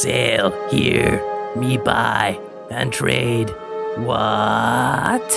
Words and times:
Sail 0.00 0.50
here, 0.70 1.22
me 1.54 1.76
buy 1.76 2.40
and 2.70 2.90
trade. 2.90 3.50
What? 3.98 5.30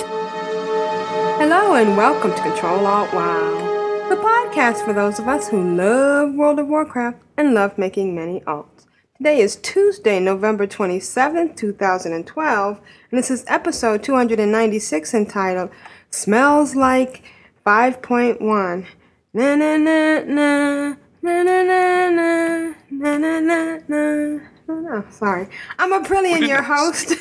Hello 1.36 1.74
and 1.74 1.98
welcome 1.98 2.30
to 2.30 2.40
Control 2.40 2.86
Alt 2.86 3.12
WoW, 3.12 4.08
the 4.08 4.16
podcast 4.16 4.82
for 4.82 4.94
those 4.94 5.18
of 5.18 5.28
us 5.28 5.48
who 5.48 5.76
love 5.76 6.32
World 6.32 6.58
of 6.58 6.68
Warcraft 6.68 7.18
and 7.36 7.52
love 7.52 7.76
making 7.76 8.14
many 8.14 8.40
alts. 8.46 8.86
Today 9.18 9.40
is 9.40 9.56
Tuesday, 9.56 10.18
November 10.18 10.66
27th, 10.66 11.56
2012, 11.56 12.80
and 13.10 13.18
this 13.18 13.30
is 13.30 13.44
episode 13.46 14.02
296 14.02 15.12
entitled 15.12 15.68
Smells 16.08 16.74
Like 16.74 17.22
5.1. 17.66 18.86
Na 19.34 19.56
na 19.56 19.76
na 19.76 20.20
na. 20.20 20.96
Na 21.20 21.42
na 21.42 21.62
na 21.62 22.10
na 22.10 22.74
na 22.90 23.18
na 23.18 23.40
na 23.40 23.78
na. 23.88 24.53
No, 24.66 24.74
no, 24.80 25.04
sorry. 25.10 25.48
I'm 25.78 25.92
Aprillian, 25.92 26.46
your 26.46 26.62
host. 26.62 27.10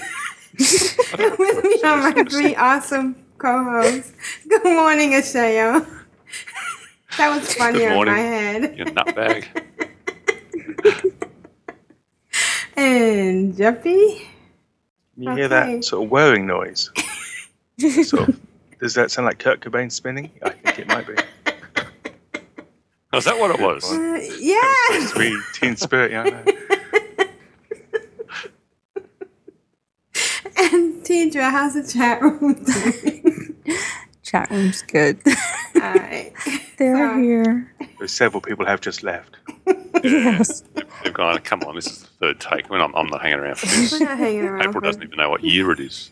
With 0.59 1.64
me 1.64 1.81
are 1.84 1.98
my 1.98 2.23
three 2.23 2.56
awesome 2.56 3.16
co-hosts. 3.38 4.14
Good 4.48 4.64
morning, 4.64 5.12
Ashayo. 5.12 5.88
That 7.18 7.30
was 7.30 7.53
funnier 7.53 7.90
in 7.90 7.94
morning. 7.94 8.14
my 8.16 8.20
head. 8.20 8.76
You 8.76 8.86
nutbag. 8.86 9.45
And 12.76 13.53
Jeppy. 13.53 14.25
You 15.16 15.36
hear 15.36 15.48
that 15.48 15.84
sort 15.84 16.06
of 16.06 16.09
whirring 16.12 16.48
noise? 16.48 16.90
sort 18.03 18.30
of, 18.30 18.40
does 18.80 18.96
that 18.96 19.12
sound 19.12 19.28
like 19.28 19.38
Kurt 19.38 19.59
Cobain 19.59 19.92
spinning? 19.92 20.31
I 20.42 20.50
think 20.50 20.80
it 20.80 20.88
might 20.88 21.06
be. 21.06 21.14
Oh, 23.14 23.18
is 23.20 23.25
that 23.25 23.38
what 23.38 23.52
it 23.52 23.62
was? 23.62 23.84
Uh, 23.92 24.20
yeah. 24.40 25.06
Sweet 25.09 25.38
teen 25.53 25.75
spirit, 25.75 26.12
yeah. 26.14 26.23
I 26.23 26.30
know. 26.31 26.46
And 30.58 31.04
Tedrah, 31.04 31.52
how's 31.52 31.73
the 31.73 31.84
chat 31.84 32.22
room 32.22 32.54
doing? 32.64 33.56
Chat 34.23 34.50
room's 34.52 34.82
good. 34.84 35.20
Alright. 35.76 36.34
They're 36.78 36.96
So- 37.14 37.18
here. 37.22 37.73
But 38.00 38.09
several 38.09 38.42
people 38.42 38.66
have 38.66 38.81
just 38.81 39.04
left. 39.04 39.36
Yes. 40.04 40.64
They've 41.04 41.14
gone, 41.14 41.38
come 41.40 41.62
on, 41.64 41.76
this 41.76 41.88
is 41.88 42.02
the 42.02 42.08
third 42.20 42.40
take. 42.42 42.70
I 42.70 42.74
mean, 42.74 42.81
I'm, 42.81 42.94
I'm 42.96 43.08
not 43.08 43.22
hanging 43.22 43.40
around 43.40 43.58
for 43.58 43.66
this. 43.68 43.92
We're 43.94 44.00
not 44.08 44.18
hanging 44.18 44.44
around. 44.46 44.62
April 44.62 44.74
for- 44.74 44.81
doesn't 44.81 45.04
even 45.04 45.18
know 45.18 45.30
what 45.30 45.44
year 45.44 45.72
it 45.72 45.80
is. 45.80 46.12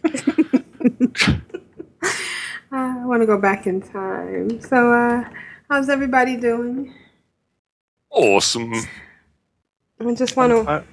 I 2.71 3.05
want 3.05 3.21
to 3.21 3.25
go 3.25 3.37
back 3.37 3.67
in 3.67 3.81
time. 3.81 4.61
So, 4.61 4.93
uh, 4.93 5.23
how's 5.69 5.89
everybody 5.89 6.37
doing? 6.37 6.93
Awesome. 8.09 8.73
I 9.99 10.13
just 10.15 10.35
want 10.37 10.51
to. 10.51 10.83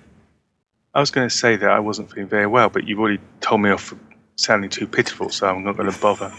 I, 0.99 1.01
I 1.01 1.03
was 1.03 1.11
going 1.11 1.29
to 1.29 1.35
say 1.35 1.57
that 1.57 1.71
I 1.71 1.81
wasn't 1.81 2.11
feeling 2.11 2.29
very 2.29 2.47
well, 2.47 2.69
but 2.69 2.87
you've 2.89 2.99
already 3.01 3.21
told 3.41 3.61
me 3.63 3.71
off 3.71 3.83
for 3.85 3.99
sounding 4.37 4.71
too 4.71 4.87
pitiful, 4.87 5.31
so 5.31 5.49
I'm 5.49 5.65
not 5.65 5.77
going 5.77 5.91
to 5.93 6.01
bother. 6.01 6.33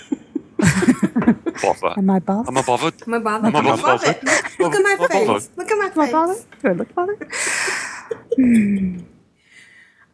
Bother. 1.61 1.93
Am 1.97 2.09
I 2.09 2.19
bothered? 2.19 2.49
Am 2.49 2.57
I 2.57 2.61
bothered? 2.61 3.03
I'm 3.05 3.13
a 3.13 3.19
bother. 3.21 3.47
I'm 3.47 3.55
a 3.55 3.57
I'm 3.59 3.79
a 3.79 3.81
bother. 3.81 4.13
bother. 4.13 4.43
Look 4.59 4.75
at 4.75 4.83
my 4.83 4.97
I'm 4.99 5.07
face. 5.09 5.49
Look 5.57 5.71
at 5.71 5.77
my 5.77 5.85
Am 5.95 6.01
I 6.01 6.05
face. 6.05 6.11
bothered? 6.11 6.45
Do 6.61 6.67
I 6.69 6.71
look 6.73 6.95
bothered? 6.95 7.33
Hmm. 8.35 8.99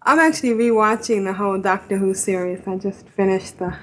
I'm 0.04 0.20
actually 0.20 0.52
rewatching 0.52 1.26
the 1.26 1.34
whole 1.34 1.60
Doctor 1.62 1.98
Who 1.98 2.14
series. 2.16 2.68
I 2.68 2.78
just 2.78 3.08
finished 3.10 3.60
the 3.60 3.76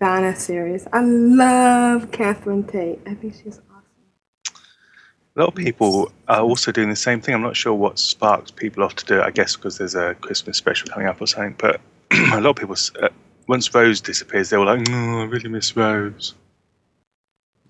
Donna 0.00 0.36
series. 0.36 0.86
I 0.92 1.00
love 1.02 2.12
Catherine 2.12 2.64
Tate. 2.64 3.00
I 3.06 3.14
think 3.14 3.34
she's 3.34 3.58
awesome. 3.58 3.65
A 5.36 5.40
lot 5.40 5.48
of 5.48 5.54
people 5.54 6.10
are 6.28 6.40
also 6.40 6.72
doing 6.72 6.88
the 6.88 6.96
same 6.96 7.20
thing. 7.20 7.34
I'm 7.34 7.42
not 7.42 7.56
sure 7.56 7.74
what 7.74 7.98
sparks 7.98 8.50
people 8.50 8.82
off 8.82 8.96
to 8.96 9.04
do 9.04 9.18
it. 9.18 9.22
I 9.22 9.30
guess 9.30 9.54
because 9.54 9.76
there's 9.76 9.94
a 9.94 10.14
Christmas 10.14 10.56
special 10.56 10.88
coming 10.88 11.06
up 11.06 11.20
or 11.20 11.26
something. 11.26 11.54
But 11.58 11.80
a 12.32 12.40
lot 12.40 12.50
of 12.50 12.56
people, 12.56 12.76
uh, 13.02 13.10
once 13.46 13.74
Rose 13.74 14.00
disappears, 14.00 14.48
they 14.48 14.56
were 14.56 14.64
like, 14.64 14.88
"No, 14.88 15.20
I 15.20 15.24
really 15.24 15.50
miss 15.50 15.76
Rose." 15.76 16.34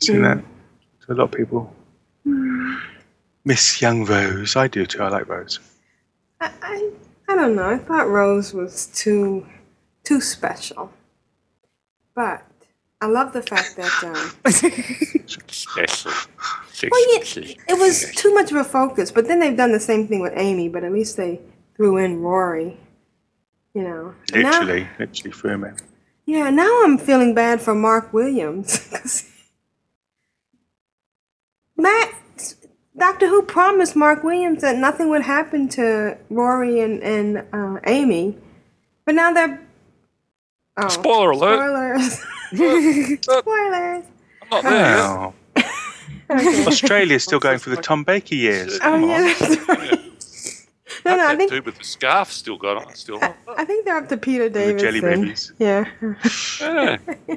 Seen 0.00 0.22
that? 0.22 0.44
To 1.06 1.12
a 1.12 1.15
lot 1.15 1.25
of 1.25 1.32
people. 1.32 1.75
Miss 3.44 3.83
young 3.83 4.04
Rose. 4.04 4.54
I 4.54 4.69
do 4.69 4.87
too. 4.87 5.03
I 5.03 5.09
like 5.09 5.28
Rose. 5.28 5.59
I, 6.41 6.53
I 6.62 6.91
I 7.28 7.34
don't 7.34 7.56
know. 7.56 7.69
I 7.69 7.78
thought 7.78 8.09
Rose 8.09 8.54
was 8.54 8.87
too 8.94 9.44
too 10.04 10.21
special, 10.21 10.93
but 12.15 12.44
I 13.00 13.06
love 13.06 13.33
the 13.33 13.43
fact 13.43 13.77
that 13.77 14.04
um, 14.04 15.27
Special. 15.48 16.12
Well, 16.91 17.14
yeah, 17.14 17.54
it 17.69 17.78
was 17.78 18.12
too 18.14 18.32
much 18.34 18.50
of 18.50 18.56
a 18.59 18.64
focus. 18.64 19.10
But 19.10 19.26
then 19.28 19.41
they've 19.41 19.56
done 19.56 19.72
the 19.72 19.81
same 19.81 20.06
thing 20.09 20.20
with 20.20 20.32
Amy. 20.37 20.69
But 20.69 20.84
at 20.84 20.92
least 20.92 21.16
they 21.16 21.41
threw 21.76 21.97
in 21.97 22.20
Rory. 22.20 22.76
You 23.75 23.82
know. 23.82 24.14
And 24.32 24.42
now- 24.44 24.60
Literally, 24.60 24.88
literally 24.98 25.32
for 25.32 25.50
him. 25.50 25.76
Yeah, 26.25 26.50
now 26.50 26.82
I'm 26.84 26.98
feeling 26.98 27.34
bad 27.34 27.60
for 27.60 27.75
Mark 27.75 28.12
Williams. 28.12 28.78
'cause 28.91 29.31
Matt, 31.76 32.54
Doctor 32.97 33.28
Who 33.28 33.42
promised 33.42 33.94
Mark 33.97 34.25
Williams 34.25 34.62
that 34.62 34.76
nothing 34.78 35.09
would 35.10 35.22
happen 35.22 35.69
to 35.70 36.16
Rory 36.31 36.81
and, 36.81 37.03
and 37.03 37.44
uh, 37.53 37.81
Amy. 37.86 38.36
But 39.04 39.15
now 39.15 39.32
they're. 39.32 39.60
Oh, 40.78 40.88
Spoiler 40.88 41.31
alert. 41.32 42.00
Spoilers. 42.00 43.19
Spoilers. 43.22 44.04
I'm 44.42 44.50
not 44.50 44.62
there. 44.65 44.97
Wow. 44.97 45.34
Australia's 46.66 47.25
still 47.25 47.38
going 47.38 47.59
through 47.59 47.76
the 47.76 47.82
Tom 47.82 48.04
Baker 48.04 48.34
years. 48.34 48.76
Oh, 48.76 48.81
Come 48.81 49.04
on. 49.04 49.10
yeah, 49.10 49.34
that's 49.38 49.69
right. 49.69 50.00
No, 51.04 51.14
no, 51.14 51.28
I 51.28 51.37
think 51.37 51.50
dude 51.53 51.64
with 51.64 51.78
the 51.78 51.84
scarf 51.84 52.32
still 52.32 52.56
got 52.56 52.84
on. 52.84 52.94
Still 52.97 53.22
on. 53.22 53.32
I 53.56 53.64
think 53.64 53.84
they're 53.84 53.97
up 53.97 54.09
to 54.09 54.16
Peter 54.16 54.48
the 54.48 54.75
jelly 54.75 55.00
babies. 55.00 55.53
Yeah. 55.59 55.84
Yeah. 56.60 56.97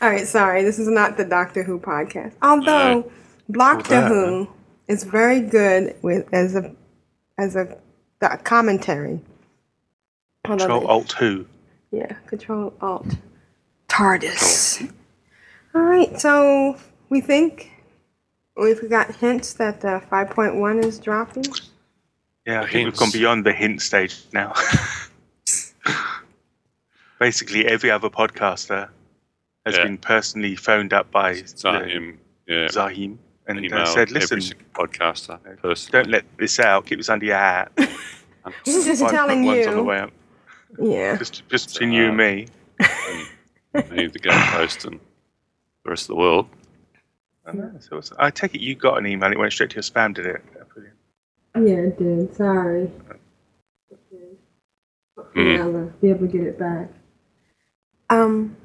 All 0.00 0.10
right, 0.10 0.26
sorry, 0.26 0.64
this 0.64 0.78
is 0.78 0.88
not 0.88 1.16
the 1.16 1.24
Doctor 1.24 1.62
Who 1.62 1.78
podcast. 1.78 2.32
Although 2.42 3.10
Doctor 3.50 3.88
that, 4.00 4.08
Who 4.08 4.48
is 4.88 5.04
very 5.04 5.40
good 5.40 5.94
with 6.02 6.26
as 6.32 6.56
a 6.56 6.74
as 7.38 7.54
a, 7.54 7.78
the 8.20 8.40
commentary. 8.42 9.20
Control 10.44 10.86
Alt 10.86 11.12
Who. 11.12 11.46
Yeah, 11.92 12.12
Control 12.26 12.72
Alt 12.80 13.14
TARDIS. 13.88 14.90
All 15.74 15.82
right, 15.82 16.18
so 16.20 16.76
we 17.10 17.20
think 17.20 17.70
we've 18.56 18.88
got 18.88 19.14
hints 19.16 19.52
that 19.54 19.84
uh, 19.84 20.00
5.1 20.00 20.84
is 20.84 20.98
dropping. 20.98 21.44
Yeah, 22.46 22.62
I 22.62 22.68
think 22.70 22.86
we've 22.86 22.96
gone 22.96 23.10
beyond 23.10 23.44
the 23.44 23.52
hint 23.52 23.82
stage 23.82 24.16
now. 24.32 24.52
Basically, 27.18 27.66
every 27.66 27.90
other 27.90 28.10
podcaster 28.10 28.88
has 29.64 29.76
Yeah. 29.76 29.84
been 29.84 29.98
personally 29.98 30.54
phoned 30.54 30.92
up 30.92 31.10
by 31.10 31.34
Zarhym. 31.34 32.18
Yeah. 32.46 32.66
Zarhym 32.68 33.18
and 33.48 33.72
uh, 33.72 33.86
said, 33.86 34.10
"Listen, 34.10 34.40
podcaster. 34.74 35.38
Person. 35.60 35.92
don't 35.92 36.08
let 36.08 36.24
this 36.38 36.60
out. 36.60 36.86
Keep 36.86 36.98
this 36.98 37.08
under 37.08 37.26
your 37.26 37.36
hat. 37.36 37.72
He's 38.64 38.84
just 38.84 39.00
telling 39.08 39.44
5.1's 39.44 39.66
on 39.66 39.76
the 39.76 39.82
way 39.82 39.98
up. 40.00 40.12
Yeah. 40.78 41.16
Just, 41.16 41.42
just 41.48 41.68
between 41.72 41.92
you 41.92 42.08
and 42.08 42.16
me." 42.16 42.46
Me, 43.90 44.06
the 44.06 44.18
gatepost, 44.18 44.86
and 44.86 44.98
the 45.84 45.90
rest 45.90 46.04
of 46.04 46.08
the 46.08 46.14
world. 46.14 46.48
I 47.46 47.52
know, 47.52 47.72
so 47.78 48.00
I 48.18 48.30
take 48.30 48.54
it 48.54 48.60
you 48.60 48.74
got 48.74 48.98
an 48.98 49.06
email. 49.06 49.30
It 49.30 49.38
went 49.38 49.52
straight 49.52 49.70
to 49.70 49.76
your 49.76 49.82
spam, 49.82 50.14
did 50.14 50.26
it? 50.26 50.42
Yeah, 51.54 51.76
it 51.76 51.98
did. 51.98 52.34
Sorry. 52.34 52.90
Mm. 55.34 55.60
I'll 55.60 55.76
uh, 55.76 55.90
be 56.00 56.10
able 56.10 56.26
to 56.26 56.32
get 56.32 56.42
it 56.42 56.58
back. 56.58 56.90
Um, 58.10 58.56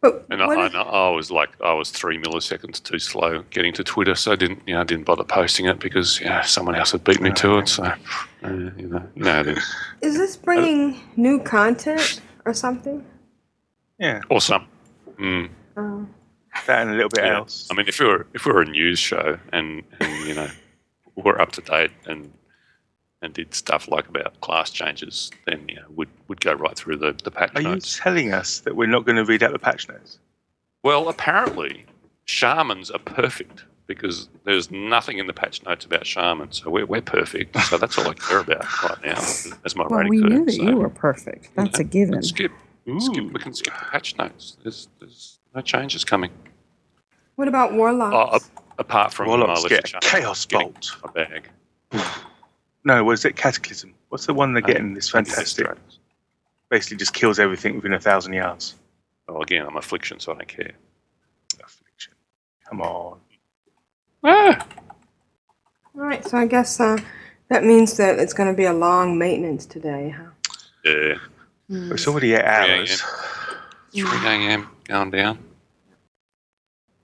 but 0.00 0.26
And 0.30 0.42
I, 0.42 0.46
what 0.46 0.74
I, 0.74 0.80
I 0.80 1.10
was 1.10 1.30
like, 1.30 1.50
I 1.62 1.72
was 1.72 1.90
three 1.90 2.18
milliseconds 2.18 2.82
too 2.82 2.98
slow 2.98 3.42
getting 3.50 3.72
to 3.74 3.84
Twitter, 3.84 4.16
so 4.16 4.32
I 4.32 4.36
didn't, 4.36 4.60
you 4.66 4.74
know, 4.74 4.80
I 4.80 4.84
didn't 4.84 5.04
bother 5.04 5.22
posting 5.22 5.66
it 5.66 5.78
because, 5.78 6.18
you 6.20 6.26
know, 6.26 6.42
someone 6.42 6.74
else 6.74 6.90
had 6.92 7.04
beat 7.04 7.20
me 7.20 7.30
to 7.32 7.58
it. 7.58 7.68
So, 7.68 7.84
uh, 7.84 7.94
you 8.42 8.50
know, 8.88 9.08
you 9.14 9.22
know, 9.22 9.42
then- 9.44 9.58
is 10.00 10.16
this 10.16 10.36
bringing 10.36 11.00
new 11.16 11.38
content 11.40 12.20
or 12.44 12.52
something? 12.52 13.04
Yeah, 13.98 14.20
or 14.28 14.40
some. 14.40 14.66
Mm. 15.18 15.50
That 16.66 16.82
and 16.82 16.90
a 16.90 16.94
little 16.94 17.08
bit 17.08 17.24
Yeah. 17.24 17.36
else. 17.38 17.68
I 17.70 17.74
mean, 17.74 17.86
if 17.88 17.98
we 17.98 18.06
were 18.06 18.26
if 18.34 18.46
we 18.46 18.52
were 18.52 18.62
a 18.62 18.66
news 18.66 18.98
show 18.98 19.38
and, 19.52 19.82
and 20.00 20.26
you 20.28 20.34
know 20.34 20.48
were 21.16 21.40
up 21.40 21.52
to 21.52 21.60
date 21.60 21.90
and 22.06 22.32
and 23.20 23.32
did 23.34 23.54
stuff 23.54 23.86
like 23.88 24.08
about 24.08 24.40
class 24.40 24.70
changes, 24.70 25.30
then 25.46 25.64
you 25.68 25.76
know 25.76 25.84
would 25.90 26.08
would 26.28 26.40
go 26.40 26.52
right 26.54 26.76
through 26.76 26.96
the 26.96 27.12
the 27.24 27.30
patch 27.30 27.54
notes. 27.54 27.66
Are 27.66 27.74
you 27.74 27.80
telling 28.14 28.32
us 28.34 28.60
that 28.60 28.76
we're 28.76 28.86
not 28.88 29.04
going 29.06 29.16
to 29.16 29.24
read 29.24 29.42
out 29.42 29.52
the 29.52 29.58
patch 29.58 29.88
notes? 29.88 30.18
Well, 30.82 31.08
apparently, 31.08 31.86
shamans 32.24 32.90
are 32.90 32.98
perfect 32.98 33.64
because 33.86 34.28
there's 34.44 34.70
nothing 34.70 35.18
in 35.18 35.26
the 35.26 35.32
patch 35.32 35.62
notes 35.64 35.84
about 35.84 36.06
shamans, 36.06 36.60
so 36.62 36.70
we're, 36.70 36.86
we're 36.86 37.00
perfect. 37.02 37.56
So 37.62 37.78
that's 37.78 37.96
all 37.98 38.08
I 38.08 38.14
care 38.14 38.38
about 38.38 38.64
right 38.82 39.04
now. 39.04 39.12
As 39.64 39.76
my 39.76 39.86
Well, 39.88 40.00
rating 40.00 40.10
we 40.10 40.22
curve, 40.22 40.30
knew 40.32 40.44
that 40.46 40.52
so- 40.52 40.62
you 40.62 40.76
were 40.76 40.88
perfect. 40.88 41.50
That's 41.54 41.78
a 41.78 41.84
given. 41.84 42.22
Skip, 42.22 42.50
skip. 42.98 43.24
We 43.32 43.38
can 43.40 43.54
skip 43.54 43.74
the 43.74 43.84
patch 43.92 44.16
notes. 44.18 44.56
There's 44.62 44.88
there's 44.98 45.38
no 45.54 45.60
change 45.60 45.94
is 45.94 46.04
coming. 46.04 46.30
What 47.36 47.48
about 47.48 47.72
warlocks? 47.72 48.14
Oh, 48.54 48.60
a- 48.60 48.80
apart 48.80 49.12
from 49.12 49.28
Warlocks 49.28 49.62
my 49.62 49.68
get 49.68 49.92
a 49.94 49.98
chaos 50.00 50.46
bolt. 50.46 50.90
A 51.04 51.08
bag. 51.08 51.48
No, 52.84 53.04
was 53.04 53.24
it? 53.24 53.36
Cataclysm. 53.36 53.94
What's 54.08 54.26
the 54.26 54.34
one 54.34 54.54
they're 54.54 54.60
getting? 54.60 54.92
This 54.92 55.08
fantastic. 55.08 55.68
Basically, 56.68 56.96
just 56.96 57.14
kills 57.14 57.38
everything 57.38 57.76
within 57.76 57.92
a 57.92 58.00
thousand 58.00 58.32
yards. 58.32 58.74
Oh, 59.28 59.40
again, 59.40 59.64
I'm 59.64 59.76
affliction, 59.76 60.18
so 60.18 60.32
I 60.32 60.34
don't 60.34 60.48
care. 60.48 60.72
Affliction. 61.62 62.14
Come 62.68 62.80
on. 62.80 63.20
Ah, 64.24 64.66
All 65.94 66.00
right, 66.02 66.24
so 66.26 66.36
I 66.38 66.46
guess 66.46 66.80
uh, 66.80 66.98
that 67.50 67.62
means 67.62 67.96
that 67.98 68.18
it's 68.18 68.32
going 68.32 68.48
to 68.48 68.56
be 68.56 68.64
a 68.64 68.72
long 68.72 69.16
maintenance 69.16 69.64
today, 69.64 70.12
huh? 70.16 70.30
yeah. 70.84 71.14
It's 71.68 72.08
already 72.08 72.34
eight 72.34 72.44
hours. 72.44 73.00
3 73.92 74.02
a.m. 74.26 74.68
going 74.84 75.10
down. 75.10 75.38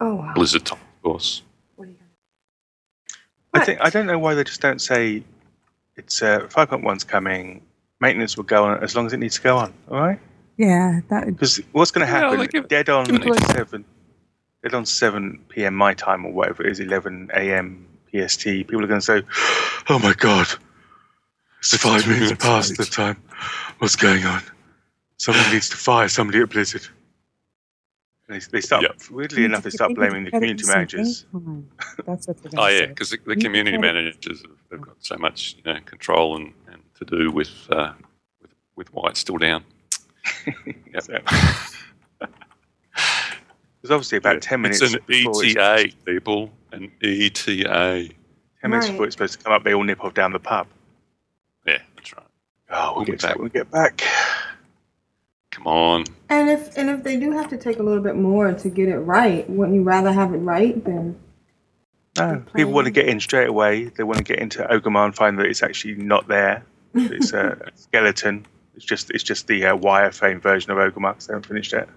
Oh 0.00 0.14
wow. 0.16 0.32
Blizzard 0.34 0.64
time, 0.64 0.78
of 0.80 1.02
course. 1.02 1.42
What 1.76 1.88
are 1.88 1.90
you 1.90 1.96
gonna- 1.96 3.62
I 3.62 3.64
think 3.64 3.80
I 3.80 3.90
don't 3.90 4.06
know 4.06 4.18
why 4.18 4.34
they 4.34 4.44
just 4.44 4.60
don't 4.60 4.80
say 4.80 5.22
it's 5.96 6.22
uh, 6.22 6.40
5.1's 6.48 7.04
coming. 7.04 7.62
Maintenance 8.00 8.36
will 8.36 8.44
go 8.44 8.64
on 8.64 8.82
as 8.84 8.94
long 8.94 9.06
as 9.06 9.12
it 9.12 9.16
needs 9.18 9.36
to 9.36 9.42
go 9.42 9.56
on. 9.56 9.72
All 9.90 9.98
right. 10.00 10.20
Yeah, 10.56 11.00
that 11.08 11.24
would. 11.26 11.34
Because 11.36 11.60
what's 11.72 11.90
going 11.90 12.06
to 12.06 12.12
Yeah, 12.12 12.20
happen? 12.20 12.38
they 12.38 12.46
give- 12.46 12.68
dead 12.68 12.88
on 12.88 13.04
give 13.06 13.34
seven, 13.50 13.84
dead 14.62 14.74
on 14.74 14.86
seven 14.86 15.40
p.m. 15.48 15.74
my 15.74 15.94
time 15.94 16.24
or 16.24 16.32
whatever 16.32 16.64
it 16.64 16.70
is, 16.70 16.80
eleven 16.80 17.30
a.m. 17.34 17.86
PST. 18.12 18.44
People 18.44 18.82
are 18.84 18.86
going 18.86 19.00
to 19.00 19.04
say, 19.04 19.22
"Oh 19.88 19.98
my 20.00 20.14
god, 20.14 20.46
it's 21.58 21.76
five 21.76 22.06
minutes 22.06 22.20
minutes 22.30 22.44
past 22.44 22.76
the 22.76 22.84
time. 22.84 23.16
What's 23.78 23.96
going 23.96 24.24
on? 24.24 24.42
Someone 25.16 25.50
needs 25.52 25.68
to 25.70 25.76
fire 25.76 26.08
somebody 26.08 26.40
at 26.40 26.50
Blizzard." 26.50 26.86
And 28.28 28.40
They, 28.40 28.46
they 28.50 28.60
start 28.60 28.82
Yep. 28.82 28.96
weirdly 29.10 29.44
enough 29.44 29.62
they 29.62 29.70
start 29.70 29.94
blaming 29.94 30.24
the 30.24 30.30
community 30.30 30.66
managers. 30.66 31.24
That's 32.06 32.28
what 32.28 32.42
they're 32.42 32.52
Oh 32.54 32.56
gonna 32.56 32.72
yeah, 32.74 32.86
because 32.86 33.10
the, 33.10 33.18
the 33.26 33.36
community 33.36 33.78
managers 33.78 34.42
have, 34.42 34.50
have 34.70 34.80
got 34.82 34.96
so 35.00 35.16
much 35.16 35.56
you 35.64 35.72
know 35.72 35.80
control 35.86 36.36
and, 36.36 36.52
and 36.70 36.82
to 36.98 37.04
do 37.04 37.30
with 37.30 37.50
uh, 37.70 37.92
with 38.42 38.50
with 38.76 38.92
why 38.92 39.10
it's 39.10 39.20
still 39.20 39.38
down. 39.38 39.64
Yep. 40.94 41.04
There's 43.80 43.90
obviously 43.92 44.18
about 44.18 44.42
ten 44.42 44.60
minutes. 44.60 44.82
It's 44.82 44.94
an 44.94 45.00
before 45.06 45.44
it's- 45.44 45.84
ETA, 45.86 45.94
people. 46.04 46.50
An 46.72 46.90
ETA. 47.02 48.08
Ten 48.60 48.70
minutes 48.70 48.86
Right. 48.86 48.92
before 48.92 49.06
it's 49.06 49.14
supposed 49.14 49.38
to 49.38 49.44
come 49.44 49.52
up, 49.52 49.62
they 49.64 49.72
all 49.72 49.84
nip 49.84 50.02
off 50.04 50.14
down 50.14 50.32
the 50.32 50.40
pub. 50.40 50.66
Yeah, 51.66 51.78
that's 51.96 52.12
right. 52.16 52.26
Oh, 52.70 52.88
we'll, 52.88 52.96
We'll 52.96 53.04
be 53.06 53.12
get 53.12 53.20
to 53.20 53.26
back. 53.26 53.34
that 53.34 53.38
when 53.38 53.44
we 53.44 53.50
get 53.50 53.70
back. 53.70 54.02
Come 55.58 55.66
on. 55.66 56.04
And 56.28 56.48
if 56.48 56.76
and 56.76 56.88
if 56.88 57.02
they 57.02 57.16
do 57.18 57.32
have 57.32 57.48
to 57.50 57.56
take 57.56 57.78
a 57.78 57.82
little 57.82 58.02
bit 58.02 58.16
more 58.16 58.52
to 58.52 58.68
get 58.68 58.88
it 58.88 58.98
right, 58.98 59.48
wouldn't 59.50 59.74
you 59.74 59.82
rather 59.82 60.12
have 60.12 60.32
it 60.32 60.38
right 60.38 60.82
than? 60.84 61.18
No, 62.16 62.44
people 62.54 62.72
want 62.72 62.84
to 62.86 62.90
get 62.92 63.08
in 63.08 63.18
straight 63.20 63.48
away. 63.48 63.86
They 63.86 64.04
want 64.04 64.18
to 64.18 64.24
get 64.24 64.38
into 64.38 64.62
Orgrimmar 64.62 65.04
and 65.04 65.14
find 65.14 65.38
that 65.38 65.46
it's 65.46 65.62
actually 65.62 65.96
not 65.96 66.28
there. 66.28 66.64
It's 66.94 67.32
a 67.32 67.70
skeleton. 67.74 68.46
It's 68.74 68.84
just 68.84 69.10
it's 69.10 69.24
just 69.24 69.48
the 69.48 69.66
uh, 69.66 69.76
wireframe 69.76 70.40
version 70.40 70.70
of 70.70 70.78
Orgrimmar 70.78 71.14
'cause 71.14 71.26
they 71.26 71.34
haven't 71.34 71.48
finished 71.48 71.72
it. 71.72 71.88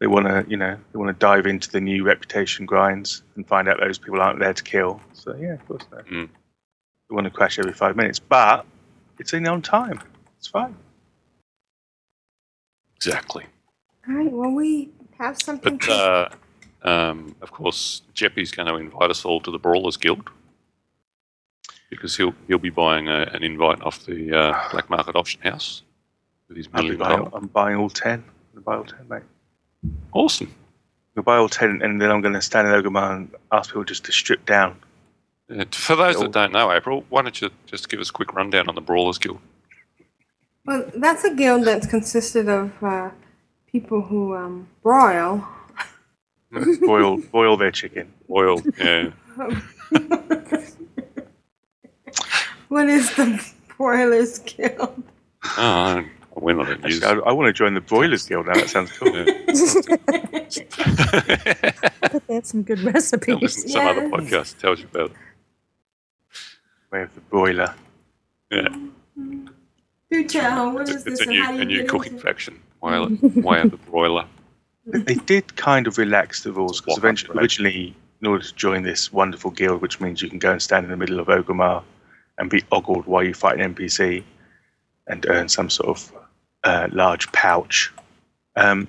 They 0.00 0.08
want 0.08 0.26
to 0.26 0.44
you 0.48 0.56
know 0.56 0.76
they 0.92 0.98
want 0.98 1.16
to 1.16 1.18
dive 1.18 1.46
into 1.46 1.70
the 1.70 1.80
new 1.80 2.02
reputation 2.02 2.66
grinds 2.66 3.22
and 3.36 3.46
find 3.46 3.68
out 3.68 3.78
those 3.78 3.98
people 3.98 4.20
aren't 4.20 4.40
there 4.40 4.54
to 4.54 4.64
kill. 4.64 5.00
So 5.12 5.36
yeah, 5.36 5.54
of 5.54 5.68
course 5.68 5.84
no. 5.92 5.98
Mm. 5.98 6.28
They 7.08 7.14
want 7.14 7.24
to 7.26 7.30
crash 7.30 7.58
every 7.60 7.72
five 7.72 7.94
minutes, 7.94 8.18
but 8.18 8.66
it's 9.18 9.32
in 9.32 9.46
on 9.46 9.62
time. 9.62 10.00
It's 10.38 10.48
fine. 10.48 10.74
Exactly. 13.04 13.46
All 14.08 14.14
right. 14.14 14.30
Well, 14.30 14.50
we 14.50 14.90
have 15.18 15.40
something. 15.40 15.78
But 15.78 15.86
to- 15.86 15.92
uh, 16.84 16.88
um, 16.88 17.34
of 17.40 17.50
course, 17.50 18.02
Jeppy's 18.14 18.50
going 18.50 18.68
to 18.68 18.76
invite 18.76 19.10
us 19.10 19.24
all 19.24 19.40
to 19.40 19.50
the 19.50 19.58
Brawlers 19.58 19.96
Guild 19.96 20.28
because 21.90 22.16
he'll 22.16 22.34
he'll 22.46 22.58
be 22.58 22.70
buying 22.70 23.08
a, 23.08 23.22
an 23.32 23.42
invite 23.42 23.82
off 23.82 24.04
the 24.06 24.36
uh, 24.36 24.70
black 24.70 24.88
market 24.90 25.16
auction 25.16 25.40
house 25.42 25.82
with 26.48 26.56
his 26.56 26.68
I'll 26.72 26.82
be 26.82 26.88
million 26.90 26.98
buying, 27.00 27.18
gold. 27.18 27.30
I'm 27.34 27.46
buying 27.48 27.76
all 27.76 27.90
ten. 27.90 28.24
I'll 28.56 28.62
buy 28.62 28.76
all 28.76 28.84
ten, 28.84 29.06
mate. 29.08 29.22
Awesome. 30.12 30.54
I'll 31.16 31.22
buy 31.22 31.36
all 31.36 31.48
ten, 31.48 31.80
and 31.82 32.00
then 32.00 32.10
I'm 32.10 32.20
going 32.20 32.34
to 32.34 32.42
stand 32.42 32.68
in 32.68 32.74
Orgrimmar 32.74 33.16
and 33.16 33.34
ask 33.52 33.70
people 33.70 33.84
just 33.84 34.04
to 34.04 34.12
strip 34.12 34.44
down. 34.46 34.76
Uh, 35.50 35.64
for 35.72 35.96
those 35.96 36.20
that 36.20 36.32
don't 36.32 36.52
know, 36.52 36.70
April, 36.72 37.04
why 37.08 37.22
don't 37.22 37.40
you 37.40 37.50
just 37.66 37.88
give 37.88 37.98
us 38.00 38.10
a 38.10 38.12
quick 38.12 38.32
rundown 38.34 38.68
on 38.68 38.74
the 38.74 38.80
Brawlers 38.80 39.18
Guild? 39.18 39.40
Well, 40.70 40.84
that's 40.94 41.24
a 41.24 41.34
guild 41.34 41.64
that's 41.64 41.86
consisted 41.86 42.48
of 42.48 42.70
uh, 42.82 43.10
people 43.66 44.00
who 44.02 44.36
um, 44.36 44.68
broil. 44.84 45.44
boil 46.80 47.18
boil 47.32 47.56
their 47.56 47.72
chicken. 47.72 48.12
Oil, 48.30 48.62
yeah. 48.78 49.10
What 52.68 52.88
is 52.88 53.12
the 53.16 53.44
broilers 53.76 54.38
guild? 54.38 55.02
Oh, 55.58 56.04
we're 56.36 56.54
not 56.54 56.70
in 56.70 56.80
use. 56.82 57.02
Actually, 57.02 57.22
I, 57.24 57.30
I 57.30 57.32
want 57.32 57.48
to 57.48 57.52
join 57.52 57.74
the 57.74 57.80
Broilers 57.80 58.26
Guild 58.28 58.46
now. 58.46 58.54
That 58.54 58.68
sounds 58.68 58.92
cool. 58.92 59.08
I 62.02 62.08
bet 62.12 62.22
they 62.28 62.34
have 62.34 62.46
some 62.46 62.62
good 62.62 62.78
recipes. 62.80 63.42
Listen 63.42 63.62
to 63.64 63.68
some 63.70 63.86
other 63.88 64.02
Yes. 64.02 64.10
podcast 64.12 64.58
tells 64.60 64.78
you 64.80 64.86
about 64.92 65.10
it. 65.10 65.16
Way 66.92 67.02
of 67.02 67.14
the 67.16 67.20
broiler. 67.22 67.74
Yeah, 68.52 68.68
Do 70.10 70.26
tell. 70.26 70.72
What 70.72 70.82
it's, 70.82 70.90
is 70.90 71.06
a- 71.06 71.10
it's 71.10 71.18
this? 71.20 71.26
a 71.28 71.30
new 71.30 71.44
a 71.60 71.64
new 71.64 71.84
cooking 71.84 72.12
into- 72.14 72.24
faction. 72.24 72.60
Why, 72.80 73.04
why 73.06 73.62
the 73.66 73.76
broiler? 73.76 74.24
They, 74.86 75.00
they 75.00 75.14
did 75.14 75.54
kind 75.56 75.86
of 75.86 75.98
relax 75.98 76.42
the 76.42 76.52
rules 76.52 76.80
because 76.80 76.98
eventually, 76.98 77.38
originally, 77.38 77.94
in 78.20 78.26
order 78.26 78.42
to 78.42 78.54
join 78.54 78.82
this 78.82 79.12
wonderful 79.12 79.50
guild, 79.50 79.82
which 79.82 80.00
means 80.00 80.22
you 80.22 80.28
can 80.30 80.38
go 80.38 80.52
and 80.52 80.60
stand 80.62 80.84
in 80.84 80.90
the 80.90 80.96
middle 80.96 81.20
of 81.20 81.26
Orgrimmar 81.28 81.82
and 82.38 82.50
be 82.50 82.64
ogled 82.72 83.06
while 83.06 83.22
you 83.22 83.34
fight 83.34 83.60
an 83.60 83.74
NPC 83.74 84.24
and 85.06 85.26
earn 85.28 85.48
some 85.48 85.68
sort 85.68 85.90
of 85.90 86.12
uh, 86.64 86.88
large 86.92 87.30
pouch. 87.32 87.92
Um, 88.56 88.82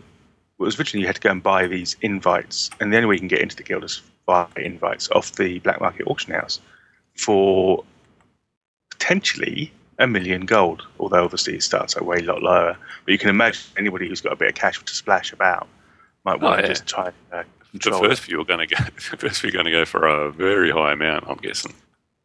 it 0.59 0.63
was 0.63 0.79
originally 0.79 1.01
you 1.01 1.07
had 1.07 1.15
to 1.15 1.21
go 1.21 1.31
and 1.31 1.43
buy 1.43 1.67
these 1.67 1.97
invites, 2.01 2.69
and 2.79 2.91
the 2.93 2.97
only 2.97 3.07
way 3.07 3.15
you 3.15 3.19
can 3.19 3.27
get 3.27 3.41
into 3.41 3.55
the 3.57 3.63
guild 3.63 3.83
is 3.83 4.01
via 4.25 4.47
invites 4.55 5.09
off 5.11 5.33
the 5.33 5.59
black 5.59 5.81
market 5.81 6.07
auction 6.07 6.33
house 6.33 6.61
for 7.17 7.83
potentially 8.89 9.71
a 10.01 10.07
million 10.07 10.45
gold. 10.45 10.83
Although 10.99 11.23
obviously 11.23 11.55
it 11.55 11.63
starts 11.63 11.95
at 11.95 12.05
way 12.05 12.17
a 12.17 12.23
lot 12.23 12.41
lower, 12.43 12.77
but 13.05 13.11
you 13.11 13.17
can 13.17 13.29
imagine 13.29 13.61
anybody 13.77 14.07
who's 14.07 14.21
got 14.21 14.33
a 14.33 14.35
bit 14.35 14.49
of 14.49 14.55
cash 14.55 14.83
to 14.83 14.93
splash 14.93 15.31
about 15.33 15.67
might 16.25 16.41
Oh, 16.41 16.45
want 16.45 16.61
to 16.61 16.67
just 16.67 16.85
try 16.87 17.05
and 17.05 17.13
uh, 17.31 17.43
The 17.73 17.91
first 17.91 18.21
few 18.23 18.41
are 18.41 18.45
going 18.45 18.67
to 18.67 18.75
go. 18.75 18.83
The 19.11 19.17
first 19.17 19.41
few 19.41 19.49
are 19.49 19.53
going 19.53 19.65
to 19.65 19.71
go 19.71 19.85
for 19.85 20.05
a 20.07 20.31
very 20.31 20.71
high 20.71 20.93
amount. 20.93 21.25
I'm 21.27 21.37
guessing. 21.37 21.73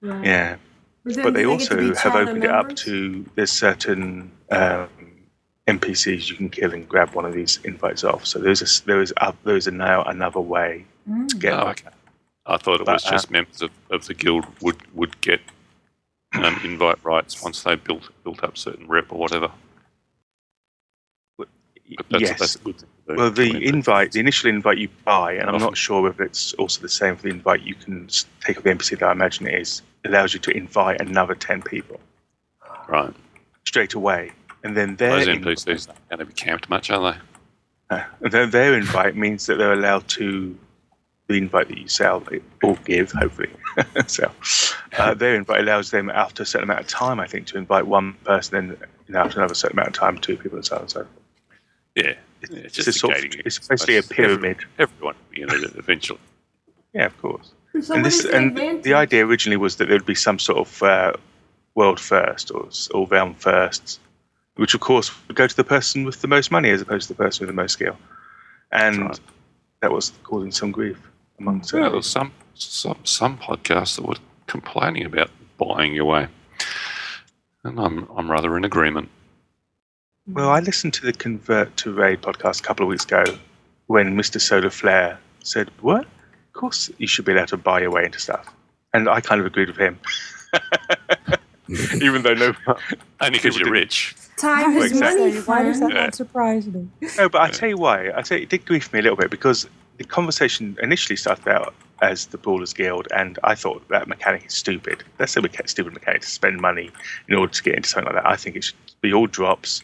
Right. 0.03 0.25
Yeah, 0.25 0.57
but 1.05 1.33
they 1.35 1.43
do 1.45 1.57
get 1.59 1.69
to 1.69 1.79
also 1.79 1.95
have 1.95 1.97
charter 2.13 2.19
opened 2.19 2.45
it 2.45 2.51
up 2.51 2.77
to 2.77 3.25
there's 3.35 3.53
certain 3.53 4.31
um, 4.51 4.89
NPCs 5.67 6.29
you 6.31 6.37
can 6.37 6.49
kill 6.51 6.73
and 6.73 6.89
grab 6.89 7.11
one 7.15 7.25
of 7.25 7.33
these 7.33 7.59
invites 7.65 8.05
off. 8.05 8.27
So 8.27 8.39
there's 8.39 8.63
a 8.63 8.87
there 8.87 9.01
is 9.01 9.13
a, 9.17 9.35
there 9.45 9.57
is 9.57 9.67
a 9.67 9.71
now 9.71 10.03
another 10.05 10.41
way 10.41 10.85
Mm. 11.09 11.29
to 11.29 11.37
get 11.37 11.53
Oh, 11.53 11.69
okay. 11.69 11.89
I 12.47 12.57
thought 12.57 12.81
it 12.81 12.85
But, 12.87 12.95
was 12.95 13.07
uh, 13.07 13.11
just 13.13 13.31
members 13.31 13.63
of, 13.63 13.71
of 13.91 14.07
the 14.07 14.15
guild 14.15 14.45
would 14.61 14.77
would 14.95 15.21
get 15.21 15.41
um, 16.35 16.61
invite 16.65 17.03
rights 17.05 17.43
once 17.43 17.63
they 17.63 17.77
built 17.77 18.11
built 18.25 18.43
up 18.45 18.59
certain 18.59 18.87
rep 18.87 19.13
or 19.13 19.19
whatever. 19.19 19.51
But 21.39 22.07
that's, 22.11 22.23
yes. 22.23 22.39
that's 22.41 22.55
a 22.57 22.59
good 22.59 22.81
thing. 22.81 23.17
Well, 23.17 23.31
the 23.31 23.65
invite, 23.65 24.11
the 24.11 24.19
initial 24.19 24.51
invite 24.51 24.79
you 24.79 24.89
buy, 25.05 25.35
and 25.35 25.49
I'm 25.49 25.61
not 25.61 25.77
sure 25.77 26.03
whether 26.03 26.25
it's 26.25 26.53
also 26.55 26.83
the 26.83 26.89
same 26.89 27.15
for 27.15 27.23
the 27.23 27.29
invite 27.29 27.63
you 27.63 27.77
can 27.77 28.09
take 28.45 28.59
off 28.59 28.65
the 28.65 28.71
NPC 28.71 28.99
that 28.99 29.09
I 29.09 29.13
imagine 29.13 29.47
it 29.47 29.55
is, 29.55 29.83
allows 30.05 30.35
you 30.35 30.41
to 30.41 30.51
invite 30.51 31.01
another 31.01 31.37
10 31.37 31.63
people 31.63 32.01
right? 32.89 33.15
straight 33.65 33.95
away. 33.95 34.33
And 34.65 34.77
then 34.77 34.97
their, 34.97 35.25
Those 35.25 35.29
NPCs 35.29 35.89
aren't 35.89 36.09
going 36.09 36.19
to 36.19 36.25
be 36.25 36.33
camped 36.33 36.69
much, 36.69 36.91
are 36.91 37.13
they? 37.13 37.19
uh, 37.97 38.05
then 38.21 38.51
their 38.51 38.77
invite 38.77 39.17
means 39.17 39.47
that 39.47 39.57
they're 39.57 39.73
allowed 39.73 40.09
to, 40.09 40.59
the 41.29 41.39
invite 41.39 41.69
that 41.69 41.79
you 41.79 41.89
sell 41.89 42.23
or 42.63 42.77
give, 42.85 43.11
hopefully, 43.13 43.51
so 44.07 44.31
uh, 44.97 45.15
their 45.15 45.35
invite 45.35 45.61
allows 45.61 45.91
them 45.91 46.09
after 46.11 46.43
a 46.43 46.47
certain 46.47 46.71
amount 46.71 46.81
of 46.81 46.87
time, 46.89 47.19
I 47.19 47.27
think, 47.27 47.47
to 47.49 47.59
invite 47.59 47.87
one 47.87 48.15
person, 48.25 48.69
then 48.69 48.77
you 49.07 49.15
know, 49.15 49.21
after 49.21 49.41
another 49.41 49.55
certain 49.55 49.79
amount 49.79 49.89
of 49.89 49.95
time, 49.95 50.19
two 50.19 50.37
people, 50.37 50.57
and 50.57 50.65
so 50.65 50.77
on 50.77 50.83
and 50.83 50.91
so 50.91 51.01
forth. 51.01 51.09
Yeah, 51.97 52.03
yeah 52.05 52.15
it's 52.43 52.51
It's, 52.51 52.75
just 52.75 52.89
a 52.89 52.91
a 52.91 52.93
sort 52.93 53.17
of, 53.17 53.23
gating 53.23 53.43
it's 53.45 53.59
exercise. 53.59 53.87
basically 53.87 53.97
a 53.97 54.03
pyramid. 54.03 54.59
Everyone 54.79 55.15
will 55.15 55.35
be 55.35 55.43
in 55.43 55.65
it 55.65 55.77
eventually. 55.77 56.21
Yeah, 56.93 57.07
of 57.07 57.19
course. 57.21 57.53
So 57.83 57.95
and 57.95 58.07
this 58.07 58.21
is 58.21 58.23
the 58.23 58.35
and 58.35 58.83
the 58.83 58.95
idea 58.95 59.27
originally 59.27 59.59
was 59.59 59.77
that 59.77 59.85
there 59.89 59.99
would 59.99 60.07
be 60.07 60.15
some 60.15 60.39
sort 60.39 60.67
of 60.67 60.83
uh, 60.83 61.13
world 61.75 62.01
first 62.01 62.51
or 62.51 62.71
or 62.95 63.07
realm 63.09 63.35
first, 63.35 64.01
which 64.55 64.73
of 64.73 64.81
course 64.81 65.11
would 65.29 65.37
go 65.37 65.47
to 65.47 65.55
the 65.55 65.65
person 65.65 66.05
with 66.05 66.23
the 66.23 66.29
most 66.29 66.51
money 66.51 66.71
as 66.71 66.81
opposed 66.81 67.09
to 67.09 67.13
the 67.13 67.23
person 67.23 67.47
with 67.47 67.55
the 67.55 67.61
most 67.61 67.73
skill, 67.73 67.99
and 68.73 69.01
right. 69.01 69.21
that 69.83 69.93
was 69.93 70.13
causing 70.25 70.51
some 70.53 70.73
grief 70.73 70.99
amongst 71.39 71.73
Yeah, 71.73 71.81
there 71.83 71.91
was 71.91 72.07
some 72.07 72.33
some 72.55 72.99
some 73.05 73.39
podcasts 73.39 73.97
that 73.97 74.07
were 74.07 74.17
complaining 74.47 75.05
about 75.05 75.31
buying 75.59 75.95
your 75.95 76.05
way, 76.07 76.29
and 77.65 77.79
I'm 77.81 78.09
I'm 78.17 78.31
rather 78.31 78.57
in 78.57 78.65
agreement. 78.65 79.09
Well, 80.29 80.51
I 80.51 80.59
listened 80.61 80.93
to 80.95 81.03
the 81.07 81.13
Convert 81.13 81.77
to 81.79 81.93
Raid 81.93 82.23
podcast 82.23 82.61
a 82.61 82.63
couple 82.65 82.85
of 82.85 82.89
weeks 82.91 83.05
ago 83.05 83.25
when 83.87 84.17
Mr. 84.17 84.41
Solar 84.41 84.71
Flare 84.71 85.19
said, 85.45 85.71
What? 85.81 86.03
Of 86.05 86.53
course 86.53 86.91
you 86.99 87.07
should 87.07 87.25
be 87.25 87.33
allowed 87.33 87.49
to 87.49 87.57
buy 87.57 87.81
your 87.83 87.93
way 87.93 88.05
into 88.07 88.19
stuff. 88.19 88.53
And 88.93 89.09
I 89.09 89.21
kind 89.21 89.41
of 89.41 89.47
agreed 89.47 89.69
with 89.69 89.77
him. 89.77 89.99
Even 92.01 92.23
though 92.23 92.35
no, 92.35 92.55
Only 93.21 93.39
because 93.39 93.59
you're 93.59 93.71
rich. 93.71 94.15
Time 94.37 94.75
Well, 94.75 94.85
is 94.85 94.93
exactly. 94.93 95.29
money, 95.31 95.41
Why 95.43 95.63
does 95.63 95.81
that 95.81 95.91
friend. 95.91 96.07
not 96.07 96.15
surprise 96.15 96.67
me? 96.67 96.89
no, 97.19 97.29
but 97.29 97.41
I 97.43 97.51
tell 97.51 97.69
you 97.69 97.77
why. 97.77 98.11
I 98.15 98.23
tell 98.23 98.39
you, 98.39 98.45
it 98.45 98.49
did 98.49 98.65
grief 98.67 98.93
me 98.93 98.99
a 99.01 99.03
little 99.03 99.17
bit 99.17 99.31
because 99.31 99.69
the 99.99 100.05
conversation 100.05 100.77
initially 100.83 101.17
started 101.17 101.49
out 101.49 101.75
as 102.03 102.27
the 102.27 102.39
Brawlers 102.39 102.73
Guild, 102.73 103.09
and 103.15 103.39
I 103.45 103.55
thought 103.55 103.87
that 103.89 104.07
mechanic 104.09 104.47
is 104.47 104.55
stupid. 104.55 105.03
That's 105.17 105.37
a 105.37 105.41
mecha- 105.41 105.69
stupid 105.69 105.95
mechanic 105.95 106.23
to 106.23 106.29
spend 106.29 106.61
money 106.61 106.91
in 107.29 107.35
order 107.35 107.53
to 107.53 107.63
get 107.63 107.75
into 107.75 107.89
something 107.89 108.13
like 108.13 108.23
that. 108.23 108.31
I 108.31 108.37
think 108.37 108.57
it 108.57 108.65
should 108.65 108.75
be 109.01 109.13
all 109.13 109.27
drops. 109.27 109.83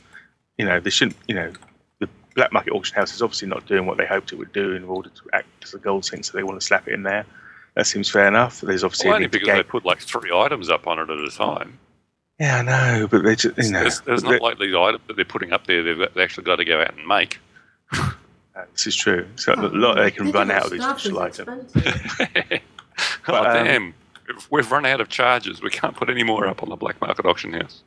You 0.58 0.66
know, 0.66 0.80
they 0.80 0.90
shouldn't. 0.90 1.16
You 1.26 1.34
know, 1.34 1.52
the 2.00 2.08
black 2.34 2.52
market 2.52 2.72
auction 2.72 2.94
house 2.94 3.14
is 3.14 3.22
obviously 3.22 3.48
not 3.48 3.66
doing 3.66 3.86
what 3.86 3.96
they 3.96 4.06
hoped 4.06 4.32
it 4.32 4.36
would 4.36 4.52
do 4.52 4.72
in 4.72 4.84
order 4.84 5.08
to 5.08 5.22
act 5.32 5.48
as 5.62 5.72
a 5.74 5.78
gold 5.78 6.04
sink, 6.04 6.24
so 6.24 6.36
they 6.36 6.42
want 6.42 6.60
to 6.60 6.66
slap 6.66 6.86
it 6.86 6.94
in 6.94 7.02
there. 7.02 7.24
That 7.74 7.86
seems 7.86 8.10
fair 8.10 8.28
enough. 8.28 8.60
There's 8.60 8.84
obviously 8.84 9.08
Well, 9.08 9.14
a 9.14 9.16
only 9.16 9.28
because 9.28 9.48
they 9.48 9.62
put 9.62 9.86
like 9.86 10.00
three 10.00 10.30
items 10.30 10.68
up 10.68 10.86
on 10.86 10.98
it 10.98 11.08
at 11.08 11.18
a 11.18 11.30
time. 11.30 11.78
Yeah, 12.38 12.58
I 12.58 12.62
know, 12.62 13.06
but 13.06 13.22
they 13.22 13.36
just 13.36 13.56
you 13.56 13.70
know, 13.70 13.80
There's, 13.80 14.00
there's 14.02 14.24
not 14.24 14.42
like 14.42 14.58
these 14.58 14.74
items 14.74 15.02
that 15.06 15.16
they're 15.16 15.24
putting 15.24 15.52
up 15.52 15.66
there. 15.66 15.82
They've, 15.82 15.98
they've 15.98 16.22
actually 16.22 16.44
got 16.44 16.56
to 16.56 16.64
go 16.64 16.80
out 16.82 16.94
and 16.96 17.06
make. 17.06 17.38
they- 18.54 18.62
this 18.72 18.86
is 18.86 18.96
true. 18.96 19.26
So 19.36 19.54
a 19.54 19.56
lot 19.56 19.96
they 19.96 20.10
can 20.10 20.30
run 20.30 20.50
out 20.50 20.64
of 20.66 20.70
these 20.70 20.80
Digital 20.80 21.30
special 21.30 21.32
stuff 21.32 21.48
items. 21.48 22.60
oh 23.28 23.34
um, 23.36 23.64
damn! 23.64 23.94
If 24.28 24.50
We've 24.50 24.70
run 24.70 24.86
out 24.86 25.00
of 25.00 25.08
charges. 25.08 25.62
We 25.62 25.70
can't 25.70 25.96
put 25.96 26.10
any 26.10 26.22
more 26.22 26.46
up 26.46 26.62
on 26.62 26.68
the 26.68 26.76
black 26.76 27.00
market 27.00 27.26
auction 27.26 27.52
house. 27.52 27.82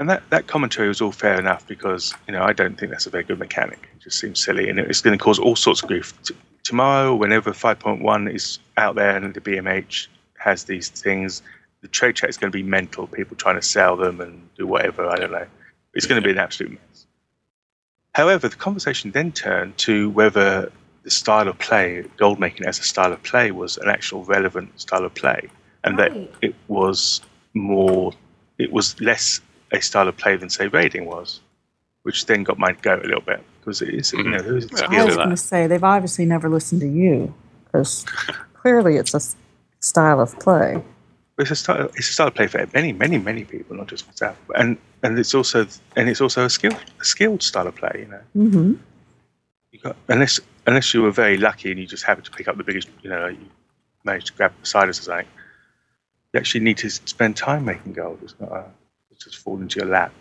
And 0.00 0.10
that, 0.10 0.28
that 0.30 0.48
commentary 0.48 0.88
was 0.88 1.00
all 1.00 1.12
fair 1.12 1.38
enough 1.38 1.66
because, 1.68 2.14
you 2.26 2.32
know, 2.32 2.42
I 2.42 2.52
don't 2.52 2.76
think 2.76 2.90
that's 2.90 3.06
a 3.06 3.10
very 3.10 3.22
good 3.22 3.38
mechanic. 3.38 3.88
It 3.94 4.02
just 4.02 4.18
seems 4.18 4.42
silly 4.42 4.68
and 4.68 4.78
it's 4.78 5.00
going 5.00 5.16
to 5.16 5.22
cause 5.22 5.38
all 5.38 5.54
sorts 5.54 5.82
of 5.82 5.88
grief. 5.88 6.20
T- 6.24 6.34
tomorrow, 6.64 7.14
whenever 7.14 7.52
5.1 7.52 8.34
is 8.34 8.58
out 8.76 8.96
there 8.96 9.16
and 9.16 9.32
the 9.32 9.40
BMH 9.40 10.08
has 10.38 10.64
these 10.64 10.88
things, 10.88 11.42
the 11.80 11.88
trade 11.88 12.16
chat 12.16 12.28
is 12.28 12.36
going 12.36 12.50
to 12.50 12.56
be 12.56 12.62
mental. 12.64 13.06
People 13.06 13.36
trying 13.36 13.54
to 13.54 13.62
sell 13.62 13.96
them 13.96 14.20
and 14.20 14.48
do 14.56 14.66
whatever. 14.66 15.08
I 15.08 15.16
don't 15.16 15.30
know. 15.30 15.46
It's 15.94 16.06
going 16.06 16.20
to 16.20 16.26
be 16.26 16.32
an 16.32 16.38
absolute 16.38 16.72
mess. 16.72 17.06
However, 18.14 18.48
the 18.48 18.56
conversation 18.56 19.10
then 19.10 19.32
turned 19.32 19.76
to 19.78 20.10
whether 20.10 20.70
the 21.02 21.10
style 21.10 21.48
of 21.48 21.58
play, 21.58 22.04
gold 22.16 22.38
making 22.38 22.66
as 22.66 22.78
a 22.78 22.82
style 22.82 23.12
of 23.12 23.22
play, 23.22 23.50
was 23.50 23.76
an 23.76 23.88
actual 23.88 24.24
relevant 24.24 24.80
style 24.80 25.04
of 25.04 25.14
play, 25.14 25.48
and 25.82 25.98
Right. 25.98 26.12
that 26.12 26.38
it 26.40 26.54
was 26.68 27.20
more, 27.52 28.12
it 28.58 28.72
was 28.72 28.98
less 29.00 29.40
a 29.72 29.80
style 29.80 30.08
of 30.08 30.16
play 30.16 30.36
than 30.36 30.48
say 30.48 30.68
raiding 30.68 31.06
was, 31.06 31.40
which 32.02 32.26
then 32.26 32.44
got 32.44 32.58
my 32.58 32.72
goat 32.72 33.04
a 33.04 33.08
little 33.08 33.20
bit 33.20 33.42
because 33.60 33.82
it 33.82 33.88
is, 33.88 34.12
you 34.12 34.20
mm-hmm. 34.20 34.30
know, 34.30 34.42
there 34.42 34.56
is 34.56 34.68
Yeah, 34.70 34.76
skill. 34.76 35.00
I 35.00 35.04
was 35.04 35.16
going 35.16 35.30
to 35.30 35.36
say 35.36 35.66
they've 35.66 35.82
obviously 35.82 36.24
never 36.24 36.48
listened 36.48 36.82
to 36.82 36.88
you 36.88 37.34
because 37.64 38.04
clearly 38.54 38.96
it's 38.96 39.14
a 39.14 39.20
style 39.80 40.20
of 40.20 40.38
play. 40.38 40.82
It's 41.38 41.50
a 41.50 41.56
style. 41.56 41.90
It's 41.96 42.08
a 42.10 42.12
style 42.12 42.28
of 42.28 42.34
play 42.34 42.46
for 42.46 42.64
many, 42.74 42.92
many, 42.92 43.18
many 43.18 43.44
people, 43.44 43.76
not 43.76 43.88
just 43.88 44.06
myself. 44.06 44.36
And 44.54 44.78
and 45.02 45.18
it's 45.18 45.34
also 45.34 45.66
and 45.96 46.08
it's 46.08 46.20
also 46.20 46.44
a 46.44 46.50
skilled, 46.50 46.76
a 47.00 47.04
skilled 47.04 47.42
style 47.42 47.66
of 47.66 47.74
play. 47.74 48.06
You 48.06 48.06
know, 48.06 48.20
Mm-hmm. 48.36 48.72
you 49.72 49.80
got 49.80 49.96
unless 50.08 50.38
unless 50.66 50.94
you 50.94 51.02
were 51.02 51.10
very 51.10 51.36
lucky 51.36 51.70
and 51.70 51.80
you 51.80 51.86
just 51.86 52.04
happened 52.04 52.26
to 52.26 52.30
pick 52.30 52.46
up 52.48 52.56
the 52.56 52.62
biggest, 52.64 52.88
you 53.02 53.10
know, 53.10 53.26
you 53.26 53.38
managed 54.04 54.28
to 54.28 54.32
grab 54.34 54.52
the 54.52 54.60
Poseidon's 54.60 55.00
or 55.00 55.02
something. 55.02 55.26
You 56.32 56.38
actually 56.40 56.64
need 56.64 56.78
to 56.78 56.90
spend 56.90 57.36
time 57.36 57.64
making 57.64 57.92
gold. 57.94 58.20
It's 58.22 58.34
not 58.40 58.52
a, 58.52 58.64
it's 59.10 59.24
just 59.24 59.36
fall 59.38 59.60
into 59.60 59.80
your 59.80 59.88
lap. 59.88 60.12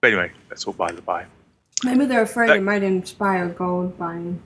But 0.00 0.08
anyway, 0.08 0.32
that's 0.48 0.64
all 0.66 0.72
by 0.72 0.90
the 0.92 1.02
by. 1.02 1.26
Maybe 1.84 2.06
they're 2.06 2.22
afraid 2.22 2.48
That- 2.50 2.56
it 2.58 2.62
might 2.62 2.82
inspire 2.82 3.48
gold 3.48 3.98
buying. 3.98 4.42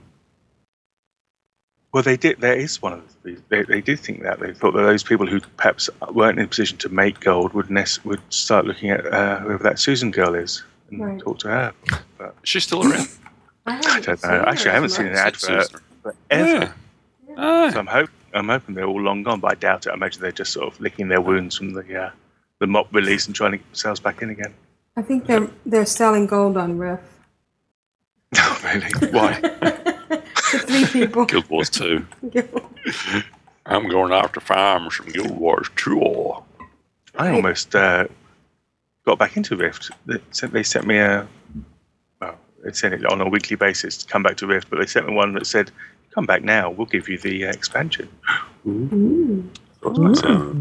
Well, 1.95 2.03
they 2.03 2.17
did. 2.17 2.41
There 2.41 2.53
is 2.57 2.81
one 2.81 2.91
of 2.91 3.03
the. 3.23 3.37
They, 3.47 3.63
they 3.63 3.79
did 3.79 4.01
think 4.01 4.21
that 4.23 4.41
they 4.41 4.53
thought 4.53 4.73
that 4.73 4.81
those 4.81 5.01
people 5.01 5.25
who 5.25 5.39
perhaps 5.55 5.89
weren't 6.11 6.37
in 6.37 6.43
a 6.43 6.47
position 6.49 6.77
to 6.79 6.89
make 6.89 7.21
gold 7.21 7.53
would 7.53 7.69
nec- 7.71 8.03
would 8.03 8.19
start 8.33 8.65
looking 8.65 8.89
at 8.89 9.05
uh, 9.13 9.39
whoever 9.39 9.63
that 9.63 9.79
Susan 9.79 10.11
girl 10.11 10.35
is 10.35 10.61
and 10.91 10.99
Right. 10.99 11.17
talk 11.21 11.39
to 11.39 11.47
her. 11.47 11.73
But 12.17 12.35
she's 12.43 12.65
still 12.65 12.83
around? 12.85 13.07
I, 13.65 13.77
I 13.77 13.99
don't 14.01 14.21
know. 14.23 14.43
Actually, 14.45 14.71
I 14.71 14.73
haven't 14.73 14.89
seen 14.89 15.05
an 15.05 15.15
advert 15.15 15.39
Susan. 15.39 15.79
forever. 16.03 16.73
Yeah. 17.29 17.33
Ah, 17.37 17.69
So 17.71 17.79
I'm 17.79 17.87
hope 17.87 18.09
I'm 18.33 18.49
hoping 18.49 18.75
they're 18.75 18.83
all 18.93 18.99
long 19.01 19.23
gone, 19.23 19.39
but 19.39 19.53
I 19.53 19.55
doubt 19.55 19.85
it. 19.85 19.91
I 19.91 19.93
imagine 19.93 20.21
they're 20.21 20.33
just 20.33 20.51
sort 20.51 20.67
of 20.67 20.77
licking 20.81 21.07
their 21.07 21.21
wounds 21.21 21.55
from 21.55 21.71
the 21.75 21.85
uh, 21.97 22.11
the 22.59 22.67
mop 22.67 22.93
release 22.93 23.25
and 23.25 23.33
trying 23.33 23.51
to 23.51 23.57
get 23.57 23.67
themselves 23.67 24.01
back 24.01 24.21
in 24.21 24.29
again. 24.31 24.53
I 24.97 25.01
think 25.01 25.27
they're 25.27 25.49
they're 25.65 25.85
selling 25.85 26.27
gold 26.27 26.57
on 26.57 26.77
Rift. 26.77 27.03
No, 28.35 28.57
really? 28.65 29.11
Why? 29.11 29.81
to 30.59 30.65
three 30.65 30.85
people. 30.85 31.25
Guild 31.25 31.49
Wars 31.49 31.69
2. 31.69 32.05
I'm 33.65 33.89
going 33.89 34.13
after 34.13 34.39
farms 34.39 34.93
from 34.93 35.07
Guild 35.07 35.31
Wars 35.37 35.69
2. 35.75 36.33
I 37.17 37.29
almost 37.29 37.75
uh, 37.75 38.07
got 39.05 39.17
back 39.17 39.37
into 39.37 39.55
Rift. 39.55 39.91
They 40.05 40.17
sent, 40.31 40.53
they 40.53 40.63
sent 40.63 40.85
me 40.85 40.97
a 40.97 41.27
well, 42.19 42.37
they 42.63 42.71
sent 42.73 42.93
it 42.93 43.05
on 43.05 43.21
a 43.21 43.29
weekly 43.29 43.55
basis 43.55 43.97
to 43.97 44.07
come 44.07 44.23
back 44.23 44.37
to 44.37 44.47
Rift, 44.47 44.69
but 44.69 44.79
they 44.79 44.85
sent 44.85 45.07
me 45.07 45.13
one 45.13 45.33
that 45.33 45.47
said, 45.47 45.71
"Come 46.13 46.25
back 46.25 46.43
now. 46.43 46.69
We'll 46.69 46.87
give 46.87 47.07
you 47.07 47.17
the 47.17 47.45
uh, 47.45 47.51
expansion." 47.51 48.09
Ooh. 48.67 49.49
Thought 49.81 49.95
to 49.95 50.01
myself, 50.01 50.57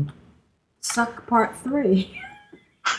Suck 0.80 1.26
part 1.26 1.56
three. 1.56 2.20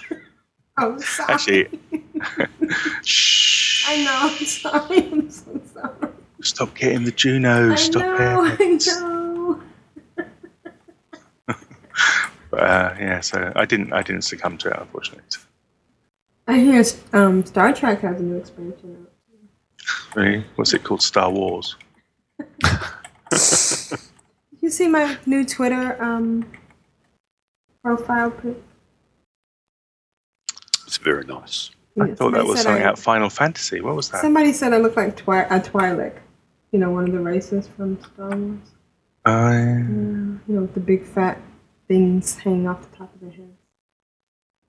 oh, 0.77 0.97
sorry. 0.99 1.33
Actually, 1.33 1.79
shh. 3.03 3.85
I 3.87 4.03
know. 4.03 4.19
I'm 4.21 4.45
sorry. 4.45 5.11
I'm 5.11 5.29
so 5.29 5.61
sorry. 5.73 6.11
Stop 6.45 6.75
getting 6.75 7.03
the 7.03 7.11
Juno. 7.11 7.71
I 7.71 7.75
Stop 7.75 8.03
know. 8.03 8.45
it. 8.59 8.87
I 8.87 9.01
know. 9.01 9.61
But, 12.51 12.59
uh, 12.63 12.95
yeah, 12.99 13.19
so 13.21 13.51
I 13.55 13.65
didn't. 13.65 13.91
I 13.91 14.01
didn't 14.01 14.21
succumb 14.21 14.57
to 14.59 14.69
it, 14.69 14.77
unfortunately. 14.79 15.23
I 16.47 16.59
hear 16.59 16.83
um, 17.11 17.43
Star 17.45 17.73
Trek 17.73 17.99
has 18.01 18.21
a 18.21 18.23
new 18.23 18.37
expansion 18.37 19.07
out. 19.07 19.11
Really? 20.15 20.45
What's 20.55 20.73
it 20.73 20.83
called? 20.83 21.01
Star 21.01 21.29
Wars. 21.31 21.75
You 24.61 24.71
see 24.71 24.87
my 24.87 25.15
new 25.27 25.45
Twitter 25.45 26.01
um, 26.03 26.49
profile 27.83 28.31
pic? 28.31 28.55
It's 30.87 30.97
very 30.97 31.23
nice. 31.25 31.69
I 32.01 32.05
Yeah, 32.07 32.15
thought 32.15 32.33
that 32.33 32.45
was 32.45 32.61
something 32.61 32.81
I- 32.83 32.87
out 32.87 32.97
Final 32.97 33.29
Fantasy. 33.29 33.79
What 33.81 33.95
was 33.95 34.09
that? 34.09 34.21
Somebody 34.21 34.53
said 34.53 34.73
I 34.73 34.77
look 34.77 34.95
like 34.95 35.15
Twi- 35.17 35.43
a 35.43 35.59
Twi'lek. 35.59 36.13
You 36.75 36.81
know, 36.81 36.91
one 36.91 37.05
of 37.05 37.13
the 37.13 37.21
races 37.21 37.69
from 37.69 37.97
Star 38.03 38.35
Wars. 38.35 38.59
Uh, 39.25 39.31
Yeah, 39.31 39.77
you 39.87 40.39
know, 40.49 40.61
with 40.63 40.73
the 40.73 40.81
big 40.81 41.05
fat 41.05 41.39
things 41.87 42.37
hanging 42.37 42.67
off 42.67 42.81
the 42.91 42.97
top 42.97 43.13
of 43.15 43.21
their 43.21 43.29
head. 43.31 43.55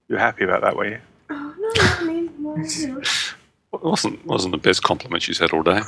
you're 0.07 0.21
happy 0.21 0.45
about 0.45 0.63
that, 0.63 0.77
were 0.77 0.87
you? 0.87 1.01
Oh 1.31 1.53
no, 1.59 1.73
I 1.83 2.05
mean, 2.05 2.33
well, 2.39 2.57
you 2.65 2.87
know, 2.87 3.01
It 3.01 3.83
wasn't 3.83 4.25
wasn't 4.25 4.53
the 4.53 4.59
best 4.59 4.85
compliment 4.85 5.25
she's 5.25 5.41
had 5.41 5.51
all 5.51 5.65
day. 5.65 5.81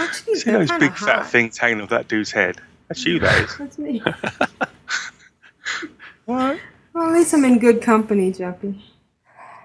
actually, 0.00 0.36
See 0.36 0.50
those 0.52 0.70
kinda 0.70 0.86
big 0.88 0.96
fat 0.96 1.26
things 1.26 1.58
hanging 1.58 1.82
off 1.82 1.90
that 1.90 2.08
dude's 2.08 2.32
head? 2.32 2.56
That's 2.88 3.04
you, 3.04 3.18
that 3.18 3.44
is. 3.44 3.56
That's 3.58 3.76
me. 3.76 3.98
what? 6.24 6.58
Well, 6.94 7.08
at 7.10 7.12
least 7.12 7.34
I'm 7.34 7.44
in 7.44 7.58
good 7.58 7.82
company, 7.82 8.32
Jeppy. 8.32 8.80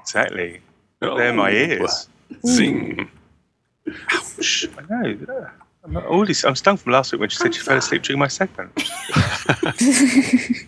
Exactly. 0.01 0.59
They're 0.99 1.31
my 1.31 1.51
ears. 1.51 2.09
Zing. 2.45 3.09
Ouch. 4.11 4.67
I 4.77 4.81
know. 5.01 5.07
yeah. 5.27 5.49
I'm 5.83 5.93
not- 5.93 6.05
already, 6.05 6.33
I'm 6.45 6.55
stung 6.55 6.77
from 6.77 6.91
last 6.93 7.11
week 7.11 7.21
when 7.21 7.29
she 7.29 7.37
said 7.37 7.55
she 7.55 7.61
fell 7.61 7.77
asleep 7.77 8.03
during 8.03 8.19
my 8.19 8.27
segment. 8.27 8.71
I 8.77 9.71
think 9.71 10.67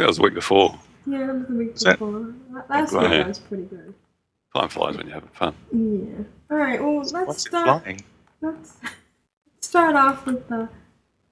that 0.00 0.06
was 0.06 0.16
the 0.18 0.22
week 0.22 0.34
before. 0.34 0.78
Yeah, 1.06 1.26
that 1.26 1.34
was 1.34 1.46
the 1.48 1.54
week 1.54 1.74
Is 1.74 1.82
that- 1.82 1.98
before. 1.98 2.34
Last 2.68 2.92
Right. 2.92 3.18
week 3.18 3.26
was 3.26 3.38
pretty 3.38 3.64
good. 3.64 3.94
Time 4.54 4.68
flies 4.68 4.96
when 4.96 5.06
you're 5.06 5.14
having 5.14 5.28
fun. 5.30 5.54
Yeah. 5.72 6.24
All 6.50 6.56
right. 6.56 6.80
Well, 6.82 6.98
let's 6.98 7.12
What's 7.12 7.42
start. 7.46 7.82
Let's 8.40 8.76
start 9.60 9.94
off 9.96 10.24
with 10.26 10.48
the, 10.48 10.68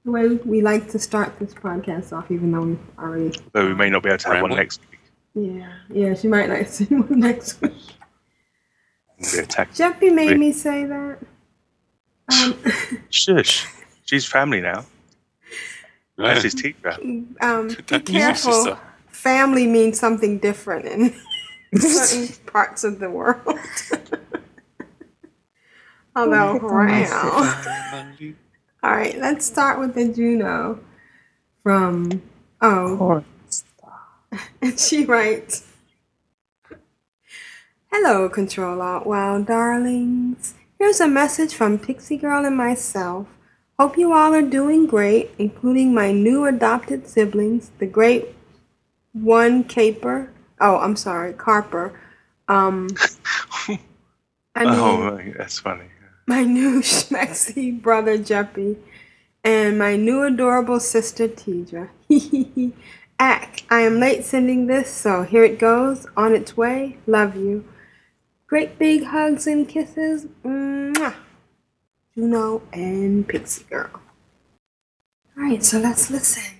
the 0.04 0.10
way 0.10 0.28
we 0.28 0.60
like 0.60 0.90
to 0.90 0.98
start 0.98 1.38
this 1.38 1.54
podcast 1.54 2.12
off, 2.16 2.30
even 2.30 2.52
though 2.52 2.60
we've 2.62 2.78
already. 2.98 3.38
Though 3.52 3.66
we 3.68 3.74
may 3.74 3.88
not 3.90 4.02
be 4.02 4.10
able 4.10 4.18
to 4.18 4.28
have 4.28 4.42
one 4.42 4.50
next 4.54 4.80
week. 4.90 5.00
Yeah. 5.34 5.72
Yeah. 5.88 6.14
She 6.14 6.28
might 6.28 6.48
not 6.48 6.66
see 6.68 6.84
one 6.86 7.20
next 7.20 7.60
week. 7.62 7.72
We'll 9.20 9.32
be 9.32 9.38
attacked. 9.38 9.76
Jeppy 9.76 10.14
made 10.14 10.38
me 10.38 10.52
say 10.52 10.84
that. 10.84 11.18
Um, 12.32 12.58
Shush. 13.10 13.66
She's 14.04 14.26
family 14.26 14.60
now. 14.60 14.86
That's 16.16 16.42
his 16.42 16.54
teacher. 16.54 16.96
Um, 17.40 17.68
be 17.68 17.74
Don't 17.86 18.08
use 18.08 18.10
your 18.10 18.20
careful. 18.20 18.78
Family 19.08 19.66
means 19.66 19.98
something 19.98 20.38
different 20.38 20.86
in 20.86 21.14
certain 21.80 22.28
parts 22.46 22.84
of 22.84 22.98
the 22.98 23.10
world. 23.10 23.40
Although, 26.16 26.56
wow. 26.62 27.62
All 28.82 28.90
right, 28.90 29.18
let's 29.18 29.44
start 29.44 29.78
with 29.78 29.94
the 29.94 30.08
Juno 30.12 30.80
from, 31.62 32.22
oh, 32.62 33.22
and 34.62 34.78
she 34.78 35.04
writes, 35.04 35.66
Hello, 37.92 38.28
Controller. 38.28 39.00
Wow 39.00 39.38
darlings. 39.40 40.54
Here's 40.78 41.00
a 41.00 41.08
message 41.08 41.54
from 41.54 41.78
Pixie 41.78 42.16
Girl 42.16 42.44
and 42.44 42.56
myself. 42.56 43.26
Hope 43.78 43.98
you 43.98 44.12
all 44.12 44.34
are 44.34 44.42
doing 44.42 44.86
great, 44.86 45.30
including 45.38 45.92
my 45.94 46.12
new 46.12 46.44
adopted 46.46 47.06
siblings, 47.08 47.70
the 47.78 47.86
great 47.86 48.34
one 49.12 49.64
Caper. 49.64 50.32
Oh, 50.60 50.78
I'm 50.78 50.96
sorry, 50.96 51.32
Carper. 51.32 51.98
Um, 52.48 52.88
I 53.68 54.64
mean, 54.64 54.74
Oh, 54.74 55.20
that's 55.36 55.58
funny. 55.58 55.84
my 56.26 56.42
new 56.44 56.80
schmexy 56.82 57.80
brother 57.80 58.16
Jeppy, 58.18 58.76
and 59.44 59.78
my 59.78 59.96
new 59.96 60.22
adorable 60.22 60.80
sister 60.80 61.28
Tedrah. 61.28 61.90
Ack, 63.18 63.62
I 63.70 63.80
am 63.80 63.98
late 64.00 64.24
sending 64.24 64.66
this, 64.66 64.90
so 64.90 65.22
here 65.22 65.44
it 65.44 65.58
goes, 65.58 66.06
on 66.16 66.34
its 66.34 66.56
way. 66.56 66.98
Love 67.06 67.36
you. 67.36 67.64
Great 68.46 68.78
big 68.78 69.04
hugs 69.04 69.46
and 69.46 69.68
kisses. 69.68 70.26
Mwah. 70.44 71.14
Juno 72.14 72.62
and 72.72 73.26
Pixie 73.28 73.64
Girl. 73.64 74.00
Alright, 75.36 75.64
so 75.64 75.78
let's 75.78 76.10
listen. 76.10 76.55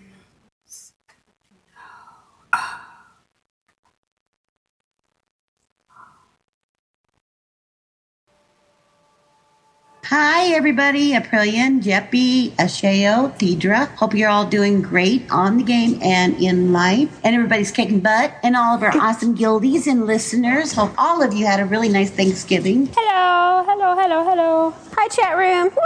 Hi, 10.08 10.54
everybody. 10.54 11.12
Aprillian, 11.14 11.82
Jeppy, 11.82 12.50
Ashayo, 12.52 13.36
Deidre. 13.38 13.88
Hope 13.96 14.14
you're 14.14 14.28
all 14.28 14.46
doing 14.46 14.80
great 14.80 15.28
on 15.32 15.56
the 15.58 15.64
game 15.64 15.98
and 16.00 16.40
in 16.40 16.72
life. 16.72 17.08
And 17.24 17.34
everybody's 17.34 17.72
kicking 17.72 17.98
butt. 17.98 18.32
And 18.44 18.54
all 18.54 18.76
of 18.76 18.84
our 18.84 18.96
awesome 19.00 19.34
guildies 19.34 19.88
and 19.88 20.06
listeners. 20.06 20.72
Hope 20.72 20.92
all 20.96 21.22
of 21.22 21.32
you 21.34 21.44
had 21.44 21.58
a 21.58 21.64
really 21.64 21.88
nice 21.88 22.10
Thanksgiving. 22.10 22.88
Hello, 22.96 23.64
hello, 23.66 23.96
hello, 24.00 24.22
hello. 24.24 24.74
Hi, 24.96 25.08
chat 25.08 25.36
room. 25.36 25.70
Woo! 25.74 25.82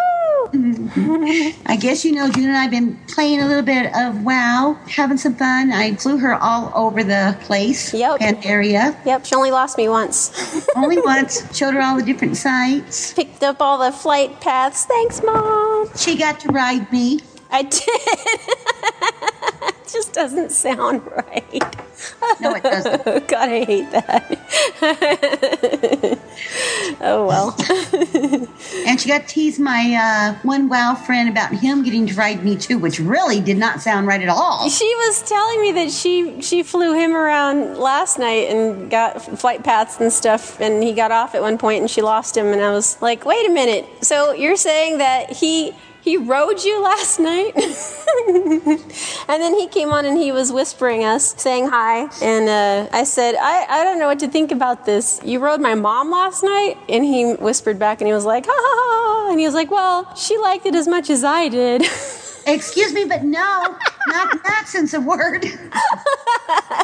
I 1.66 1.76
guess 1.76 2.04
you 2.04 2.12
know, 2.12 2.28
June 2.30 2.44
and 2.48 2.56
I 2.56 2.62
have 2.62 2.70
been 2.70 2.98
playing 3.08 3.40
a 3.40 3.46
little 3.46 3.62
bit 3.62 3.86
of 3.94 4.22
WoW, 4.24 4.76
having 4.88 5.16
some 5.16 5.34
fun. 5.34 5.72
I 5.72 5.94
flew 5.94 6.18
her 6.18 6.34
all 6.34 6.72
over 6.74 7.02
the 7.04 7.36
place 7.42 7.94
Yep. 7.94 8.18
and 8.20 8.44
area. 8.44 8.98
Yep, 9.06 9.24
she 9.26 9.34
only 9.34 9.50
lost 9.50 9.78
me 9.78 9.88
once. 9.88 10.66
Only 10.76 11.00
once. 11.04 11.56
Showed 11.56 11.74
her 11.74 11.80
all 11.80 11.96
the 11.96 12.02
different 12.02 12.36
sites. 12.36 13.12
Picked 13.14 13.42
up 13.42 13.60
all 13.62 13.78
the 13.78 13.92
flight 14.10 14.40
paths. 14.40 14.86
Thanks, 14.86 15.22
Mom. 15.22 15.88
She 15.94 16.16
got 16.16 16.40
to 16.40 16.48
ride 16.48 16.90
me. 16.90 17.20
I 17.48 17.62
did. 17.62 19.30
just 19.92 20.12
doesn't 20.12 20.52
sound 20.52 21.02
right. 21.06 21.62
No, 22.40 22.54
it 22.54 22.62
doesn't. 22.62 23.04
God, 23.28 23.48
I 23.48 23.64
hate 23.64 23.90
that. 23.90 24.38
oh, 27.00 27.26
well. 27.26 27.56
And 28.86 29.00
she 29.00 29.08
got 29.08 29.28
teased 29.28 29.60
my 29.60 29.94
uh, 29.94 30.38
one 30.42 30.68
WoW 30.68 30.94
friend 30.94 31.28
about 31.28 31.52
him 31.52 31.82
getting 31.82 32.06
to 32.06 32.14
ride 32.14 32.44
me 32.44 32.56
too, 32.56 32.78
which 32.78 32.98
really 32.98 33.40
did 33.40 33.58
not 33.58 33.80
sound 33.80 34.06
right 34.06 34.22
at 34.22 34.28
all. 34.28 34.68
She 34.68 34.84
was 34.84 35.22
telling 35.22 35.60
me 35.60 35.72
that 35.72 35.90
she 35.90 36.40
she 36.40 36.62
flew 36.62 36.94
him 36.94 37.14
around 37.14 37.78
last 37.78 38.18
night 38.18 38.48
and 38.50 38.90
got 38.90 39.20
flight 39.22 39.62
paths 39.62 40.00
and 40.00 40.12
stuff, 40.12 40.60
and 40.60 40.82
he 40.82 40.92
got 40.92 41.12
off 41.12 41.34
at 41.34 41.42
one 41.42 41.58
point 41.58 41.80
and 41.80 41.90
she 41.90 42.02
lost 42.02 42.36
him, 42.36 42.46
and 42.46 42.60
I 42.60 42.72
was 42.72 43.00
like, 43.02 43.24
wait 43.24 43.46
a 43.46 43.52
minute, 43.52 43.86
so 44.02 44.32
you're 44.32 44.56
saying 44.56 44.98
that 44.98 45.30
he 45.30 45.72
he 46.02 46.16
rode 46.16 46.62
you 46.62 46.82
last 46.82 47.20
night? 47.20 47.52
and 49.28 49.42
then 49.42 49.54
he 49.54 49.66
came 49.68 49.90
on 49.92 50.04
and 50.04 50.18
he 50.18 50.32
was 50.32 50.52
whispering 50.52 51.04
us, 51.04 51.34
saying 51.40 51.68
hi, 51.68 52.08
and 52.22 52.48
uh, 52.48 52.88
I 52.92 53.04
said, 53.04 53.36
I 53.36 53.66
I 53.68 53.84
don't 53.84 53.98
know 53.98 54.06
what 54.06 54.18
to 54.20 54.28
think 54.28 54.52
about 54.52 54.86
this. 54.86 55.20
You 55.24 55.38
rode 55.40 55.60
my 55.60 55.74
mom 55.74 56.10
last 56.10 56.42
night, 56.42 56.76
and 56.88 57.04
he 57.04 57.34
whispered 57.34 57.78
back 57.78 58.00
and 58.00 58.08
he 58.08 58.14
was 58.14 58.24
like, 58.24 58.46
ha 58.46 58.52
ha 58.54 59.26
ha, 59.26 59.30
and 59.30 59.38
he 59.38 59.46
was 59.46 59.54
like, 59.54 59.70
well, 59.70 60.14
she 60.14 60.38
liked 60.38 60.66
it 60.66 60.74
as 60.74 60.88
much 60.88 61.10
as 61.10 61.24
I 61.24 61.48
did. 61.48 61.84
Excuse 62.46 62.92
me, 62.92 63.04
but 63.04 63.22
no, 63.24 63.76
not 64.08 64.32
in 64.32 64.40
that 64.44 64.64
sense 64.66 64.94
of 64.94 65.04
word. 65.04 65.44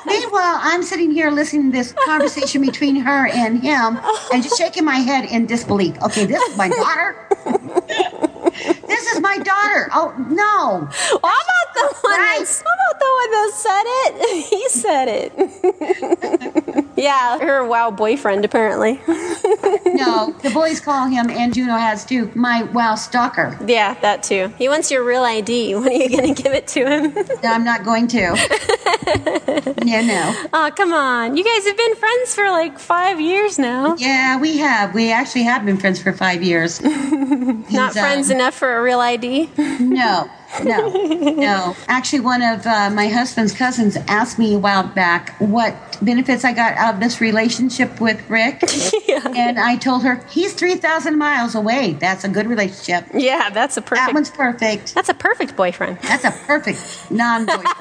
Meanwhile, 0.06 0.58
I'm 0.62 0.82
sitting 0.82 1.10
here 1.10 1.30
listening 1.30 1.72
to 1.72 1.78
this 1.78 1.92
conversation 2.04 2.60
between 2.62 2.96
her 2.96 3.26
and 3.28 3.60
him 3.62 3.98
and 4.32 4.42
just 4.42 4.58
shaking 4.58 4.84
my 4.84 4.96
head 4.96 5.24
in 5.30 5.46
disbelief. 5.46 5.96
Okay, 6.02 6.24
this 6.26 6.42
is 6.42 6.56
my 6.56 6.68
daughter. 6.68 7.16
this 8.86 9.06
is 9.12 9.20
my 9.20 9.38
daughter. 9.38 9.88
Oh, 9.92 10.14
no. 10.28 10.88
Well, 11.22 11.32
how 11.32 11.40
about 11.40 11.74
the 11.74 11.96
one 12.02 12.12
Right. 12.18 12.36
that's, 12.38 12.62
how 12.62 12.70
about 12.70 12.98
the 13.00 13.10
one 13.20 13.30
that 13.32 13.50
said 13.54 13.84
it? 13.86 14.12
He 14.56 14.68
said 14.68 15.08
it. 15.08 16.86
yeah, 16.96 17.38
her 17.40 17.64
wow 17.66 17.90
boyfriend 17.90 18.44
apparently. 18.44 19.00
No, 19.86 20.34
the 20.42 20.50
boys 20.52 20.80
call 20.80 21.06
him, 21.08 21.30
and 21.30 21.52
Juno 21.54 21.74
has 21.76 22.04
too, 22.04 22.30
my 22.34 22.62
wow 22.64 22.94
stalker. 22.94 23.58
yeah, 23.66 23.94
that 24.00 24.22
too. 24.22 24.52
He 24.58 24.68
wants 24.68 24.90
your 24.90 25.02
real 25.04 25.24
ID. 25.24 25.45
When 25.48 25.88
are 25.88 25.92
you 25.92 26.08
gonna 26.10 26.34
give 26.34 26.52
it 26.52 26.66
to 26.68 26.86
him? 26.86 27.14
No, 27.42 27.50
I'm 27.52 27.64
not 27.64 27.84
going 27.84 28.08
to. 28.08 28.36
Yeah, 29.86 30.00
no. 30.00 30.48
oh, 30.52 30.70
come 30.74 30.92
on. 30.92 31.36
You 31.36 31.44
guys 31.44 31.64
have 31.64 31.76
been 31.76 31.94
friends 31.94 32.34
for 32.34 32.50
like 32.50 32.76
five 32.76 33.20
years 33.20 33.56
now. 33.56 33.94
Yeah, 33.96 34.40
we 34.40 34.58
have. 34.58 34.94
We 34.94 35.12
actually 35.12 35.44
have 35.44 35.64
been 35.64 35.76
friends 35.76 36.02
for 36.02 36.12
five 36.12 36.42
years. 36.42 36.82
Not 36.82 37.92
friends 37.92 38.30
um, 38.30 38.36
enough 38.36 38.54
for 38.54 38.76
a 38.76 38.82
real 38.82 38.98
ID. 38.98 39.48
No, 39.78 40.28
no, 40.64 40.88
no. 41.32 41.76
Actually, 41.88 42.20
one 42.20 42.42
of 42.42 42.66
uh, 42.66 42.90
my 42.90 43.08
husband's 43.08 43.52
cousins 43.52 43.96
asked 44.08 44.38
me 44.38 44.54
a 44.54 44.58
while 44.58 44.86
back 44.86 45.34
what 45.38 45.74
benefits 46.02 46.44
I 46.44 46.52
got 46.52 46.74
out 46.76 46.94
of 46.94 47.00
this 47.00 47.20
relationship 47.20 48.00
with 48.00 48.28
Rick. 48.30 48.62
And 49.36 49.58
I 49.58 49.76
told 49.76 50.02
her, 50.04 50.22
he's 50.30 50.52
3,000 50.54 51.18
miles 51.18 51.54
away. 51.54 51.94
That's 51.94 52.24
a 52.24 52.28
good 52.28 52.46
relationship. 52.46 53.06
yeah, 53.14 53.50
that's 53.50 53.76
a 53.76 53.82
perfect. 53.82 54.06
That 54.06 54.14
one's 54.14 54.30
perfect. 54.30 54.94
That's 54.94 55.08
a 55.08 55.14
perfect 55.14 55.56
boyfriend. 55.56 55.98
That's 56.02 56.24
a 56.24 56.30
perfect 56.46 57.10
non 57.10 57.44
boyfriend. 57.46 57.74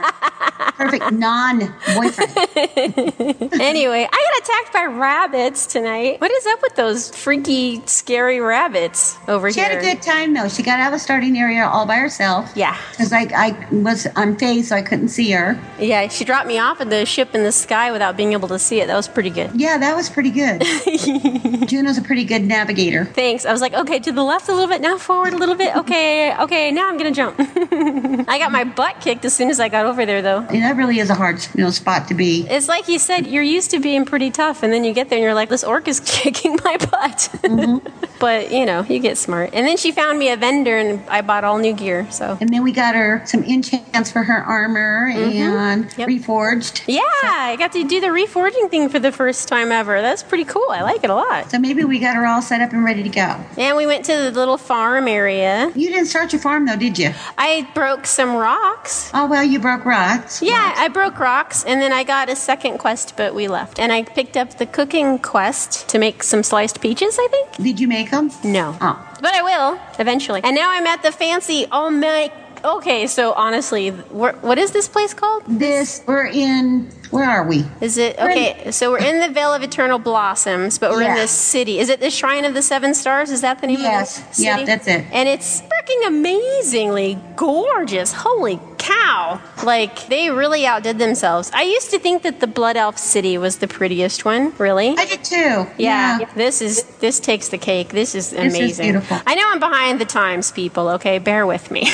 perfect 0.76 1.12
non 1.12 1.60
boyfriend. 1.96 2.32
anyway, 3.62 4.08
I 4.12 4.40
got 4.40 4.44
attacked 4.44 4.74
by 4.74 4.86
rabbits 4.86 5.68
tonight. 5.68 6.20
What 6.22 6.32
is 6.32 6.46
up 6.48 6.62
with 6.62 6.76
those 6.76 7.10
freaky, 7.16 7.82
scary 7.86 8.40
rabbits 8.40 9.18
over 9.28 9.52
She 9.52 9.60
here? 9.60 9.70
She 9.70 9.76
had 9.76 9.84
a 9.84 9.96
good 9.96 10.02
time, 10.04 10.34
though. 10.34 10.48
She 10.48 10.64
got 10.64 10.80
out 10.80 10.88
of 10.88 10.94
the 10.94 11.00
starting 11.00 11.38
area 11.38 11.66
all 11.66 11.86
by 11.86 11.96
herself. 11.98 12.52
Yeah. 12.56 12.65
Because 12.92 13.12
I, 13.12 13.28
I 13.36 13.68
was 13.72 14.08
on 14.16 14.38
phase, 14.38 14.70
so 14.70 14.76
I 14.76 14.82
couldn't 14.82 15.10
see 15.10 15.32
her. 15.32 15.60
Yeah, 15.80 16.08
she 16.08 16.24
dropped 16.24 16.48
me 16.48 16.58
off 16.58 16.82
at 16.82 16.90
the 16.90 17.06
ship 17.06 17.36
in 17.36 17.44
the 17.44 17.52
sky 17.52 17.92
without 17.92 18.16
being 18.16 18.34
able 18.34 18.48
to 18.48 18.60
see 18.60 18.80
it. 18.82 18.88
That 18.88 18.96
was 18.96 19.08
pretty 19.08 19.30
good. 19.30 19.52
Yeah, 19.56 19.78
that 19.78 19.96
was 19.96 20.10
pretty 20.10 20.32
good. 20.32 20.62
Juno's 21.68 21.98
a 21.98 22.02
pretty 22.02 22.24
good 22.24 22.44
navigator. 22.44 23.06
Thanks. 23.06 23.46
I 23.46 23.52
was 23.52 23.62
like, 23.62 23.74
okay, 23.74 24.00
to 24.00 24.12
the 24.12 24.24
left 24.24 24.48
a 24.50 24.54
little 24.54 24.68
bit, 24.68 24.82
now 24.82 24.98
forward 24.98 25.34
a 25.34 25.38
little 25.38 25.56
bit. 25.56 25.76
Okay, 25.76 26.36
okay, 26.38 26.72
now 26.72 26.90
I'm 26.90 26.98
gonna 26.98 27.12
jump. 27.12 27.36
I 28.28 28.38
got 28.40 28.52
my 28.52 28.64
butt 28.64 29.02
kicked 29.02 29.26
as 29.26 29.34
soon 29.36 29.50
as 29.50 29.60
I 29.60 29.70
got 29.70 29.86
over 29.86 30.06
there, 30.06 30.22
though. 30.22 30.40
And 30.40 30.64
that 30.64 30.76
really 30.76 31.00
is 31.00 31.10
a 31.10 31.16
hard 31.16 31.46
you 31.56 31.64
know, 31.64 31.70
spot 31.72 32.08
to 32.08 32.14
be. 32.14 32.48
It's 32.50 32.68
like 32.68 32.88
you 32.88 33.00
said, 33.00 33.28
you're 33.28 33.44
used 33.44 33.72
to 33.72 33.80
being 33.80 34.06
pretty 34.06 34.32
tough, 34.32 34.64
and 34.64 34.72
then 34.72 34.84
you 34.84 34.94
get 34.94 35.10
there 35.10 35.18
and 35.18 35.24
you're 35.24 35.34
like, 35.34 35.50
this 35.50 35.64
orc 35.64 35.88
is 35.88 36.00
kicking 36.06 36.58
my 36.64 36.78
butt. 36.78 37.30
Mm-hmm. 37.44 38.16
but, 38.20 38.52
you 38.52 38.66
know, 38.66 38.84
you 38.84 39.00
get 39.00 39.18
smart. 39.18 39.52
And 39.54 39.66
then 39.68 39.78
she 39.78 39.92
found 39.92 40.20
me 40.20 40.30
a 40.30 40.38
vendor, 40.38 40.78
and 40.78 41.08
I 41.10 41.22
bought 41.22 41.44
all 41.44 41.58
new 41.58 41.74
gear, 41.74 42.08
so. 42.12 42.38
And 42.46 42.54
then 42.54 42.62
we 42.62 42.74
got 42.74 42.94
her 42.94 43.24
some 43.26 43.44
enchants 43.44 44.12
for 44.12 44.22
her 44.22 44.38
armor 44.38 45.12
mm-hmm. 45.12 45.58
and 45.58 45.98
Yep. 45.98 46.08
reforged. 46.08 46.84
Yeah, 46.86 47.02
I 47.24 47.56
got 47.58 47.72
to 47.72 47.84
do 47.84 48.00
the 48.00 48.10
reforging 48.10 48.70
thing 48.70 48.88
for 48.88 49.00
the 49.00 49.12
first 49.12 49.48
time 49.48 49.72
ever. 49.72 50.00
That's 50.00 50.22
pretty 50.22 50.46
cool. 50.46 50.68
I 50.70 50.84
like 50.84 51.04
it 51.04 51.10
a 51.10 51.16
lot. 51.16 51.50
So 51.50 51.58
maybe 51.58 51.84
we 51.84 51.98
got 51.98 52.16
her 52.16 52.24
all 52.24 52.44
set 52.44 52.62
up 52.62 52.72
and 52.72 52.86
ready 52.86 53.02
to 53.02 53.10
go. 53.10 53.44
And 53.58 53.76
we 53.76 53.88
went 53.88 54.06
to 54.06 54.16
the 54.16 54.30
little 54.30 54.60
farm 54.60 55.08
area. 55.08 55.72
You 55.74 55.90
didn't 55.90 56.06
start 56.06 56.34
your 56.34 56.40
farm 56.40 56.68
though, 56.68 56.76
did 56.76 57.00
you? 57.00 57.16
I 57.36 57.68
broke 57.74 58.06
some 58.06 58.36
rocks. 58.36 59.10
Oh 59.12 59.26
well, 59.26 59.44
you 59.44 59.58
broke 59.58 59.84
rocks. 59.84 60.44
Yeah, 60.44 60.76
I 60.78 60.88
broke 60.90 61.18
rocks, 61.18 61.64
and 61.64 61.82
then 61.82 61.92
I 61.92 62.04
got 62.04 62.30
a 62.30 62.36
second 62.36 62.78
quest, 62.78 63.18
but 63.18 63.34
we 63.34 63.48
left. 63.48 63.80
And 63.80 63.92
I 63.92 64.04
picked 64.04 64.38
up 64.38 64.60
the 64.60 64.68
cooking 64.68 65.18
quest 65.18 65.90
to 65.90 65.98
make 65.98 66.22
some 66.22 66.44
sliced 66.44 66.80
peaches, 66.80 67.18
I 67.20 67.28
think. 67.28 67.56
Did 67.56 67.80
you 67.80 67.88
make 67.88 68.12
them? 68.12 68.30
No. 68.44 68.78
Oh. 68.82 69.15
But 69.26 69.34
I 69.34 69.42
will, 69.42 69.80
eventually. 69.98 70.42
And 70.44 70.56
now 70.56 70.70
I'm 70.70 70.86
at 70.86 71.02
the 71.02 71.12
fancy, 71.12 71.66
oh 71.72 71.90
my. 71.90 72.32
Okay, 72.64 73.08
so 73.08 73.34
honestly, 73.34 73.90
what 73.90 74.60
is 74.60 74.70
this 74.70 74.88
place 74.88 75.16
called? 75.16 75.42
This 75.48 76.04
we're 76.06 76.28
in. 76.28 76.92
Where 77.16 77.30
are 77.30 77.48
we? 77.48 77.64
Is 77.80 77.98
it 77.98 78.20
okay? 78.20 78.72
So 78.72 78.92
we're 78.92 78.98
in 79.00 79.22
the 79.22 79.30
Vale 79.30 79.54
of 79.54 79.64
Eternal 79.64 80.00
Blossoms, 80.00 80.78
but 80.78 80.92
we're 80.92 81.02
in 81.04 81.08
Yeah. 81.08 81.16
this 81.16 81.32
city. 81.32 81.80
Is 81.80 81.88
it 81.88 82.02
the 82.02 82.10
Shrine 82.12 82.44
of 82.44 82.54
the 82.54 82.62
Seven 82.62 82.94
Stars? 82.94 83.32
Is 83.32 83.40
that 83.40 83.62
the 83.62 83.68
name 83.68 83.80
Yes. 83.80 84.18
of 84.20 84.28
the 84.28 84.34
city? 84.36 84.48
Yeah, 84.48 84.66
that's 84.66 84.86
it. 84.88 85.06
And 85.14 85.30
it's 85.30 85.62
fucking 85.62 86.04
amazingly 86.08 87.18
gorgeous. 87.38 88.12
Holy 88.12 88.60
cow. 88.78 89.40
Like, 89.64 90.08
they 90.10 90.30
really 90.30 90.66
outdid 90.66 91.00
themselves. 91.00 91.50
I 91.54 91.64
used 91.64 91.90
to 91.92 92.00
think 92.00 92.22
that 92.24 92.40
the 92.42 92.48
Blood 92.48 92.76
Elf 92.78 92.98
City 92.98 93.38
was 93.38 93.58
the 93.58 93.68
prettiest 93.68 94.26
one, 94.26 94.54
really. 94.58 94.96
I 94.98 95.06
did 95.06 95.24
too. 95.24 95.66
Yeah, 95.78 96.20
this 96.36 96.62
is 96.62 96.84
this 97.00 97.20
takes 97.20 97.48
the 97.48 97.58
cake. 97.58 97.90
This 97.90 98.14
is 98.14 98.34
amazing. 98.34 98.46
is 98.50 98.56
amazing. 98.60 98.86
beautiful. 98.92 99.22
I 99.26 99.36
know 99.36 99.44
I'm 99.48 99.60
behind 99.60 100.02
the 100.02 100.06
times, 100.06 100.52
people. 100.52 100.90
Okay, 100.90 101.18
bear 101.20 101.48
with 101.48 101.72
me. 101.72 101.84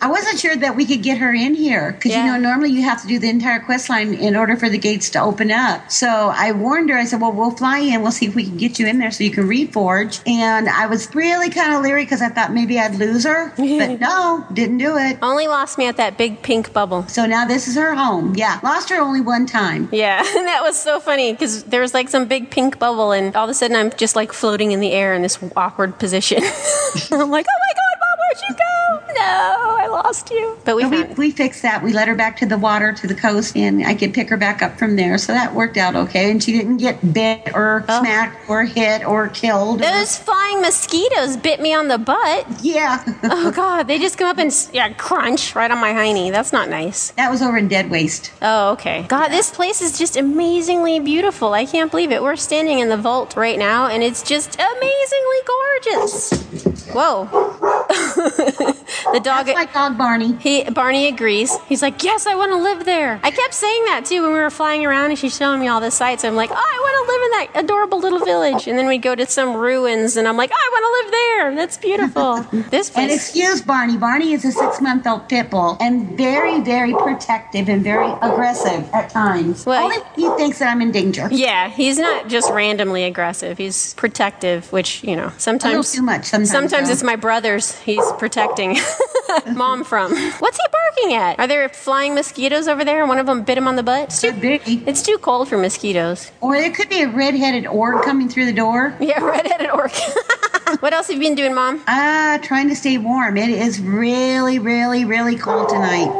I 0.00 0.08
wasn't 0.08 0.38
sure 0.38 0.56
that 0.56 0.74
we 0.76 0.84
could 0.86 1.02
get 1.02 1.18
her 1.18 1.32
in 1.32 1.54
here 1.54 1.92
because 1.92 2.12
Yeah. 2.12 2.24
you 2.26 2.32
know 2.32 2.38
normally 2.38 2.70
you 2.70 2.82
have 2.82 3.00
to 3.02 3.08
do 3.08 3.18
the 3.18 3.28
entire 3.28 3.49
quest 3.58 3.88
line 3.88 4.14
in 4.14 4.36
order 4.36 4.56
for 4.56 4.68
the 4.68 4.78
gates 4.78 5.10
to 5.10 5.20
open 5.20 5.50
up. 5.50 5.90
So 5.90 6.06
I 6.08 6.52
warned 6.52 6.90
her. 6.90 6.96
I 6.96 7.04
said, 7.04 7.20
"Well, 7.20 7.32
we'll 7.32 7.50
fly 7.50 7.78
in. 7.78 8.02
We'll 8.02 8.12
see 8.12 8.26
if 8.26 8.36
we 8.36 8.44
can 8.44 8.56
get 8.56 8.78
you 8.78 8.86
in 8.86 8.98
there 8.98 9.10
so 9.10 9.24
you 9.24 9.32
can 9.32 9.48
reforge." 9.48 10.20
And 10.28 10.68
I 10.68 10.86
was 10.86 11.12
really 11.14 11.50
kind 11.50 11.74
of 11.74 11.82
leery 11.82 12.04
because 12.04 12.22
I 12.22 12.28
thought 12.28 12.52
maybe 12.52 12.78
I'd 12.78 12.94
lose 12.94 13.24
her, 13.24 13.48
but 13.56 14.00
no, 14.00 14.46
didn't 14.52 14.78
do 14.78 14.96
it. 14.96 15.18
Only 15.22 15.48
lost 15.48 15.78
me 15.78 15.86
at 15.86 15.96
that 15.96 16.16
big 16.16 16.42
pink 16.42 16.72
bubble. 16.72 17.06
So 17.08 17.26
now 17.26 17.46
this 17.46 17.66
is 17.66 17.74
her 17.74 17.94
home. 17.94 18.34
Yeah, 18.36 18.60
lost 18.62 18.90
her 18.90 19.00
only 19.00 19.20
one 19.20 19.46
time. 19.46 19.88
Yeah, 19.90 20.20
And 20.36 20.46
that 20.46 20.62
was 20.62 20.80
so 20.80 21.00
funny 21.00 21.32
because 21.32 21.64
there 21.64 21.80
was 21.80 21.94
like 21.94 22.08
some 22.08 22.26
big 22.26 22.50
pink 22.50 22.78
bubble, 22.78 23.12
and 23.12 23.34
all 23.34 23.44
of 23.44 23.50
a 23.50 23.54
sudden 23.54 23.76
I'm 23.76 23.90
just 23.96 24.14
like 24.14 24.32
floating 24.32 24.72
in 24.72 24.80
the 24.80 24.92
air 24.92 25.14
in 25.14 25.22
this 25.22 25.38
awkward 25.56 25.98
position. 25.98 26.38
I'm 27.10 27.30
like, 27.30 27.46
oh 27.48 27.58
my 27.58 27.74
god, 27.74 27.99
where'd 28.30 28.42
you 28.48 28.54
go? 28.56 29.14
No, 29.14 29.76
I 29.78 29.86
lost 29.88 30.30
you. 30.30 30.56
But 30.64 30.76
we 30.76 30.86
we, 30.86 31.04
we 31.04 31.30
fixed 31.30 31.62
that. 31.62 31.82
We 31.82 31.92
let 31.92 32.06
her 32.08 32.14
back 32.14 32.36
to 32.38 32.46
the 32.46 32.58
water, 32.58 32.92
to 32.92 33.06
the 33.06 33.14
coast, 33.14 33.56
and 33.56 33.84
I 33.84 33.94
could 33.94 34.14
pick 34.14 34.28
her 34.30 34.36
back 34.36 34.62
up 34.62 34.78
from 34.78 34.96
there. 34.96 35.18
So 35.18 35.32
that 35.32 35.54
worked 35.54 35.76
out 35.76 35.96
okay. 35.96 36.30
And 36.30 36.42
she 36.42 36.52
didn't 36.52 36.78
get 36.78 37.12
bit 37.12 37.50
or 37.54 37.84
Oh. 37.88 38.00
smacked 38.00 38.48
or 38.48 38.64
hit 38.64 39.04
or 39.04 39.28
killed. 39.28 39.80
or- 39.80 39.84
those 39.84 40.16
flying 40.16 40.60
mosquitoes 40.60 41.36
bit 41.36 41.60
me 41.60 41.74
on 41.74 41.88
the 41.88 41.98
butt. 41.98 42.46
yeah. 42.62 43.04
Oh 43.24 43.50
god, 43.50 43.86
they 43.86 43.98
just 43.98 44.18
come 44.18 44.28
up 44.28 44.38
and 44.38 44.52
yeah, 44.72 44.92
crunch 44.94 45.54
right 45.54 45.70
on 45.70 45.78
my 45.78 45.92
hiney. 45.92 46.30
That's 46.30 46.52
not 46.52 46.68
nice. 46.68 47.10
that 47.12 47.30
was 47.30 47.42
over 47.42 47.56
in 47.58 47.68
Dread 47.68 47.90
Waste. 47.90 48.32
Oh, 48.42 48.72
okay. 48.72 49.04
God, 49.08 49.28
this 49.28 49.50
place 49.50 49.80
is 49.80 49.98
just 49.98 50.16
amazingly 50.16 51.00
beautiful. 51.00 51.52
I 51.54 51.64
can't 51.66 51.90
believe 51.90 52.12
it. 52.12 52.22
We're 52.22 52.36
standing 52.36 52.78
in 52.80 52.88
the 52.88 52.96
vault 52.96 53.36
right 53.36 53.58
now, 53.58 53.86
and 53.86 54.02
it's 54.02 54.22
just 54.22 54.54
amazingly 54.56 55.40
gorgeous. 55.46 56.86
Whoa. 56.92 57.28
the 58.24 59.20
dog. 59.22 59.46
That's 59.46 59.54
my 59.54 59.66
dog 59.66 59.98
Barney. 59.98 60.36
He 60.36 60.64
Barney 60.64 61.08
agrees. 61.08 61.56
He's 61.68 61.82
like, 61.82 62.02
"Yes, 62.02 62.26
I 62.26 62.34
want 62.34 62.52
to 62.52 62.56
live 62.56 62.84
there." 62.84 63.20
I 63.22 63.30
kept 63.30 63.54
saying 63.54 63.84
that 63.86 64.04
too 64.04 64.22
when 64.22 64.32
we 64.32 64.38
were 64.38 64.50
flying 64.50 64.84
around, 64.84 65.10
and 65.10 65.18
she's 65.18 65.36
showing 65.36 65.60
me 65.60 65.68
all 65.68 65.80
the 65.80 65.90
sights. 65.90 66.24
I'm 66.24 66.36
like, 66.36 66.50
"Oh, 66.50 66.54
I 66.54 66.78
want 66.80 67.06
to 67.06 67.12
live 67.12 67.22
in 67.22 67.54
that 67.54 67.64
adorable 67.64 67.98
little 68.00 68.18
village." 68.24 68.66
And 68.66 68.78
then 68.78 68.86
we 68.86 68.98
go 68.98 69.14
to 69.14 69.26
some 69.26 69.56
ruins, 69.56 70.16
and 70.16 70.26
I'm 70.28 70.36
like, 70.36 70.50
oh, 70.52 70.56
"I 70.56 70.70
want 70.72 70.84
to 70.84 70.92
live 71.02 71.12
there. 71.12 71.54
That's 71.56 71.76
beautiful." 71.76 72.62
this 72.70 72.90
place. 72.90 72.96
And 73.04 73.12
excuse 73.12 73.62
Barney. 73.62 73.96
Barney 73.96 74.32
is 74.32 74.44
a 74.44 74.52
six 74.52 74.80
month 74.80 75.06
old 75.06 75.28
pit 75.28 75.50
bull 75.50 75.76
and 75.80 76.16
very, 76.16 76.60
very 76.60 76.92
protective 76.94 77.68
and 77.68 77.82
very 77.82 78.10
aggressive 78.22 78.88
at 78.92 79.10
times. 79.10 79.66
Well, 79.66 79.84
Only 79.84 79.96
he 80.16 80.28
thinks 80.36 80.58
that 80.58 80.70
I'm 80.70 80.80
in 80.82 80.90
danger. 80.92 81.28
Yeah, 81.30 81.68
he's 81.68 81.98
not 81.98 82.28
just 82.28 82.50
randomly 82.52 83.04
aggressive. 83.04 83.58
He's 83.58 83.94
protective, 83.94 84.70
which 84.72 85.02
you 85.04 85.16
know 85.16 85.22
A 85.26 85.26
little 85.26 85.38
sometimes. 85.38 85.92
too 85.92 86.02
much 86.02 86.26
sometimes. 86.26 86.50
Sometimes 86.50 86.88
though. 86.88 86.92
it's 86.92 87.02
my 87.02 87.16
brother's. 87.16 87.78
He's 87.80 88.04
protecting 88.18 88.76
mom 89.54 89.84
from. 89.84 90.12
What's 90.38 90.56
he 90.56 90.64
barking 90.72 91.14
at? 91.14 91.38
Are 91.38 91.46
there 91.46 91.68
flying 91.68 92.14
mosquitoes 92.14 92.68
over 92.68 92.84
there? 92.84 93.06
One 93.06 93.18
of 93.18 93.26
them 93.26 93.42
bit 93.42 93.58
him 93.58 93.68
on 93.68 93.76
the 93.76 93.82
butt. 93.82 94.04
It's 94.04 94.20
too, 94.20 94.32
it's 94.42 95.02
too 95.02 95.18
cold 95.18 95.48
for 95.48 95.56
mosquitoes. 95.58 96.30
Or 96.40 96.56
there 96.58 96.70
could 96.72 96.88
be 96.88 97.02
a 97.02 97.08
red 97.08 97.34
headed 97.34 97.66
orc 97.66 98.04
coming 98.04 98.28
through 98.28 98.46
the 98.46 98.52
door. 98.52 98.96
Yeah, 99.00 99.20
redheaded 99.24 99.70
orc. 99.70 99.92
what 100.80 100.92
else 100.92 101.08
have 101.08 101.16
you 101.16 101.22
been 101.22 101.34
doing, 101.34 101.54
mom? 101.54 101.82
Ah, 101.86 102.38
trying 102.42 102.68
to 102.68 102.76
stay 102.76 102.98
warm. 102.98 103.36
It 103.36 103.50
is 103.50 103.80
really, 103.80 104.58
really, 104.58 105.04
really 105.04 105.36
cold 105.36 105.68
tonight. 105.68 106.10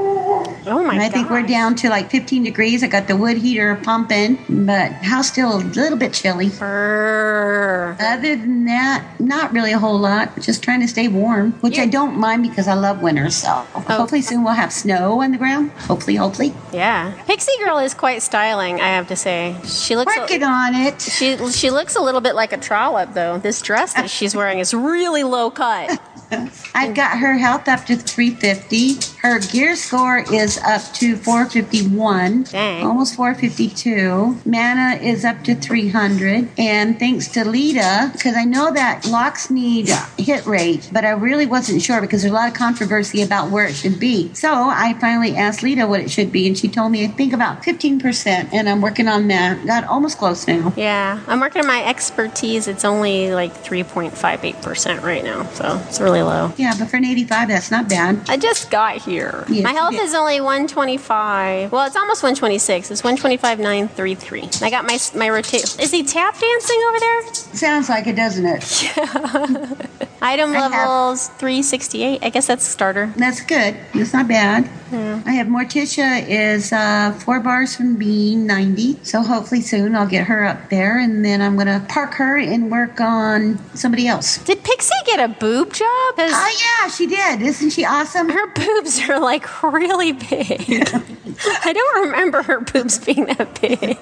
Oh 0.66 0.82
my 0.84 0.94
And 0.94 1.02
I 1.02 1.08
god! 1.08 1.12
think 1.12 1.30
we're 1.30 1.42
down 1.46 1.74
to 1.76 1.88
like 1.88 2.10
15 2.10 2.44
degrees. 2.44 2.82
I 2.82 2.86
got 2.88 3.06
the 3.08 3.16
wood 3.16 3.36
heater 3.36 3.76
pumping, 3.82 4.38
but 4.48 4.92
house 4.92 5.28
still 5.28 5.56
a 5.56 5.58
little 5.58 5.98
bit 5.98 6.12
chilly. 6.12 6.48
Brrr. 6.48 7.96
Other 8.00 8.36
than 8.36 8.64
that, 8.66 9.04
not 9.18 9.52
really 9.52 9.72
a 9.72 9.78
whole 9.78 9.98
lot. 9.98 10.38
Just 10.40 10.62
trying 10.62 10.80
to 10.80 10.88
stay 10.88 11.08
warm, 11.08 11.52
which 11.60 11.78
I 11.78 11.86
don't 11.86 12.16
mind 12.18 12.42
because 12.42 12.68
I 12.68 12.74
love 12.74 13.02
winter. 13.02 13.30
So 13.30 13.48
oh. 13.48 13.80
hopefully 13.80 14.22
soon 14.22 14.44
we'll 14.44 14.54
have 14.54 14.72
snow 14.72 15.20
on 15.22 15.32
the 15.32 15.38
ground. 15.38 15.70
Hopefully, 15.72 16.16
hopefully. 16.16 16.54
Yeah, 16.72 17.12
Pixie 17.26 17.52
Girl 17.64 17.78
is 17.78 17.94
quite 17.94 18.22
styling. 18.22 18.80
I 18.80 18.88
have 18.88 19.08
to 19.08 19.16
say, 19.16 19.56
she 19.64 19.96
looks. 19.96 20.16
a- 20.16 20.20
Working 20.20 20.42
on 20.42 20.74
it. 20.74 21.00
She 21.00 21.36
she 21.50 21.70
looks 21.70 21.96
a 21.96 22.00
little 22.00 22.20
bit 22.20 22.34
like 22.34 22.52
a 22.52 22.56
trollop 22.58 23.14
though. 23.14 23.38
This 23.38 23.60
dress 23.62 23.94
that 23.94 24.10
she's 24.10 24.34
wearing 24.34 24.58
is 24.58 24.74
really 24.74 25.22
low 25.22 25.50
cut. 25.50 26.00
I've 26.74 26.94
got 26.94 27.18
her 27.18 27.36
health 27.38 27.66
up 27.66 27.84
to 27.86 27.96
350. 27.96 29.18
Her 29.20 29.40
gear 29.40 29.74
score 29.74 30.22
is 30.32 30.58
up 30.58 30.82
to 30.94 31.16
451. 31.16 32.44
Dang. 32.44 32.82
Mm. 32.82 32.86
Almost 32.86 33.16
452. 33.16 34.40
Mana 34.44 34.98
is 35.02 35.24
up 35.24 35.42
to 35.44 35.54
300. 35.54 36.48
And 36.58 36.98
thanks 36.98 37.28
to 37.28 37.44
Lita, 37.44 38.10
because 38.12 38.36
I 38.36 38.44
know 38.44 38.72
that 38.72 39.06
locks 39.06 39.50
need 39.50 39.90
hit 40.18 40.46
rate, 40.46 40.88
but 40.92 41.04
I 41.04 41.10
really 41.10 41.46
wasn't 41.46 41.82
sure 41.82 42.00
because 42.00 42.22
there's 42.22 42.32
a 42.32 42.34
lot 42.34 42.48
of 42.48 42.54
controversy 42.54 43.22
about 43.22 43.50
where 43.50 43.66
it 43.66 43.74
should 43.74 43.98
be. 43.98 44.32
So 44.34 44.52
I 44.52 44.94
finally 45.00 45.36
asked 45.36 45.62
Lita 45.62 45.86
what 45.86 46.00
it 46.00 46.10
should 46.10 46.32
be, 46.32 46.46
and 46.46 46.56
she 46.56 46.68
told 46.68 46.92
me 46.92 47.04
I 47.04 47.08
think 47.08 47.32
about 47.32 47.62
15%, 47.62 48.52
and 48.52 48.68
I'm 48.68 48.80
working 48.80 49.08
on 49.08 49.28
that. 49.28 49.66
Got 49.66 49.84
almost 49.84 50.18
close 50.18 50.46
now. 50.46 50.72
Yeah, 50.76 51.20
I'm 51.26 51.40
working 51.40 51.62
on 51.62 51.66
my 51.68 51.84
expertise. 51.84 52.68
It's 52.68 52.84
only 52.84 53.32
like 53.32 53.52
3.58% 53.64 55.02
right 55.02 55.24
now, 55.24 55.44
so 55.50 55.82
it's 55.88 56.00
really 56.00 56.22
low. 56.22 56.52
Yeah, 56.56 56.74
but 56.78 56.88
for 56.88 56.96
an 56.96 57.04
85, 57.04 57.48
that's 57.48 57.70
not 57.70 57.88
bad. 57.88 58.20
I 58.28 58.36
just 58.36 58.70
got 58.70 58.96
here. 58.96 59.44
Yes, 59.48 59.64
my 59.64 59.72
health 59.72 59.94
is 59.94 60.14
only 60.20 60.40
125. 60.40 61.72
Well, 61.72 61.86
it's 61.86 61.96
almost 61.96 62.22
126. 62.22 62.90
It's 62.90 63.02
125,933. 63.02 64.66
I 64.66 64.70
got 64.70 64.84
my 64.84 64.98
my 65.18 65.28
rotate. 65.30 65.64
Is 65.80 65.90
he 65.90 66.04
tap 66.04 66.38
dancing 66.38 66.80
over 66.88 67.00
there? 67.00 67.34
Sounds 67.34 67.88
like 67.88 68.06
it, 68.06 68.16
doesn't 68.16 68.46
it? 68.46 68.82
Yeah. 68.96 69.74
Item 70.22 70.50
I 70.52 70.58
have- 70.60 70.70
levels 70.72 71.28
368. 71.28 72.22
I 72.22 72.28
guess 72.30 72.46
that's 72.46 72.64
starter. 72.66 73.12
That's 73.16 73.40
good. 73.40 73.76
That's 73.94 74.12
not 74.12 74.28
bad. 74.28 74.68
I 74.92 75.32
have 75.32 75.46
Morticia 75.46 76.26
is 76.28 76.72
uh, 76.72 77.12
four 77.12 77.40
bars 77.40 77.76
from 77.76 77.96
being 77.96 78.46
90. 78.46 79.04
So 79.04 79.22
hopefully 79.22 79.60
soon 79.60 79.94
I'll 79.94 80.06
get 80.06 80.26
her 80.26 80.44
up 80.44 80.70
there 80.70 80.98
and 80.98 81.24
then 81.24 81.40
I'm 81.40 81.54
going 81.56 81.66
to 81.66 81.84
park 81.88 82.14
her 82.14 82.36
and 82.36 82.70
work 82.70 83.00
on 83.00 83.58
somebody 83.76 84.06
else. 84.06 84.38
Did 84.38 84.62
Pixie 84.64 84.94
get 85.06 85.20
a 85.20 85.28
boob 85.28 85.72
job? 85.72 86.14
Oh, 86.18 86.56
yeah, 86.58 86.88
she 86.88 87.06
did. 87.06 87.42
Isn't 87.42 87.70
she 87.70 87.84
awesome? 87.84 88.28
her 88.28 88.46
boobs 88.52 89.08
are 89.08 89.18
like 89.20 89.62
really 89.62 90.12
big. 90.12 90.88
I 91.64 91.72
don't 91.72 92.06
remember 92.06 92.42
her 92.42 92.60
boobs 92.60 92.98
being 92.98 93.24
that 93.26 93.60
big. 93.60 93.98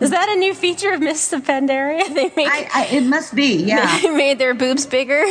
Is 0.00 0.10
that 0.10 0.28
a 0.30 0.36
new 0.38 0.54
feature 0.54 0.92
of 0.92 1.00
Miss 1.00 1.30
Pandaria? 1.30 2.02
They 2.14 2.30
made 2.36 2.46
I, 2.48 2.68
I, 2.72 2.86
it 2.92 3.02
must 3.02 3.34
be, 3.34 3.56
yeah. 3.56 4.00
they 4.00 4.10
made 4.16 4.38
their 4.38 4.54
boobs 4.54 4.86
bigger. 4.86 5.24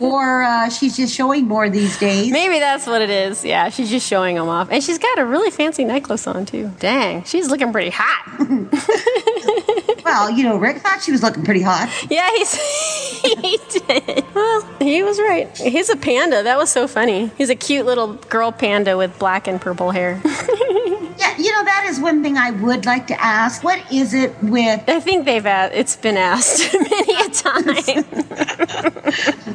or 0.00 0.42
uh, 0.42 0.70
she's 0.70 0.96
just 0.96 1.14
showing 1.14 1.46
more 1.46 1.68
these 1.68 1.98
days. 1.98 2.32
Maybe 2.32 2.58
that's 2.58 2.86
what 2.86 3.02
it 3.02 3.10
is. 3.10 3.44
Yeah, 3.44 3.68
she's 3.68 3.90
just 3.90 4.08
showing 4.08 4.36
them 4.36 4.48
off, 4.48 4.68
and 4.70 4.82
she's 4.82 4.98
got 4.98 5.18
a 5.18 5.26
really 5.26 5.50
fancy 5.50 5.84
necklace 5.84 6.26
on 6.26 6.46
too. 6.46 6.70
Dang, 6.80 7.24
she's 7.24 7.48
looking 7.50 7.70
pretty 7.72 7.90
hot. 7.92 9.80
Well, 10.04 10.30
you 10.30 10.44
know, 10.44 10.56
Rick 10.56 10.78
thought 10.78 11.02
she 11.02 11.12
was 11.12 11.22
looking 11.22 11.44
pretty 11.44 11.62
hot. 11.62 11.88
Yeah, 12.10 12.28
he's 12.36 12.54
he 13.22 13.58
did. 13.70 14.24
Well, 14.34 14.62
he 14.78 15.02
was 15.02 15.18
right. 15.18 15.48
He's 15.56 15.88
a 15.88 15.96
panda. 15.96 16.42
That 16.42 16.58
was 16.58 16.70
so 16.70 16.86
funny. 16.86 17.30
He's 17.38 17.50
a 17.50 17.56
cute 17.56 17.86
little 17.86 18.14
girl 18.14 18.52
panda 18.52 18.96
with 18.96 19.18
black 19.18 19.48
and 19.48 19.60
purple 19.60 19.90
hair. 19.90 20.20
Yeah, 21.18 21.36
you 21.38 21.52
know, 21.52 21.64
that 21.64 21.86
is 21.88 22.00
one 22.00 22.22
thing 22.22 22.36
I 22.36 22.50
would 22.50 22.86
like 22.86 23.06
to 23.08 23.20
ask. 23.22 23.62
What 23.62 23.80
is 23.92 24.14
it 24.14 24.34
with 24.42 24.82
I 24.88 25.00
think 25.00 25.24
they've 25.24 25.44
asked, 25.46 25.74
it's 25.74 25.96
been 25.96 26.16
asked 26.16 26.74
many 26.90 27.14
a 27.22 27.28
time. 27.30 28.04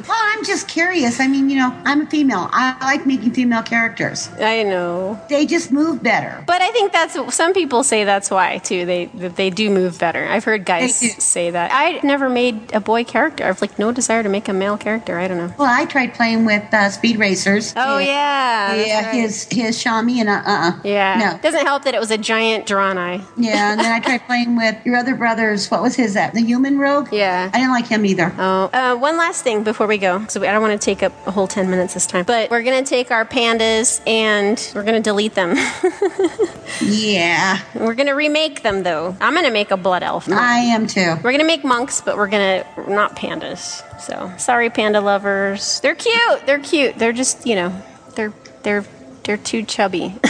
Well, 0.10 0.18
I'm 0.18 0.44
just 0.44 0.66
curious. 0.66 1.20
I 1.20 1.28
mean, 1.28 1.48
you 1.50 1.56
know, 1.56 1.72
I'm 1.84 2.02
a 2.02 2.06
female. 2.06 2.48
I 2.50 2.76
like 2.84 3.06
making 3.06 3.32
female 3.32 3.62
characters. 3.62 4.28
I 4.40 4.64
know. 4.64 5.20
They 5.28 5.46
just 5.46 5.70
move 5.70 6.02
better. 6.02 6.42
But 6.46 6.62
I 6.62 6.70
think 6.72 6.92
that's 6.92 7.16
some 7.34 7.52
people 7.52 7.84
say 7.84 8.02
that's 8.02 8.30
why 8.30 8.58
too. 8.58 8.86
They 8.86 9.06
they 9.06 9.50
do 9.50 9.70
move 9.70 10.00
better. 10.00 10.24
I've 10.26 10.42
heard 10.42 10.64
guys 10.64 10.96
say 11.22 11.50
that. 11.50 11.70
I 11.72 12.00
never 12.04 12.28
made 12.28 12.72
a 12.72 12.80
boy 12.80 13.04
character. 13.04 13.44
I've 13.44 13.60
like 13.60 13.78
no 13.78 13.92
desire 13.92 14.22
to 14.22 14.28
make 14.28 14.48
a 14.48 14.52
male 14.52 14.76
character. 14.76 15.18
I 15.18 15.28
don't 15.28 15.38
know. 15.38 15.54
Well, 15.58 15.70
I 15.70 15.84
tried 15.84 16.14
playing 16.14 16.44
with 16.44 16.64
uh, 16.72 16.90
Speed 16.90 17.18
Racers. 17.18 17.72
Oh 17.76 17.98
yeah, 17.98 18.74
yeah, 18.74 19.06
right. 19.06 19.14
his 19.14 19.44
his 19.50 19.76
Shami 19.82 20.16
and 20.18 20.28
uh 20.28 20.42
uh 20.44 20.72
yeah. 20.82 21.18
no. 21.18 21.38
Doesn't 21.50 21.66
help 21.66 21.82
that 21.82 21.94
it 21.94 21.98
was 22.00 22.12
a 22.12 22.16
giant 22.18 22.64
Draenei. 22.66 23.24
Yeah, 23.36 23.72
and 23.72 23.80
then 23.80 23.90
I 23.90 23.98
tried 23.98 24.24
playing 24.24 24.54
with 24.56 24.76
your 24.86 24.94
other 24.94 25.16
brother's. 25.16 25.68
What 25.68 25.82
was 25.82 25.96
his 25.96 26.14
that? 26.14 26.32
The 26.32 26.42
human 26.42 26.78
rogue. 26.78 27.08
Yeah. 27.10 27.50
I 27.52 27.58
didn't 27.58 27.72
like 27.72 27.88
him 27.88 28.06
either. 28.06 28.32
Oh, 28.38 28.70
uh, 28.72 28.94
one 28.96 29.16
last 29.16 29.42
thing 29.42 29.64
before 29.64 29.88
we 29.88 29.98
go. 29.98 30.24
So 30.28 30.40
I 30.42 30.52
don't 30.52 30.62
want 30.62 30.80
to 30.80 30.84
take 30.84 31.02
up 31.02 31.12
a 31.26 31.32
whole 31.32 31.48
10 31.48 31.68
minutes 31.68 31.94
this 31.94 32.06
time. 32.06 32.24
But 32.24 32.52
we're 32.52 32.62
going 32.62 32.84
to 32.84 32.88
take 32.88 33.10
our 33.10 33.24
pandas 33.24 34.00
and 34.06 34.64
we're 34.76 34.84
going 34.84 35.02
to 35.02 35.02
delete 35.02 35.34
them. 35.34 35.56
Yeah, 36.82 37.60
we're 37.74 37.94
going 37.94 38.06
to 38.06 38.12
remake 38.14 38.62
them, 38.62 38.84
though. 38.84 39.14
I'm 39.20 39.34
going 39.34 39.44
to 39.44 39.50
make 39.50 39.70
a 39.70 39.76
blood 39.76 40.02
elf. 40.02 40.28
monk. 40.28 40.40
I 40.40 40.58
am 40.60 40.86
too. 40.86 41.14
We're 41.16 41.32
going 41.32 41.40
to 41.40 41.44
make 41.44 41.64
monks, 41.64 42.00
but 42.00 42.16
we're 42.16 42.28
going 42.28 42.62
to 42.62 42.90
not 42.90 43.16
pandas. 43.16 43.82
So 44.00 44.32
sorry, 44.38 44.70
panda 44.70 45.00
lovers. 45.00 45.80
They're 45.80 45.96
cute. 45.96 46.46
They're 46.46 46.60
cute. 46.60 46.96
They're 46.96 47.12
just, 47.12 47.44
you 47.46 47.56
know, 47.56 47.82
they're, 48.14 48.32
they're, 48.62 48.84
they're 49.24 49.36
too 49.36 49.64
chubby. 49.64 50.14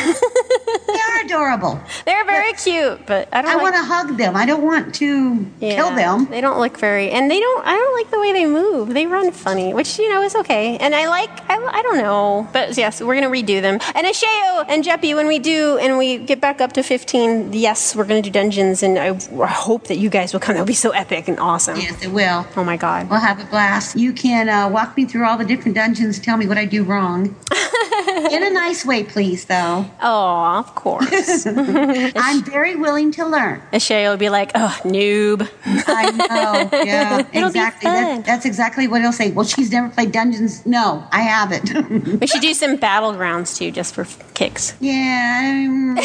They 0.86 0.98
are 1.20 1.24
adorable. 1.26 1.80
they're 2.04 2.24
very 2.24 2.52
cute, 2.54 3.06
but 3.06 3.28
I 3.32 3.42
don't 3.42 3.50
I 3.50 3.54
like 3.54 3.62
want 3.62 3.74
to 3.76 3.82
hug 3.84 4.16
them. 4.16 4.36
I 4.36 4.46
don't 4.46 4.62
want 4.62 4.94
to 4.96 5.46
kill 5.60 5.94
them. 5.94 6.26
They 6.26 6.40
don't 6.40 6.58
look 6.58 6.78
very, 6.78 7.10
and 7.10 7.30
they 7.30 7.40
don't. 7.40 7.66
I 7.66 7.72
don't 7.74 7.94
like 7.96 8.10
the 8.10 8.20
way 8.20 8.32
they 8.32 8.46
move. 8.46 8.94
They 8.94 9.06
run 9.06 9.30
funny, 9.32 9.74
which 9.74 9.98
you 9.98 10.08
know 10.08 10.22
is 10.22 10.34
okay. 10.36 10.76
And 10.78 10.94
I 10.94 11.08
like. 11.08 11.30
I, 11.48 11.56
I 11.56 11.82
don't 11.82 11.98
know, 11.98 12.48
but 12.52 12.76
yes, 12.76 13.00
we're 13.00 13.14
gonna 13.14 13.28
redo 13.28 13.60
them. 13.60 13.78
And 13.94 14.06
Ashayo 14.06 14.64
and 14.68 14.84
Jeppy, 14.84 15.14
when 15.14 15.26
we 15.26 15.38
do, 15.38 15.78
and 15.78 15.98
we 15.98 16.18
get 16.18 16.40
back 16.40 16.60
up 16.60 16.72
to 16.74 16.82
fifteen, 16.82 17.52
yes, 17.52 17.94
we're 17.94 18.04
gonna 18.04 18.22
do 18.22 18.30
dungeons, 18.30 18.82
and 18.82 18.98
I 18.98 19.12
hope 19.46 19.86
that 19.88 19.98
you 19.98 20.08
guys 20.10 20.32
will 20.32 20.40
come. 20.40 20.54
That'll 20.54 20.66
be 20.66 20.74
so 20.74 20.90
epic 20.90 21.28
and 21.28 21.38
awesome. 21.38 21.76
Yes, 21.76 22.02
it 22.04 22.10
will. 22.12 22.46
Oh 22.56 22.64
my 22.64 22.76
god. 22.76 23.10
We'll 23.10 23.20
have 23.20 23.40
a 23.40 23.44
blast. 23.46 23.96
You 23.96 24.12
can 24.12 24.48
uh, 24.48 24.68
walk 24.68 24.96
me 24.96 25.04
through 25.04 25.24
all 25.26 25.36
the 25.38 25.44
different 25.44 25.74
dungeons. 25.76 26.18
Tell 26.18 26.36
me 26.36 26.46
what 26.46 26.58
I 26.58 26.64
do 26.64 26.84
wrong. 26.84 27.36
In 28.30 28.42
a 28.42 28.50
nice 28.50 28.84
way, 28.84 29.04
please, 29.04 29.44
though. 29.46 29.86
Oh, 30.02 30.58
of 30.58 30.74
course. 30.74 31.09
I'm 32.16 32.42
very 32.44 32.76
willing 32.76 33.10
to 33.12 33.26
learn. 33.26 33.62
Ashayo 33.72 34.10
will 34.10 34.16
be 34.16 34.28
like, 34.30 34.52
oh, 34.54 34.78
noob. 34.84 35.48
I 35.64 36.10
know. 36.10 36.68
Yeah, 36.90 37.18
It'll 37.32 37.52
be 37.52 37.58
exactly. 37.58 37.90
That- 37.90 38.14
fun. 38.14 38.22
that's 38.22 38.44
exactly 38.46 38.88
what 38.88 39.00
he'll 39.02 39.12
say. 39.12 39.30
Well, 39.30 39.44
she's 39.44 39.70
never 39.70 39.88
played 39.90 40.12
dungeons. 40.12 40.64
No, 40.66 41.04
I 41.12 41.20
haven't. 41.22 41.70
We 42.20 42.26
should 42.26 42.40
do 42.42 42.54
some 42.54 42.76
battlegrounds 42.78 43.56
too, 43.56 43.70
just 43.70 43.94
for 43.94 44.06
kicks. 44.34 44.74
yeah. 44.80 45.66
um, 45.68 45.98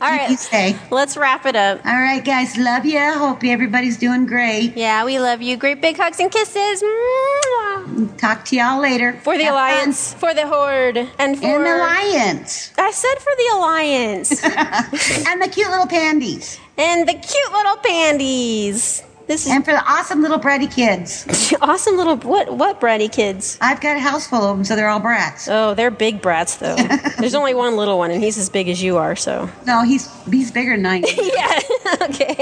All 0.00 0.08
right, 0.10 0.28
you 0.30 0.36
say. 0.36 0.76
let's 0.90 1.16
wrap 1.16 1.46
it 1.46 1.56
up. 1.56 1.84
All 1.84 1.92
right, 2.00 2.24
guys. 2.24 2.56
Love 2.56 2.84
you. 2.86 2.98
Hope 3.14 3.42
everybody's 3.44 3.96
doing 3.98 4.26
great. 4.26 4.76
Yeah, 4.76 5.04
we 5.04 5.18
love 5.18 5.40
you. 5.42 5.56
Great 5.56 5.80
big 5.80 5.96
hugs 5.96 6.20
and 6.20 6.30
kisses. 6.30 6.82
Mwah. 6.82 8.16
Talk 8.18 8.44
to 8.46 8.56
y'all 8.56 8.80
later. 8.80 9.14
For 9.24 9.36
the 9.36 9.44
Have 9.44 9.54
fun. 9.54 9.72
alliance, 9.72 10.14
for 10.14 10.34
the 10.34 10.46
horde, 10.46 10.96
and 11.18 11.38
for 11.38 11.46
And 11.46 11.64
the 11.64 11.76
alliance. 11.76 12.72
I 12.78 12.90
said 12.90 13.14
for 13.18 13.32
the 13.36 13.48
alliance 13.56 13.99
and 14.42 15.42
the 15.42 15.48
cute 15.52 15.68
little 15.70 15.86
pandies. 15.86 16.58
and 16.78 17.06
the 17.08 17.12
cute 17.14 17.52
little 17.52 17.76
pandies. 17.76 19.02
This 19.26 19.44
is 19.46 19.52
And 19.52 19.62
for 19.64 19.70
the 19.72 19.84
awesome 19.88 20.22
little 20.22 20.40
bratty 20.40 20.68
kids. 20.74 21.24
awesome 21.62 21.96
little 21.96 22.16
what 22.16 22.52
what 22.52 22.80
bratty 22.80 23.08
kids. 23.12 23.56
I've 23.60 23.80
got 23.80 23.96
a 23.96 24.00
house 24.00 24.26
full 24.26 24.42
of 24.42 24.56
them, 24.56 24.64
so 24.64 24.74
they're 24.74 24.88
all 24.88 24.98
brats. 24.98 25.46
Oh, 25.48 25.74
they're 25.74 25.92
big 25.92 26.20
brats 26.20 26.56
though. 26.56 26.74
There's 27.18 27.36
only 27.36 27.54
one 27.54 27.76
little 27.76 27.96
one, 27.96 28.10
and 28.10 28.20
he's 28.20 28.36
as 28.38 28.50
big 28.50 28.68
as 28.68 28.82
you 28.82 28.96
are. 28.96 29.14
So 29.14 29.48
No, 29.68 29.84
he's 29.84 30.08
he's 30.26 30.50
bigger 30.50 30.74
than 30.76 30.84
I 30.84 30.96
am. 30.96 31.04
yeah, 31.06 31.60
okay. 32.08 32.36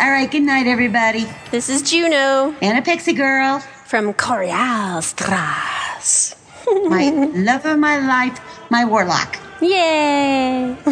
all 0.00 0.10
right, 0.10 0.28
good 0.28 0.42
night, 0.42 0.66
everybody. 0.66 1.24
This 1.52 1.68
is 1.68 1.82
Juno 1.88 2.52
And 2.60 2.76
a 2.76 2.82
pixie 2.82 3.12
girl. 3.12 3.60
from 3.86 4.12
Korialstrasz. 4.14 6.34
My 6.88 7.10
love 7.34 7.66
of 7.66 7.78
my 7.78 7.98
life, 7.98 8.40
my 8.70 8.84
warlock. 8.84 9.38
Yay! 9.60 10.76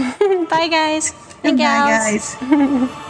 Bye, 0.50 0.68
guys 0.68 1.12
and 1.44 1.58
Goodbye, 1.58 1.58
gals. 1.58 2.36
guys. 2.36 2.88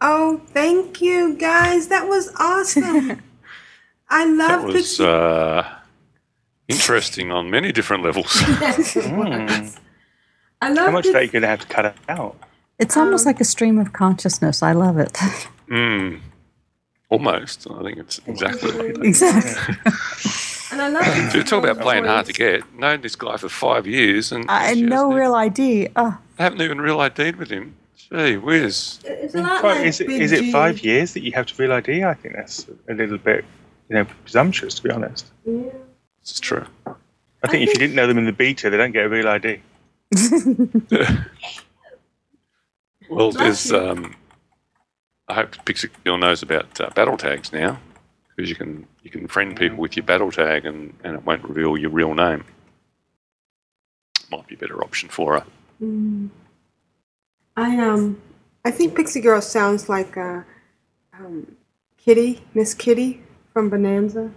Oh, 0.00 0.40
thank 0.48 1.00
you 1.00 1.34
guys. 1.36 1.88
That 1.88 2.08
was 2.08 2.30
awesome. 2.38 3.22
I 4.10 4.26
love 4.26 4.36
That 4.36 4.56
love 4.56 4.64
was 4.64 4.74
Pixie. 4.74 5.04
uh, 5.06 5.62
interesting 6.68 7.30
on 7.32 7.48
many 7.50 7.72
different 7.72 8.02
levels. 8.02 8.34
Yes, 8.60 8.96
it. 8.96 9.06
I 10.60 10.68
love 10.68 10.86
How 10.86 10.90
much 10.92 11.06
of 11.06 11.14
that 11.14 11.22
you're 11.22 11.32
going 11.32 11.42
to 11.42 11.48
have 11.48 11.60
to 11.60 11.66
cut 11.66 11.96
out? 12.08 12.36
It's 12.78 12.96
almost 12.98 13.24
like 13.24 13.40
a 13.40 13.44
stream 13.44 13.78
of 13.78 13.94
consciousness. 13.94 14.62
I 14.62 14.72
love 14.72 14.98
it. 14.98 15.16
Hmm. 15.70 16.16
Almost. 17.08 17.66
I 17.70 17.82
think 17.82 17.98
it's 17.98 18.20
exactly. 18.26 18.90
exactly. 19.08 19.74
And 20.70 20.80
I 20.82 20.88
love 20.88 21.04
Pixie 21.04 21.38
You 21.38 21.44
talk 21.44 21.62
about 21.64 21.74
Girl's 21.76 21.84
playing 21.84 22.04
hard 22.04 22.26
to 22.26 22.32
get. 22.32 22.74
Known 22.74 23.00
this 23.02 23.16
guy 23.16 23.36
for 23.36 23.48
five 23.48 23.86
years, 23.86 24.32
and 24.32 24.44
I 24.48 24.74
she 24.74 24.82
no 24.82 25.10
hasn't 25.10 25.14
real 25.14 25.34
ID. 25.34 25.88
Oh, 25.96 26.06
even- 26.06 26.18
haven't 26.38 26.60
even 26.62 26.80
real 26.80 27.00
ID'd 27.00 27.36
with 27.36 27.50
him. 27.50 27.76
Gee 27.96 28.36
whiz. 28.36 29.00
It's 29.04 29.34
a 29.34 29.40
like 29.42 29.86
is 29.86 30.00
it, 30.00 30.06
Big 30.08 30.20
is 30.22 30.32
it 30.32 30.50
five 30.52 30.84
years 30.84 31.14
that 31.14 31.22
you 31.22 31.32
have 31.32 31.46
to 31.46 31.62
real 31.62 31.72
ID? 31.72 32.04
I 32.04 32.14
think 32.14 32.34
that's 32.34 32.66
a 32.88 32.94
little 32.94 33.18
bit, 33.18 33.44
you 33.88 33.96
know, 33.96 34.04
presumptuous 34.04 34.74
to 34.74 34.82
be 34.82 34.90
honest. 34.90 35.26
Yeah. 35.44 35.62
This 36.20 36.32
is 36.32 36.40
true. 36.40 36.66
I 36.86 37.48
think 37.48 37.62
if 37.68 37.74
you 37.74 37.78
didn't 37.78 37.94
know 37.94 38.06
them 38.06 38.18
in 38.18 38.24
the 38.24 38.32
beta, 38.32 38.70
they 38.70 38.76
don't 38.76 38.92
get 38.92 39.04
a 39.06 39.08
real 39.08 39.28
ID. 39.28 39.60
Well, 43.10 43.32
Bless 43.32 43.68
there's. 43.68 43.72
Um, 43.72 44.16
I 45.28 45.34
hope 45.34 45.62
Pixie 45.64 45.88
Girl 46.04 46.18
knows 46.18 46.42
about 46.42 46.80
uh, 46.80 46.90
battle 46.94 47.16
tags 47.16 47.52
now, 47.52 47.78
because 48.34 48.48
you 48.50 48.56
can 48.56 48.86
you 49.02 49.10
can 49.10 49.26
friend 49.28 49.56
people 49.56 49.78
with 49.78 49.96
your 49.96 50.04
battle 50.04 50.30
tag, 50.30 50.64
and, 50.66 50.92
and 51.04 51.14
it 51.16 51.24
won't 51.24 51.44
reveal 51.44 51.76
your 51.76 51.90
real 51.90 52.14
name. 52.14 52.44
Might 54.30 54.46
be 54.46 54.54
a 54.54 54.58
better 54.58 54.82
option 54.82 55.08
for 55.08 55.38
her. 55.40 55.46
Mm. 55.82 56.30
I 57.56 57.78
um, 57.78 58.20
I 58.64 58.70
think 58.70 58.94
Pixie 58.96 59.20
Girl 59.20 59.40
sounds 59.40 59.88
like 59.88 60.16
uh, 60.16 60.40
um, 61.18 61.56
Kitty, 61.98 62.42
Miss 62.54 62.74
Kitty 62.74 63.22
from 63.52 63.70
Bonanza. 63.70 64.30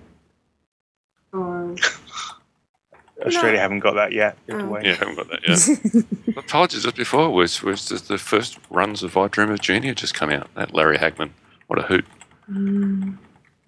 Or 1.33 1.75
Australia 3.25 3.59
haven't 3.59 3.79
got 3.79 3.93
that 3.95 4.11
yet. 4.11 4.37
You 4.47 4.53
have 4.55 4.63
to 4.63 4.69
Oh. 4.69 4.73
wait. 4.73 4.85
Yeah, 4.85 4.91
I 4.91 4.95
haven't 4.95 5.15
got 5.15 5.29
that 5.29 5.47
yet. 5.47 6.37
I 6.37 6.41
told 6.47 6.73
you 6.73 6.79
just 6.79 6.95
before 6.95 7.29
was 7.31 7.63
was 7.63 7.89
the, 7.89 7.95
the 7.95 8.17
first 8.17 8.59
runs 8.69 9.01
of 9.03 9.17
I 9.17 9.27
Dream 9.27 9.49
of 9.49 9.59
Jeannie 9.61 9.87
had 9.87 9.97
just 9.97 10.13
come 10.13 10.29
out. 10.29 10.53
That 10.55 10.73
Larry 10.73 10.97
Hagman, 10.97 11.31
what 11.67 11.79
a 11.79 11.83
hoot! 11.83 12.05
Mm, 12.51 13.17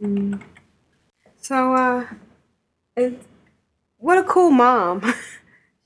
mm. 0.02 0.42
so 1.40 1.74
uh, 1.74 2.06
it, 2.96 3.22
what 3.98 4.18
a 4.18 4.24
cool 4.24 4.52
mom. 4.52 5.14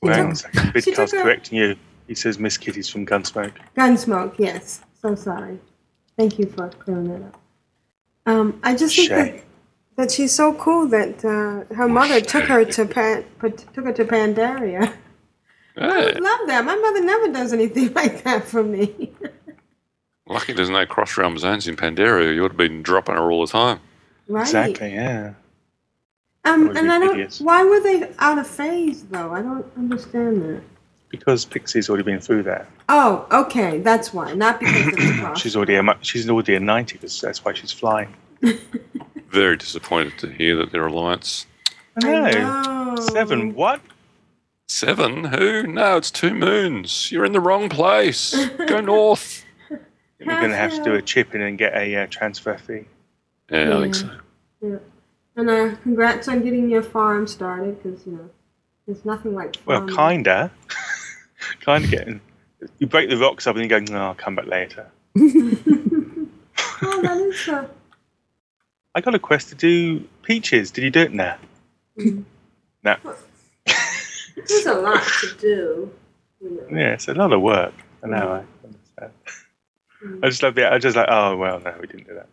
Well, 0.01 0.11
a 0.19 0.27
took- 0.27 0.35
second. 0.35 0.83
she 0.83 0.91
Bidcast 0.91 0.95
took 1.11 1.13
a- 1.19 1.23
correcting 1.23 1.57
you. 1.59 1.75
He 2.07 2.15
says 2.15 2.37
Miss 2.37 2.57
Kitty's 2.57 2.89
from 2.89 3.05
Gunsmoke. 3.05 3.53
Gunsmoke, 3.77 4.37
yes. 4.37 4.81
So 5.01 5.15
sorry. 5.15 5.59
Thank 6.17 6.37
you 6.37 6.45
for 6.45 6.67
clearing 6.71 7.07
that 7.07 7.21
up. 7.27 7.39
Um, 8.25 8.59
I 8.63 8.75
just 8.75 8.97
think 8.97 9.09
that, 9.11 9.43
that 9.95 10.11
she's 10.11 10.33
so 10.33 10.53
cool 10.55 10.87
that 10.89 11.23
uh, 11.23 11.73
her 11.73 11.87
mother 11.87 12.19
took 12.19 12.43
her 12.43 12.65
to 12.65 12.85
Pan, 12.85 13.23
put- 13.39 13.59
took 13.73 13.85
her 13.85 13.93
to 13.93 14.03
Pandaria. 14.03 14.93
I 15.77 16.01
love 16.11 16.47
that. 16.47 16.65
My 16.65 16.75
mother 16.75 17.01
never 17.01 17.31
does 17.31 17.53
anything 17.53 17.93
like 17.95 18.25
that 18.25 18.43
for 18.43 18.61
me. 18.61 19.13
lucky 20.27 20.51
there's 20.51 20.69
no 20.69 20.85
cross 20.85 21.17
realm 21.17 21.37
zones 21.37 21.65
in 21.67 21.77
Pandaria. 21.77 22.35
You 22.35 22.41
would 22.41 22.51
have 22.51 22.57
been 22.57 22.83
dropping 22.83 23.15
her 23.15 23.31
all 23.31 23.45
the 23.45 23.51
time. 23.53 23.79
Right? 24.27 24.41
Exactly, 24.41 24.93
yeah. 24.93 25.33
Um, 26.45 26.75
and 26.75 26.91
I 26.91 26.99
don't. 26.99 27.11
idiots. 27.15 27.39
Why 27.39 27.63
were 27.63 27.79
they 27.79 28.11
out 28.19 28.37
of 28.37 28.47
phase 28.47 29.03
though? 29.03 29.31
I 29.31 29.41
don't 29.41 29.65
understand 29.77 30.41
that. 30.43 30.61
Because 31.09 31.45
Pixie's 31.45 31.89
already 31.89 32.03
been 32.03 32.19
through 32.19 32.43
that. 32.43 32.67
Oh, 32.89 33.27
okay, 33.31 33.79
that's 33.79 34.13
why. 34.13 34.33
Not 34.33 34.59
because 34.59 34.87
of 34.87 34.95
the 34.95 35.17
cross. 35.19 35.39
She's 35.39 35.55
already 35.55 35.75
a 35.75 35.97
she's 36.01 36.29
already 36.29 36.55
a 36.55 36.59
ninety. 36.59 36.95
Because 36.95 37.21
that's 37.21 37.45
why 37.45 37.53
she's 37.53 37.71
flying. 37.71 38.13
Very 39.29 39.57
disappointed 39.57 40.17
to 40.19 40.27
hear 40.29 40.55
that 40.57 40.71
their 40.71 40.87
alliance 40.87 41.45
I 42.03 42.07
I 42.13 42.31
know. 42.31 42.93
know. 42.95 43.01
Seven. 43.01 43.53
What? 43.55 43.81
seven. 44.67 45.25
Who? 45.25 45.63
No, 45.67 45.97
it's 45.97 46.09
two 46.11 46.33
moons. 46.33 47.11
You're 47.11 47.25
in 47.25 47.31
the 47.31 47.39
wrong 47.39 47.69
place. 47.69 48.33
Go 48.67 48.81
north. 48.81 49.45
We're 49.69 50.39
going 50.39 50.49
to 50.51 50.55
have 50.55 50.71
to 50.73 50.83
do 50.83 50.95
a 50.95 51.01
chip 51.01 51.35
in 51.35 51.41
and 51.41 51.57
get 51.57 51.75
a 51.75 51.95
uh, 52.03 52.07
transfer 52.09 52.57
fee. 52.57 52.85
Yeah, 53.49 53.77
I 53.77 53.81
think 53.81 53.95
so. 53.95 54.09
Yeah. 54.61 54.77
And 55.35 55.49
uh, 55.49 55.75
congrats 55.83 56.27
on 56.27 56.43
getting 56.43 56.69
your 56.69 56.83
farm 56.83 57.27
started, 57.27 57.81
because 57.81 58.05
you 58.05 58.13
know, 58.13 58.29
there's 58.85 59.03
nothing 59.05 59.33
like 59.35 59.55
Well, 59.65 59.87
kinda. 59.87 60.51
kinda 61.65 61.87
getting. 61.87 62.21
You 62.79 62.87
break 62.87 63.09
the 63.09 63.17
rocks 63.17 63.47
up 63.47 63.55
and 63.55 63.63
you 63.63 63.69
go, 63.69 63.79
no, 63.79 63.99
I'll 64.07 64.15
come 64.15 64.35
back 64.35 64.47
later. 64.47 64.89
Oh, 66.85 67.01
that 67.01 67.17
is 67.17 67.47
uh, 67.47 67.65
I 68.93 69.01
got 69.01 69.15
a 69.15 69.19
quest 69.19 69.49
to 69.49 69.55
do 69.55 70.01
peaches. 70.21 70.69
Did 70.69 70.83
you 70.83 70.89
do 70.91 71.01
it? 71.01 71.13
now? 71.13 71.37
Mm. 71.97 72.25
No. 72.83 72.95
there's 74.35 74.65
a 74.65 74.73
lot 74.75 75.01
to 75.21 75.35
do. 75.39 75.91
You 76.41 76.49
know. 76.49 76.77
Yeah, 76.77 76.93
it's 76.93 77.07
a 77.07 77.13
lot 77.13 77.31
of 77.31 77.41
work. 77.41 77.73
I 78.03 78.07
know. 78.07 78.45
I 78.63 78.67
understand. 78.67 80.23
I 80.23 80.29
just 80.29 80.43
love 80.43 80.55
the. 80.55 80.71
I 80.71 80.77
just 80.77 80.97
like, 80.97 81.07
oh 81.09 81.37
well, 81.37 81.59
no, 81.61 81.73
we 81.79 81.87
didn't 81.87 82.07
do 82.07 82.15
that. 82.15 82.27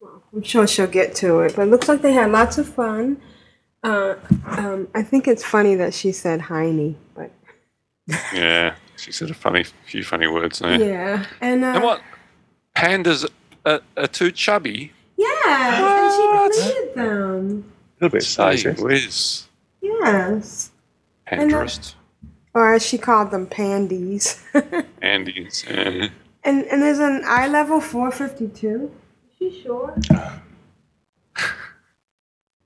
Well, 0.00 0.22
I'm 0.32 0.42
sure 0.42 0.66
she'll 0.66 0.86
get 0.86 1.14
to 1.16 1.40
it. 1.40 1.56
But 1.56 1.62
it 1.62 1.70
looks 1.70 1.88
like 1.88 2.02
they 2.02 2.12
had 2.12 2.30
lots 2.30 2.58
of 2.58 2.68
fun. 2.68 3.20
Uh, 3.82 4.14
um, 4.46 4.88
I 4.94 5.02
think 5.02 5.28
it's 5.28 5.44
funny 5.44 5.74
that 5.76 5.94
she 5.94 6.12
said 6.12 6.40
Heine, 6.42 6.96
but 7.14 7.30
Yeah, 8.34 8.74
she 8.96 9.12
said 9.12 9.30
a 9.30 9.34
funny 9.34 9.64
few 9.86 10.02
funny 10.02 10.26
words 10.26 10.58
there. 10.58 10.80
yeah, 10.80 11.26
and 11.40 11.64
uh, 11.64 11.68
And 11.74 11.84
what? 11.84 12.00
Pandas 12.76 13.24
are, 13.64 13.80
are 13.96 14.06
too 14.08 14.30
chubby. 14.32 14.92
yeah, 15.16 15.26
and 15.46 16.52
she 16.52 16.62
deleted 16.62 16.94
them. 16.94 17.72
A 18.00 18.04
little 18.04 18.16
bit 18.18 18.22
Say 18.24 18.42
sexist. 18.54 18.82
whiz. 18.82 19.44
Yes, 19.80 20.70
And, 21.26 21.52
uh, 21.52 21.56
Panderist. 21.58 21.94
or 22.54 22.74
as 22.74 22.84
she 22.84 22.98
called 22.98 23.30
them, 23.30 23.46
pandies. 23.46 24.40
Andy's. 25.02 25.64
Yeah. 25.68 26.08
and 26.44 26.64
and 26.64 26.82
there's 26.82 26.98
an 26.98 27.22
eye 27.26 27.46
level 27.48 27.80
452. 27.80 28.90
Is 29.40 29.54
she 29.54 29.62
sure? 29.62 29.94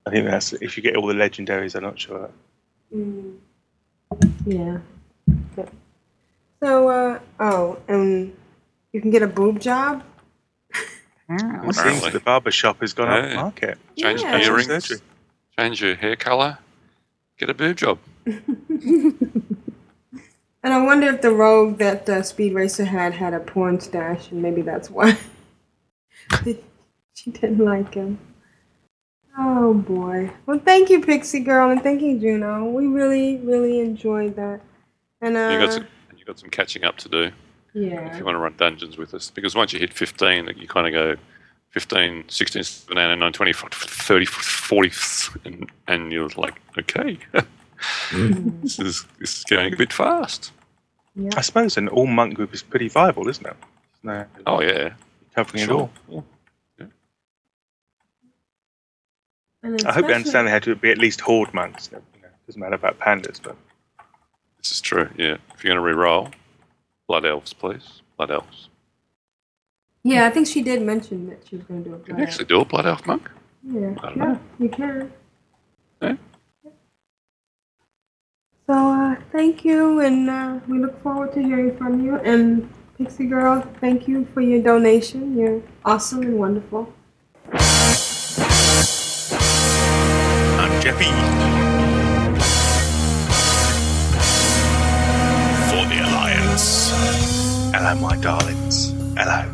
I 0.04 0.10
think 0.10 0.26
that's 0.26 0.52
if 0.54 0.76
you 0.76 0.82
get 0.82 0.96
all 0.96 1.06
the 1.06 1.14
legendaries. 1.14 1.74
I'm 1.74 1.82
not 1.82 1.98
sure. 1.98 2.30
Mm. 2.94 3.36
Yeah. 4.46 4.78
Yep. 5.56 5.72
So, 6.62 6.88
uh, 6.88 7.18
oh, 7.40 7.78
and 7.88 8.36
you 8.92 9.00
can 9.00 9.10
get 9.10 9.22
a 9.22 9.26
boob 9.26 9.60
job. 9.60 10.02
It 11.28 11.38
seems 11.38 11.78
Apparently. 11.78 12.10
the 12.10 12.20
barber 12.20 12.50
shop 12.50 12.80
has 12.80 12.92
gone 12.92 13.08
up 13.08 13.24
Yeah. 13.24 13.34
market. 13.36 13.78
Change 13.96 14.20
Yeah. 14.22 14.38
earrings. 14.38 15.02
Change 15.58 15.80
your 15.80 15.94
hair 15.94 16.16
colour. 16.16 16.58
Get 17.38 17.48
a 17.50 17.54
boob 17.54 17.76
job. 17.76 17.98
And 20.64 20.72
I 20.72 20.78
wonder 20.84 21.08
if 21.08 21.22
the 21.22 21.32
rogue 21.32 21.78
that 21.78 22.08
uh, 22.08 22.22
Speed 22.22 22.54
Racer 22.54 22.84
had 22.84 23.14
had 23.14 23.34
a 23.34 23.40
porn 23.40 23.80
stash, 23.80 24.30
and 24.30 24.40
maybe 24.40 24.62
that's 24.62 24.88
why 24.88 25.18
she 27.14 27.30
didn't 27.30 27.58
like 27.58 27.94
him. 27.94 28.18
Oh 29.38 29.72
boy. 29.74 30.30
Well, 30.46 30.58
thank 30.58 30.90
you, 30.90 31.00
Pixie 31.00 31.40
Girl, 31.40 31.70
and 31.70 31.82
thank 31.82 32.02
you, 32.02 32.18
Juno. 32.18 32.64
We 32.66 32.86
really, 32.86 33.38
really 33.38 33.80
enjoyed 33.80 34.36
that. 34.36 34.60
And 35.20 35.36
uh, 35.36 35.50
You 35.52 35.58
got 35.58 35.72
some. 35.72 35.86
You 36.16 36.24
got 36.24 36.38
some 36.38 36.50
catching 36.50 36.84
up 36.84 36.98
to 36.98 37.08
do 37.08 37.30
Yeah. 37.72 38.06
if 38.12 38.18
you 38.18 38.24
want 38.24 38.36
to 38.36 38.38
run 38.38 38.54
dungeons 38.56 38.96
with 38.96 39.12
us. 39.14 39.30
Because 39.30 39.54
once 39.56 39.72
you 39.72 39.80
hit 39.80 39.92
15, 39.92 40.52
you 40.56 40.68
kind 40.68 40.86
of 40.86 40.92
go 40.92 41.16
15, 41.70 42.28
16, 42.28 42.62
17, 42.62 43.18
19, 43.18 43.32
20, 43.32 43.52
30, 43.52 44.24
40, 44.26 44.92
and, 45.44 45.70
and 45.88 46.12
you're 46.12 46.28
like, 46.36 46.60
okay, 46.78 47.18
this 48.12 48.78
is 48.78 49.04
this 49.18 49.38
is 49.38 49.44
going 49.44 49.72
a 49.72 49.76
bit 49.76 49.92
fast. 49.92 50.52
I 51.36 51.40
suppose 51.40 51.76
an 51.76 51.88
all 51.88 52.06
monk 52.06 52.34
group 52.34 52.54
is 52.54 52.62
pretty 52.62 52.88
viable, 52.88 53.28
isn't 53.28 53.46
it? 53.46 53.56
No, 54.02 54.24
Oh 54.46 54.60
yeah, 54.62 54.92
covering 55.34 55.62
it 55.62 55.66
sure. 55.66 55.90
all. 56.10 56.24
and 59.64 59.74
I 59.86 59.92
hope 59.92 60.04
especially- 60.04 60.08
you 60.08 60.14
understand 60.14 60.46
they 60.46 60.50
had 60.50 60.62
to 60.64 60.74
be 60.76 60.90
at 60.90 60.98
least 60.98 61.20
horde 61.20 61.54
monks. 61.54 61.88
You 61.92 61.98
know, 61.98 62.28
doesn't 62.46 62.60
matter 62.60 62.74
about 62.74 62.98
pandas, 62.98 63.40
but 63.42 63.56
This 64.58 64.72
is 64.72 64.80
true. 64.80 65.08
Yeah, 65.16 65.36
if 65.54 65.62
you're 65.64 65.74
going 65.74 65.76
to 65.76 65.80
re-roll, 65.80 66.30
blood 67.08 67.24
elves, 67.26 67.52
please. 67.52 68.02
Blood 68.16 68.30
elves. 68.30 68.68
Yeah, 70.04 70.26
I 70.26 70.30
think 70.30 70.46
she 70.48 70.62
did 70.62 70.82
mention 70.82 71.28
that 71.28 71.46
she 71.48 71.56
was 71.56 71.64
going 71.66 71.82
to 71.84 71.90
do 71.90 71.94
a 71.96 71.98
Can 72.00 72.10
you 72.10 72.14
blood. 72.16 72.28
actually 72.28 72.44
do 72.46 72.60
a 72.60 72.64
blood 72.64 72.86
elf 72.86 73.06
monk? 73.06 73.30
Yeah, 73.64 73.80
I 73.80 74.06
don't 74.06 74.16
yeah, 74.16 74.24
know. 74.24 74.40
you 74.58 74.68
can. 74.68 75.12
Yeah. 76.00 76.16
So, 78.68 78.74
uh, 78.74 79.16
thank 79.32 79.64
you, 79.64 80.00
and 80.00 80.30
uh, 80.30 80.58
we 80.68 80.78
look 80.78 81.00
forward 81.02 81.32
to 81.34 81.42
hearing 81.42 81.76
from 81.76 82.04
you. 82.04 82.16
And 82.16 82.68
Pixie 82.98 83.26
Girl, 83.26 83.62
thank 83.80 84.06
you 84.06 84.26
for 84.34 84.40
your 84.42 84.62
donation. 84.62 85.36
You're 85.36 85.62
awesome 85.84 86.22
and 86.22 86.38
wonderful. 86.38 86.92
I'm 87.50 87.60
Jeppy. 90.82 91.08
For 95.70 95.84
the 95.88 95.98
Alliance. 96.06 96.90
hello, 97.74 97.94
my 98.00 98.16
darlings. 98.16 98.90
Hello. 99.16 99.50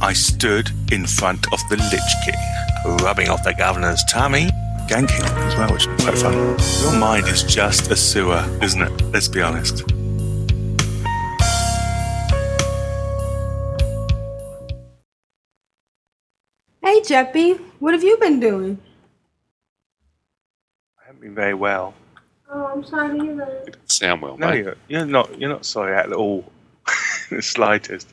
I 0.00 0.12
stood 0.12 0.70
in 0.92 1.06
front 1.06 1.46
of 1.52 1.58
the 1.70 1.76
Lich 1.76 2.14
King, 2.24 2.96
rubbing 3.04 3.28
off 3.28 3.42
the 3.42 3.52
governor's 3.52 4.02
tummy, 4.04 4.48
ganking 4.88 5.24
as 5.46 5.56
well, 5.56 5.72
which 5.72 5.86
is 5.88 6.04
quite 6.04 6.18
fun. 6.18 6.56
Your 6.82 6.98
mind 6.98 7.26
is 7.26 7.42
just 7.42 7.90
a 7.90 7.96
sewer, 7.96 8.44
isn't 8.62 8.80
it? 8.80 9.02
Let's 9.12 9.28
be 9.28 9.42
honest. 9.42 9.82
Hey, 16.90 17.02
Jeppy, 17.02 17.56
what 17.78 17.94
have 17.94 18.02
you 18.02 18.16
been 18.16 18.40
doing? 18.40 18.76
I 21.00 21.06
haven't 21.06 21.20
been 21.20 21.36
very 21.36 21.54
well. 21.54 21.94
Oh, 22.52 22.64
I'm 22.66 22.82
sorry 22.82 23.16
to 23.16 23.24
hear 23.24 23.36
that. 23.36 23.48
It 23.68 23.72
doesn't 23.74 23.92
sound 23.92 24.22
well, 24.22 24.36
No, 24.36 24.50
mate. 24.50 24.64
you're, 24.64 24.76
you're 24.88 25.06
not. 25.06 25.40
You're 25.40 25.50
not 25.50 25.64
sorry 25.64 25.94
at 25.94 26.12
all, 26.12 26.44
the 27.30 27.42
slightest. 27.42 28.08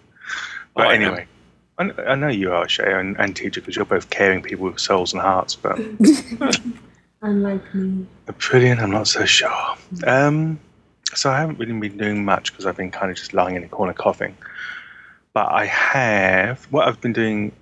But 0.75 0.85
Oh, 0.85 0.89
I 0.91 0.93
am. 0.93 1.01
anyway, 1.01 1.27
I, 1.79 1.83
kn- 1.89 2.07
I 2.07 2.13
know 2.13 2.27
you 2.27 2.53
are 2.53 2.69
Shay 2.69 2.93
and, 2.93 3.19
and 3.19 3.35
teacher 3.35 3.61
because 3.61 3.75
you're 3.75 3.83
both 3.85 4.11
caring 4.11 4.43
people 4.43 4.65
with 4.67 4.79
souls 4.79 5.11
and 5.11 5.23
hearts. 5.23 5.55
But 5.55 5.79
Unlike 7.23 7.73
me. 7.73 8.05
brilliant, 8.37 8.79
I'm 8.79 8.91
not 8.91 9.07
so 9.07 9.25
sure. 9.25 9.75
Um, 10.05 10.59
so 11.15 11.31
I 11.31 11.39
haven't 11.39 11.57
really 11.57 11.73
been 11.73 11.97
doing 11.97 12.23
much 12.23 12.51
because 12.51 12.67
I've 12.67 12.77
been 12.77 12.91
kind 12.91 13.09
of 13.09 13.17
just 13.17 13.33
lying 13.33 13.55
in 13.55 13.63
a 13.63 13.67
corner 13.69 13.93
coughing. 13.93 14.37
But 15.33 15.51
I 15.51 15.65
have. 15.65 16.65
What 16.65 16.87
I've 16.87 17.01
been 17.01 17.13
doing, 17.13 17.53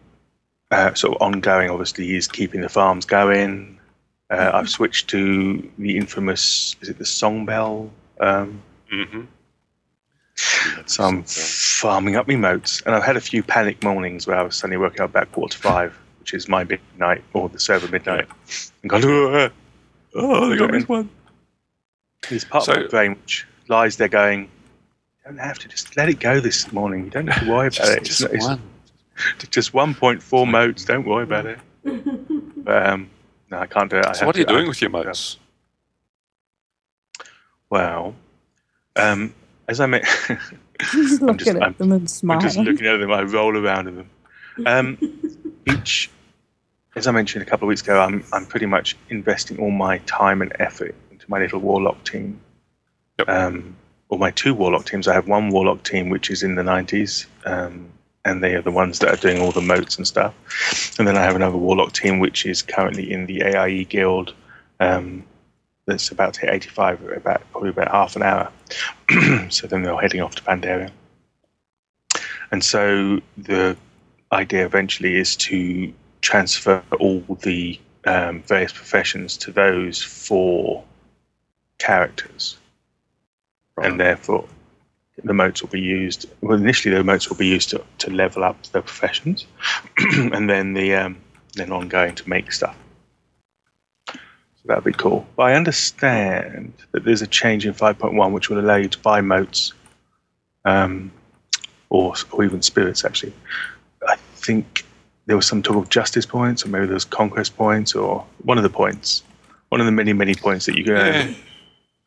uh, 0.75 0.93
sort 0.93 1.15
of 1.15 1.21
ongoing, 1.21 1.69
obviously, 1.69 2.15
is 2.15 2.27
keeping 2.27 2.61
the 2.61 2.69
farms 2.69 3.05
going. 3.05 3.79
Uh, 4.29 4.51
I've 4.53 4.69
switched 4.69 5.07
to 5.09 5.69
the 5.77 5.97
infamous. 5.97 6.75
Is 6.81 6.89
it 6.89 6.97
the 6.97 7.05
Songbell? 7.05 7.89
Um, 8.19 8.61
Mm-hmm. 8.91 9.21
So 10.85 11.03
I'm 11.03 11.23
farming 11.23 12.15
up 12.17 12.27
my 12.27 12.35
motes, 12.35 12.81
and 12.85 12.93
I've 12.93 13.03
had 13.03 13.15
a 13.17 13.21
few 13.21 13.41
panic 13.41 13.83
mornings 13.83 14.27
where 14.27 14.37
I 14.37 14.41
was 14.43 14.55
suddenly 14.55 14.77
working 14.77 14.99
out 15.01 15.09
about 15.09 15.31
quarter 15.31 15.55
to 15.55 15.61
five, 15.63 15.97
which 16.19 16.33
is 16.33 16.47
my 16.49 16.63
midnight 16.65 17.23
or 17.33 17.47
the 17.49 17.59
server 17.59 17.87
midnight, 17.87 18.27
and 18.81 18.89
gone, 18.89 19.01
oh, 19.05 19.49
Oh, 20.13 20.49
they 20.49 20.57
got 20.57 20.71
me 20.71 20.81
one. 20.83 21.09
This 22.29 22.43
part 22.45 22.65
So- 22.65 22.73
of 22.73 22.81
my 22.81 22.87
brain 22.87 23.11
which 23.21 23.45
lies 23.69 23.97
there 23.97 24.07
going, 24.09 24.41
you 24.43 24.47
don't 25.25 25.37
have 25.39 25.59
to 25.59 25.67
just 25.67 25.95
let 25.97 26.09
it 26.09 26.19
go 26.19 26.39
this 26.39 26.71
morning. 26.71 27.05
You 27.05 27.11
don't 27.11 27.27
have 27.27 27.43
to 27.43 27.49
worry 27.51 27.67
about 27.75 27.89
it. 27.89 28.03
Just, 28.03 28.21
It's 28.21 28.31
just 28.31 28.47
not- 28.49 28.59
one. 28.59 28.61
It's 29.35 29.47
just 29.49 29.73
1.4 29.73 30.47
motes. 30.49 30.85
Don't 30.85 31.05
worry 31.05 31.23
about 31.23 31.45
it. 31.45 31.59
Um, 32.67 33.09
no, 33.51 33.59
I 33.59 33.67
can't 33.67 33.89
do 33.89 33.97
it. 33.97 34.05
I 34.05 34.11
So 34.13 34.19
have 34.19 34.27
what 34.27 34.35
are 34.35 34.39
you 34.39 34.45
to- 34.45 34.53
doing 34.53 34.67
with 34.67 34.81
your 34.81 34.89
motes? 34.89 35.37
Well, 37.69 38.15
um, 38.95 39.33
as 39.67 39.79
I 39.79 39.85
meant, 39.85 40.05
Just 40.91 41.21
I'm 41.21 41.27
looking 41.27 41.37
just- 41.37 41.49
at 41.55 41.63
I'm- 41.63 41.75
them 41.77 41.91
and 41.93 42.01
I'm 42.31 42.39
just 42.41 42.57
looking 42.57 42.85
at 42.87 42.97
them. 42.97 43.11
I 43.11 43.21
roll 43.23 43.57
around 43.57 43.87
in 43.87 43.95
them. 43.95 44.09
Um, 44.65 44.97
each, 45.67 46.09
as 46.95 47.07
I 47.07 47.11
mentioned 47.11 47.43
a 47.43 47.45
couple 47.45 47.65
of 47.65 47.69
weeks 47.69 47.81
ago, 47.81 47.99
I'm 48.01 48.23
I'm 48.33 48.45
pretty 48.45 48.65
much 48.65 48.95
investing 49.09 49.57
all 49.59 49.71
my 49.71 49.99
time 49.99 50.41
and 50.41 50.53
effort 50.59 50.93
into 51.11 51.25
my 51.29 51.39
little 51.39 51.59
warlock 51.59 52.03
team. 52.03 52.39
Yep. 53.19 53.29
Um, 53.29 53.75
or 54.09 54.19
my 54.19 54.31
two 54.31 54.53
warlock 54.53 54.85
teams. 54.85 55.07
I 55.07 55.13
have 55.13 55.27
one 55.27 55.49
warlock 55.49 55.83
team 55.83 56.09
which 56.09 56.29
is 56.29 56.43
in 56.43 56.55
the 56.55 56.61
90s, 56.61 57.25
um, 57.45 57.89
and 58.25 58.43
they 58.43 58.55
are 58.55 58.61
the 58.61 58.71
ones 58.71 58.99
that 58.99 59.13
are 59.13 59.21
doing 59.21 59.39
all 59.39 59.51
the 59.51 59.61
motes 59.61 59.97
and 59.97 60.07
stuff. 60.07 60.33
And 60.99 61.07
then 61.07 61.15
I 61.15 61.21
have 61.21 61.35
another 61.35 61.57
warlock 61.57 61.93
team 61.93 62.19
which 62.19 62.45
is 62.45 62.63
currently 62.63 63.11
in 63.11 63.27
the 63.27 63.43
AIE 63.43 63.83
guild. 63.83 64.33
Um, 64.79 65.23
that's 65.85 66.09
about 66.09 66.33
to 66.33 66.41
hit 66.41 66.49
85, 66.49 67.03
about 67.17 67.43
probably 67.51 67.69
about 67.69 67.91
half 67.91 68.15
an 68.15 68.23
hour. 68.23 68.51
so 69.49 69.67
then 69.67 69.83
they're 69.83 69.95
heading 69.97 70.21
off 70.21 70.33
to 70.35 70.43
Pandaria. 70.43 70.89
And 72.51 72.63
so 72.63 73.21
the 73.37 73.77
idea 74.31 74.65
eventually 74.65 75.17
is 75.17 75.35
to 75.35 75.93
transfer 76.21 76.83
all 76.99 77.21
the 77.41 77.79
um, 78.05 78.41
various 78.41 78.73
professions 78.73 79.37
to 79.37 79.51
those 79.51 80.01
four 80.01 80.83
characters. 81.77 82.57
And 83.77 83.99
therefore, 83.99 84.47
the 85.23 85.33
motes 85.33 85.61
will 85.61 85.69
be 85.69 85.81
used. 85.81 86.25
Well, 86.41 86.57
initially, 86.57 86.95
the 86.95 87.03
motes 87.03 87.29
will 87.29 87.37
be 87.37 87.47
used 87.47 87.69
to, 87.69 87.83
to 87.99 88.11
level 88.11 88.43
up 88.43 88.61
the 88.63 88.81
professions, 88.81 89.45
and 89.97 90.49
then 90.49 90.73
the 90.73 90.95
um, 90.95 91.17
then 91.53 91.71
ongoing 91.71 92.15
to 92.15 92.29
make 92.29 92.51
stuff. 92.51 92.77
So 94.07 94.19
that'd 94.65 94.83
be 94.83 94.91
cool. 94.91 95.25
But 95.35 95.43
I 95.43 95.53
understand 95.53 96.73
that 96.91 97.05
there's 97.05 97.21
a 97.21 97.27
change 97.27 97.65
in 97.65 97.73
5.1 97.73 98.31
which 98.31 98.49
will 98.49 98.59
allow 98.59 98.75
you 98.75 98.89
to 98.89 98.99
buy 98.99 99.21
motes, 99.21 99.73
um, 100.65 101.11
or 101.89 102.13
or 102.31 102.43
even 102.43 102.61
spirits. 102.61 103.05
Actually, 103.05 103.33
I 104.07 104.17
think 104.35 104.85
there 105.27 105.37
was 105.37 105.47
some 105.47 105.63
talk 105.63 105.77
of 105.77 105.89
justice 105.89 106.25
points, 106.25 106.65
or 106.65 106.69
maybe 106.69 106.87
there 106.87 106.93
was 106.93 107.05
conquest 107.05 107.55
points, 107.55 107.95
or 107.95 108.25
one 108.43 108.57
of 108.57 108.63
the 108.63 108.69
points, 108.69 109.23
one 109.69 109.79
of 109.79 109.85
the 109.85 109.93
many 109.93 110.11
many 110.11 110.35
points 110.35 110.65
that 110.65 110.75
you 110.75 110.83
can. 110.83 111.35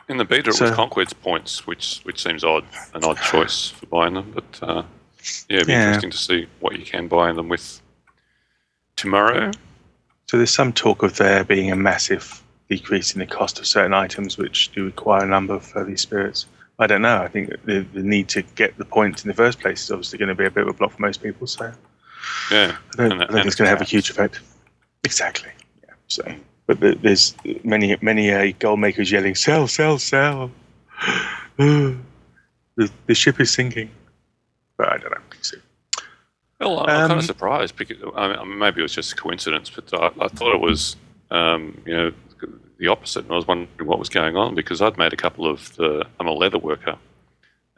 In 0.08 0.16
the 0.16 0.24
beta, 0.24 0.50
it 0.50 0.60
was 0.60 0.70
conquest 0.70 1.20
points, 1.22 1.66
which 1.66 2.00
which 2.04 2.22
seems 2.22 2.42
odd, 2.44 2.64
an 2.94 3.04
odd 3.04 3.18
choice 3.18 3.68
for 3.70 3.86
buying 3.86 4.14
them. 4.14 4.30
But 4.34 4.58
uh, 4.62 4.82
yeah, 5.48 5.56
it'd 5.56 5.66
be 5.66 5.72
Yeah. 5.72 5.86
interesting 5.88 6.10
to 6.10 6.16
see 6.18 6.46
what 6.60 6.78
you 6.78 6.84
can 6.84 7.08
buy 7.08 7.32
them 7.32 7.48
with 7.48 7.80
tomorrow. 8.96 9.50
So 10.28 10.36
there's 10.36 10.50
some 10.52 10.72
talk 10.72 11.02
of 11.02 11.16
there 11.16 11.44
being 11.44 11.70
a 11.70 11.76
massive 11.76 12.42
decrease 12.68 13.12
in 13.14 13.18
the 13.20 13.26
cost 13.26 13.58
of 13.58 13.66
certain 13.66 13.94
items 13.94 14.36
which 14.36 14.70
do 14.72 14.84
require 14.86 15.24
a 15.24 15.28
number 15.28 15.54
of 15.54 15.72
these 15.86 16.00
spirits. 16.02 16.46
I 16.78 16.86
don't 16.86 17.02
know. 17.02 17.18
I 17.22 17.28
think 17.28 17.50
the, 17.64 17.80
the 17.92 18.02
need 18.02 18.28
to 18.30 18.42
get 18.42 18.76
the 18.78 18.84
points 18.84 19.24
in 19.24 19.28
the 19.28 19.34
first 19.34 19.58
place 19.60 19.82
is 19.84 19.90
obviously 19.90 20.18
going 20.18 20.28
to 20.28 20.34
be 20.34 20.44
a 20.44 20.50
bit 20.50 20.62
of 20.62 20.68
a 20.68 20.72
block 20.74 20.92
for 20.92 21.02
most 21.02 21.22
people. 21.22 21.46
So 21.46 21.72
Yeah. 22.50 22.76
I 22.92 22.96
don't, 22.96 23.12
And- 23.12 23.22
I 23.24 23.32
think 23.32 23.46
it's 23.46 23.56
going 23.56 23.66
to 23.66 23.70
have 23.70 23.80
a 23.80 23.84
huge 23.84 24.10
effect. 24.10 24.40
Exactly. 25.04 25.50
Yeah. 25.84 25.94
So, 26.08 26.22
but 26.68 27.02
there's 27.02 27.34
many 27.64 27.96
many 28.00 28.30
uh, 28.30 28.52
gold 28.60 28.78
makers 28.78 29.10
yelling, 29.10 29.34
"Sell, 29.34 29.66
sell, 29.66 29.98
sell!" 29.98 30.50
the, 31.56 31.96
the 33.06 33.14
ship 33.14 33.40
is 33.40 33.50
sinking. 33.50 33.90
But 34.76 34.92
I 34.92 34.98
don't 34.98 35.10
know. 35.10 35.18
We'll. 36.60 36.80
I'm 36.80 36.86
kind 36.86 37.12
Um, 37.12 37.18
of 37.18 37.24
surprised 37.24 37.76
because 37.76 37.96
I 38.16 38.44
mean, 38.44 38.58
maybe 38.58 38.80
it 38.80 38.82
was 38.82 38.92
just 38.94 39.12
a 39.12 39.16
coincidence, 39.16 39.70
but 39.70 39.92
I, 39.94 40.10
I 40.20 40.28
thought 40.28 40.54
it 40.54 40.60
was, 40.60 40.96
um, 41.30 41.80
you 41.86 41.96
know, 41.96 42.12
the 42.78 42.88
opposite. 42.88 43.24
And 43.24 43.32
I 43.32 43.36
was 43.36 43.46
wondering 43.46 43.88
what 43.88 43.98
was 43.98 44.08
going 44.08 44.36
on 44.36 44.54
because 44.54 44.82
I'd 44.82 44.98
made 44.98 45.12
a 45.12 45.16
couple 45.16 45.46
of 45.50 45.74
the. 45.76 46.06
I'm 46.20 46.26
a 46.26 46.32
leather 46.32 46.58
worker, 46.58 46.96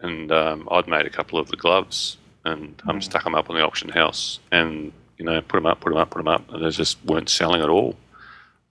and 0.00 0.32
um, 0.32 0.68
I'd 0.70 0.88
made 0.88 1.06
a 1.06 1.10
couple 1.10 1.38
of 1.38 1.48
the 1.48 1.56
gloves 1.56 2.16
and 2.44 2.74
um, 2.88 3.00
stuck 3.02 3.22
them 3.24 3.34
up 3.34 3.50
on 3.50 3.56
the 3.56 3.62
auction 3.62 3.90
house, 3.90 4.40
and 4.50 4.92
you 5.18 5.24
know, 5.26 5.40
put 5.42 5.58
them 5.58 5.66
up, 5.66 5.80
put 5.80 5.90
them 5.90 5.98
up, 5.98 6.10
put 6.10 6.18
them 6.18 6.28
up, 6.28 6.50
and 6.50 6.64
they 6.64 6.70
just 6.70 6.96
weren't 7.04 7.28
selling 7.28 7.62
at 7.62 7.68
all. 7.68 7.94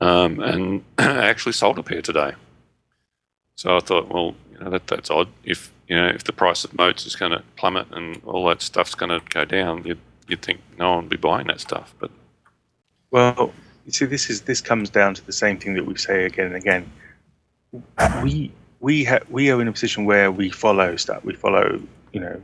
Um, 0.01 0.39
and 0.39 0.83
actually 0.97 1.51
sold 1.53 1.77
a 1.77 1.83
pair 1.83 2.01
today. 2.01 2.33
So 3.55 3.75
I 3.75 3.79
thought, 3.81 4.07
well, 4.07 4.35
you 4.53 4.59
know, 4.59 4.69
that, 4.69 4.87
that's 4.87 5.09
odd. 5.11 5.27
If 5.43 5.71
you 5.89 5.95
know, 5.95 6.07
if 6.07 6.23
the 6.23 6.31
price 6.31 6.63
of 6.63 6.73
motes 6.77 7.05
is 7.05 7.15
going 7.15 7.31
to 7.31 7.43
plummet 7.57 7.87
and 7.91 8.21
all 8.25 8.47
that 8.47 8.61
stuff's 8.61 8.95
going 8.95 9.09
to 9.09 9.25
go 9.29 9.43
down, 9.43 9.83
you'd, 9.85 9.99
you'd 10.27 10.41
think 10.41 10.61
no 10.77 10.91
one 10.91 10.99
would 11.01 11.09
be 11.09 11.17
buying 11.17 11.47
that 11.47 11.59
stuff. 11.59 11.93
But 11.99 12.11
Well, 13.11 13.51
you 13.85 13.91
see, 13.91 14.05
this 14.05 14.29
is 14.29 14.41
this 14.41 14.61
comes 14.61 14.89
down 14.89 15.15
to 15.15 15.25
the 15.25 15.33
same 15.33 15.57
thing 15.57 15.73
that 15.73 15.85
we 15.85 15.97
say 15.97 16.25
again 16.25 16.47
and 16.47 16.55
again. 16.55 16.91
We 18.23 18.51
we 18.79 19.03
ha- 19.03 19.25
we 19.29 19.51
are 19.51 19.61
in 19.61 19.67
a 19.67 19.71
position 19.71 20.05
where 20.05 20.31
we 20.31 20.49
follow 20.49 20.95
stuff. 20.95 21.25
We 21.25 21.33
follow, 21.33 21.81
you 22.13 22.19
know, 22.21 22.41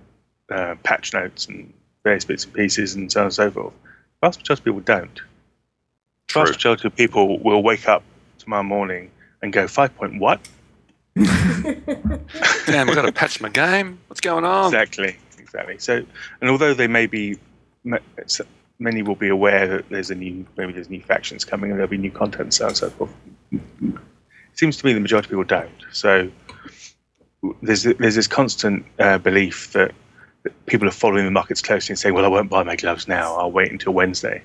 uh, 0.51 0.75
patch 0.83 1.13
notes 1.13 1.45
and 1.45 1.71
various 2.03 2.25
bits 2.25 2.45
and 2.45 2.53
pieces 2.53 2.95
and 2.95 3.11
so 3.11 3.21
on 3.21 3.25
and 3.27 3.33
so 3.33 3.51
forth. 3.51 3.73
Vast 4.21 4.39
majority 4.39 4.61
of 4.61 4.65
people 4.65 4.81
don't. 4.81 5.21
Vast 6.33 6.53
majority 6.53 6.87
of 6.87 6.95
people 6.95 7.39
will 7.39 7.63
wake 7.63 7.87
up 7.87 8.03
tomorrow 8.39 8.63
morning 8.63 9.11
and 9.41 9.53
go 9.53 9.67
five 9.67 9.95
point 9.95 10.19
what? 10.19 10.47
damn, 11.15 12.89
I've 12.89 12.95
got 12.95 13.03
to 13.03 13.11
patch 13.13 13.39
my 13.39 13.49
game. 13.49 13.99
What's 14.07 14.19
going 14.19 14.43
on? 14.43 14.65
Exactly, 14.65 15.15
exactly. 15.37 15.77
So, 15.77 16.05
and 16.41 16.49
although 16.49 16.73
they 16.73 16.87
may 16.87 17.05
be, 17.05 17.37
many 18.79 19.01
will 19.01 19.15
be 19.15 19.29
aware 19.29 19.67
that 19.67 19.89
there's 19.89 20.11
a 20.11 20.15
new, 20.15 20.45
maybe 20.57 20.73
there's 20.73 20.89
new 20.89 21.01
factions 21.01 21.45
coming 21.45 21.71
and 21.71 21.79
there'll 21.79 21.89
be 21.89 21.97
new 21.97 22.11
content 22.11 22.41
and 22.41 22.53
so 22.53 22.65
on 22.65 22.69
and 22.69 22.77
so 22.77 22.89
forth. 22.89 23.11
It 23.51 24.59
seems 24.59 24.77
to 24.77 24.85
me 24.85 24.93
the 24.93 24.99
majority 24.99 25.27
of 25.27 25.29
people 25.29 25.43
don't. 25.45 25.71
So, 25.93 26.29
there's 27.61 27.83
there's 27.83 28.15
this 28.15 28.27
constant 28.27 28.85
uh, 28.99 29.17
belief 29.17 29.71
that, 29.73 29.93
that 30.43 30.65
people 30.65 30.87
are 30.87 30.91
following 30.91 31.25
the 31.25 31.31
markets 31.31 31.61
closely 31.61 31.93
and 31.93 31.99
saying, 31.99 32.15
"Well, 32.15 32.25
I 32.25 32.29
won't 32.29 32.49
buy 32.49 32.63
my 32.63 32.75
gloves 32.75 33.07
now. 33.07 33.35
I'll 33.35 33.51
wait 33.51 33.71
until 33.71 33.93
Wednesday," 33.93 34.43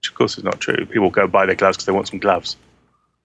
which 0.00 0.08
of 0.08 0.14
course 0.14 0.38
is 0.38 0.44
not 0.44 0.60
true. 0.60 0.86
People 0.86 1.10
go 1.10 1.26
buy 1.26 1.44
their 1.44 1.54
gloves 1.54 1.76
because 1.76 1.86
they 1.86 1.92
want 1.92 2.08
some 2.08 2.18
gloves, 2.18 2.56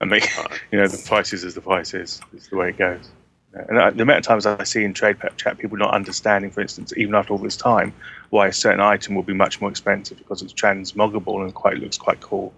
and 0.01 0.11
they, 0.11 0.21
you 0.71 0.79
know, 0.79 0.87
the 0.87 1.01
price 1.07 1.31
is 1.31 1.43
as 1.43 1.55
the 1.55 1.61
price 1.61 1.93
is. 1.93 2.19
It's 2.33 2.49
the 2.49 2.57
way 2.57 2.69
it 2.69 2.77
goes. 2.77 3.09
And 3.53 3.79
I, 3.79 3.89
the 3.91 4.03
amount 4.03 4.19
of 4.19 4.25
times 4.25 4.45
I 4.45 4.65
see 4.65 4.83
in 4.83 4.93
trade 4.93 5.17
pep 5.17 5.37
chat 5.37 5.57
people 5.57 5.77
not 5.77 5.93
understanding, 5.93 6.51
for 6.51 6.59
instance, 6.59 6.91
even 6.97 7.15
after 7.15 7.31
all 7.31 7.39
this 7.39 7.55
time, 7.55 7.93
why 8.29 8.47
a 8.47 8.53
certain 8.53 8.81
item 8.81 9.15
will 9.15 9.23
be 9.23 9.33
much 9.33 9.61
more 9.61 9.69
expensive 9.69 10.17
because 10.17 10.41
it's 10.41 10.51
transmoggable 10.51 11.41
and 11.41 11.55
quite 11.55 11.77
looks 11.77 11.97
quite 11.97 12.19
cool, 12.19 12.53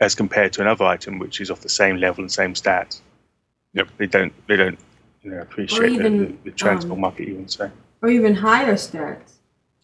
as 0.00 0.16
compared 0.16 0.52
to 0.54 0.62
another 0.62 0.84
item 0.84 1.20
which 1.20 1.40
is 1.40 1.52
off 1.52 1.60
the 1.60 1.68
same 1.68 1.98
level 1.98 2.24
and 2.24 2.32
same 2.32 2.54
stats. 2.54 3.00
Yep. 3.74 3.88
They 3.98 4.06
don't 4.06 4.32
they 4.48 4.56
don't 4.56 4.80
you 5.22 5.30
know 5.30 5.40
appreciate 5.40 5.92
even, 5.92 6.18
the, 6.18 6.24
the, 6.24 6.50
the 6.50 6.50
transmog 6.50 6.90
um, 6.90 7.00
market 7.00 7.28
even 7.28 7.46
so. 7.46 7.70
or 8.02 8.08
even 8.08 8.34
higher 8.34 8.74
stats. 8.74 9.34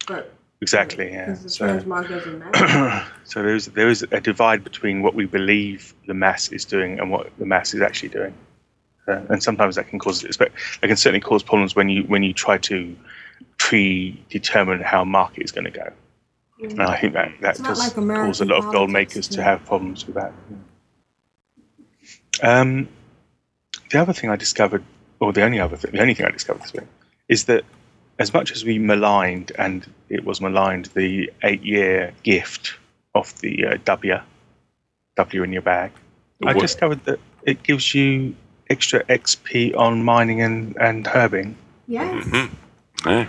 But 0.08 0.35
Exactly, 0.62 1.10
yeah. 1.12 1.34
So, 1.34 1.78
so 3.24 3.42
there 3.42 3.54
is 3.54 3.66
there 3.66 3.90
is 3.90 4.06
a 4.10 4.20
divide 4.20 4.64
between 4.64 5.02
what 5.02 5.14
we 5.14 5.26
believe 5.26 5.94
the 6.06 6.14
mass 6.14 6.48
is 6.48 6.64
doing 6.64 6.98
and 6.98 7.10
what 7.10 7.30
the 7.38 7.44
mass 7.44 7.74
is 7.74 7.82
actually 7.82 8.08
doing, 8.08 8.34
uh, 9.06 9.20
and 9.28 9.42
sometimes 9.42 9.76
that 9.76 9.88
can 9.88 9.98
cause 9.98 10.22
that 10.22 10.52
can 10.80 10.96
certainly 10.96 11.20
cause 11.20 11.42
problems 11.42 11.76
when 11.76 11.90
you 11.90 12.04
when 12.04 12.22
you 12.22 12.32
try 12.32 12.56
to 12.56 12.96
predetermine 13.58 14.80
how 14.80 15.04
market 15.04 15.44
is 15.44 15.52
going 15.52 15.64
to 15.64 15.70
go. 15.70 15.92
And 16.62 16.82
I 16.82 16.98
think 16.98 17.12
that 17.12 17.32
that 17.42 17.58
does 17.58 17.78
like 17.78 17.94
cause 17.94 18.40
a 18.40 18.46
lot 18.46 18.58
of 18.58 18.72
gold 18.72 18.90
makers 18.90 19.28
to 19.28 19.42
have 19.42 19.64
problems 19.66 20.06
with 20.06 20.14
that. 20.14 20.32
Um, 22.42 22.88
the 23.90 24.00
other 24.00 24.14
thing 24.14 24.30
I 24.30 24.36
discovered, 24.36 24.84
or 25.20 25.34
the 25.34 25.42
only 25.42 25.60
other 25.60 25.76
thing, 25.76 25.92
the 25.92 26.00
only 26.00 26.14
thing 26.14 26.24
I 26.24 26.30
discovered 26.30 26.62
this 26.62 26.72
week, 26.72 26.84
is 27.28 27.44
that 27.44 27.64
as 28.18 28.32
much 28.32 28.52
as 28.52 28.64
we 28.64 28.78
maligned, 28.78 29.52
and 29.58 29.86
it 30.08 30.24
was 30.24 30.40
maligned, 30.40 30.86
the 30.94 31.30
eight-year 31.42 32.12
gift 32.22 32.74
of 33.14 33.38
the 33.40 33.66
uh, 33.66 33.76
W, 33.84 34.18
W 35.16 35.42
in 35.42 35.52
your 35.52 35.62
bag, 35.62 35.90
I 36.44 36.52
What? 36.54 36.60
discovered 36.62 37.04
that 37.04 37.18
it 37.44 37.62
gives 37.62 37.94
you 37.94 38.34
extra 38.70 39.04
XP 39.04 39.76
on 39.76 40.02
mining 40.02 40.42
and, 40.42 40.76
and 40.80 41.04
herbing, 41.06 41.54
Yes. 41.88 42.24
Mm-hmm. 42.24 43.08
Yeah. 43.08 43.26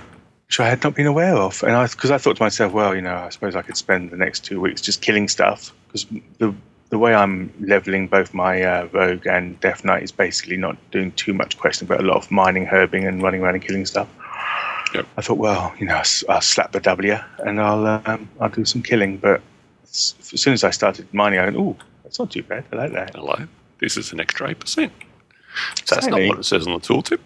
which 0.48 0.60
I 0.60 0.68
had 0.70 0.84
not 0.84 0.96
been 0.96 1.06
aware 1.06 1.36
of. 1.36 1.62
And 1.64 1.74
I, 1.74 1.86
because 1.88 2.10
I 2.12 2.18
thought 2.18 2.38
to 2.38 2.44
myself, 2.44 2.74
well, 2.74 2.96
you 2.96 3.02
know, 3.02 3.16
I 3.16 3.30
suppose 3.30 3.56
I 3.56 3.62
could 3.62 3.78
spend 3.78 4.10
the 4.12 4.18
next 4.18 4.44
two 4.46 4.60
weeks 4.60 4.82
just 4.82 5.02
killing 5.02 5.28
stuff, 5.28 5.74
because 5.88 6.06
the 6.40 6.54
the 6.90 6.98
way 6.98 7.14
I'm 7.14 7.52
leveling 7.60 8.08
both 8.08 8.34
my 8.34 8.62
uh, 8.64 8.88
Rogue 8.94 9.28
and 9.28 9.60
Death 9.60 9.84
Knight 9.84 10.04
is 10.04 10.12
basically 10.14 10.56
not 10.56 10.78
doing 10.92 11.12
too 11.12 11.34
much 11.34 11.58
questing, 11.58 11.86
but 11.86 12.00
a 12.00 12.04
lot 12.04 12.16
of 12.16 12.32
mining, 12.32 12.66
herbing, 12.66 13.06
and 13.06 13.22
running 13.22 13.42
around 13.42 13.56
and 13.56 13.64
killing 13.64 13.86
stuff. 13.86 14.08
Yep. 14.94 15.06
I 15.18 15.22
thought, 15.22 15.38
well, 15.38 15.74
you 15.80 15.86
know, 15.86 15.94
I'll 15.96 16.00
s- 16.00 16.24
I'll 16.30 16.42
slap 16.42 16.72
the 16.72 16.80
W 16.80 17.18
and 17.40 17.60
I'll 17.62 17.86
um, 18.06 18.30
I'll 18.40 18.50
do 18.50 18.66
some 18.66 18.82
killing. 18.82 19.18
But 19.18 19.42
as 19.84 20.16
as 20.34 20.42
soon 20.42 20.54
as 20.54 20.64
I 20.64 20.72
started 20.72 21.12
mining, 21.14 21.40
I 21.40 21.46
went, 21.46 21.58
oh, 21.58 21.76
that's 22.04 22.20
not 22.20 22.32
too 22.32 22.44
bad. 22.44 22.64
I 22.72 22.76
like 22.76 22.94
that. 22.94 23.16
Hello. 23.16 23.36
This 23.80 23.98
is 23.98 24.12
an 24.14 24.20
extra 24.20 24.50
eight 24.50 24.60
percent. 24.60 24.92
So 25.86 25.96
That's 25.96 26.08
not 26.08 26.20
what 26.28 26.40
it 26.40 26.46
says 26.46 26.68
on 26.68 26.74
the 26.74 26.80
tooltip. 26.80 27.20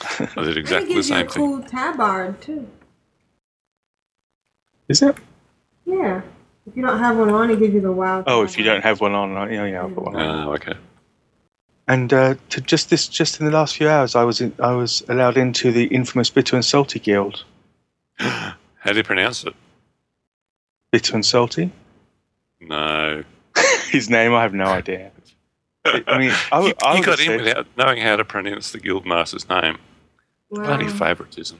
I 0.00 0.26
did 0.26 0.36
And 0.36 0.46
it 0.48 0.56
exactly 0.58 0.88
the 0.88 0.94
gives 0.94 1.08
you 1.10 1.16
a 1.16 1.18
same 1.18 1.28
thing. 1.28 1.42
cool 1.42 1.62
tabard 1.62 2.40
too. 2.40 2.68
Is 4.88 5.02
it? 5.02 5.16
Yeah. 5.84 6.22
If 6.66 6.76
you 6.76 6.82
don't 6.82 6.98
have 6.98 7.16
one 7.16 7.30
on, 7.30 7.50
it 7.50 7.58
gives 7.58 7.72
you 7.74 7.80
the 7.80 7.92
wild. 7.92 8.24
Oh, 8.26 8.42
if 8.42 8.58
you 8.58 8.64
don't 8.64 8.82
have 8.82 9.00
one 9.00 9.14
on, 9.14 9.50
yeah, 9.52 9.64
yeah, 9.66 9.80
I'll 9.82 9.88
put 9.90 10.04
one 10.04 10.16
on. 10.16 10.48
Oh, 10.48 10.52
okay. 10.54 10.74
And 11.88 12.12
uh, 12.12 12.34
to 12.50 12.60
just 12.60 12.90
this, 12.90 13.08
just 13.08 13.40
in 13.40 13.46
the 13.46 13.52
last 13.52 13.76
few 13.76 13.88
hours, 13.88 14.14
I 14.14 14.22
was 14.22 14.40
in, 14.42 14.52
I 14.60 14.72
was 14.72 15.02
allowed 15.08 15.36
into 15.38 15.72
the 15.72 15.84
infamous 15.86 16.28
Bitter 16.28 16.54
and 16.54 16.64
Salty 16.64 16.98
Guild. 16.98 17.44
How 18.18 18.54
do 18.84 18.96
you 18.96 19.02
pronounce 19.02 19.44
it? 19.44 19.54
Bitter 20.92 21.14
and 21.14 21.24
Salty, 21.24 21.70
No. 22.60 23.24
his 23.90 24.08
name, 24.10 24.34
I 24.34 24.42
have 24.42 24.54
no 24.54 24.66
idea. 24.66 25.10
I 25.84 26.18
mean, 26.18 26.32
I, 26.52 26.60
you, 26.66 26.74
I 26.82 26.96
you 26.98 27.02
got 27.04 27.20
in 27.20 27.42
without 27.42 27.66
knowing 27.76 28.02
how 28.02 28.16
to 28.16 28.24
pronounce 28.24 28.72
the 28.72 28.78
guildmaster's 28.80 29.48
name. 29.48 29.78
Bloody 30.50 30.84
Wow. 30.86 30.90
favouritism. 30.92 31.58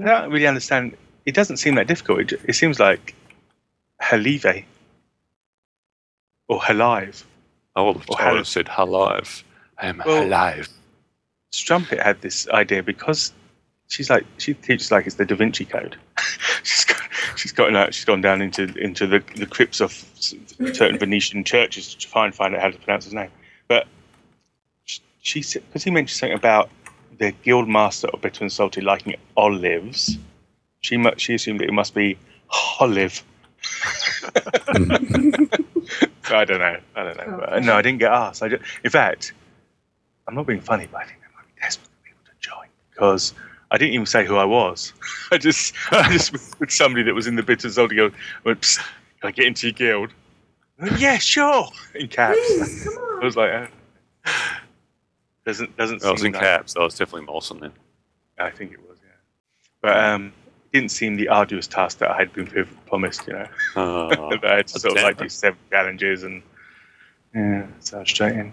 I 0.00 0.04
don't 0.04 0.30
really 0.30 0.46
understand. 0.46 0.96
It 1.26 1.34
doesn't 1.34 1.56
seem 1.58 1.74
that 1.76 1.86
difficult. 1.86 2.20
It, 2.32 2.40
it 2.48 2.52
seems 2.54 2.78
like 2.80 3.14
Halive 4.00 4.64
or 6.48 6.60
Halive. 6.60 7.24
I 7.74 7.82
would 7.82 7.96
have, 7.96 8.06
Or 8.10 8.18
I 8.20 8.24
how- 8.24 8.30
would 8.32 8.38
have 8.38 8.48
said 8.48 8.68
alive. 8.76 9.42
I 9.78 9.86
am 9.88 10.02
Well- 10.04 10.24
alive. 10.24 10.68
Strumpet 11.50 12.00
had 12.00 12.20
this 12.20 12.48
idea 12.50 12.82
because 12.82 13.32
she's 13.88 14.10
like 14.10 14.26
she 14.38 14.52
teaches 14.54 14.90
like 14.90 15.06
it's 15.06 15.16
the 15.16 15.24
Da 15.24 15.36
Vinci 15.36 15.64
Code. 15.64 15.96
she's 16.62 16.84
got 16.84 17.00
she's 17.36 17.52
gotten 17.52 17.76
out. 17.76 17.94
She's 17.94 18.04
gone 18.04 18.20
down 18.20 18.42
into 18.42 18.64
into 18.76 19.06
the, 19.06 19.22
the 19.36 19.46
crypts 19.46 19.80
of 19.80 19.92
certain 20.72 20.98
Venetian 20.98 21.44
churches 21.44 21.94
to 21.94 21.98
try 21.98 22.26
and 22.26 22.34
find 22.34 22.54
out 22.54 22.60
how 22.60 22.68
to 22.70 22.78
pronounce 22.78 23.04
his 23.04 23.14
name. 23.14 23.30
But 23.68 23.86
she 25.22 25.40
said 25.42 25.62
because 25.68 25.82
he 25.84 25.90
mentioned 25.90 26.18
something 26.18 26.36
about 26.36 26.68
the 27.18 27.32
guild 27.42 27.68
master 27.68 28.08
of 28.08 28.20
bitter 28.20 28.44
and 28.44 28.52
salty 28.52 28.82
liking 28.82 29.14
olives. 29.36 30.18
She 30.80 30.98
mu- 30.98 31.16
she 31.16 31.34
assumed 31.34 31.60
that 31.60 31.68
it 31.68 31.72
must 31.72 31.94
be 31.94 32.18
olive. 32.80 33.22
I 36.28 36.44
don't 36.44 36.58
know. 36.58 36.76
I 36.96 37.02
don't 37.04 37.16
know. 37.16 37.36
But, 37.40 37.52
uh, 37.54 37.60
no, 37.60 37.76
I 37.76 37.82
didn't 37.82 37.98
get 38.00 38.12
asked. 38.12 38.42
I 38.42 38.48
ju- 38.48 38.60
in 38.84 38.90
fact, 38.90 39.32
I'm 40.28 40.34
not 40.34 40.46
being 40.46 40.60
funny, 40.60 40.88
but 40.90 41.02
I 41.02 41.04
think 41.06 41.20
there 41.20 41.30
might 41.36 41.46
be 41.54 41.60
desperate 41.60 41.86
for 41.88 42.04
people 42.04 42.22
to 42.24 42.32
join 42.48 42.66
because 42.90 43.34
I 43.70 43.78
didn't 43.78 43.94
even 43.94 44.06
say 44.06 44.24
who 44.24 44.36
I 44.36 44.44
was. 44.44 44.92
I 45.32 45.38
just, 45.38 45.74
I 45.92 46.10
just 46.12 46.32
with 46.60 46.70
somebody 46.70 47.02
that 47.04 47.14
was 47.14 47.26
in 47.26 47.36
the 47.36 47.42
bitter 47.42 47.70
salty 47.70 47.96
guild. 47.96 48.12
Went, 48.44 48.60
"Psst, 48.60 48.78
can 49.20 49.28
I 49.28 49.30
get 49.32 49.46
into 49.46 49.66
your 49.68 49.74
guild? 49.74 50.10
Went, 50.80 50.98
yeah, 50.98 51.18
sure. 51.18 51.68
In 51.94 52.08
caps. 52.08 52.38
Please, 52.38 52.84
come 52.94 52.94
on. 52.94 53.22
I 53.22 53.24
was 53.24 53.36
like, 53.36 53.50
uh, 53.52 53.66
doesn't 55.44 55.76
doesn't. 55.76 56.04
I 56.04 56.10
was 56.10 56.24
in 56.24 56.32
like- 56.32 56.42
caps. 56.42 56.76
I 56.76 56.80
was 56.80 56.96
definitely 56.96 57.26
Molson 57.26 57.60
then. 57.60 57.72
I 58.38 58.50
think 58.50 58.72
it 58.72 58.80
was, 58.88 58.98
yeah. 59.02 59.12
But 59.80 59.96
um, 59.98 60.32
it 60.72 60.78
didn't 60.80 60.90
seem 60.90 61.16
the 61.16 61.28
arduous 61.28 61.66
task 61.66 61.98
that 61.98 62.10
I 62.10 62.16
had 62.18 62.32
been 62.34 62.46
promised. 62.86 63.26
You 63.26 63.32
know, 63.34 63.46
Oh, 63.76 64.30
that 64.30 64.44
I 64.44 64.56
had 64.56 64.66
to 64.68 64.78
sort 64.80 64.98
of 64.98 65.02
like 65.04 65.16
damn 65.16 65.26
do 65.26 65.28
seven 65.30 65.58
challenges 65.70 66.24
and 66.24 66.42
Yeah, 67.34 67.66
so 67.80 67.96
frustrating. 67.98 68.52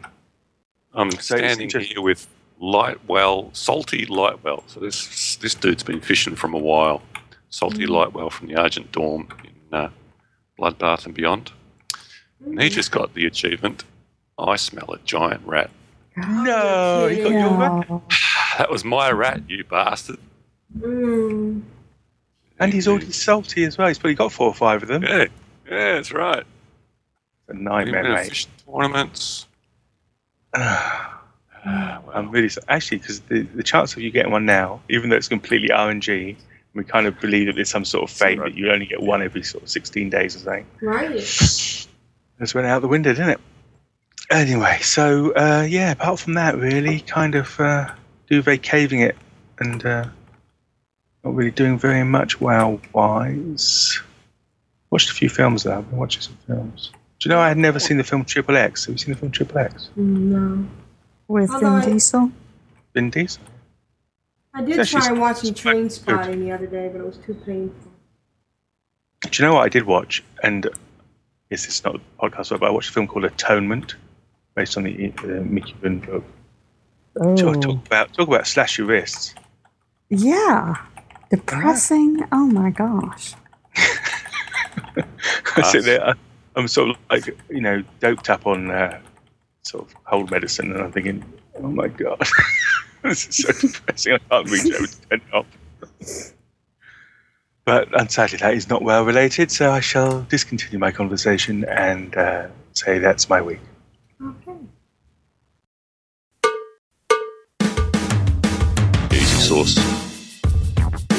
I'm 0.94 1.12
So 1.12 1.38
standing 1.38 1.70
here 1.70 2.02
with 2.02 2.28
Lightwell, 2.62 3.56
Salty 3.56 4.06
Lightwell. 4.06 4.64
So 4.68 4.80
this 4.80 5.36
this 5.38 5.56
dude's 5.56 5.84
been 5.84 6.02
fishing 6.02 6.36
from 6.36 6.54
a 6.54 6.58
while. 6.60 7.02
Salty 7.50 7.86
Lightwell 7.86 8.30
from 8.32 8.48
the 8.48 8.56
Argent 8.56 8.92
Dawn 8.92 9.28
in 9.44 9.78
uh, 9.78 9.90
Bloodbath 10.60 11.06
and 11.06 11.14
Beyond. 11.14 11.52
And 12.46 12.62
he 12.62 12.70
just 12.70 12.92
got 12.92 13.14
the 13.14 13.26
achievement. 13.26 13.84
I 14.38 14.56
smell 14.56 14.92
a 14.94 14.98
giant 15.00 15.46
rat. 15.46 15.70
No, 16.16 17.08
you 17.08 17.24
got 17.24 17.32
your 17.32 17.52
rat. 17.58 17.88
That 18.60 18.70
was 18.70 18.86
my 18.86 19.10
rat, 19.12 19.42
you 19.50 19.64
bastard. 19.64 20.20
Mm. 20.78 21.64
And 22.60 22.72
he's 22.72 22.88
already 22.88 23.12
salty 23.12 23.64
as 23.64 23.80
well. 23.80 23.88
He's 23.88 23.98
probably 23.98 24.14
got 24.14 24.32
four 24.32 24.48
or 24.48 24.54
five 24.54 24.84
of 24.84 24.90
them. 24.90 25.02
Yeah, 25.02 25.26
yeah, 25.68 25.94
that's 25.96 26.12
right. 26.12 26.44
A 27.48 27.54
nightmare, 27.56 28.02
Even 28.04 28.14
mate. 28.14 28.30
fish 28.30 28.48
tournaments. 28.64 29.48
I'm 31.66 32.30
really 32.30 32.50
so, 32.50 32.62
actually 32.68 33.00
because 33.00 33.22
the, 33.22 33.42
the 33.42 33.64
chance 33.64 33.94
of 33.94 34.02
you 34.02 34.12
getting 34.12 34.32
one 34.32 34.46
now, 34.46 34.82
even 34.90 35.10
though 35.10 35.16
it's 35.16 35.28
completely 35.28 35.70
RNG, 35.70 36.36
we 36.74 36.84
kind 36.84 37.08
of 37.08 37.20
believe 37.20 37.48
that 37.48 37.56
there's 37.56 37.70
some 37.70 37.86
sort 37.86 38.10
of 38.10 38.16
fate 38.16 38.40
that 38.40 38.56
you 38.56 38.72
only 38.72 38.86
get 38.86 39.02
one 39.02 39.22
every 39.22 39.44
sort 39.44 39.64
of 39.64 39.70
16 39.70 40.10
days 40.10 40.36
or 40.36 40.40
something. 40.40 40.66
Right. 40.82 41.18
Just 42.40 42.56
went 42.56 42.68
out 42.68 42.82
the 42.82 42.88
window, 42.88 43.14
didn't 43.14 43.30
it? 43.30 43.40
Anyway, 44.32 44.80
so 44.82 45.32
uh, 45.34 45.66
yeah, 45.68 45.92
apart 45.92 46.20
from 46.20 46.34
that, 46.34 46.58
really 46.58 47.00
kind 47.02 47.36
of 47.36 47.60
uh, 47.60 47.92
duvet 48.28 48.64
caving 48.64 49.02
it 49.02 49.16
and 49.60 49.86
uh, 49.86 50.06
not 51.24 51.36
really 51.36 51.52
doing 51.52 51.78
very 51.78 52.04
much 52.04 52.42
wow 52.42 52.80
wise. 52.94 54.02
Watched 54.90 55.10
a 55.10 55.14
few 55.14 55.30
films 55.30 55.64
though. 55.64 55.78
I've 55.78 55.90
been 55.90 56.00
watching 56.00 56.22
some 56.22 56.38
films. 56.48 56.92
Do 57.24 57.30
you 57.30 57.36
know 57.36 57.40
I 57.42 57.48
had 57.48 57.58
never 57.58 57.80
seen 57.80 57.96
the 57.98 58.04
film 58.04 58.26
Triple 58.26 58.58
X? 58.58 58.84
Have 58.86 58.96
you 58.96 58.98
seen 58.98 59.14
the 59.14 59.20
film 59.20 59.32
Triple 59.32 59.60
X? 59.60 59.90
No. 59.96 60.68
With 61.30 61.50
Although 61.52 61.80
Vin 61.80 61.90
I- 61.90 61.94
Diesel? 61.94 62.32
Vin 62.94 63.10
Diesel. 63.12 63.42
I 64.54 64.62
did 64.62 64.76
Yeah, 64.76 64.84
she's- 64.84 65.08
try 65.08 65.18
watching 65.18 65.54
Trainspotting 65.54 66.40
the 66.40 66.52
other 66.52 66.68
day, 66.68 66.90
but 66.92 67.00
it 67.00 67.06
was 67.06 67.16
too 67.18 67.34
painful. 67.34 67.92
Do 69.22 69.30
you 69.42 69.48
know 69.48 69.56
what 69.56 69.62
I 69.64 69.70
did 69.70 69.86
watch? 69.86 70.22
And 70.44 70.68
yes, 71.50 71.66
it's 71.66 71.82
not 71.86 71.96
a 71.96 72.00
podcast, 72.22 72.50
but 72.60 72.64
I 72.64 72.70
watched 72.72 72.90
a 72.90 72.92
film 72.94 73.08
called 73.08 73.24
Atonement, 73.24 73.96
based 74.56 74.76
on 74.76 74.84
the 74.84 75.08
uh, 75.08 75.22
McEwan 75.48 76.06
book. 76.06 76.26
Oh, 77.22 77.38
Talk, 77.38 77.62
talk 77.62 77.86
about 77.86 78.12
talk 78.14 78.28
about 78.28 78.46
slash 78.48 78.78
your 78.78 78.88
wrists. 78.88 79.34
yeah. 80.10 80.76
Depressing. 81.30 82.20
Oh 82.34 82.48
my 82.48 82.70
gosh. 82.70 83.34
I 85.56 85.62
sit 85.72 85.86
there, 85.86 86.06
I- 86.10 86.14
I'm 86.56 86.68
sort 86.68 86.92
of 86.92 86.98
like 87.10 87.28
you 87.50 87.62
know 87.62 87.84
doped 88.00 88.30
up 88.30 88.46
on 88.46 88.70
uh, 88.70 89.00
sort 89.64 89.86
of 89.88 90.04
cold 90.06 90.32
medicine, 90.32 90.72
and 90.72 90.82
I'm 90.82 90.92
thinking, 90.92 91.24
oh 91.56 91.68
my 91.68 91.88
god, 91.88 92.22
this 93.04 93.28
is 93.28 93.36
so 93.36 93.68
depressing. 93.68 94.14
I 94.14 94.18
can't 94.30 94.50
reach 94.50 94.74
over 94.74 94.88
to 94.88 95.02
turn 95.10 95.22
it 95.28 95.34
off. 95.34 96.34
But 97.66 97.88
unsadly, 98.00 98.40
that 98.40 98.54
is 98.54 98.70
not 98.70 98.82
well 98.82 99.06
related, 99.06 99.50
so 99.50 99.72
I 99.72 99.80
shall 99.80 100.24
discontinue 100.24 100.80
my 100.80 100.92
conversation 100.92 101.64
and 101.66 102.16
uh, 102.16 102.48
say 102.74 103.00
that's 103.00 103.30
my 103.30 103.42
week. 103.42 103.62
Okay. 104.22 104.58
Easy 109.12 109.40
sauce. 109.40 109.78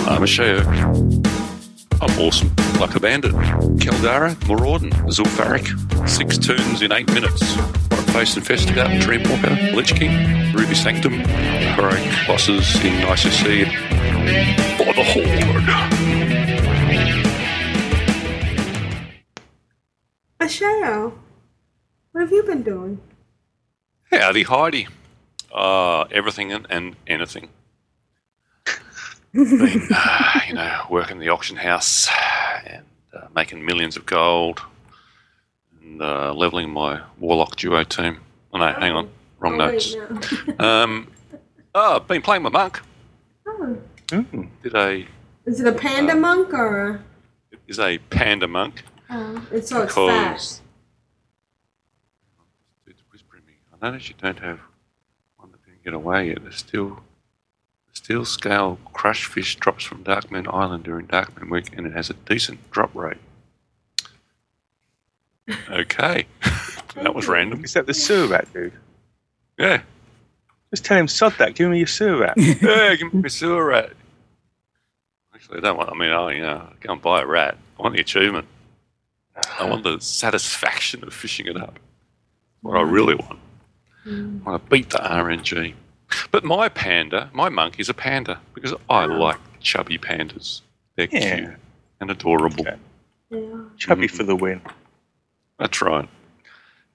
I'm 0.07 0.21
Ashayo. 0.21 0.65
I'm 2.03 2.21
awesome. 2.21 2.64
Like 2.81 2.95
a 2.97 3.01
bandit. 3.01 3.33
Keldara, 3.79 4.37
Maraudon, 4.49 4.91
Zul'Farrak. 5.09 6.09
Six 6.09 6.39
turns 6.39 6.83
in 6.83 6.93
eight 6.93 7.09
minutes. 7.13 7.55
Face 8.13 8.37
Investigator, 8.37 8.89
Dreamwalker, 9.01 9.75
Lich 9.75 9.95
King, 9.95 10.53
Ruby 10.53 10.75
Sanctum, 10.75 11.13
Heroic 11.15 12.05
Bosses 12.27 12.75
in 12.85 12.93
ICC. 13.07 13.67
For 14.77 14.93
the 14.93 15.03
Horde. 15.03 16.55
Ashayo, 20.41 21.13
what 22.13 22.21
have 22.21 22.33
you 22.33 22.43
been 22.43 22.63
doing? 22.63 23.01
Howdy, 24.13 24.43
Heidi. 24.45 24.89
Uh, 25.53 26.03
everything 26.11 26.53
and, 26.53 26.67
and 26.69 26.97
anything. 27.07 27.49
Been, 29.35 29.89
uh, 29.91 30.41
you 30.47 30.55
know, 30.55 30.83
working 30.91 31.19
the 31.19 31.29
auction 31.31 31.57
house 31.57 32.09
and 32.67 32.85
uh, 33.13 33.27
making 33.35 33.65
millions 33.65 33.97
of 33.97 34.07
gold 34.07 34.61
and 35.83 36.01
uh, 36.01 36.33
leveling 36.33 36.71
my 36.71 37.01
Warlock 37.19 37.57
duo 37.57 37.83
team. 37.83 38.21
Oh, 38.53 38.59
no, 38.59 38.73
hang 38.73 38.93
on. 38.93 39.11
Wrong 39.41 39.55
Oh, 39.55 39.57
notes. 39.71 39.95
no. 39.95 40.55
Um, 40.65 41.09
oh, 41.75 41.97
I've 41.97 42.07
been 42.07 42.23
playing 42.23 42.43
my 42.45 42.51
monk. 42.51 42.81
Oh. 43.47 43.77
Did 44.09 44.75
a 44.75 45.05
Is 45.47 45.61
it 45.61 45.67
a 45.67 45.73
panda 45.73 46.15
monk 46.15 46.55
or 46.55 46.89
a, 46.91 47.05
is 47.67 47.79
a 47.81 47.99
panda 47.99 48.47
monk 48.47 48.85
oh, 49.11 49.45
it's 49.51 49.71
so 49.71 49.83
it's 49.83 49.95
fat? 49.95 50.33
because 50.35 50.61
it's 52.87 53.03
whispering 53.11 53.43
me. 53.47 53.55
I 53.83 53.91
notice 53.91 54.09
you 54.09 54.15
don't 54.21 54.39
have 54.39 54.61
one 55.39 55.51
that 55.51 55.65
didn't 55.65 55.83
get 55.83 55.95
away 55.95 56.29
yet. 56.29 56.43
There's 56.43 56.57
still 56.57 57.01
steel 57.95 58.25
scale 58.25 58.79
crush 58.93 59.25
fish 59.27 59.57
drops 59.57 59.85
from 59.85 60.05
Darkmoon 60.05 60.53
Island 60.53 60.85
during 60.85 61.07
Darkmoon 61.07 61.51
week, 61.51 61.71
and 61.77 61.87
it 61.87 61.93
has 61.95 62.11
a 62.11 62.15
decent 62.15 62.71
drop 62.71 62.95
rate. 62.95 63.17
Okay, 65.71 66.27
that 66.97 67.15
was 67.15 67.29
random. 67.29 67.65
Is 67.65 67.75
that 67.75 67.87
the 67.87 67.95
sewer 67.95 68.27
rat, 68.29 68.53
dude? 68.53 68.73
Yeah, 69.59 69.83
Just 70.71 70.85
tell 70.85 70.99
him, 70.99 71.07
sod 71.07 71.35
that, 71.39 71.55
give 71.55 71.71
me 71.71 71.79
your 71.79 71.87
sewer 71.87 72.19
rat. 72.19 72.35
yeah, 72.39 72.95
give 72.97 73.13
me 73.15 73.23
a 73.27 73.31
sewer 73.31 73.65
rat. 73.65 73.93
Actually, 75.35 75.59
I 75.59 75.61
don't 75.61 75.77
want. 75.77 75.91
I 75.91 75.95
mean, 75.95 76.11
oh, 76.11 76.29
you 76.29 76.43
know, 76.43 76.69
go 76.81 76.93
and 76.93 77.03
buy 77.03 77.23
a 77.23 77.27
rat. 77.27 77.57
I 77.79 77.83
want 77.83 77.95
the 77.95 78.01
achievement. 78.01 78.47
I 79.59 79.69
want 79.69 79.83
the 79.85 79.99
satisfaction 80.01 81.05
of 81.05 81.13
fishing 81.13 81.47
it 81.47 81.57
up. 81.57 81.79
What 82.63 82.77
I 82.77 82.83
really 82.83 83.15
want. 83.15 83.39
I 84.07 84.11
want 84.45 84.65
to 84.65 84.71
beat 84.71 84.91
the 84.91 84.99
RNG. 84.99 85.75
But 86.31 86.45
my 86.45 86.69
panda, 86.69 87.31
my 87.33 87.49
monkey's 87.49 87.89
a 87.89 87.95
panda 87.95 88.41
because 88.55 88.75
I 88.91 89.07
like 89.07 89.39
chubby 89.61 89.99
pandas. 89.99 90.61
They're 90.97 91.09
Yeah. 91.11 91.37
cute 91.37 91.55
and 92.01 92.11
adorable. 92.11 92.65
Yeah. 92.65 92.77
Chubby 93.77 94.09
for 94.09 94.23
the 94.23 94.37
win. 94.37 94.61
That's 95.59 95.81
right. 95.83 96.09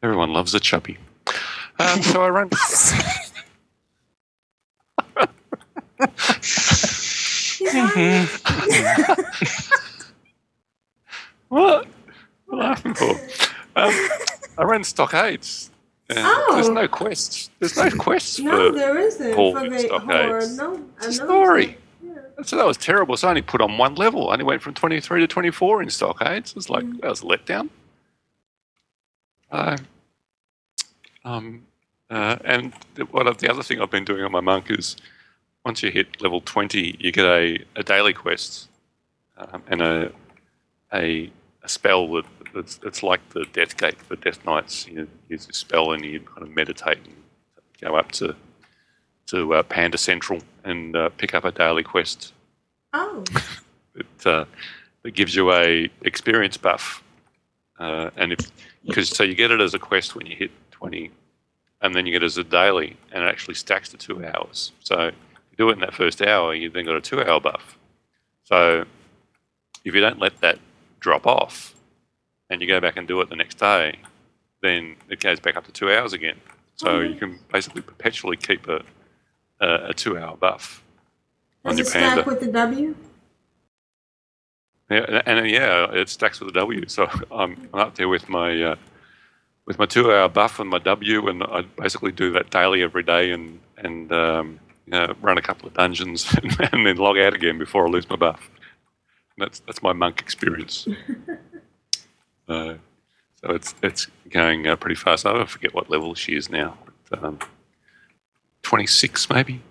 Everyone 0.03 0.31
loves 0.33 0.53
a 0.55 0.59
chubby. 0.59 0.97
Um, 1.79 2.01
so 2.01 2.23
I 2.23 2.29
run. 2.29 2.49
what? 11.49 11.49
What 11.49 11.59
are 11.59 11.85
you 12.51 12.57
laughing 12.57 12.93
for? 12.93 13.11
Um, 13.75 13.91
I 14.57 14.63
ran 14.63 14.83
stockades. 14.83 15.71
And 16.09 16.19
Oh. 16.19 16.51
There's 16.55 16.69
no 16.69 16.87
quests. 16.87 17.49
There's 17.59 17.77
no 17.77 17.89
quests 17.91 18.39
No, 18.39 18.71
for 18.71 18.77
there 18.77 18.97
isn't 18.97 19.35
Paul 19.35 19.53
for 19.53 19.69
the 19.69 19.99
horde. 19.99 20.49
No, 20.51 20.83
It's 21.03 21.17
story. 21.17 21.77
So 22.43 22.55
that 22.55 22.65
was 22.65 22.77
terrible. 22.77 23.17
So 23.17 23.27
I 23.27 23.31
only 23.31 23.41
put 23.41 23.61
on 23.61 23.77
one 23.77 23.95
level. 23.95 24.29
I 24.29 24.33
only 24.33 24.45
went 24.45 24.61
from 24.61 24.73
23 24.73 25.21
to 25.21 25.27
24 25.27 25.83
in 25.83 25.89
stockades. 25.89 26.51
It 26.51 26.55
was 26.55 26.69
like, 26.69 26.85
that 27.01 27.09
was 27.09 27.21
a 27.21 27.25
letdown. 27.25 27.69
Uh, 29.51 29.77
um, 31.25 31.63
uh, 32.09 32.37
and 32.45 32.73
the, 32.95 33.05
what 33.05 33.37
the 33.39 33.49
other 33.49 33.61
thing 33.61 33.81
I've 33.81 33.91
been 33.91 34.05
doing 34.05 34.23
on 34.23 34.31
my 34.31 34.39
monk 34.39 34.71
is 34.71 34.95
once 35.65 35.83
you 35.83 35.91
hit 35.91 36.21
level 36.21 36.41
20, 36.41 36.95
you 36.99 37.11
get 37.11 37.25
a, 37.25 37.63
a 37.75 37.83
daily 37.83 38.13
quest 38.13 38.69
um, 39.37 39.61
and 39.67 39.81
a, 39.81 40.11
a, 40.93 41.29
a 41.63 41.69
spell 41.69 42.07
that, 42.13 42.25
that's, 42.53 42.77
that's 42.77 43.03
like 43.03 43.27
the 43.29 43.45
Death 43.53 43.77
Gate 43.77 44.01
for 44.01 44.15
Death 44.15 44.43
Knights. 44.45 44.87
You 44.87 45.07
use 45.27 45.47
a 45.49 45.53
spell 45.53 45.93
and 45.93 46.03
you 46.03 46.19
kind 46.21 46.43
of 46.43 46.49
meditate 46.55 46.97
and 46.97 47.15
go 47.81 47.95
up 47.95 48.11
to 48.13 48.35
to 49.27 49.53
uh, 49.53 49.63
Panda 49.63 49.97
Central 49.97 50.41
and 50.63 50.95
uh, 50.95 51.09
pick 51.09 51.35
up 51.35 51.45
a 51.45 51.51
daily 51.51 51.83
quest. 51.83 52.33
Oh, 52.93 53.23
It, 53.95 54.25
uh, 54.25 54.45
it 55.03 55.13
gives 55.13 55.35
you 55.35 55.51
a 55.51 55.89
experience 56.01 56.57
buff, 56.57 57.03
uh, 57.79 58.09
and 58.15 58.33
if 58.33 58.39
because 58.85 59.09
so 59.09 59.23
you 59.23 59.35
get 59.35 59.51
it 59.51 59.59
as 59.59 59.73
a 59.73 59.79
quest 59.79 60.15
when 60.15 60.25
you 60.25 60.35
hit 60.35 60.51
twenty, 60.71 61.11
and 61.81 61.93
then 61.93 62.05
you 62.05 62.13
get 62.13 62.23
it 62.23 62.27
as 62.27 62.37
a 62.37 62.43
daily, 62.43 62.97
and 63.11 63.23
it 63.23 63.27
actually 63.27 63.55
stacks 63.55 63.89
to 63.89 63.97
two 63.97 64.25
hours. 64.25 64.71
So 64.79 65.07
if 65.07 65.13
you 65.51 65.57
do 65.57 65.69
it 65.69 65.73
in 65.73 65.79
that 65.81 65.93
first 65.93 66.21
hour, 66.21 66.53
you've 66.53 66.73
then 66.73 66.85
got 66.85 66.95
a 66.95 67.01
two-hour 67.01 67.41
buff. 67.41 67.77
So 68.45 68.85
if 69.85 69.93
you 69.93 70.01
don't 70.01 70.19
let 70.19 70.39
that 70.41 70.59
drop 70.99 71.27
off, 71.27 71.75
and 72.49 72.61
you 72.61 72.67
go 72.67 72.79
back 72.79 72.97
and 72.97 73.07
do 73.07 73.19
it 73.21 73.29
the 73.29 73.35
next 73.35 73.57
day, 73.57 73.99
then 74.61 74.95
it 75.09 75.19
goes 75.19 75.39
back 75.39 75.55
up 75.55 75.65
to 75.65 75.71
two 75.71 75.91
hours 75.91 76.13
again. 76.13 76.39
So 76.75 77.01
you 77.01 77.15
can 77.15 77.39
basically 77.51 77.81
perpetually 77.81 78.37
keep 78.37 78.67
a 78.67 78.81
a, 79.59 79.89
a 79.89 79.93
two-hour 79.93 80.37
buff 80.37 80.83
on 81.65 81.75
does 81.75 81.79
it 81.79 81.93
your 81.93 82.01
panda. 82.01 82.21
stack 82.21 82.25
with 82.25 82.39
the 82.39 82.51
W? 82.51 82.95
Yeah, 84.89 85.21
and, 85.25 85.39
and 85.39 85.49
yeah, 85.49 85.91
it 85.91 86.09
stacks 86.09 86.39
with 86.39 86.53
the 86.53 86.59
W. 86.59 86.87
So 86.87 87.07
I'm, 87.31 87.69
I'm 87.73 87.79
up 87.79 87.95
there 87.95 88.09
with 88.09 88.29
my 88.29 88.61
uh, 88.61 88.75
with 89.65 89.77
my 89.77 89.85
two-hour 89.85 90.29
buff 90.29 90.59
and 90.59 90.69
my 90.69 90.79
W, 90.79 91.27
and 91.27 91.43
I 91.43 91.61
basically 91.77 92.11
do 92.11 92.31
that 92.31 92.49
daily 92.49 92.81
every 92.81 93.03
day, 93.03 93.31
and 93.31 93.59
and 93.77 94.11
um, 94.11 94.59
you 94.85 94.91
know, 94.91 95.13
run 95.21 95.37
a 95.37 95.41
couple 95.41 95.67
of 95.67 95.73
dungeons, 95.73 96.33
and, 96.41 96.59
and 96.73 96.85
then 96.85 96.97
log 96.97 97.17
out 97.17 97.33
again 97.33 97.57
before 97.57 97.87
I 97.87 97.89
lose 97.89 98.09
my 98.09 98.15
buff. 98.15 98.49
That's 99.37 99.59
that's 99.59 99.83
my 99.83 99.93
monk 99.93 100.21
experience. 100.21 100.87
so 102.49 103.51
it's 103.51 103.75
it's 103.81 104.07
going 104.29 104.67
uh, 104.67 104.75
pretty 104.75 104.95
fast. 104.95 105.25
I 105.25 105.45
forget 105.45 105.73
what 105.73 105.89
level 105.89 106.15
she 106.15 106.35
is 106.35 106.49
now. 106.49 106.77
But, 107.09 107.23
um, 107.23 107.39
Twenty 108.61 108.87
six 108.87 109.29
maybe. 109.29 109.61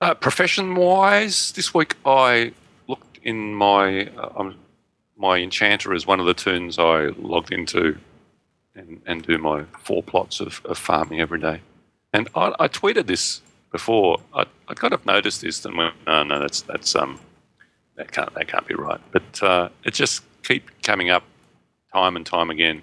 Uh, 0.00 0.14
profession 0.14 0.74
wise, 0.74 1.52
this 1.52 1.72
week 1.72 1.96
I 2.04 2.52
looked 2.88 3.18
in 3.22 3.54
my 3.54 4.08
uh, 4.08 4.30
um, 4.36 4.56
my 5.16 5.38
enchanter 5.38 5.94
is 5.94 6.06
one 6.06 6.20
of 6.20 6.26
the 6.26 6.34
toons 6.34 6.78
I 6.78 7.06
logged 7.18 7.52
into 7.52 7.96
and, 8.74 9.00
and 9.06 9.22
do 9.22 9.38
my 9.38 9.64
four 9.78 10.02
plots 10.02 10.40
of, 10.40 10.60
of 10.64 10.76
farming 10.76 11.20
every 11.20 11.38
day. 11.38 11.60
And 12.12 12.28
I, 12.34 12.52
I 12.58 12.68
tweeted 12.68 13.06
this 13.06 13.40
before. 13.70 14.18
I, 14.34 14.44
I 14.68 14.74
kind 14.74 14.92
of 14.92 15.06
noticed 15.06 15.40
this 15.42 15.64
and 15.64 15.76
went, 15.76 15.94
no, 16.06 16.24
no, 16.24 16.40
that's 16.40 16.62
that's 16.62 16.96
um 16.96 17.20
that 17.96 18.10
can't 18.10 18.34
that 18.34 18.48
can't 18.48 18.66
be 18.66 18.74
right. 18.74 19.00
But 19.12 19.42
uh, 19.42 19.68
it 19.84 19.94
just 19.94 20.24
keep 20.42 20.82
coming 20.82 21.10
up 21.10 21.24
time 21.92 22.16
and 22.16 22.26
time 22.26 22.50
again. 22.50 22.82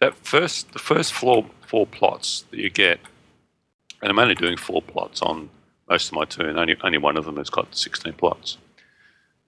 That 0.00 0.14
first 0.14 0.72
the 0.72 0.78
first 0.78 1.12
four 1.12 1.46
four 1.66 1.86
plots 1.86 2.44
that 2.50 2.58
you 2.58 2.70
get, 2.70 3.00
and 4.02 4.10
I'm 4.10 4.18
only 4.18 4.34
doing 4.34 4.56
four 4.56 4.82
plots 4.82 5.22
on 5.22 5.50
most 5.88 6.08
of 6.08 6.14
my 6.14 6.24
turn. 6.24 6.58
Only 6.58 6.76
only 6.82 6.98
one 6.98 7.16
of 7.16 7.24
them 7.24 7.36
has 7.36 7.50
got 7.50 7.74
16 7.74 8.12
plots. 8.14 8.58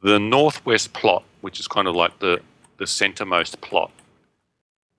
The 0.03 0.19
northwest 0.19 0.93
plot, 0.93 1.25
which 1.41 1.59
is 1.59 1.69
kind 1.69 1.89
of 1.89 1.95
like 1.95 2.19
the 2.21 2.41
the 2.79 2.85
centermost 2.85 3.61
plot. 3.61 3.91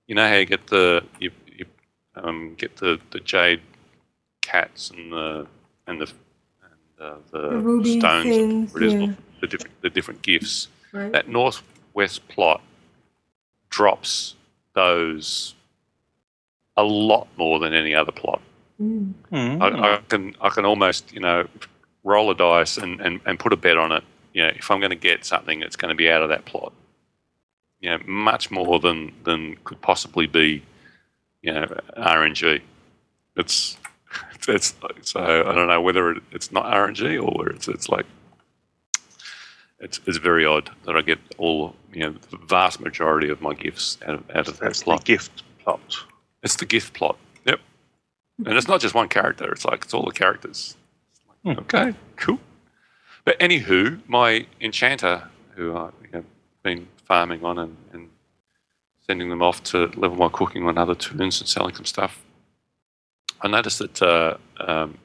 You 0.06 0.14
know 0.14 0.28
how 0.28 0.34
you 0.34 0.46
get 0.46 0.66
the 0.68 1.04
you, 1.18 1.30
you 1.46 1.66
um, 2.16 2.54
get 2.56 2.76
the, 2.76 2.98
the 3.10 3.20
jade 3.20 3.60
cats 4.42 4.90
and 4.90 5.12
the 5.12 5.46
and 5.86 6.00
the 6.00 6.10
and 6.62 7.00
uh, 7.00 7.14
the, 7.30 7.50
The 7.50 7.58
ruby 7.58 8.00
stones, 8.00 8.24
things, 8.24 8.72
yeah. 8.74 9.14
the 9.40 9.46
different 9.46 9.82
the 9.82 9.90
different 9.90 10.22
gifts. 10.22 10.68
Right. 10.92 11.12
That 11.12 11.28
northwest 11.98 12.26
plot 12.28 12.60
drops 13.70 14.36
those 14.74 15.54
a 16.76 16.82
lot 16.82 17.26
more 17.36 17.58
than 17.58 17.74
any 17.74 17.94
other 17.94 18.12
plot. 18.12 18.40
Mm. 18.80 19.14
I, 19.32 19.96
I 19.96 20.00
can 20.08 20.36
I 20.40 20.48
can 20.50 20.64
almost 20.64 21.12
you 21.12 21.20
know 21.20 21.46
roll 22.04 22.30
a 22.30 22.34
dice 22.34 22.78
and, 22.78 23.00
and, 23.00 23.20
and 23.26 23.38
put 23.38 23.52
a 23.52 23.56
bet 23.56 23.76
on 23.76 23.90
it. 23.90 24.04
You 24.32 24.42
know, 24.42 24.52
if 24.54 24.70
I'm 24.70 24.78
going 24.78 24.90
to 24.90 24.96
get 24.96 25.24
something, 25.24 25.62
it's 25.62 25.74
going 25.74 25.90
to 25.90 25.96
be 25.96 26.08
out 26.08 26.22
of 26.22 26.28
that 26.28 26.44
plot. 26.44 26.72
You 27.80 27.90
know, 27.90 27.98
much 28.06 28.50
more 28.50 28.78
than 28.78 29.12
than 29.24 29.56
could 29.64 29.80
possibly 29.80 30.26
be. 30.26 30.62
You 31.42 31.54
know, 31.54 31.66
RNG. 31.96 32.60
It's 33.36 33.76
it's, 34.48 34.74
it's 34.90 35.10
so 35.12 35.20
I 35.20 35.52
don't 35.52 35.66
know 35.66 35.80
whether 35.80 36.12
it, 36.12 36.22
it's 36.30 36.52
not 36.52 36.66
RNG 36.66 37.20
or 37.20 37.36
whether 37.36 37.50
it's 37.50 37.66
it's 37.66 37.88
like 37.88 38.06
it's 39.80 40.00
it's 40.06 40.18
very 40.18 40.44
odd 40.44 40.70
that 40.84 40.96
I 40.96 41.02
get 41.02 41.18
all 41.38 41.74
you 41.92 42.00
know 42.00 42.14
the 42.30 42.38
vast 42.46 42.80
majority 42.80 43.28
of 43.28 43.40
my 43.40 43.54
gifts 43.54 43.98
out 44.06 44.14
of 44.14 44.30
out 44.30 44.48
of 44.48 44.58
that 44.58 44.64
That's 44.66 44.80
the 44.80 44.84
plot. 44.84 45.04
gift 45.04 45.42
plot. 45.62 45.96
It's 46.42 46.56
the 46.56 46.66
gift 46.66 46.94
plot. 46.94 47.16
Yep. 47.46 47.60
And 48.46 48.56
it's 48.56 48.68
not 48.68 48.80
just 48.80 48.94
one 48.94 49.08
character. 49.08 49.50
It's 49.52 49.64
like 49.64 49.84
it's 49.84 49.94
all 49.94 50.04
the 50.04 50.12
characters. 50.12 50.76
Hmm. 51.44 51.50
Okay, 51.58 51.94
cool. 52.16 52.38
But 53.24 53.38
anywho, 53.40 54.00
my 54.08 54.46
enchanter, 54.60 55.28
who 55.54 55.76
I've 55.76 55.92
you 56.02 56.08
know, 56.12 56.24
been 56.62 56.88
farming 57.04 57.44
on 57.44 57.58
and, 57.58 57.76
and 57.92 58.08
sending 59.06 59.28
them 59.28 59.42
off 59.42 59.62
to 59.64 59.86
level 59.96 60.16
my 60.16 60.28
cooking 60.28 60.66
on 60.66 60.78
other 60.78 60.94
toons 60.94 61.40
and 61.40 61.48
selling 61.48 61.74
some 61.74 61.84
stuff, 61.84 62.24
I 63.42 63.48
noticed 63.48 63.78
that 63.80 64.02
uh, 64.02 64.36
um, 64.58 64.98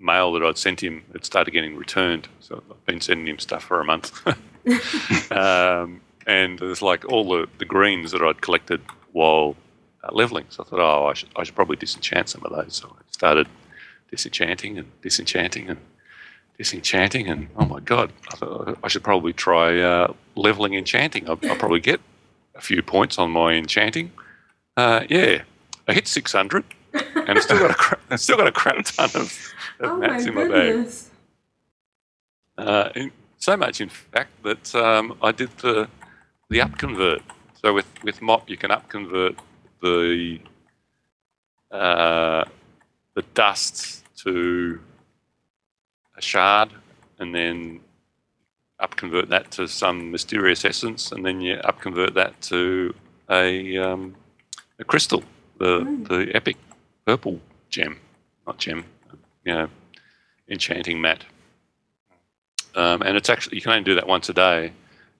mail 0.00 0.32
that 0.32 0.42
I'd 0.42 0.58
sent 0.58 0.82
him 0.82 1.04
had 1.12 1.24
started 1.24 1.52
getting 1.52 1.76
returned. 1.76 2.28
So 2.40 2.62
I've 2.70 2.84
been 2.86 3.00
sending 3.00 3.28
him 3.28 3.38
stuff 3.38 3.62
for 3.64 3.80
a 3.80 3.84
month. 3.84 4.26
um, 5.32 6.00
and 6.26 6.58
there's 6.58 6.82
like 6.82 7.04
all 7.10 7.28
the, 7.28 7.48
the 7.58 7.64
greens 7.64 8.12
that 8.12 8.22
I'd 8.22 8.40
collected 8.40 8.80
while 9.12 9.56
uh, 10.02 10.08
leveling. 10.12 10.46
So 10.48 10.64
I 10.64 10.66
thought, 10.66 10.80
oh, 10.80 11.06
I 11.06 11.14
should, 11.14 11.28
I 11.36 11.44
should 11.44 11.54
probably 11.54 11.76
disenchant 11.76 12.28
some 12.28 12.44
of 12.44 12.52
those. 12.52 12.76
So 12.76 12.88
I 12.88 13.02
started 13.10 13.48
disenchanting 14.10 14.78
and 14.78 14.90
disenchanting 15.02 15.68
and 15.68 15.78
disenchanting. 16.58 17.28
And 17.28 17.48
oh 17.56 17.66
my 17.66 17.80
God, 17.80 18.12
I 18.32 18.36
thought 18.36 18.78
I 18.82 18.88
should 18.88 19.04
probably 19.04 19.32
try 19.32 19.80
uh, 19.80 20.12
leveling 20.34 20.74
enchanting. 20.74 21.28
I'll, 21.28 21.38
I'll 21.44 21.56
probably 21.56 21.80
get 21.80 22.00
a 22.54 22.60
few 22.60 22.82
points 22.82 23.18
on 23.18 23.30
my 23.30 23.54
enchanting. 23.54 24.12
Uh, 24.76 25.04
yeah, 25.08 25.42
I 25.88 25.92
hit 25.92 26.06
600 26.06 26.64
and 26.92 27.30
I've 27.30 27.42
still 27.42 27.58
got 27.58 27.70
a, 27.70 27.74
cra- 27.74 27.98
I've 28.10 28.20
still 28.26 28.36
got 28.36 28.46
a 28.46 28.52
crap 28.52 28.84
ton 28.84 29.10
of, 29.14 29.54
of 29.80 29.90
Oh 29.90 29.98
my 29.98 30.06
mats 30.08 30.26
in 30.26 30.34
my 30.34 30.42
bag. 30.48 30.72
goodness. 30.72 31.10
Uh, 32.56 32.90
in, 32.94 33.12
so 33.38 33.56
much, 33.56 33.80
in 33.80 33.88
fact, 33.88 34.30
that 34.42 34.74
um, 34.74 35.16
I 35.22 35.32
did 35.32 35.50
the 35.58 35.88
the 36.50 36.58
upconvert. 36.58 37.22
So 37.62 37.72
with 37.74 37.86
with 38.02 38.20
mop, 38.20 38.50
you 38.50 38.56
can 38.56 38.70
upconvert 38.70 39.36
the 39.82 40.40
uh, 41.70 42.44
the 43.14 43.22
dust 43.34 44.04
to 44.24 44.80
a 46.16 46.20
shard, 46.22 46.70
and 47.18 47.34
then 47.34 47.80
upconvert 48.80 49.28
that 49.28 49.50
to 49.52 49.66
some 49.68 50.10
mysterious 50.10 50.64
essence, 50.64 51.12
and 51.12 51.24
then 51.24 51.40
you 51.40 51.56
upconvert 51.64 52.14
that 52.14 52.40
to 52.42 52.94
a 53.30 53.76
um, 53.78 54.14
a 54.78 54.84
crystal, 54.84 55.22
the 55.58 55.84
the 56.08 56.30
epic 56.34 56.56
purple 57.06 57.40
gem, 57.70 57.98
not 58.46 58.58
gem, 58.58 58.84
you 59.44 59.54
know, 59.54 59.68
enchanting 60.48 61.00
mat. 61.00 61.24
Um, 62.74 63.02
and 63.02 63.16
it's 63.16 63.28
actually 63.28 63.56
you 63.56 63.62
can 63.62 63.72
only 63.72 63.84
do 63.84 63.94
that 63.94 64.06
once 64.06 64.28
a 64.28 64.32
day, 64.32 64.72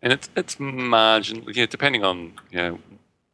and 0.02 0.12
it's 0.12 0.28
it's 0.36 0.60
margin 0.60 1.44
depending 1.44 2.04
on 2.04 2.34
you 2.50 2.58
know 2.58 2.78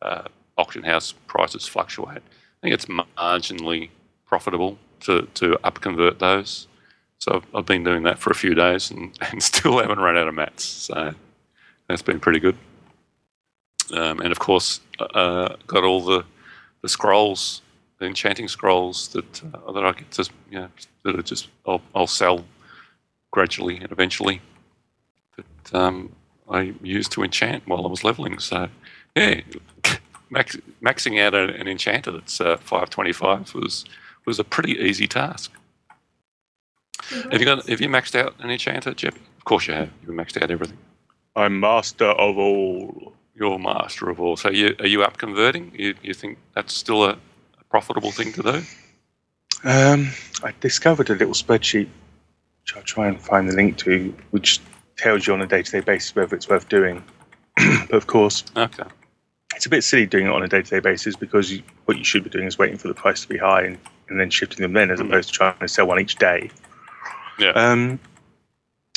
uh, 0.02 0.22
auction 0.56 0.82
house 0.82 1.12
prices 1.26 1.66
fluctuate. 1.66 2.18
I 2.18 2.60
think 2.62 2.74
it's 2.74 2.86
marginally 2.86 3.90
profitable 4.24 4.78
to 5.00 5.28
to 5.34 5.58
upconvert 5.64 6.18
those. 6.18 6.66
So 7.18 7.36
I've, 7.36 7.46
I've 7.54 7.66
been 7.66 7.84
doing 7.84 8.02
that 8.04 8.18
for 8.18 8.30
a 8.30 8.34
few 8.34 8.54
days 8.54 8.90
and, 8.90 9.16
and 9.32 9.42
still 9.42 9.78
haven't 9.78 9.98
run 9.98 10.16
out 10.16 10.28
of 10.28 10.34
mats. 10.34 10.64
So 10.64 11.14
that's 11.88 12.02
been 12.02 12.20
pretty 12.20 12.40
good. 12.40 12.56
Um, 13.92 14.20
and 14.20 14.32
of 14.32 14.38
course, 14.38 14.80
uh, 14.98 15.56
got 15.66 15.84
all 15.84 16.00
the 16.00 16.24
the 16.82 16.88
scrolls, 16.88 17.62
the 17.98 18.06
enchanting 18.06 18.48
scrolls 18.48 19.08
that 19.08 19.42
uh, 19.44 19.72
that 19.72 19.84
I 19.84 19.92
get 19.92 20.10
to 20.12 20.28
you 20.50 20.60
know 20.60 20.68
that 21.04 21.18
are 21.18 21.22
just 21.22 21.48
I'll, 21.66 21.82
I'll 21.94 22.06
sell 22.06 22.44
gradually 23.30 23.76
and 23.78 23.90
eventually 23.92 24.40
that 25.36 25.74
um, 25.74 26.12
I 26.50 26.74
used 26.82 27.12
to 27.12 27.22
enchant 27.22 27.66
while 27.66 27.84
I 27.84 27.88
was 27.88 28.04
leveling. 28.04 28.38
So, 28.38 28.68
yeah, 29.14 29.40
max, 30.30 30.56
maxing 30.82 31.20
out 31.20 31.34
a- 31.34 31.54
an 31.54 31.68
enchanter 31.68 32.12
that's 32.12 32.40
uh, 32.40 32.56
525 32.58 33.54
was 33.54 33.84
was 34.24 34.38
a 34.38 34.44
pretty 34.44 34.72
easy 34.72 35.06
task. 35.06 35.52
Have 37.30 37.40
you 37.40 37.44
got? 37.44 37.68
Have 37.68 37.80
you 37.80 37.88
maxed 37.88 38.18
out 38.18 38.34
an 38.40 38.50
enchanter, 38.50 38.92
Jeb? 38.94 39.14
Of 39.38 39.44
course 39.44 39.68
you 39.68 39.74
have. 39.74 39.90
You've 40.02 40.16
maxed 40.16 40.40
out 40.42 40.50
everything. 40.50 40.78
I'm 41.36 41.60
master 41.60 42.06
of 42.06 42.38
all. 42.38 43.12
You're 43.34 43.58
master 43.58 44.08
of 44.08 44.18
all. 44.18 44.36
So, 44.36 44.50
you, 44.50 44.74
are 44.80 44.86
you 44.86 45.02
up 45.02 45.18
converting? 45.18 45.70
You, 45.74 45.94
you 46.02 46.14
think 46.14 46.38
that's 46.54 46.72
still 46.72 47.04
a, 47.04 47.10
a 47.10 47.16
profitable 47.70 48.12
thing 48.12 48.32
to 48.34 48.42
do? 48.42 48.62
Um, 49.64 50.10
I 50.44 50.52
discovered 50.60 51.10
a 51.10 51.14
little 51.14 51.34
spreadsheet, 51.34 51.88
which 52.62 52.76
I'll 52.76 52.82
try 52.82 53.08
and 53.08 53.20
find 53.20 53.48
the 53.48 53.54
link 53.54 53.76
to, 53.78 54.14
which 54.30 54.60
tells 54.96 55.26
you 55.26 55.32
on 55.34 55.42
a 55.42 55.46
day-to-day 55.46 55.80
basis 55.80 56.14
whether 56.14 56.34
it's 56.36 56.48
worth 56.48 56.68
doing. 56.68 57.02
but 57.56 57.92
of 57.94 58.06
course, 58.06 58.44
Okay. 58.56 58.84
it's 59.54 59.66
a 59.66 59.68
bit 59.68 59.82
silly 59.82 60.06
doing 60.06 60.26
it 60.26 60.32
on 60.32 60.42
a 60.42 60.48
day-to-day 60.48 60.80
basis 60.80 61.16
because 61.16 61.52
you, 61.52 61.62
what 61.86 61.96
you 61.98 62.04
should 62.04 62.24
be 62.24 62.30
doing 62.30 62.46
is 62.46 62.58
waiting 62.58 62.78
for 62.78 62.88
the 62.88 62.94
price 62.94 63.22
to 63.22 63.28
be 63.28 63.38
high 63.38 63.62
and, 63.62 63.78
and 64.08 64.20
then 64.20 64.30
shifting 64.30 64.62
them 64.62 64.72
then, 64.72 64.90
as 64.90 65.00
opposed 65.00 65.28
to 65.28 65.34
trying 65.34 65.58
to 65.58 65.68
sell 65.68 65.86
one 65.86 66.00
each 66.00 66.16
day. 66.16 66.50
Yeah. 67.38 67.50
Um, 67.50 67.98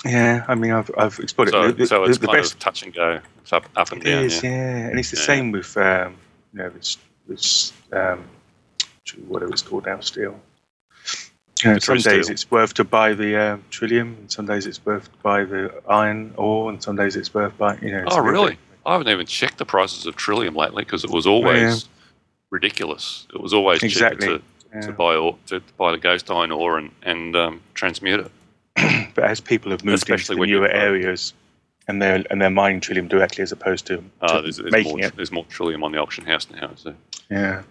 yeah, 0.06 0.46
I 0.48 0.56
mean, 0.56 0.72
I've 0.72 0.90
I've 0.98 1.20
explored 1.20 1.50
so, 1.50 1.64
it. 1.64 1.78
The, 1.78 1.86
so 1.88 2.06
it's 2.06 2.20
the 2.20 2.28
kind 2.28 2.40
best 2.40 2.54
of 2.54 2.60
touch 2.60 2.84
and 2.84 2.94
go. 2.94 3.20
It's 3.42 3.52
up, 3.52 3.66
up 3.76 3.92
and 3.92 4.02
It 4.02 4.10
down. 4.10 4.24
is, 4.24 4.42
yeah. 4.42 4.50
yeah. 4.50 4.88
and 4.88 4.98
it's 5.00 5.12
the 5.12 5.18
Yeah. 5.18 5.24
same 5.24 5.52
with 5.52 5.76
um, 5.76 6.16
you 6.54 6.60
know 6.60 6.70
this 6.70 6.98
this 7.28 7.74
um, 7.92 8.24
whatever 9.28 9.52
it's 9.52 9.62
called 9.62 9.86
now, 9.86 10.00
steel. 10.00 10.40
You 11.64 11.72
know, 11.74 11.80
some 11.80 11.96
days 11.98 12.04
steel. 12.26 12.32
it's 12.32 12.50
worth 12.50 12.74
to 12.76 12.84
buy 12.84 13.14
the 13.14 13.36
uh, 13.38 13.58
trillium, 13.70 14.16
and 14.20 14.32
some 14.32 14.46
days 14.46 14.66
it's 14.66 14.86
worth 14.86 15.12
to 15.12 15.18
buy 15.22 15.44
the 15.44 15.74
iron 15.90 16.34
ore, 16.38 16.70
and 16.70 16.82
some 16.82 16.96
days 16.96 17.16
it's 17.16 17.34
worth 17.34 17.58
buy. 17.58 17.78
You 17.82 17.92
know. 17.92 18.06
Oh, 18.08 18.20
really? 18.22 18.52
bit- 18.52 18.60
I 18.86 18.94
haven't 18.94 19.10
even 19.10 19.26
checked 19.26 19.58
the 19.58 19.66
prices 19.66 20.06
of 20.06 20.16
Trillium 20.16 20.56
lately 20.56 20.84
because 20.84 21.04
it 21.04 21.10
was 21.12 21.28
always 21.28 21.88
ridiculous. 22.50 23.28
It 23.34 23.42
was 23.42 23.54
always 23.54 23.84
Exactly, 23.84 24.28
cheaper 24.28 24.38
to, 24.40 24.44
yeah. 24.74 24.82
to 24.82 24.92
buy 24.94 25.16
ore, 25.16 25.38
to 25.48 25.62
buy 25.78 25.92
the 25.92 25.98
ghost 25.98 26.32
iron 26.32 26.52
ore 26.52 26.78
and, 26.78 26.92
and 27.04 27.36
um, 27.36 27.62
transmute 27.74 28.22
it. 28.22 28.32
But 29.16 29.26
as 29.26 29.42
people 29.42 29.72
have 29.72 29.84
moved 29.84 29.96
Especially 29.98 30.36
into 30.36 30.46
the 30.46 30.52
newer 30.52 30.70
areas, 30.70 31.34
and 31.90 32.02
they're 32.02 32.24
and 32.32 32.42
they're 32.42 32.50
mining 32.50 32.80
trillium 32.80 33.08
directly 33.10 33.42
as 33.42 33.52
opposed 33.52 33.86
to, 33.88 33.98
to 33.98 34.04
there's, 34.42 34.58
there's 34.58 34.72
making 34.72 34.98
more. 34.98 35.06
it. 35.08 35.16
There's 35.18 35.32
more 35.32 35.46
trillium 35.50 35.84
on 35.84 35.92
the 35.92 35.98
auction 36.00 36.26
house 36.26 36.48
now. 36.50 36.72
So, 36.76 36.96
Yeah. 37.30 37.64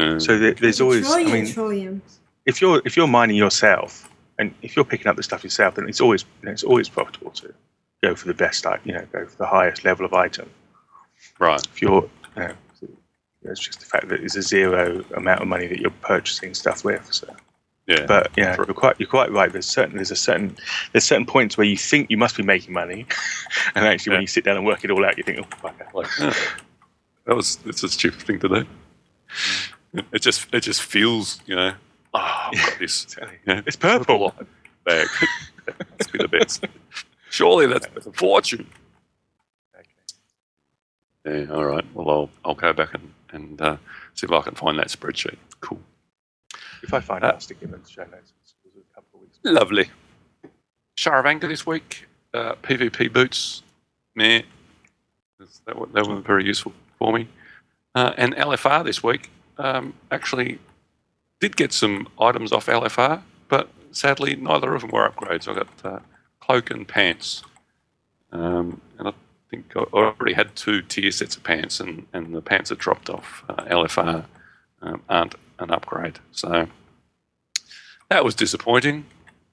Uh, 0.00 0.18
So 0.20 0.38
there, 0.38 0.54
there's 0.54 0.80
always. 0.80 1.10
I 1.10 1.24
mean, 1.24 1.44
trilliums. 1.46 2.00
if 2.46 2.60
you're 2.60 2.80
if 2.84 2.96
you're 2.96 3.06
mining 3.08 3.36
yourself, 3.36 4.08
and 4.38 4.54
if 4.62 4.74
you're 4.76 4.84
picking 4.84 5.06
up 5.08 5.16
the 5.16 5.22
stuff 5.22 5.44
yourself, 5.44 5.74
then 5.74 5.88
it's 5.88 6.00
always 6.00 6.24
you 6.42 6.46
know, 6.46 6.52
it's 6.52 6.64
always 6.64 6.88
profitable 6.88 7.30
to 7.32 7.52
go 8.02 8.14
for 8.14 8.26
the 8.28 8.34
best, 8.34 8.66
i- 8.66 8.78
you 8.84 8.92
know, 8.94 9.06
go 9.12 9.26
for 9.26 9.36
the 9.36 9.46
highest 9.46 9.84
level 9.84 10.04
of 10.06 10.12
item. 10.14 10.48
right. 11.38 11.62
If 11.72 11.82
you're, 11.82 12.08
you 12.36 12.42
know, 12.42 12.54
it's 13.44 13.60
just 13.60 13.80
the 13.80 13.86
fact 13.86 14.08
that 14.08 14.20
it's 14.20 14.36
a 14.36 14.42
zero 14.42 15.04
amount 15.16 15.40
of 15.42 15.48
money 15.48 15.66
that 15.66 15.78
you're 15.80 15.90
purchasing 16.02 16.52
stuff 16.54 16.84
with. 16.84 17.06
So. 17.12 17.26
Yeah. 17.86 18.06
But 18.06 18.30
yeah, 18.36 18.54
you're 18.56 18.66
quite 18.74 18.96
you're 19.00 19.08
quite 19.08 19.32
right. 19.32 19.50
There's 19.52 19.66
certain 19.66 19.96
there's 19.96 20.10
a 20.12 20.16
certain 20.16 20.56
there's 20.92 21.04
certain 21.04 21.26
points 21.26 21.56
where 21.56 21.66
you 21.66 21.76
think 21.76 22.08
you 22.10 22.16
must 22.18 22.36
be 22.36 22.42
making 22.42 22.72
money, 22.72 23.04
and 23.74 23.84
actually 23.86 24.12
when 24.12 24.20
you 24.20 24.26
sit 24.28 24.44
down 24.44 24.56
and 24.56 24.64
work 24.64 24.84
it 24.84 24.90
all 24.90 25.04
out, 25.04 25.16
you 25.18 25.24
think, 25.24 25.38
oh, 25.40 25.56
fucker. 25.68 25.92
like 25.92 26.06
"Huh, 26.06 26.32
that 27.26 27.34
was 27.34 27.58
it's 27.66 27.82
a 27.82 27.88
stupid 27.88 28.20
thing 28.22 28.38
to 28.40 28.48
do. 28.48 28.66
It 30.12 30.22
just 30.22 30.46
it 30.54 30.60
just 30.60 30.82
feels 30.82 31.40
you 31.46 31.56
know. 31.56 31.72
Oh, 32.14 32.18
I've 32.20 32.52
got 32.58 32.78
this. 32.78 33.06
you 33.46 33.54
know, 33.54 33.62
It's 33.66 33.76
purple. 33.76 34.34
bag. 34.84 35.08
Must 35.98 36.12
be 36.12 36.18
the 36.18 36.28
best. 36.28 36.64
Surely 37.30 37.66
that's 37.66 37.86
a 38.06 38.12
fortune. 38.12 38.66
Okay. 39.76 41.44
Yeah, 41.46 41.52
all 41.54 41.64
right. 41.64 41.84
Well, 41.94 42.10
I'll 42.10 42.30
I'll 42.44 42.54
go 42.54 42.72
back 42.72 42.94
and 42.94 43.12
and 43.32 43.60
uh, 43.60 43.76
see 44.14 44.26
if 44.26 44.32
I 44.32 44.40
can 44.42 44.54
find 44.54 44.78
that 44.78 44.88
spreadsheet. 44.88 45.36
Cool. 45.60 45.80
If 46.82 46.94
I 46.94 47.00
find 47.00 47.22
Uh, 47.24 47.28
it, 47.28 47.34
I'll 47.34 47.40
stick 47.40 47.58
it 47.60 47.64
in 47.66 47.70
the 47.72 47.78
show 47.88 48.02
notes. 48.04 48.32
A 48.64 48.94
couple 48.94 49.08
of 49.14 49.20
weeks. 49.22 49.38
Lovely. 49.44 49.90
Sha 50.96 51.18
of 51.18 51.26
Anger 51.26 51.48
this 51.48 51.66
week. 51.66 52.06
Uh, 52.34 52.54
PvP 52.62 53.12
boots. 53.12 53.62
Meh. 54.14 54.42
That, 55.38 55.76
that 55.94 56.06
was 56.06 56.22
very 56.24 56.44
useful 56.44 56.72
for 56.98 57.12
me. 57.12 57.28
Uh, 57.94 58.12
and 58.16 58.34
LFR 58.36 58.84
this 58.84 59.02
week. 59.02 59.30
Um, 59.60 59.94
actually, 60.10 60.58
did 61.40 61.56
get 61.56 61.72
some 61.72 62.08
items 62.18 62.50
off 62.50 62.66
LFR, 62.66 63.22
but 63.48 63.68
sadly, 63.92 64.36
neither 64.36 64.74
of 64.74 64.80
them 64.80 64.90
were 64.90 65.08
upgrades. 65.08 65.48
I 65.48 65.54
got 65.54 65.68
uh, 65.84 65.98
cloak 66.40 66.70
and 66.70 66.88
pants. 66.88 67.42
Um, 68.32 68.80
and 68.98 69.08
I 69.08 69.12
think 69.50 69.72
I 69.76 69.80
already 69.80 70.32
had 70.32 70.56
two 70.56 70.80
tier 70.82 71.10
sets 71.10 71.36
of 71.36 71.42
pants, 71.42 71.78
and, 71.80 72.06
and 72.12 72.34
the 72.34 72.40
pants 72.40 72.70
that 72.70 72.78
dropped 72.78 73.10
off 73.10 73.44
uh, 73.48 73.64
LFR 73.64 74.24
um, 74.82 75.02
aren't 75.08 75.34
an 75.58 75.70
upgrade. 75.70 76.18
So 76.32 76.66
that 78.08 78.24
was 78.24 78.34
disappointing. 78.34 79.04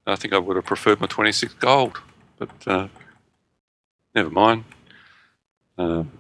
I 0.06 0.16
think 0.16 0.34
I 0.34 0.38
would 0.38 0.56
have 0.56 0.66
preferred 0.66 1.02
my 1.02 1.08
26 1.08 1.54
gold, 1.56 1.98
but 2.38 2.50
uh, 2.66 2.88
never 4.16 4.30
mind. 4.30 4.64
Um, 5.78 6.12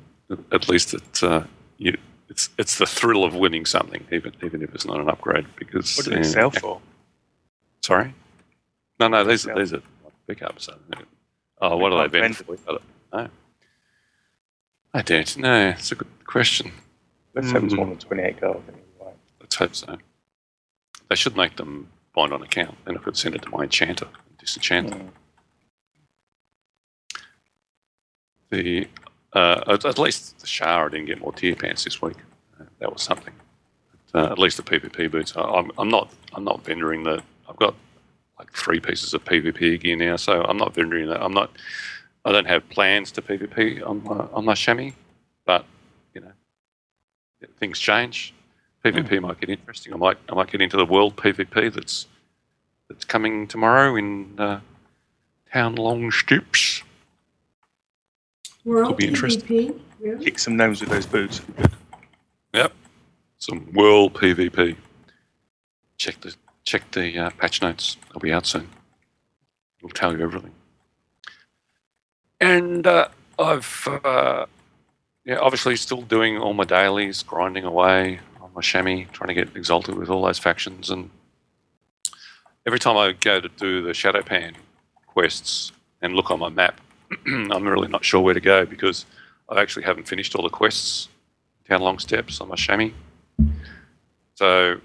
at- 0.51 0.67
least 0.67 0.93
it, 0.93 1.23
uh, 1.23 1.43
you, 1.77 1.97
it's 2.37 2.49
it's 2.59 2.77
the 2.77 2.85
thrill 2.85 3.23
of 3.23 3.33
winning 3.33 3.65
something, 3.65 4.05
even 4.11 4.31
even 4.43 4.61
if 4.61 4.75
it's 4.75 4.85
not 4.85 4.99
an 4.99 5.09
upgrade. 5.09 5.47
Because 5.55 5.97
What 5.97 6.05
do 6.05 6.11
they 6.11 6.19
uh, 6.19 6.23
sell 6.23 6.51
for? 6.51 6.79
Sorry, 7.81 8.13
no, 8.99 9.07
no, 9.07 9.23
these 9.23 9.47
are 9.47 9.57
these 9.57 9.73
are 9.73 9.81
pickups. 10.27 10.69
Oh, 11.59 11.77
what 11.77 11.91
are 11.93 12.07
they 12.07 12.19
vending 12.19 12.33
for? 12.33 12.53
I 12.53 12.71
don't 12.73 12.83
know. 13.11 13.29
I 14.93 15.01
don't 15.01 15.37
know. 15.37 15.69
It's 15.69 15.91
a 15.91 15.95
good 15.95 16.25
question. 16.25 16.71
Let's 17.33 17.51
hope 17.51 17.63
it's 17.63 17.73
more 17.73 17.87
than 17.87 17.97
28 17.97 18.39
gold. 18.39 18.63
then. 18.67 18.75
Let's 19.39 19.55
hope 19.55 19.75
so. 19.75 19.97
They 21.09 21.15
should 21.15 21.35
make 21.35 21.55
them 21.55 21.89
bind 22.13 22.33
on 22.33 22.43
account. 22.43 22.77
and 22.85 22.97
I 22.97 23.01
could 23.01 23.17
send 23.17 23.33
it 23.33 23.41
to 23.43 23.49
my 23.49 23.63
enchanter, 23.63 24.07
disenchant 24.37 24.91
them. 24.91 25.11
Mm. 27.11 27.21
The 28.49 28.87
uh, 29.33 29.63
at, 29.67 29.85
at 29.85 29.97
least 29.99 30.39
the 30.39 30.47
shower 30.47 30.89
didn't 30.89 31.07
get 31.07 31.19
more 31.19 31.33
tier 31.33 31.55
pants 31.55 31.83
this 31.83 32.01
week. 32.01 32.17
That 32.79 32.91
was 32.93 33.01
something. 33.01 33.33
But, 34.11 34.29
uh, 34.29 34.31
at 34.31 34.39
least 34.39 34.57
the 34.57 34.63
PvP 34.63 35.11
boots. 35.11 35.33
I, 35.35 35.41
I'm, 35.41 35.71
I'm 35.77 35.89
not. 35.89 36.13
I'm 36.33 36.43
not 36.43 36.63
vendoring 36.63 37.03
that. 37.05 37.23
I've 37.49 37.57
got 37.57 37.75
like 38.37 38.51
three 38.53 38.79
pieces 38.79 39.13
of 39.13 39.23
PvP 39.25 39.81
gear 39.81 39.95
now, 39.95 40.15
so 40.15 40.43
I'm 40.43 40.57
not 40.57 40.73
vendoring 40.73 41.07
that. 41.09 41.21
I'm 41.21 41.33
not. 41.33 41.51
I 42.25 42.31
don't 42.31 42.47
have 42.47 42.67
plans 42.69 43.11
to 43.13 43.21
PvP 43.21 43.87
on 43.87 44.03
my, 44.03 44.25
on 44.33 44.45
my 44.45 44.53
chamois, 44.53 44.91
but 45.45 45.65
you 46.13 46.21
know, 46.21 46.31
things 47.59 47.79
change. 47.79 48.33
PvP 48.83 49.21
might 49.21 49.39
get 49.39 49.49
interesting. 49.49 49.93
I 49.93 49.97
might. 49.97 50.17
I 50.29 50.35
might 50.35 50.51
get 50.51 50.61
into 50.61 50.77
the 50.77 50.85
world 50.85 51.15
PvP 51.15 51.73
that's 51.73 52.07
that's 52.89 53.05
coming 53.05 53.47
tomorrow 53.47 53.95
in 53.95 54.39
uh, 54.39 54.59
Townlong 55.53 56.11
Steppes. 56.11 56.83
World 58.63 58.89
Could 58.89 58.97
be 58.97 59.07
interesting. 59.07 59.41
PvP? 59.41 59.79
Really? 59.99 60.25
Kick 60.25 60.39
some 60.39 60.55
gnomes 60.55 60.81
with 60.81 60.89
those 60.89 61.05
boots. 61.05 61.41
Yep. 62.57 62.73
Some 63.37 63.71
world 63.73 64.15
PvP. 64.15 64.75
Check 65.99 66.19
the 66.21 66.33
check 66.63 66.89
the 66.91 67.17
uh, 67.17 67.29
patch 67.31 67.61
notes. 67.61 67.97
They'll 68.09 68.19
be 68.19 68.33
out 68.33 68.47
soon. 68.47 68.67
It'll 69.77 69.89
tell 69.89 70.17
you 70.17 70.23
everything. 70.23 70.53
And 72.41 72.87
uh, 72.87 73.09
I've 73.37 73.87
uh, 74.03 74.47
yeah, 75.23 75.37
obviously 75.37 75.75
still 75.75 76.01
doing 76.01 76.39
all 76.39 76.55
my 76.55 76.63
dailies, 76.63 77.21
grinding 77.21 77.63
away 77.63 78.21
on 78.41 78.49
my 78.55 78.61
chamois, 78.61 79.05
trying 79.11 79.27
to 79.27 79.35
get 79.35 79.55
exalted 79.55 79.93
with 79.93 80.09
all 80.09 80.23
those 80.23 80.39
factions. 80.39 80.89
And 80.89 81.11
every 82.65 82.79
time 82.79 82.97
I 82.97 83.11
go 83.11 83.39
to 83.39 83.49
do 83.49 83.83
the 83.83 83.91
Shado-Pan 83.91 84.55
quests 85.05 85.71
and 86.01 86.15
look 86.15 86.31
on 86.31 86.39
my 86.39 86.49
map, 86.49 86.81
I'm 87.27 87.67
really 87.67 87.87
not 87.87 88.03
sure 88.03 88.21
where 88.21 88.33
to 88.33 88.41
go 88.41 88.65
because 88.65 89.05
I 89.47 89.61
actually 89.61 89.83
haven't 89.83 90.07
finished 90.07 90.33
all 90.33 90.43
the 90.43 90.49
quests 90.49 91.09
Townlong 91.69 91.99
Steppes 91.99 92.41
on 92.41 92.49
my 92.49 92.55
chamois. 92.55 92.91
So, 94.35 94.79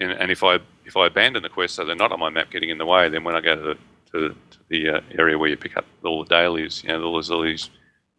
and, 0.00 0.12
and 0.12 0.30
if 0.30 0.42
I 0.42 0.58
if 0.84 0.96
I 0.96 1.06
abandon 1.06 1.42
the 1.42 1.48
quest 1.48 1.74
so 1.74 1.84
they're 1.84 1.94
not 1.94 2.12
on 2.12 2.20
my 2.20 2.30
map 2.30 2.50
getting 2.50 2.70
in 2.70 2.78
the 2.78 2.86
way, 2.86 3.08
then 3.08 3.24
when 3.24 3.36
I 3.36 3.40
go 3.40 3.54
to 3.54 3.62
the, 3.62 3.74
to, 4.12 4.28
to 4.28 4.58
the 4.68 4.88
uh, 4.88 5.00
area 5.18 5.38
where 5.38 5.48
you 5.48 5.56
pick 5.56 5.76
up 5.76 5.84
all 6.04 6.24
the 6.24 6.28
dailies, 6.28 6.82
you 6.82 6.88
know, 6.88 7.02
all 7.02 7.14
there's 7.14 7.30
all 7.30 7.42
these 7.42 7.70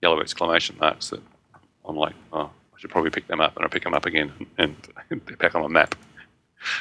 yellow 0.01 0.21
exclamation 0.21 0.77
marks 0.79 1.09
that 1.09 1.21
I'm 1.85 1.95
like, 1.95 2.15
oh, 2.31 2.49
I 2.73 2.79
should 2.79 2.89
probably 2.89 3.11
pick 3.11 3.27
them 3.27 3.41
up, 3.41 3.55
and 3.55 3.65
I 3.65 3.67
pick 3.67 3.83
them 3.83 3.93
up 3.93 4.05
again, 4.05 4.31
and, 4.57 4.75
and 5.09 5.21
they're 5.25 5.37
back 5.37 5.55
on 5.55 5.61
my 5.61 5.67
map. 5.67 5.95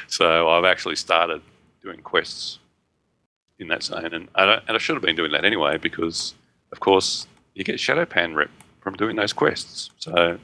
So 0.07 0.49
I've 0.49 0.64
actually 0.64 0.97
started 0.97 1.43
doing 1.83 2.01
quests 2.01 2.59
in 3.59 3.68
that 3.68 3.83
zone, 3.83 4.12
and 4.12 4.28
I, 4.35 4.61
and 4.66 4.76
I 4.76 4.78
should 4.78 4.95
have 4.95 5.03
been 5.03 5.16
doing 5.16 5.33
that 5.33 5.45
anyway 5.45 5.78
because, 5.78 6.35
of 6.70 6.80
course, 6.80 7.26
you 7.55 7.64
get 7.64 7.76
Shado-Pan 7.76 8.35
rep 8.35 8.51
from 8.80 8.95
doing 8.95 9.16
those 9.16 9.33
quests. 9.33 9.91
So 9.99 10.39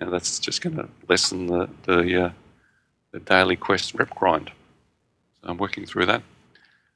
know, 0.00 0.10
that's 0.10 0.38
just 0.38 0.60
going 0.60 0.76
to 0.76 0.88
lessen 1.08 1.46
the 1.46 1.68
the, 1.84 2.24
uh, 2.24 2.30
the 3.12 3.20
daily 3.20 3.56
quest 3.56 3.94
rep 3.94 4.10
grind. 4.10 4.50
So 5.40 5.48
I'm 5.48 5.58
working 5.58 5.86
through 5.86 6.06
that, 6.06 6.22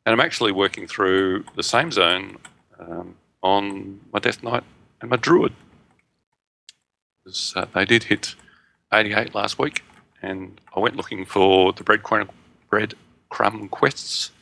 and 0.05 0.13
I'm 0.13 0.21
actually 0.21 0.53
working 0.53 0.87
through 0.87 1.45
the 1.57 1.63
same 1.63 1.91
zone 1.91 2.37
um, 2.79 3.15
on 3.43 4.01
my 4.13 4.19
Death 4.19 4.43
Knight 4.43 4.65
and 5.01 5.11
my 5.11 5.17
Druid. 5.17 5.53
uh, 7.57 7.67
they 7.75 7.85
did 7.85 8.05
hit 8.05 8.35
88 8.93 9.35
last 9.35 9.59
week, 9.59 9.83
and 10.23 10.61
I 10.77 10.81
went 10.81 10.97
looking 10.97 11.25
for 11.25 11.73
the 11.73 11.85
breadcrumb, 11.85 12.29
breadcrumb 12.71 13.71
quests 13.71 14.33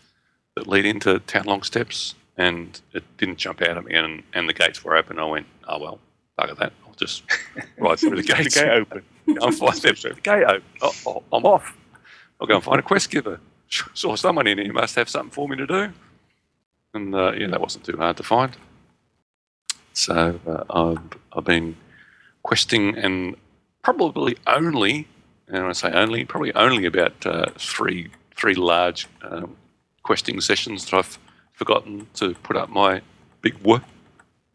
that 0.57 0.67
lead 0.67 0.85
into 0.85 1.21
Townlong 1.21 1.65
Steppes, 1.65 2.15
and 2.37 2.81
it 2.93 3.05
didn't 3.19 3.39
jump 3.39 3.63
out 3.63 3.77
at 3.77 3.85
me, 3.85 3.95
and, 3.95 4.23
and 4.33 4.49
the 4.49 4.53
gates 4.53 4.83
were 4.83 4.97
open. 4.97 5.19
I 5.19 5.25
went, 5.25 5.47
oh 5.69 5.79
well, 5.79 5.99
bugger 6.39 6.57
that. 6.59 6.73
I'll 7.01 7.07
just 7.07 7.23
ride 7.79 7.99
through 7.99 8.17
the 8.17 8.23
gate. 8.35 8.45
the 8.45 8.51
gate 8.61 8.69
open. 8.71 9.03
I'm 9.43 9.53
five 9.53 9.77
steps 9.77 10.03
through 10.03 10.15
the 10.15 10.21
gate 10.21 10.45
open. 10.45 10.63
Oh, 10.83 10.93
oh, 11.07 11.23
I'm 11.33 11.45
off. 11.45 11.77
I'll 12.41 12.47
go 12.47 12.57
and 12.57 12.65
find 12.65 12.79
a 12.81 12.83
quest 12.83 13.11
giver. 13.11 13.41
Saw 13.95 14.17
someone 14.17 14.47
in 14.47 14.59
here 14.59 14.73
must 14.73 14.95
have 14.97 15.09
something 15.09 15.31
for 15.31 15.49
me 15.49 15.57
to 15.57 15.67
do. 15.67 15.93
And 16.95 17.15
uh, 17.15 17.33
yeah, 17.33 17.49
that 17.49 17.61
wasn't 17.61 17.85
too 17.85 17.97
hard 17.97 18.17
to 18.17 18.23
find. 18.23 18.57
So 19.93 20.41
uh, 20.47 20.65
I've, 20.71 20.99
I've 21.37 21.45
been 21.45 21.77
questing 22.43 22.97
and 22.97 23.37
probably 23.83 24.39
only, 24.47 25.07
and 25.49 25.59
when 25.59 25.67
I 25.71 25.73
say 25.73 25.91
only, 25.93 26.25
probably 26.25 26.55
only 26.55 26.87
about 26.87 27.27
uh, 27.27 27.47
three 27.59 28.11
three 28.37 28.55
large 28.55 29.09
um, 29.23 29.57
questing 30.05 30.41
sessions 30.41 30.85
that 30.87 30.97
I've 30.97 31.19
forgotten 31.53 32.07
to 32.15 32.35
put 32.37 32.57
up 32.57 32.71
my 32.71 33.03
big 33.43 33.55
whoop, 33.65 33.83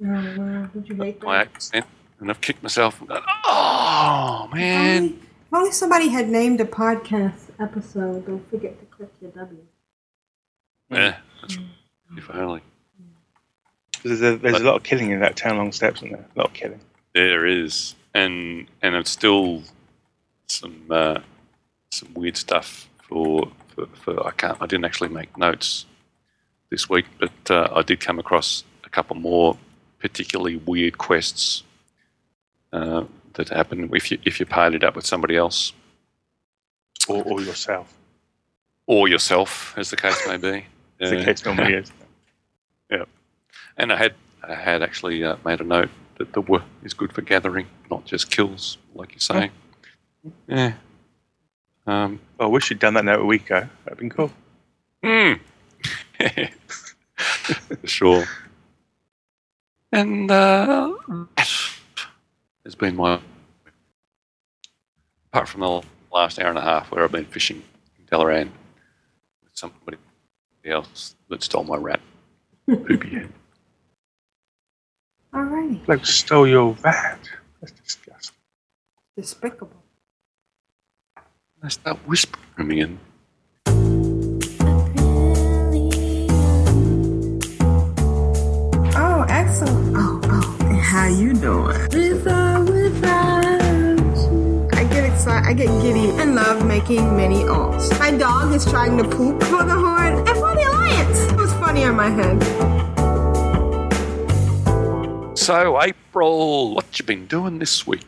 Oh, 0.05 0.07
wow. 0.37 0.69
Would 0.73 0.89
you 0.89 0.95
hate 0.95 1.21
my 1.23 1.37
that? 1.37 1.47
eight 1.47 1.53
percent, 1.53 1.85
and 2.23 2.31
I've 2.31 2.41
kicked 2.41 2.63
myself. 2.63 2.99
And 3.01 3.09
gone, 3.09 3.21
oh 3.45 4.49
man! 4.53 5.19
If 5.47 5.53
only 5.53 5.71
somebody 5.71 6.07
had 6.07 6.29
named 6.29 6.61
a 6.61 6.65
podcast 6.65 7.49
episode, 7.59 8.25
don't 8.25 8.49
forget 8.49 8.79
to 8.79 8.85
click 8.85 9.09
your 9.21 9.31
W. 9.31 9.59
Yeah, 10.89 11.17
that's 11.41 11.57
if 12.17 12.29
only. 12.31 12.61
There's 14.03 14.21
a, 14.21 14.37
there's 14.37 14.59
a 14.59 14.63
lot 14.63 14.75
of 14.75 14.83
killing 14.83 15.11
in 15.11 15.19
that 15.19 15.35
Townlong 15.35 15.73
Steppes, 15.73 15.97
isn't 15.99 16.11
there? 16.11 16.25
A 16.35 16.39
lot 16.39 16.47
of 16.47 16.53
killing. 16.53 16.79
There 17.13 17.45
is, 17.45 17.95
and 18.13 18.67
and 18.81 18.95
it's 18.95 19.11
still 19.11 19.63
some 20.47 20.85
uh, 20.89 21.19
some 21.91 22.13
weird 22.13 22.37
stuff 22.37 22.89
for, 23.03 23.51
for 23.67 23.85
for 23.87 24.25
I 24.25 24.31
can't 24.31 24.57
I 24.61 24.65
didn't 24.65 24.85
actually 24.85 25.09
make 25.09 25.37
notes 25.37 25.85
this 26.69 26.89
week, 26.89 27.05
but 27.19 27.51
uh, 27.51 27.67
I 27.75 27.81
did 27.81 27.99
come 27.99 28.17
across 28.17 28.63
a 28.85 28.89
couple 28.89 29.17
more 29.17 29.57
particularly 29.99 30.55
weird 30.57 30.97
quests 30.97 31.63
uh, 32.73 33.05
that 33.33 33.49
happen 33.49 33.89
if 33.93 34.11
you 34.11 34.17
if 34.25 34.39
you 34.39 34.45
paid 34.45 34.73
it 34.73 34.83
up 34.83 34.95
with 34.95 35.05
somebody 35.05 35.37
else 35.37 35.73
or, 37.07 37.23
or 37.23 37.41
yourself, 37.41 37.97
or 38.87 39.07
yourself, 39.07 39.73
as 39.77 39.89
the 39.89 39.97
case 39.97 40.19
may 40.27 40.37
be. 40.37 40.65
as 40.99 41.09
the 41.11 41.23
case 41.23 41.45
normally 41.45 41.73
is. 41.75 41.91
Yeah, 42.91 43.05
and 43.77 43.91
I 43.91 43.97
had 43.97 44.13
I 44.47 44.53
had 44.53 44.83
actually 44.83 45.23
uh, 45.23 45.37
made 45.45 45.61
a 45.61 45.63
note 45.63 45.89
that 46.17 46.33
the 46.33 46.41
W 46.41 46.61
is 46.83 46.93
good 46.93 47.13
for 47.13 47.21
gathering, 47.21 47.65
not 47.89 48.05
just 48.05 48.29
kills, 48.29 48.77
like 48.93 49.13
you're 49.13 49.19
saying. 49.19 49.51
Yeah. 50.47 50.73
Um, 51.87 52.19
I 52.39 52.45
wish 52.45 52.69
you'd 52.69 52.79
done 52.79 52.93
that 52.95 53.05
note 53.05 53.21
a 53.21 53.25
week 53.25 53.45
ago. 53.45 53.67
That'd 53.83 53.99
been 53.99 54.09
cool. 54.09 54.31
Mm. 55.03 55.39
sure. 57.83 58.25
And 59.91 60.29
uh, 60.31 60.93
that 61.37 61.47
has 62.65 62.75
been 62.75 62.95
my. 62.95 63.19
Apart 65.31 65.49
from 65.49 65.61
the 65.61 65.81
last 66.11 66.39
hour 66.39 66.49
and 66.49 66.57
a 66.57 66.61
half 66.61 66.91
where 66.91 67.03
I've 67.03 67.11
been 67.11 67.25
fishing 67.25 67.63
in 67.97 68.05
Dalaran 68.05 68.49
with 69.43 69.51
somebody 69.53 69.97
else 70.65 71.15
that 71.29 71.43
stole 71.43 71.63
my 71.63 71.77
rat. 71.77 71.99
Poopy 72.67 73.09
head. 73.09 73.33
Alrighty. 75.33 75.85
Bloke 75.85 76.05
stole 76.05 76.47
your 76.47 76.73
rat. 76.83 77.19
That's 77.59 77.73
disgusting. 77.73 78.37
Despicable. 79.17 79.83
That's 81.61 81.77
that 81.77 81.97
whispering 82.07 82.71
again. 82.71 82.99
Oh, 88.95 89.25
excellent. 89.27 89.97
Oh, 89.97 90.21
oh. 90.25 90.49
How 90.81 91.07
you 91.07 91.33
doing? 91.33 91.77
With 91.91 92.27
I 95.45 95.53
get 95.53 95.67
giddy 95.81 96.09
and 96.21 96.35
love 96.35 96.65
making 96.65 97.15
many 97.17 97.43
alts. 97.43 97.97
My 97.99 98.11
dog 98.11 98.53
is 98.53 98.65
trying 98.65 98.97
to 98.97 99.03
poop 99.03 99.43
for 99.43 99.63
the 99.63 99.75
horn 99.75 100.13
and 100.27 100.35
for 100.37 100.55
the 100.55 100.63
alliance. 100.69 101.19
It 101.31 101.35
was 101.37 101.51
funny 101.53 101.83
on 101.83 101.95
my 101.95 102.09
head. 102.09 102.41
So, 105.37 105.81
April, 105.81 106.73
what 106.75 106.97
you 106.97 107.05
been 107.05 107.27
doing 107.27 107.59
this 107.59 107.85
week? 107.85 108.05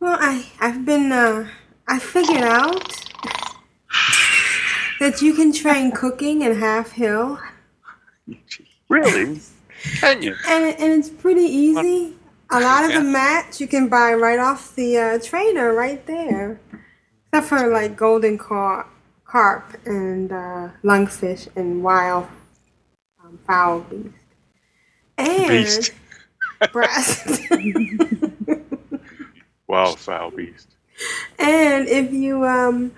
Well, 0.00 0.16
I 0.20 0.44
I've 0.60 0.84
been 0.84 1.12
uh 1.12 1.48
I 1.86 1.98
figured 1.98 2.42
out 2.42 2.92
that 5.00 5.22
you 5.22 5.34
can 5.34 5.52
train 5.52 5.92
cooking 5.92 6.42
in 6.42 6.54
Halfhill, 6.56 7.38
Really? 8.88 9.40
Can 10.00 10.22
you? 10.22 10.34
and 10.48 10.74
and 10.80 10.92
it's 10.98 11.08
pretty 11.10 11.42
easy. 11.42 12.14
A 12.50 12.60
lot 12.60 12.84
of 12.84 12.92
the 12.92 13.02
mats 13.02 13.60
you 13.60 13.68
can 13.68 13.88
buy 13.88 14.14
right 14.14 14.38
off 14.38 14.74
the 14.74 14.96
uh, 14.96 15.18
trainer 15.18 15.72
right 15.74 16.04
there, 16.06 16.60
except 17.26 17.46
for 17.46 17.68
like 17.68 17.96
golden 17.96 18.38
car- 18.38 18.86
carp 19.24 19.76
and 19.84 20.32
uh, 20.32 20.68
lungfish 20.82 21.48
and 21.56 21.82
wild 21.82 22.26
um, 23.22 23.38
fowl 23.46 23.80
beast 23.80 24.14
and 25.18 25.48
Beast. 25.48 25.92
brass. 26.72 27.40
Wild 29.66 29.98
foul 29.98 30.30
beast. 30.30 30.68
And 31.38 31.86
if 31.88 32.10
you 32.12 32.44
um, 32.46 32.92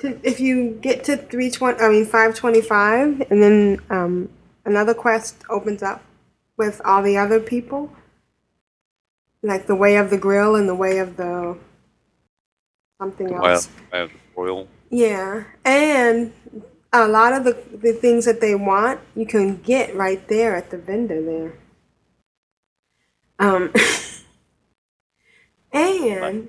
if 0.00 0.40
you 0.40 0.78
get 0.80 1.04
to 1.04 1.16
three 1.18 1.50
twenty, 1.50 1.78
I 1.80 1.88
mean 1.90 2.06
five 2.06 2.34
twenty 2.34 2.62
five, 2.62 3.20
and 3.30 3.42
then 3.42 3.80
um, 3.90 4.30
another 4.64 4.94
quest 4.94 5.36
opens 5.50 5.82
up 5.82 6.02
with 6.56 6.80
all 6.84 7.02
the 7.02 7.18
other 7.18 7.38
people, 7.38 7.92
like 9.44 9.66
the 9.66 9.74
way 9.74 9.96
of 9.96 10.10
the 10.10 10.16
grill 10.16 10.56
and 10.56 10.68
the 10.68 10.74
way 10.74 10.98
of 10.98 11.16
the 11.16 11.56
something 12.98 13.32
else. 13.32 13.68
Royal. 14.34 14.66
Yeah, 14.90 15.44
and 15.64 16.32
a 16.92 17.06
lot 17.06 17.32
of 17.32 17.44
the 17.44 17.62
the 17.76 17.92
things 17.92 18.24
that 18.24 18.40
they 18.40 18.54
want 18.54 19.00
you 19.14 19.26
can 19.26 19.60
get 19.62 19.94
right 19.94 20.26
there 20.28 20.56
at 20.56 20.70
the 20.70 20.78
vendor 20.78 21.22
there. 21.22 21.52
Um, 23.38 23.72
and 25.72 26.48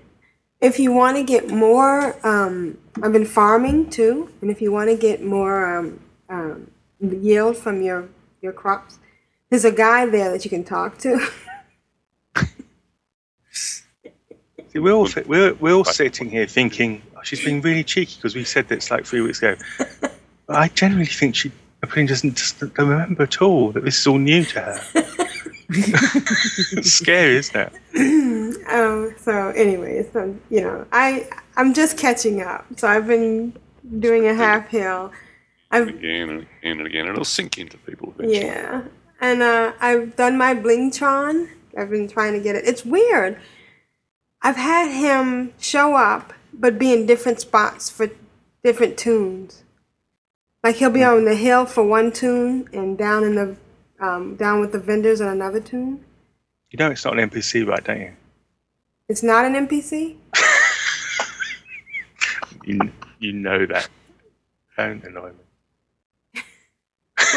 if 0.62 0.80
you 0.80 0.92
want 0.92 1.18
to 1.18 1.24
get 1.24 1.50
more, 1.50 2.16
um, 2.26 2.78
I've 3.04 3.12
been 3.12 3.26
farming 3.26 3.90
too, 3.90 4.30
and 4.42 4.50
if 4.50 4.62
you 4.62 4.72
want 4.72 4.90
to 4.90 4.96
get 4.96 5.24
more 5.24 5.78
um, 5.78 6.00
um, 6.30 6.72
yield 7.02 7.58
from 7.58 7.82
your 7.82 8.08
your 8.42 8.54
crops, 8.54 9.00
there's 9.50 9.66
a 9.66 9.72
guy 9.72 10.06
there 10.06 10.32
that 10.32 10.46
you 10.46 10.50
can 10.50 10.64
talk 10.64 10.98
to. 11.00 11.28
See, 14.76 14.80
we're 14.80 14.92
all 14.92 15.08
we're, 15.26 15.54
we're 15.54 15.74
all 15.74 15.86
sitting 15.86 16.30
here 16.30 16.46
thinking 16.46 17.02
oh, 17.16 17.22
she's 17.24 17.42
being 17.42 17.62
really 17.62 17.84
cheeky 17.84 18.16
because 18.18 18.36
we 18.36 18.44
said 18.44 18.68
this 18.68 18.92
like 18.92 19.06
three 19.06 19.22
weeks 19.22 19.38
ago. 19.38 19.56
But 19.78 20.20
I 20.50 20.68
genuinely 20.68 21.06
think 21.06 21.34
she 21.36 21.50
apparently 21.82 22.14
doesn't 22.14 22.36
just 22.36 22.60
don't 22.60 22.78
remember 22.78 23.24
at 23.24 23.42
all 23.42 23.72
that 23.72 23.86
this 23.86 23.98
is 23.98 24.06
all 24.06 24.18
new 24.18 24.44
to 24.44 24.60
her. 24.60 24.82
it's 25.70 26.92
scary, 26.92 27.38
isn't 27.38 27.56
it? 27.56 28.68
um, 28.68 29.16
so, 29.18 29.50
anyways, 29.56 30.12
so, 30.12 30.36
you 30.50 30.60
know, 30.60 30.86
I 30.92 31.30
I'm 31.56 31.74
just 31.74 31.98
catching 31.98 32.42
up. 32.42 32.66
So 32.76 32.90
I've 32.90 33.08
been 33.08 33.54
doing 34.00 34.28
a 34.28 34.34
Halfhill. 34.34 35.10
I've 35.72 35.88
Again 35.88 36.30
and 36.30 36.42
again 36.42 36.80
and 36.80 36.88
again. 36.88 37.08
It'll 37.08 37.24
sink 37.24 37.58
into 37.60 37.78
people 37.78 38.14
eventually. 38.20 38.46
Yeah. 38.46 38.82
And 39.22 39.42
uh, 39.42 39.72
I've 39.80 40.18
done 40.18 40.38
my 40.38 40.54
Blingtron. 40.54 41.48
I've 41.78 41.90
been 41.90 42.10
trying 42.10 42.34
to 42.34 42.42
get 42.42 42.58
it. 42.58 42.66
It's 42.68 42.84
weird. 42.84 43.40
I've 44.46 44.58
had 44.58 44.92
him 44.92 45.54
show 45.60 45.96
up, 45.96 46.32
but 46.54 46.78
be 46.78 46.94
in 46.94 47.08
different 47.08 47.42
spots 47.42 47.90
for 47.90 48.12
different 48.64 48.96
toons. 48.96 49.64
Like 50.64 50.76
he'll 50.76 50.92
be 50.92 51.04
on 51.04 51.26
the 51.26 51.34
hill 51.34 51.66
for 51.66 51.84
one 51.84 52.12
toon, 52.12 52.70
and 52.72 52.96
down 52.96 53.24
in 53.24 53.34
the 53.34 53.58
um, 54.00 54.36
down 54.36 54.60
with 54.60 54.72
the 54.72 54.78
vendors 54.78 55.20
on 55.20 55.30
another 55.30 55.60
toon. 55.60 56.06
You 56.70 56.78
know 56.78 56.92
it's 56.92 57.04
not 57.04 57.18
an 57.18 57.28
NPC, 57.28 57.68
right? 57.68 57.84
Don't 57.84 58.00
you? 58.00 58.14
It's 59.10 59.24
not 59.24 59.46
an 59.46 59.68
NPC. 59.68 60.18
You 62.66 62.80
you 63.20 63.32
know 63.32 63.66
that. 63.68 63.88
Don't 64.76 65.04
annoy 65.04 65.30
me. 66.34 66.42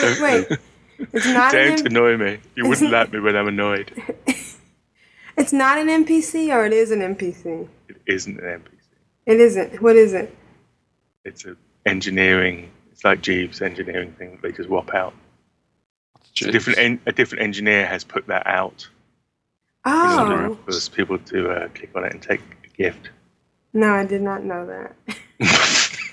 Wait, 0.02 0.20
wait. 0.20 0.58
It's 1.12 1.26
not 1.26 1.52
Don't 1.52 1.78
N- 1.80 1.86
annoy 1.86 2.16
me. 2.16 2.38
You 2.56 2.66
wouldn't 2.66 2.90
like 2.90 3.12
me 3.12 3.20
when 3.20 3.36
I'm 3.36 3.46
annoyed. 3.48 3.92
It's 5.38 5.52
not 5.52 5.78
an 5.78 5.86
NPC, 5.88 6.52
or 6.54 6.64
it 6.66 6.72
is 6.72 6.90
an 6.90 6.98
NPC. 7.00 7.68
It 7.88 7.96
isn't 8.06 8.38
an 8.40 8.60
NPC. 8.60 8.78
It 9.26 9.40
isn't. 9.40 9.80
What 9.80 9.94
is 9.96 10.12
it? 10.12 10.36
It's 11.24 11.44
a 11.44 11.56
engineering. 11.86 12.70
It's 12.90 13.04
like 13.04 13.22
Jeeves 13.22 13.62
engineering 13.62 14.12
thing. 14.18 14.32
that 14.32 14.42
They 14.42 14.52
just 14.52 14.68
whop 14.68 14.92
out. 14.94 15.14
It's 16.32 16.42
a 16.42 16.50
different 16.50 16.78
en- 16.78 17.00
a 17.06 17.12
different 17.12 17.42
engineer 17.44 17.86
has 17.86 18.02
put 18.04 18.26
that 18.26 18.46
out 18.46 18.88
in 19.86 19.92
order 19.92 20.46
Oh 20.50 20.58
for 20.64 20.70
us 20.70 20.88
people 20.88 21.18
to 21.18 21.50
uh, 21.50 21.68
click 21.68 21.90
on 21.94 22.04
it 22.04 22.12
and 22.12 22.22
take 22.22 22.40
a 22.64 22.68
gift. 22.76 23.10
no, 23.72 23.92
I 23.94 24.04
did 24.04 24.22
not 24.22 24.42
know 24.44 24.66
that. 24.66 25.18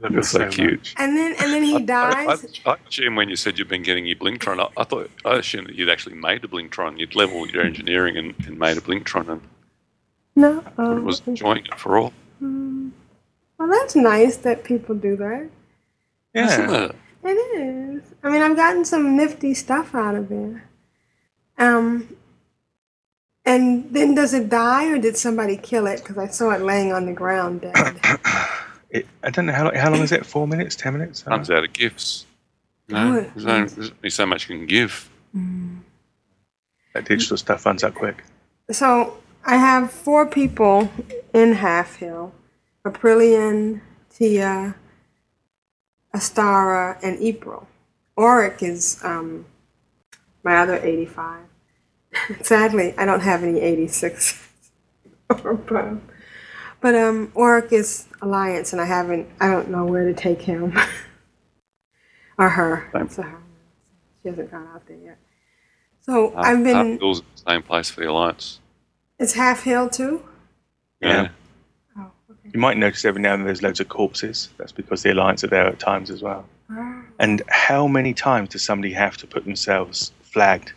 Look, 0.00 0.12
That's 0.12 0.30
so 0.30 0.48
cute. 0.48 0.94
And 0.96 1.14
then 1.16 1.32
and 1.38 1.52
then 1.52 1.62
he 1.62 1.74
I, 1.74 1.78
I, 1.78 1.82
dies. 1.82 2.60
I 2.64 2.76
assume 2.88 3.16
when 3.16 3.28
you 3.28 3.36
said 3.36 3.58
you've 3.58 3.68
been 3.68 3.82
getting 3.82 4.06
your 4.06 4.16
Blingtron, 4.16 4.58
I, 4.58 4.80
I 4.80 4.84
thought 4.84 5.10
I 5.26 5.36
assumed 5.36 5.68
that 5.68 5.74
you'd 5.74 5.90
actually 5.90 6.14
made 6.14 6.42
a 6.42 6.48
Blingtron. 6.48 6.98
You'd 6.98 7.14
leveled 7.14 7.50
your 7.50 7.62
engineering 7.62 8.16
and, 8.16 8.34
and 8.46 8.58
made 8.58 8.78
a 8.78 8.80
Blingtron 8.80 9.28
and 9.28 9.42
No. 10.34 10.60
it 10.60 10.66
Oh, 10.78 11.00
was 11.02 11.20
enjoying 11.26 11.66
it 11.66 11.78
for 11.78 11.98
all. 11.98 12.14
Hmm. 12.38 12.88
Well, 13.58 13.68
that's 13.68 13.94
nice 13.94 14.38
that 14.38 14.64
people 14.64 14.94
do 14.94 15.16
that. 15.16 15.50
Isn't 16.32 16.70
it? 16.70 16.96
It 17.22 17.28
is. 17.28 18.02
I 18.22 18.30
mean, 18.30 18.40
I've 18.40 18.56
gotten 18.56 18.86
some 18.86 19.16
nifty 19.18 19.52
stuff 19.52 19.94
out 19.94 20.14
of 20.14 20.30
there. 20.30 20.64
Um. 21.58 22.16
And 23.44 23.92
then 23.92 24.14
does 24.14 24.32
it 24.32 24.48
die 24.48 24.86
or 24.90 24.98
did 24.98 25.16
somebody 25.16 25.56
kill 25.58 25.86
it? 25.86 26.00
Because 26.00 26.16
I 26.16 26.28
saw 26.28 26.52
it 26.52 26.62
laying 26.62 26.92
on 26.92 27.04
the 27.04 27.12
ground 27.12 27.60
dead. 27.62 28.00
It, 28.90 29.06
I 29.22 29.30
don't 29.30 29.46
know 29.46 29.52
how 29.52 29.64
long, 29.64 29.74
how 29.74 29.90
long 29.90 30.02
is 30.02 30.12
it? 30.12 30.26
Four 30.26 30.48
minutes? 30.48 30.74
Ten 30.76 30.92
minutes? 30.94 31.26
Runs 31.26 31.50
out 31.50 31.64
of 31.64 31.72
gifts. 31.72 32.26
You 32.88 32.96
Oh, 32.96 33.12
there's, 33.34 33.46
only, 33.46 33.68
there's 33.68 33.90
only 33.90 34.10
so 34.10 34.26
much 34.26 34.48
you 34.48 34.56
can 34.56 34.66
give. 34.66 35.08
That 36.94 37.04
digital 37.04 37.36
stuff 37.36 37.64
runs 37.64 37.84
out 37.84 37.94
quick. 37.94 38.24
So 38.70 39.18
I 39.44 39.56
have 39.56 39.92
four 39.92 40.26
people 40.26 40.90
in 41.32 41.54
Halfhill: 41.54 42.32
Aprillian, 42.84 43.80
Tia, 44.12 44.74
Astara, 46.12 46.98
and 47.02 47.16
April. 47.20 47.68
Auric 48.18 48.62
is 48.62 49.00
um, 49.04 49.46
my 50.42 50.56
other 50.56 50.76
85. 50.76 51.44
Sadly, 52.42 52.92
I 52.98 53.04
don't 53.06 53.20
have 53.20 53.42
any 53.44 53.60
86 53.60 54.48
or 55.30 55.50
above. 55.52 56.00
But 56.80 56.94
um, 56.94 57.30
Auric 57.36 57.72
is 57.72 58.06
Alliance, 58.22 58.72
and 58.72 58.80
I 58.80 58.86
haven't. 58.86 59.28
I 59.40 59.48
don't 59.48 59.70
know 59.70 59.84
where 59.84 60.04
to 60.04 60.14
take 60.14 60.40
him 60.42 60.76
or 62.38 62.48
her. 62.48 62.88
Same. 62.92 63.02
It's 63.02 63.18
a 63.18 63.22
her. 63.22 63.38
she 64.22 64.28
hasn't 64.28 64.50
gone 64.50 64.66
out 64.74 64.86
there 64.86 64.96
yet. 64.96 65.18
So 66.00 66.32
Uh, 66.34 66.40
I've 66.40 66.64
been. 66.64 66.74
Hartfield's 66.74 67.20
the 67.20 67.50
same 67.50 67.62
place 67.62 67.90
for 67.90 68.00
the 68.00 68.10
Alliance. 68.10 68.60
It's 69.18 69.34
Half 69.34 69.64
Hill 69.64 69.88
too. 69.90 70.24
Yeah. 71.00 71.28
Oh, 71.98 72.10
You 72.52 72.58
might 72.60 72.78
notice 72.78 73.04
every 73.04 73.20
now 73.20 73.34
and 73.34 73.40
then 73.42 73.46
there's 73.46 73.62
loads 73.62 73.80
of 73.80 73.88
corpses. 73.88 74.48
That's 74.56 74.72
because 74.72 75.02
the 75.02 75.12
Alliance 75.12 75.44
are 75.44 75.48
there 75.48 75.66
at 75.66 75.78
times 75.78 76.10
as 76.10 76.22
well. 76.22 76.46
And 77.18 77.42
how 77.48 77.86
many 77.88 78.14
times 78.14 78.50
does 78.50 78.62
somebody 78.62 78.92
have 78.94 79.16
to 79.18 79.26
put 79.26 79.44
themselves 79.44 80.12
flagged 80.22 80.72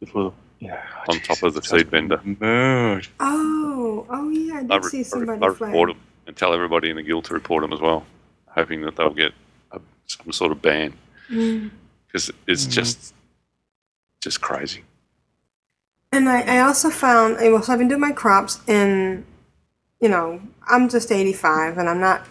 before, 0.00 0.32
you 0.60 0.68
know, 0.68 0.78
on 1.08 1.20
top 1.20 1.42
of 1.42 1.54
the 1.54 1.62
feed 1.62 1.88
vendor. 1.90 2.20
merge? 2.24 3.10
Oh, 3.20 4.06
oh 4.10 4.28
yeah, 4.30 4.56
I 4.58 4.60
did 4.62 4.72
I, 4.72 4.76
re- 4.76 4.82
see 4.82 5.02
somebody 5.02 5.42
I 5.44 5.50
flag. 5.50 5.60
report 5.72 5.90
them 5.90 6.00
and 6.26 6.36
tell 6.36 6.52
everybody 6.54 6.90
in 6.90 6.96
the 6.96 7.02
guild 7.02 7.24
to 7.26 7.34
report 7.34 7.62
them 7.62 7.72
as 7.72 7.80
well, 7.80 8.04
hoping 8.46 8.82
that 8.82 8.96
they'll 8.96 9.10
get 9.14 9.32
a, 9.72 9.80
some 10.06 10.32
sort 10.32 10.52
of 10.52 10.62
ban 10.62 10.94
Mm. 11.30 11.70
because 12.06 12.30
it's 12.46 12.64
just 12.64 13.12
just 14.22 14.40
crazy. 14.40 14.82
And 16.10 16.26
I, 16.28 16.40
I 16.56 16.60
also 16.60 16.88
found, 16.88 17.36
I 17.36 17.50
was, 17.50 17.68
I've 17.68 17.78
been 17.78 17.88
doing 17.88 18.00
my 18.00 18.12
crops, 18.12 18.60
and 18.66 19.26
you 20.00 20.08
know, 20.08 20.40
I'm 20.66 20.88
just 20.88 21.12
85, 21.12 21.76
and 21.76 21.86
I'm 21.88 22.00
not 22.00 22.26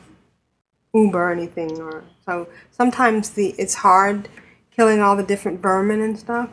Uber 0.96 1.30
or 1.30 1.32
anything, 1.32 1.80
or 1.80 2.04
so. 2.26 2.48
Sometimes 2.72 3.30
the 3.32 3.50
it's 3.60 3.76
hard 3.76 4.30
killing 4.72 5.00
all 5.00 5.16
the 5.16 5.24
different 5.24 5.62
vermin 5.62 6.02
and 6.02 6.18
stuff, 6.18 6.50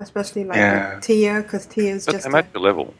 especially 0.00 0.44
like 0.44 0.56
Yeah. 0.56 0.98
Tia, 1.00 1.42
because 1.42 1.66
Tia's 1.66 2.06
But 2.06 2.12
just 2.12 2.24
they 2.24 2.30
a- 2.30 2.32
match 2.32 2.46
your 2.54 2.62
level. 2.62 2.94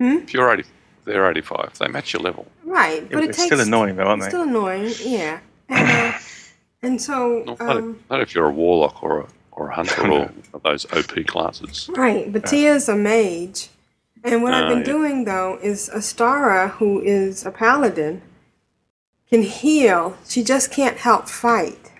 Hmm? 0.00 0.18
If 0.18 0.34
you're 0.34 0.52
80, 0.52 0.64
they're 1.04 1.30
85. 1.30 1.78
They 1.78 1.88
match 1.88 2.12
your 2.12 2.22
level. 2.22 2.46
right, 2.64 3.08
but 3.10 3.22
it 3.24 3.28
it's 3.30 3.38
takes 3.38 3.46
still 3.54 3.60
annoying 3.60 3.96
though, 3.96 4.04
aren't 4.04 4.22
they? 4.22 4.28
still 4.28 4.42
annoying, 4.42 4.92
yeah. 5.00 5.38
And, 5.68 5.88
uh, 6.14 6.18
and 6.82 7.00
so, 7.00 7.42
Not, 7.46 7.60
um, 7.60 7.90
if, 8.04 8.10
not 8.10 8.20
if 8.20 8.34
you're 8.34 8.46
a 8.46 8.52
warlock 8.52 9.02
or 9.02 9.20
a, 9.20 9.26
or 9.52 9.70
a 9.70 9.74
hunter 9.74 10.02
or 10.04 10.08
one 10.26 10.42
of 10.52 10.62
those 10.62 10.84
OP 10.92 11.26
classes. 11.26 11.88
Right, 11.94 12.30
but 12.32 12.46
Tia's 12.46 12.88
a 12.88 12.96
mage. 12.96 13.68
And 14.24 14.42
what 14.42 14.54
I've 14.54 14.64
Oh, 14.64 14.68
been 14.70 14.78
yeah. 14.78 14.84
doing 14.84 15.24
though 15.24 15.58
is 15.62 15.88
Astara, 15.90 16.68
who 16.68 17.00
is 17.00 17.44
a 17.44 17.50
paladin, 17.50 18.22
can 19.28 19.42
heal. 19.42 20.16
She 20.26 20.42
just 20.42 20.70
can't 20.72 20.96
help 20.96 21.28
fight. 21.28 21.90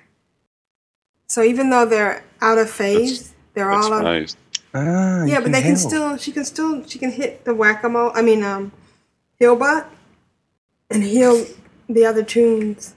So 1.26 1.42
even 1.42 1.68
though 1.70 1.84
they're 1.84 2.24
out 2.40 2.56
of 2.58 2.70
phase, 2.70 3.33
they're 3.54 3.70
That's 3.70 3.86
all 3.86 3.92
out. 3.94 4.00
amazing. 4.02 4.38
Ah, 4.74 5.24
yeah, 5.24 5.40
but 5.40 5.52
they 5.52 5.62
can 5.62 5.76
still. 5.76 6.16
She 6.16 6.32
can 6.32 6.44
still. 6.44 6.84
She 6.86 6.98
can 6.98 7.12
hit 7.12 7.44
the 7.44 7.54
whack 7.54 7.84
a 7.84 7.88
mole. 7.88 8.10
I 8.14 8.22
mean, 8.22 8.42
um, 8.42 8.72
heal 9.38 9.54
bot, 9.56 9.88
and 10.90 11.02
heal 11.04 11.46
the 11.88 12.04
other 12.04 12.24
toons. 12.24 12.94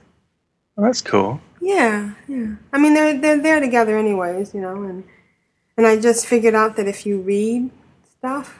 Oh, 0.76 0.82
that's 0.82 1.00
cool. 1.02 1.40
Yeah, 1.60 2.14
yeah. 2.26 2.54
I 2.72 2.78
mean, 2.78 2.94
they're 2.94 3.16
they're 3.18 3.40
there 3.40 3.60
together 3.60 3.96
anyways, 3.96 4.54
you 4.54 4.60
know, 4.60 4.82
and 4.82 5.04
and 5.76 5.86
I 5.86 6.00
just 6.00 6.26
figured 6.26 6.54
out 6.54 6.76
that 6.76 6.88
if 6.88 7.06
you 7.06 7.20
read 7.20 7.70
stuff, 8.18 8.58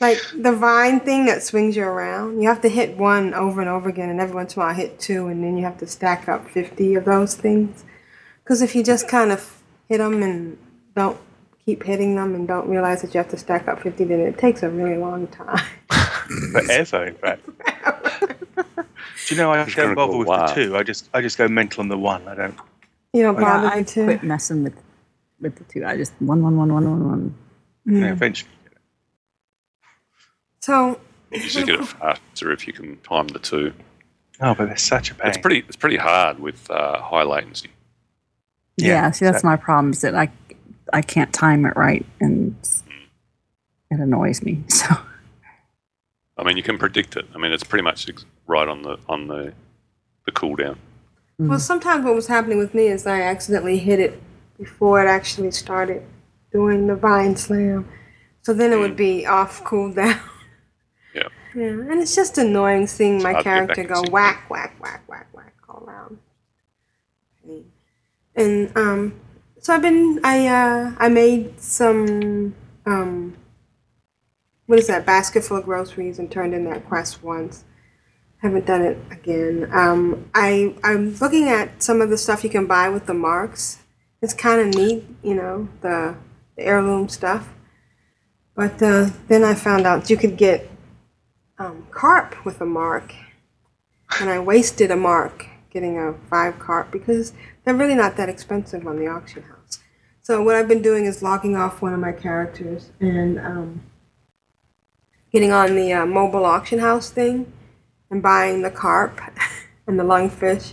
like 0.00 0.18
the 0.34 0.52
vine 0.52 1.00
thing 1.00 1.26
that 1.26 1.42
swings 1.42 1.76
you 1.76 1.84
around, 1.84 2.40
you 2.40 2.48
have 2.48 2.62
to 2.62 2.68
hit 2.70 2.96
one 2.96 3.34
over 3.34 3.60
and 3.60 3.68
over 3.68 3.88
again, 3.88 4.08
and 4.08 4.20
every 4.20 4.34
once 4.34 4.56
in 4.56 4.62
a 4.62 4.64
while 4.64 4.74
hit 4.74 4.98
two, 4.98 5.28
and 5.28 5.44
then 5.44 5.58
you 5.58 5.64
have 5.64 5.78
to 5.78 5.86
stack 5.86 6.26
up 6.26 6.48
fifty 6.48 6.94
of 6.94 7.04
those 7.04 7.34
things. 7.34 7.84
Because 8.42 8.62
if 8.62 8.74
you 8.74 8.82
just 8.82 9.08
kind 9.08 9.30
of 9.32 9.55
hit 9.88 9.98
them 9.98 10.22
and 10.22 10.58
don't 10.94 11.18
keep 11.64 11.82
hitting 11.82 12.14
them 12.16 12.34
and 12.34 12.46
don't 12.46 12.68
realize 12.68 13.02
that 13.02 13.12
you 13.14 13.18
have 13.18 13.28
to 13.30 13.36
stack 13.38 13.68
up 13.68 13.80
fifty, 13.82 14.04
then 14.04 14.20
it 14.20 14.38
takes 14.38 14.62
a 14.62 14.70
really 14.70 14.96
long 14.96 15.26
time. 15.28 15.64
Forever, 16.52 17.04
in 17.06 17.14
fact. 17.16 17.46
Do 19.28 19.34
you 19.34 19.36
know 19.40 19.50
I 19.52 19.62
It's 19.62 19.74
don't 19.74 19.94
bother 19.94 20.12
go 20.12 20.18
with 20.18 20.28
wild. 20.28 20.50
the 20.50 20.54
two. 20.54 20.76
I 20.76 20.82
just 20.82 21.08
I 21.14 21.20
just 21.20 21.38
go 21.38 21.48
mental 21.48 21.80
on 21.82 21.88
the 21.88 21.98
one. 21.98 22.26
I 22.28 22.34
don't. 22.34 22.54
You 23.12 23.22
don't 23.22 23.34
Yeah, 23.34 23.40
bother 23.40 23.66
I 23.68 23.78
me 23.78 23.84
too. 23.84 24.04
quit 24.04 24.22
messing 24.22 24.62
with 24.64 24.74
with 25.40 25.56
the 25.56 25.64
two. 25.64 25.84
I 25.84 25.96
just 25.96 26.12
one 26.20 26.42
one 26.42 26.56
one 26.56 26.72
one 26.72 26.84
one 26.90 27.08
one. 27.08 27.34
Mm. 27.88 28.00
Yeah, 28.00 28.12
eventually. 28.12 28.50
So 30.60 31.00
You 31.32 31.40
just 31.40 31.64
get 31.66 31.80
it 31.80 31.84
faster 31.86 32.52
if 32.52 32.66
you 32.66 32.72
can 32.72 32.96
time 32.98 33.28
the 33.28 33.38
two. 33.38 33.72
Oh, 34.40 34.54
but 34.54 34.66
they're 34.66 34.76
such 34.76 35.10
a 35.10 35.14
pain. 35.14 35.28
It's 35.28 35.38
pretty. 35.38 35.58
It's 35.66 35.76
pretty 35.76 35.96
hard 35.96 36.38
with 36.38 36.70
uh, 36.70 37.00
high 37.00 37.22
latency. 37.22 37.70
Yeah, 38.76 39.10
see 39.10 39.24
that's 39.24 39.44
my 39.44 39.56
problem 39.56 39.92
is 39.92 40.02
that 40.02 40.14
I 40.14 40.30
I 40.92 41.02
can't 41.02 41.32
time 41.32 41.64
it 41.64 41.76
right 41.76 42.04
and 42.20 42.54
it 43.90 44.00
annoys 44.00 44.42
me. 44.42 44.64
So 44.70 44.96
I 46.38 46.44
mean, 46.44 46.58
you 46.58 46.62
can 46.62 46.76
predict 46.76 47.16
it. 47.16 47.24
I 47.34 47.38
mean, 47.38 47.50
it's 47.50 47.64
pretty 47.64 47.82
much 47.82 48.08
right 48.46 48.68
on 48.68 48.82
the 48.82 48.98
on 49.08 49.28
the 49.28 49.54
the 50.26 50.32
cooldown. 50.32 50.76
Well, 51.38 51.58
mm. 51.58 51.60
sometimes 51.60 52.04
what 52.04 52.14
was 52.14 52.26
happening 52.26 52.58
with 52.58 52.74
me 52.74 52.88
is 52.88 53.06
I 53.06 53.22
accidentally 53.22 53.78
hit 53.78 54.00
it 54.00 54.22
before 54.58 55.02
it 55.02 55.08
actually 55.08 55.50
started 55.50 56.02
doing 56.52 56.86
the 56.86 56.96
vine 56.96 57.36
slam. 57.36 57.88
So 58.42 58.54
then 58.54 58.72
it 58.72 58.76
would 58.78 58.92
mm. 58.92 58.96
be 58.96 59.26
off 59.26 59.64
cooldown. 59.64 60.18
Yeah. 61.14 61.28
Yeah, 61.54 61.68
and 61.68 62.02
it's 62.02 62.14
just 62.14 62.36
annoying 62.36 62.86
seeing 62.86 63.22
my 63.22 63.32
hard 63.32 63.38
to 63.38 63.42
character 63.42 63.84
go 63.84 64.02
whack, 64.10 64.50
whack, 64.50 64.76
whack, 64.78 65.02
whack, 65.08 65.28
whack 65.32 65.54
all 65.66 65.82
around. 65.82 66.18
And 68.36 68.70
um, 68.76 69.20
so 69.58 69.74
I've 69.74 69.82
been 69.82 70.20
I 70.22 70.46
uh 70.46 70.94
I 70.98 71.08
made 71.08 71.60
some 71.60 72.54
um 72.84 73.36
what 74.66 74.78
is 74.78 74.86
that 74.88 75.06
basket 75.06 75.44
full 75.44 75.56
of 75.56 75.64
groceries 75.64 76.18
and 76.18 76.30
turned 76.30 76.54
in 76.54 76.64
that 76.64 76.86
quest 76.86 77.22
once. 77.22 77.64
Haven't 78.42 78.66
done 78.66 78.82
it 78.82 78.98
again. 79.10 79.68
Um, 79.72 80.30
I 80.34 80.74
I'm 80.84 81.16
looking 81.16 81.48
at 81.48 81.82
some 81.82 82.00
of 82.00 82.10
the 82.10 82.18
stuff 82.18 82.44
you 82.44 82.50
can 82.50 82.66
buy 82.66 82.88
with 82.88 83.06
the 83.06 83.14
marks. 83.14 83.78
It's 84.20 84.34
kind 84.34 84.60
of 84.60 84.74
neat, 84.74 85.04
you 85.22 85.34
know, 85.34 85.68
the, 85.80 86.16
the 86.56 86.62
heirloom 86.64 87.08
stuff. 87.08 87.48
But 88.54 88.82
uh, 88.82 89.10
then 89.28 89.44
I 89.44 89.54
found 89.54 89.86
out 89.86 90.10
you 90.10 90.16
could 90.16 90.36
get 90.36 90.70
um, 91.58 91.86
carp 91.90 92.44
with 92.44 92.60
a 92.60 92.66
mark, 92.66 93.14
and 94.20 94.30
I 94.30 94.38
wasted 94.38 94.90
a 94.90 94.96
mark 94.96 95.46
getting 95.76 95.98
a 95.98 96.14
five 96.30 96.58
carp 96.58 96.90
because 96.90 97.34
they're 97.62 97.74
really 97.74 97.94
not 97.94 98.16
that 98.16 98.30
expensive 98.30 98.86
on 98.86 98.96
the 98.96 99.06
auction 99.06 99.42
house. 99.42 99.78
So 100.22 100.42
what 100.42 100.54
I've 100.56 100.68
been 100.68 100.80
doing 100.80 101.04
is 101.04 101.22
logging 101.22 101.54
off 101.54 101.82
one 101.82 101.92
of 101.92 102.00
my 102.00 102.12
characters 102.12 102.92
and 102.98 103.38
um, 103.38 103.82
getting 105.30 105.52
on 105.52 105.76
the 105.76 105.92
uh, 105.92 106.06
mobile 106.06 106.46
auction 106.46 106.78
house 106.78 107.10
thing 107.10 107.52
and 108.10 108.22
buying 108.22 108.62
the 108.62 108.70
carp 108.70 109.20
and 109.86 110.00
the 110.00 110.02
lungfish 110.02 110.72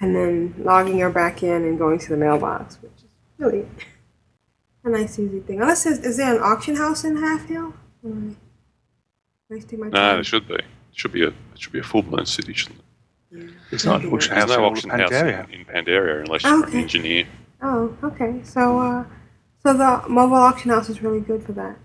and 0.00 0.16
then 0.16 0.52
logging 0.58 0.98
her 0.98 1.10
back 1.10 1.44
in 1.44 1.62
and 1.62 1.78
going 1.78 2.00
to 2.00 2.08
the 2.08 2.16
mailbox, 2.16 2.82
which 2.82 2.90
is 2.96 3.04
really 3.38 3.64
a 4.82 4.90
nice 4.90 5.16
easy 5.16 5.38
thing. 5.38 5.60
Unless 5.62 5.84
there's, 5.84 6.00
is 6.00 6.16
there 6.16 6.34
an 6.34 6.42
auction 6.42 6.74
house 6.74 7.04
in 7.04 7.18
Halfhill? 7.18 7.72
Wasting 9.48 9.78
my 9.78 9.90
time? 9.90 10.16
there 10.16 10.24
should 10.24 10.48
be. 10.48 10.54
It 10.54 10.64
should 10.90 11.12
be 11.12 11.22
a. 11.22 11.28
It 11.28 11.34
should 11.54 11.72
be 11.72 11.78
a 11.78 11.84
full 11.84 12.02
blown 12.02 12.26
city, 12.26 12.52
shouldn't 12.52 12.80
it? 12.80 12.83
It's 13.70 13.84
not 13.84 14.02
an 14.02 14.12
auction 14.12 14.34
There's 14.34 14.48
house 14.48 14.50
in 14.50 14.56
no 14.62 14.64
auction 14.66 14.90
house 14.90 15.10
Pandaria. 15.10 15.48
in, 15.48 15.60
in 15.60 15.64
Pandaria 15.64 16.20
unless 16.20 16.42
you're 16.44 16.62
Okay. 16.64 16.72
an 16.78 16.82
engineer. 16.82 17.26
Oh, 17.62 17.96
okay. 18.04 18.40
So, 18.44 18.78
uh, 18.78 19.04
so 19.62 19.72
the 19.72 20.08
mobile 20.08 20.36
auction 20.36 20.70
house 20.70 20.88
is 20.88 21.02
really 21.02 21.20
good 21.20 21.42
for 21.44 21.52
that. 21.52 21.76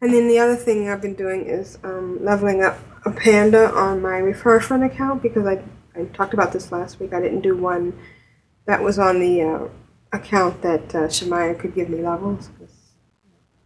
And 0.00 0.12
then 0.12 0.28
the 0.28 0.38
other 0.38 0.56
thing 0.56 0.88
I've 0.88 1.00
been 1.02 1.14
doing 1.14 1.46
is 1.46 1.78
um, 1.82 2.22
leveling 2.24 2.62
up 2.62 2.78
a 3.04 3.10
panda 3.10 3.70
on 3.72 4.00
my 4.02 4.18
refer 4.18 4.60
friend 4.60 4.84
account 4.84 5.22
because 5.22 5.46
I, 5.46 5.62
I 5.98 6.04
talked 6.06 6.34
about 6.34 6.52
this 6.52 6.70
last 6.70 7.00
week. 7.00 7.12
I 7.12 7.20
didn't 7.20 7.40
do 7.40 7.56
one 7.56 7.98
that 8.66 8.82
was 8.82 8.98
on 8.98 9.20
the 9.20 9.42
uh, 9.42 9.68
account 10.12 10.62
that 10.62 10.94
uh, 10.94 11.08
Shemaya 11.08 11.58
could 11.58 11.74
give 11.74 11.88
me 11.88 12.02
levels. 12.02 12.50
'cause 12.58 12.70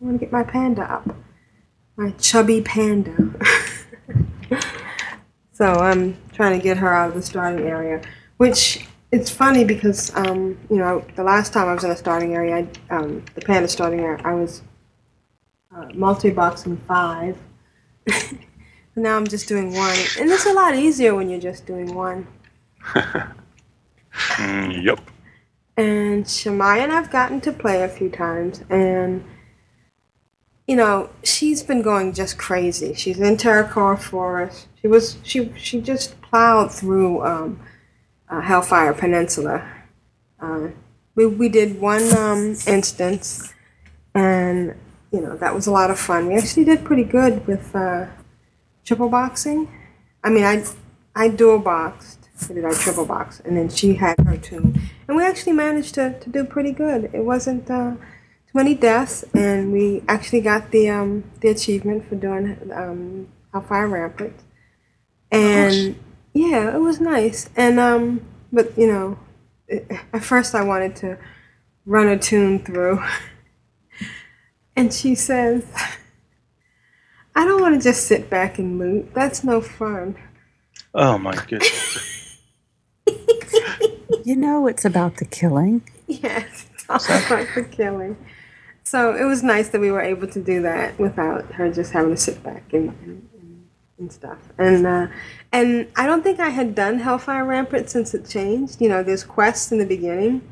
I 0.00 0.04
want 0.04 0.18
to 0.20 0.24
get 0.24 0.32
my 0.32 0.44
panda 0.44 0.82
up, 0.82 1.14
my 1.96 2.12
chubby 2.12 2.62
panda. 2.62 3.14
so 5.52 5.66
I'm 5.74 6.16
trying 6.40 6.58
to 6.58 6.62
get 6.62 6.78
her 6.78 6.90
out 6.90 7.10
of 7.10 7.14
the 7.14 7.20
starting 7.20 7.66
area, 7.66 8.00
which 8.38 8.86
it's 9.12 9.28
funny 9.28 9.62
because 9.62 10.10
um, 10.16 10.56
you 10.70 10.78
know 10.78 11.04
the 11.14 11.22
last 11.22 11.52
time 11.52 11.68
I 11.68 11.74
was 11.74 11.84
in 11.84 11.90
a 11.90 11.96
starting 11.96 12.34
area, 12.34 12.66
I, 12.90 12.94
um, 12.94 13.22
the 13.34 13.42
panda 13.42 13.68
starting 13.68 14.00
area, 14.00 14.22
I 14.24 14.32
was 14.32 14.62
uh, 15.74 15.88
multi-boxing 15.94 16.78
five. 16.88 17.36
Now 18.96 19.16
I'm 19.16 19.26
just 19.26 19.48
doing 19.48 19.72
one, 19.72 19.96
and 20.18 20.28
it's 20.30 20.46
a 20.46 20.52
lot 20.52 20.74
easier 20.74 21.14
when 21.14 21.30
you're 21.30 21.40
just 21.40 21.64
doing 21.64 21.94
one. 21.94 22.26
Yep. 24.38 25.00
And 25.76 26.24
Shemaya 26.24 26.80
and 26.82 26.92
I've 26.92 27.10
gotten 27.10 27.40
to 27.42 27.52
play 27.52 27.82
a 27.82 27.88
few 27.88 28.10
times, 28.10 28.64
and 28.68 29.24
you 30.66 30.76
know 30.76 31.10
she's 31.22 31.62
been 31.62 31.80
going 31.80 32.12
just 32.12 32.36
crazy. 32.36 32.92
She's 32.94 33.20
in 33.20 33.36
Terokkar 33.36 33.98
Forest. 33.98 34.66
She 34.80 34.88
was 34.88 35.18
she 35.22 35.52
she 35.56 35.80
just 35.80 36.20
plowed 36.22 36.72
through 36.72 37.24
um, 37.24 37.60
uh, 38.28 38.40
Hellfire 38.40 38.94
Peninsula. 38.94 39.68
Uh, 40.40 40.68
we 41.14 41.26
we 41.26 41.48
did 41.48 41.80
one 41.80 42.16
um, 42.16 42.56
instance, 42.66 43.52
and 44.14 44.74
you 45.12 45.20
know 45.20 45.36
that 45.36 45.54
was 45.54 45.66
a 45.66 45.70
lot 45.70 45.90
of 45.90 45.98
fun. 45.98 46.28
We 46.28 46.36
actually 46.36 46.64
did 46.64 46.84
pretty 46.84 47.04
good 47.04 47.46
with 47.46 47.74
uh, 47.74 48.06
triple 48.84 49.10
boxing. 49.10 49.68
I 50.24 50.30
mean, 50.30 50.44
I 50.44 50.64
I 51.14 51.28
dual 51.28 51.58
boxed, 51.58 52.28
did 52.48 52.64
our 52.64 52.72
triple 52.72 53.04
box, 53.04 53.40
and 53.44 53.56
then 53.56 53.68
she 53.68 53.94
had 53.94 54.18
her 54.20 54.38
toon, 54.38 54.80
and 55.06 55.16
we 55.16 55.24
actually 55.24 55.52
managed 55.52 55.94
to, 55.96 56.18
to 56.20 56.30
do 56.30 56.44
pretty 56.44 56.72
good. 56.72 57.10
It 57.12 57.24
wasn't 57.24 57.70
uh, 57.70 57.92
too 57.96 58.54
many 58.54 58.74
deaths, 58.74 59.24
and 59.34 59.72
we 59.72 60.02
actually 60.08 60.40
got 60.40 60.70
the 60.70 60.88
um, 60.88 61.24
the 61.40 61.48
achievement 61.48 62.08
for 62.08 62.14
doing 62.14 62.70
um, 62.72 63.28
Hellfire 63.52 63.88
Rampart. 63.88 64.32
And 65.30 65.98
yeah, 66.32 66.74
it 66.74 66.80
was 66.80 67.00
nice. 67.00 67.48
And 67.56 67.78
um, 67.78 68.22
but 68.52 68.76
you 68.76 68.86
know, 68.86 69.18
it, 69.68 69.90
at 70.12 70.24
first 70.24 70.54
I 70.54 70.62
wanted 70.62 70.96
to 70.96 71.18
run 71.86 72.08
a 72.08 72.18
toon 72.18 72.58
through, 72.60 73.02
and 74.76 74.92
she 74.92 75.14
says, 75.14 75.64
"I 77.34 77.44
don't 77.44 77.60
want 77.60 77.74
to 77.74 77.82
just 77.82 78.06
sit 78.06 78.30
back 78.30 78.58
and 78.58 78.78
loot. 78.78 79.14
That's 79.14 79.44
no 79.44 79.60
fun." 79.60 80.16
Oh 80.94 81.18
my 81.18 81.34
goodness. 81.46 82.06
You 84.24 84.36
know 84.36 84.66
it's 84.66 84.84
about 84.84 85.16
the 85.16 85.24
killing. 85.24 85.82
Yes, 86.06 86.66
it's 86.74 86.84
all 86.88 86.96
about 86.96 87.48
the 87.54 87.64
killing. 87.64 88.16
So 88.82 89.14
it 89.14 89.24
was 89.24 89.42
nice 89.42 89.68
that 89.70 89.80
we 89.80 89.90
were 89.90 90.02
able 90.02 90.26
to 90.28 90.42
do 90.42 90.62
that 90.62 90.98
without 90.98 91.52
her 91.52 91.72
just 91.72 91.92
having 91.92 92.14
to 92.14 92.20
sit 92.20 92.42
back 92.42 92.72
and 92.72 93.28
and, 94.00 94.12
stuff. 94.12 94.38
And 94.58 94.86
uh, 94.86 95.06
and 95.52 95.88
I 95.96 96.06
don't 96.06 96.22
think 96.22 96.40
I 96.40 96.48
had 96.48 96.74
done 96.74 96.98
Hellfire 96.98 97.44
Rampart 97.44 97.90
since 97.90 98.14
it 98.14 98.28
changed. 98.28 98.80
You 98.80 98.88
know, 98.88 99.02
there's 99.02 99.24
quests 99.24 99.70
in 99.70 99.78
the 99.78 99.86
beginning, 99.86 100.42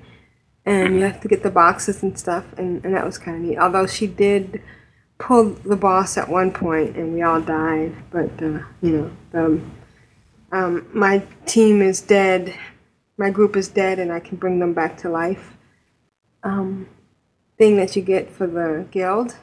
and 0.65 0.97
you 0.97 1.03
have 1.03 1.21
to 1.23 1.29
get 1.29 1.43
the 1.43 1.51
boxes 1.51 2.03
and 2.03 2.19
stuff, 2.19 2.45
and, 2.57 2.85
and 2.85 2.95
that 2.95 3.05
was 3.05 3.19
kind 3.19 3.37
of 3.39 3.43
neat. 3.43 3.59
Although 3.59 3.87
she 3.87 4.07
did 4.07 4.63
pull 5.19 5.51
the 5.51 5.77
boss 5.77 6.17
at 6.17 6.29
one 6.29 6.53
point, 6.53 6.97
and 6.97 7.15
we 7.15 7.23
all 7.23 7.41
died. 7.41 7.95
But 8.11 8.31
uh, 8.43 8.61
you 8.81 8.93
know, 8.93 9.11
the, 9.33 9.61
um, 10.53 10.87
my 10.93 11.23
team 11.47 11.83
is 11.83 12.01
dead. 12.01 12.55
My 13.17 13.31
group 13.31 13.57
is 13.57 13.69
dead, 13.69 13.99
and 13.99 14.13
I 14.13 14.21
can 14.21 14.37
bring 14.37 14.61
them 14.61 14.75
back 14.75 14.97
to 14.99 15.09
life. 15.09 15.57
Um, 16.45 16.89
thing 17.59 17.77
that 17.77 17.97
you 17.97 18.03
get 18.03 18.31
for 18.31 18.47
the 18.47 18.87
guild. 18.91 19.37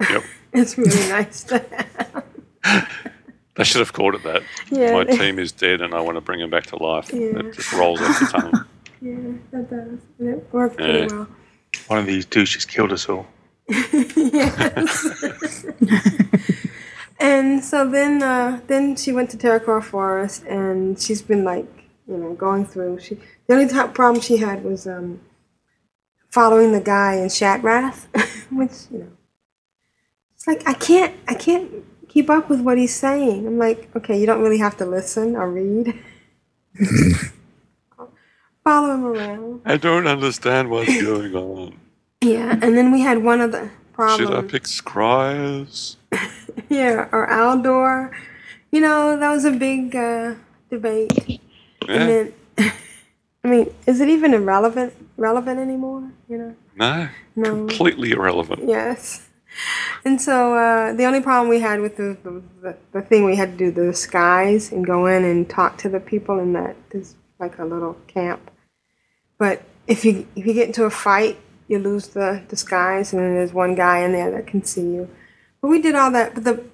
Yep. 0.00 0.22
it's 0.52 0.78
really 0.78 1.08
nice 1.08 1.42
to 1.44 1.58
have. 1.98 2.11
They 3.54 3.64
should 3.64 3.80
have 3.80 3.92
called 3.92 4.14
it 4.14 4.22
that. 4.22 4.42
Yeah. 4.70 4.92
My 4.92 5.04
team 5.04 5.38
is 5.38 5.52
dead 5.52 5.82
and 5.82 5.94
I 5.94 6.00
want 6.00 6.16
to 6.16 6.20
bring 6.20 6.40
him 6.40 6.48
back 6.50 6.64
to 6.66 6.76
life. 6.82 7.12
Yeah. 7.12 7.38
It 7.38 7.54
just 7.54 7.72
rolls 7.72 8.00
off 8.00 8.20
the 8.20 8.26
tongue. 8.26 8.66
Yeah, 9.04 9.16
that 9.50 9.68
does. 9.68 9.98
And 10.20 10.28
it 10.28 10.46
worked 10.52 10.76
pretty 10.76 11.12
well. 11.12 11.26
One 11.88 11.98
of 11.98 12.06
these 12.06 12.24
douches 12.24 12.64
killed 12.64 12.92
us 12.92 13.08
all. 13.08 13.26
yes. 13.68 15.66
and 17.18 17.64
so 17.64 17.90
then, 17.90 18.22
uh, 18.22 18.60
then 18.68 18.94
she 18.94 19.10
went 19.10 19.28
to 19.30 19.36
Terokkar 19.36 19.82
Forest, 19.82 20.44
and 20.44 21.00
she's 21.00 21.20
been 21.20 21.42
like, 21.42 21.66
you 22.06 22.16
know, 22.16 22.34
going 22.34 22.64
through. 22.64 23.00
She 23.00 23.16
the 23.48 23.54
only 23.54 23.66
top 23.66 23.92
problem 23.92 24.22
she 24.22 24.36
had 24.36 24.62
was 24.62 24.86
um, 24.86 25.20
following 26.30 26.70
the 26.70 26.80
guy 26.80 27.14
in 27.14 27.26
Shattrath, 27.26 28.06
which 28.52 28.86
you 28.92 28.98
know, 28.98 29.12
it's 30.36 30.46
like 30.46 30.62
I 30.64 30.74
can't, 30.74 31.16
I 31.26 31.34
can't 31.34 31.84
keep 32.12 32.28
up 32.28 32.50
with 32.50 32.60
what 32.60 32.76
he's 32.76 32.94
saying. 32.94 33.46
I'm 33.46 33.58
like, 33.58 33.88
okay, 33.96 34.18
you 34.20 34.26
don't 34.26 34.42
really 34.42 34.58
have 34.58 34.76
to 34.78 34.84
listen 34.84 35.34
or 35.34 35.50
read. 35.50 35.98
Follow 38.64 38.94
him 38.94 39.04
around. 39.06 39.62
I 39.64 39.76
don't 39.78 40.06
understand 40.06 40.70
what's 40.70 41.02
going 41.02 41.34
on. 41.34 41.74
Yeah, 42.20 42.52
and 42.62 42.76
then 42.76 42.92
we 42.92 43.00
had 43.00 43.24
one 43.24 43.40
of 43.40 43.50
the 43.50 43.70
problems. 43.92 44.30
Should 44.30 44.36
I 44.36 44.42
pick 44.42 44.64
Scryers? 44.64 45.96
Yeah, 46.68 47.08
or 47.12 47.26
Aldor. 47.28 48.12
You 48.72 48.82
know, 48.82 49.16
that 49.18 49.30
was 49.30 49.46
a 49.46 49.52
big 49.52 49.96
uh, 49.96 50.34
debate. 50.68 51.40
Yeah. 51.88 51.94
And 51.94 52.08
then, 52.58 52.72
I 53.44 53.48
mean, 53.48 53.74
is 53.86 54.02
it 54.02 54.10
even 54.10 54.34
irrelevant 54.34 54.92
relevant 55.16 55.58
anymore? 55.58 56.10
You 56.28 56.38
know? 56.38 56.56
No. 56.76 57.08
No. 57.36 57.50
Completely 57.66 58.10
irrelevant. 58.10 58.68
Yes. 58.68 59.28
And 60.04 60.20
so 60.20 60.54
uh, 60.54 60.92
the 60.94 61.04
only 61.04 61.20
problem 61.20 61.48
we 61.48 61.60
had 61.60 61.80
with 61.80 61.96
the, 61.96 62.16
the, 62.62 62.76
the, 62.92 63.02
thing 63.02 63.24
we 63.24 63.36
had 63.36 63.56
to 63.56 63.70
do 63.70 63.70
the 63.70 63.94
skies 63.94 64.72
and 64.72 64.84
go 64.84 65.06
in 65.06 65.24
and 65.24 65.48
talk 65.48 65.78
to 65.78 65.88
the 65.88 66.00
people 66.00 66.38
in 66.40 66.52
that 66.54 66.76
is 66.90 67.14
like 67.38 67.58
a 67.58 67.64
little 67.64 67.94
camp. 68.06 68.50
But 69.38 69.62
if 69.86 70.04
you 70.04 70.26
if 70.36 70.46
you 70.46 70.54
get 70.54 70.68
into 70.68 70.84
a 70.84 70.90
fight, 70.90 71.38
you 71.68 71.78
lose 71.78 72.08
the 72.08 72.42
disguise, 72.48 73.12
and 73.12 73.22
then 73.22 73.34
there's 73.34 73.52
one 73.52 73.74
guy 73.74 74.00
in 74.00 74.12
there 74.12 74.30
that 74.30 74.46
can 74.46 74.64
see 74.64 74.82
you. 74.82 75.08
But 75.60 75.68
we 75.68 75.80
did 75.80 75.94
all 75.94 76.10
that. 76.12 76.34
But 76.34 76.44
the 76.44 76.64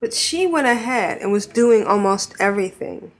but 0.00 0.12
she 0.12 0.46
went 0.46 0.66
ahead 0.66 1.18
and 1.18 1.32
was 1.32 1.46
doing 1.46 1.84
almost 1.84 2.34
everything, 2.38 3.12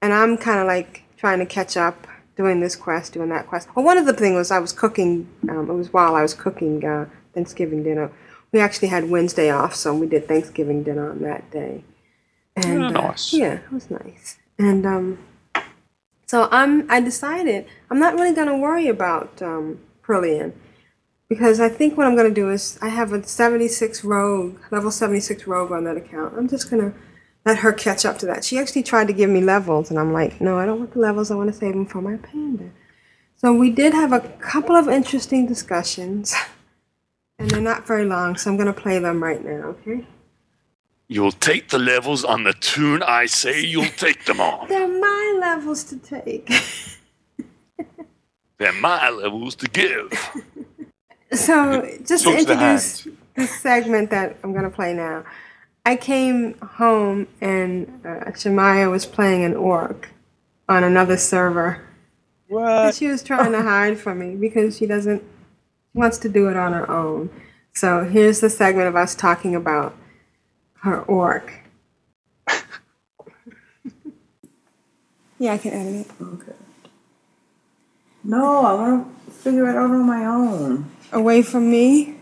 and 0.00 0.12
I'm 0.12 0.36
kind 0.36 0.60
of 0.60 0.66
like 0.66 1.04
trying 1.16 1.38
to 1.38 1.46
catch 1.46 1.76
up, 1.76 2.06
doing 2.36 2.60
this 2.60 2.76
quest, 2.76 3.12
doing 3.12 3.28
that 3.28 3.46
quest. 3.46 3.68
Well, 3.74 3.84
one 3.84 3.98
of 3.98 4.06
the 4.06 4.12
things 4.12 4.36
was 4.36 4.50
I 4.50 4.58
was 4.58 4.72
cooking. 4.72 5.28
Um, 5.48 5.70
it 5.70 5.74
was 5.74 5.92
while 5.92 6.14
I 6.14 6.22
was 6.22 6.34
cooking 6.34 6.84
uh, 6.84 7.06
Thanksgiving 7.34 7.82
dinner. 7.82 8.10
We 8.52 8.60
actually 8.60 8.88
had 8.88 9.08
Wednesday 9.10 9.50
off, 9.50 9.74
so 9.74 9.94
we 9.94 10.06
did 10.06 10.28
Thanksgiving 10.28 10.82
dinner 10.82 11.10
on 11.10 11.20
that 11.22 11.50
day. 11.50 11.84
And 12.56 12.82
Oh, 12.82 12.86
uh, 12.86 12.90
nice. 12.90 13.32
yeah, 13.32 13.54
it 13.54 13.72
was 13.72 13.90
nice. 13.90 14.36
And 14.58 14.84
um, 14.86 15.18
so 16.26 16.48
I'm 16.50 16.90
I 16.90 17.00
decided 17.00 17.66
I'm 17.90 17.98
not 17.98 18.14
really 18.14 18.34
going 18.34 18.48
to 18.48 18.56
worry 18.56 18.88
about 18.88 19.40
um, 19.42 19.78
Prillian 20.02 20.52
because 21.28 21.60
I 21.60 21.68
think 21.70 21.96
what 21.96 22.06
I'm 22.06 22.14
going 22.14 22.28
to 22.28 22.34
do 22.34 22.50
is 22.50 22.78
I 22.82 22.88
have 22.88 23.12
a 23.14 23.22
76 23.26 24.04
rogue, 24.04 24.58
level 24.70 24.90
76 24.90 25.46
rogue 25.46 25.72
on 25.72 25.84
that 25.84 25.96
account. 25.96 26.34
I'm 26.36 26.48
just 26.48 26.70
going 26.70 26.82
to 26.92 26.98
let 27.46 27.58
her 27.58 27.72
catch 27.72 28.04
up 28.04 28.18
to 28.18 28.26
that. 28.26 28.44
She 28.44 28.58
actually 28.58 28.82
tried 28.82 29.06
to 29.08 29.12
give 29.14 29.30
me 29.30 29.40
levels, 29.40 29.90
and 29.90 29.98
I'm 29.98 30.12
like, 30.12 30.40
no, 30.40 30.58
I 30.58 30.66
don't 30.66 30.78
want 30.78 30.92
the 30.92 31.00
levels. 31.00 31.30
I 31.30 31.34
want 31.34 31.50
to 31.50 31.58
save 31.58 31.72
them 31.72 31.86
for 31.86 32.00
my 32.02 32.16
panda. 32.16 32.70
So 33.36 33.52
we 33.52 33.70
did 33.70 33.94
have 33.94 34.12
a 34.12 34.20
couple 34.20 34.76
of 34.76 34.88
interesting 34.88 35.46
discussions, 35.46 36.34
and 37.38 37.50
they're 37.50 37.60
not 37.60 37.86
very 37.86 38.04
long, 38.04 38.36
so 38.36 38.50
I'm 38.50 38.56
going 38.56 38.72
to 38.72 38.80
play 38.80 38.98
them 38.98 39.22
right 39.22 39.44
now, 39.44 39.74
okay? 39.74 40.06
You'll 41.08 41.32
take 41.32 41.68
the 41.68 41.78
levels 41.78 42.24
on 42.24 42.44
the 42.44 42.52
toon 42.54 43.02
I 43.02 43.26
say 43.26 43.60
you'll 43.60 43.84
take 43.96 44.24
them 44.24 44.40
on. 44.40 44.68
They're 44.68 44.88
my 44.88 45.38
levels 45.40 45.84
to 45.84 45.96
take. 45.98 46.50
They're 48.58 48.72
my 48.72 49.10
levels 49.10 49.54
to 49.56 49.68
give. 49.68 50.12
So, 51.34 51.90
just 52.04 52.24
to 52.24 52.36
Talk 52.36 52.46
the 52.46 52.52
introduce 52.52 53.08
this 53.36 53.58
segment 53.62 54.10
that 54.10 54.36
I'm 54.44 54.52
going 54.52 54.64
to 54.64 54.70
play 54.70 54.92
now, 54.92 55.24
I 55.86 55.96
came 55.96 56.58
home 56.58 57.26
and 57.40 58.02
uh, 58.04 58.30
Shemaya 58.32 58.90
was 58.90 59.06
playing 59.06 59.42
an 59.42 59.54
orc 59.56 60.10
on 60.68 60.84
another 60.84 61.16
server. 61.16 61.80
What? 62.48 62.94
she 62.94 63.06
was 63.08 63.22
trying 63.22 63.52
to 63.52 63.62
hide 63.62 63.98
from 63.98 64.18
me 64.18 64.36
because 64.36 64.76
she 64.76 64.84
doesn't 64.84 65.22
she 65.22 65.31
wants 65.94 66.18
to 66.18 66.28
do 66.28 66.48
it 66.48 66.56
on 66.56 66.72
her 66.72 66.90
own. 66.90 67.30
So 67.74 68.04
here's 68.04 68.40
the 68.40 68.50
segment 68.50 68.88
of 68.88 68.96
us 68.96 69.14
talking 69.14 69.54
about 69.54 69.96
her 70.80 71.00
orc. 71.02 71.52
yeah, 75.38 75.54
I 75.54 75.58
can 75.58 75.72
edit 75.72 76.06
it. 76.06 76.12
Okay. 76.22 76.52
No, 78.24 78.64
I 78.64 78.74
want 78.74 79.26
to 79.26 79.32
figure 79.32 79.68
it 79.68 79.76
out 79.76 79.90
on 79.90 80.06
my 80.06 80.24
own. 80.26 80.90
Away 81.12 81.42
from 81.42 81.70
me? 81.70 82.14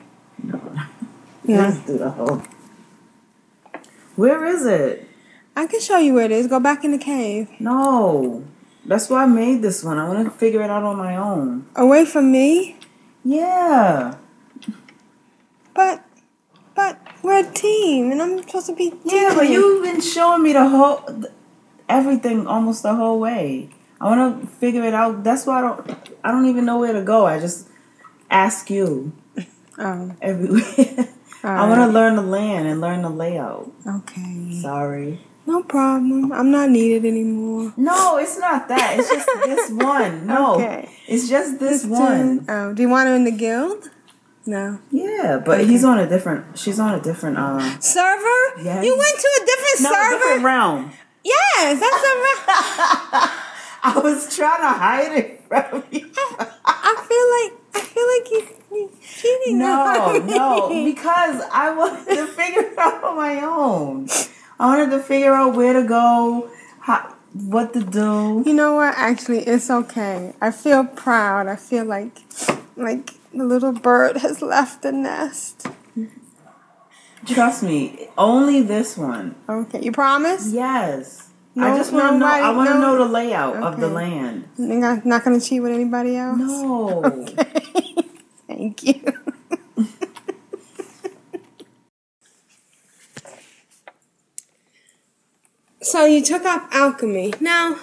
Yeah. 1.44 1.68
Let's 1.68 1.78
do 1.86 1.98
the 1.98 2.10
whole. 2.10 2.42
Where 4.16 4.44
is 4.46 4.66
it? 4.66 5.08
I 5.56 5.66
can 5.66 5.80
show 5.80 5.98
you 5.98 6.14
where 6.14 6.24
it 6.26 6.30
is. 6.30 6.46
Go 6.46 6.60
back 6.60 6.84
in 6.84 6.92
the 6.92 6.98
cave. 6.98 7.48
No. 7.58 8.44
That's 8.86 9.10
why 9.10 9.24
I 9.24 9.26
made 9.26 9.62
this 9.62 9.84
one. 9.84 9.98
I 9.98 10.08
want 10.08 10.24
to 10.24 10.30
figure 10.30 10.62
it 10.62 10.70
out 10.70 10.82
on 10.84 10.96
my 10.96 11.16
own. 11.16 11.66
Away 11.76 12.04
from 12.04 12.32
me? 12.32 12.78
Yeah. 13.24 14.16
But, 15.74 16.04
but 16.74 16.98
we're 17.22 17.46
a 17.48 17.52
team, 17.52 18.10
and 18.12 18.20
I'm 18.22 18.38
supposed 18.42 18.66
to 18.66 18.74
be. 18.74 18.92
Yeah, 19.04 19.34
but 19.34 19.48
you've 19.48 19.82
been 19.84 20.00
showing 20.00 20.42
me 20.42 20.52
the 20.52 20.68
whole, 20.68 20.98
th- 21.06 21.32
everything 21.88 22.46
almost 22.46 22.82
the 22.82 22.94
whole 22.94 23.18
way. 23.20 23.70
I 24.00 24.04
want 24.16 24.40
to 24.40 24.46
figure 24.46 24.84
it 24.84 24.94
out. 24.94 25.22
That's 25.24 25.46
why 25.46 25.58
I 25.58 25.60
don't. 25.60 26.10
I 26.24 26.30
don't 26.32 26.46
even 26.46 26.64
know 26.64 26.78
where 26.78 26.92
to 26.94 27.02
go. 27.02 27.26
I 27.26 27.38
just 27.38 27.68
ask 28.30 28.70
you 28.70 29.12
Oh. 29.78 30.14
everywhere. 30.20 31.08
I 31.42 31.66
want 31.68 31.80
to 31.80 31.86
learn 31.88 32.16
the 32.16 32.22
land 32.22 32.66
and 32.68 32.80
learn 32.80 33.02
the 33.02 33.10
layout. 33.10 33.70
Okay. 33.86 34.58
Sorry. 34.60 35.20
No 35.50 35.64
problem. 35.64 36.30
I'm 36.32 36.52
not 36.52 36.70
needed 36.70 37.04
anymore. 37.04 37.72
No, 37.76 38.18
it's 38.18 38.38
not 38.38 38.68
that. 38.68 38.96
It's 39.00 39.10
just 39.10 39.26
this 39.44 39.70
one. 39.72 40.24
No, 40.28 40.54
Okay. 40.54 40.88
it's 41.08 41.28
just 41.28 41.58
this 41.58 41.84
one. 41.84 42.46
oh, 42.48 42.72
do 42.72 42.82
you 42.82 42.88
want 42.88 43.08
her 43.08 43.16
in 43.16 43.24
the 43.24 43.32
guild? 43.32 43.90
No. 44.46 44.78
Yeah, 44.92 45.42
but 45.44 45.64
he's 45.66 45.82
on 45.84 45.98
a 45.98 46.08
different. 46.08 46.56
She's 46.56 46.78
on 46.78 46.94
a 46.94 47.00
different. 47.02 47.36
Uh, 47.36 47.58
Server? 47.80 48.62
Yes. 48.62 48.84
You 48.84 48.96
went 48.96 49.16
to 49.18 49.28
a 49.42 49.46
different 49.50 49.80
no, 49.80 49.90
server? 49.92 50.18
different 50.18 50.44
realm. 50.44 50.92
Yes, 51.24 51.80
that's 51.80 52.02
a. 52.10 52.14
I 53.82 53.98
was 54.04 54.36
trying 54.36 54.60
to 54.60 54.68
hide 54.68 55.12
it 55.18 55.42
from 55.48 55.82
you. 55.90 56.10
I 56.64 56.92
feel 57.08 57.26
like 57.36 57.52
I 57.74 57.80
feel 57.92 58.06
like 58.14 58.26
you 58.30 58.40
you 58.76 58.90
cheating 59.02 59.58
No, 59.58 60.16
no, 60.24 60.84
because 60.84 61.42
I 61.52 61.74
wanted 61.76 62.14
to 62.14 62.26
figure 62.28 62.62
it 62.62 62.78
out 62.78 63.02
on 63.02 63.16
my 63.16 63.40
own. 63.42 64.06
I 64.60 64.66
wanted 64.66 64.90
to 64.90 65.00
figure 65.00 65.32
out 65.32 65.56
where 65.56 65.72
to 65.72 65.82
go. 65.88 66.50
How, 66.80 67.14
what 67.32 67.72
to 67.72 67.80
do. 67.82 68.42
You 68.44 68.52
know 68.52 68.74
what? 68.74 68.92
Actually, 68.94 69.40
it's 69.40 69.70
okay. 69.70 70.34
I 70.38 70.50
feel 70.50 70.84
proud. 70.84 71.46
I 71.46 71.56
feel 71.56 71.86
like 71.86 72.12
like 72.76 73.14
the 73.32 73.44
little 73.44 73.72
bird 73.72 74.18
has 74.18 74.42
left 74.42 74.82
the 74.82 74.92
nest. 74.92 75.66
Trust 77.26 77.62
me, 77.62 78.08
only 78.18 78.60
this 78.62 78.98
one. 78.98 79.34
Okay, 79.48 79.80
you 79.82 79.92
promise? 79.92 80.52
Yes. 80.52 81.28
No- 81.54 81.66
I 81.72 81.76
just 81.76 81.92
want 81.92 82.14
to 82.14 82.18
know. 82.18 82.26
I 82.26 82.50
want 82.54 82.68
to 82.68 82.74
no- 82.74 82.80
know 82.80 83.04
the 83.04 83.10
layout 83.10 83.56
of 83.56 83.80
the 83.80 83.88
land. 83.88 84.46
You're 84.58 84.76
not, 84.76 85.06
not 85.06 85.24
going 85.24 85.40
to 85.40 85.46
cheat 85.46 85.62
with 85.62 85.72
anybody 85.72 86.16
else? 86.16 86.38
No. 86.38 87.02
Okay. 87.30 87.94
Thank 88.46 88.82
you. 88.82 89.14
So 95.82 96.04
you 96.04 96.22
took 96.22 96.44
up 96.44 96.68
alchemy. 96.72 97.34
Now, 97.40 97.76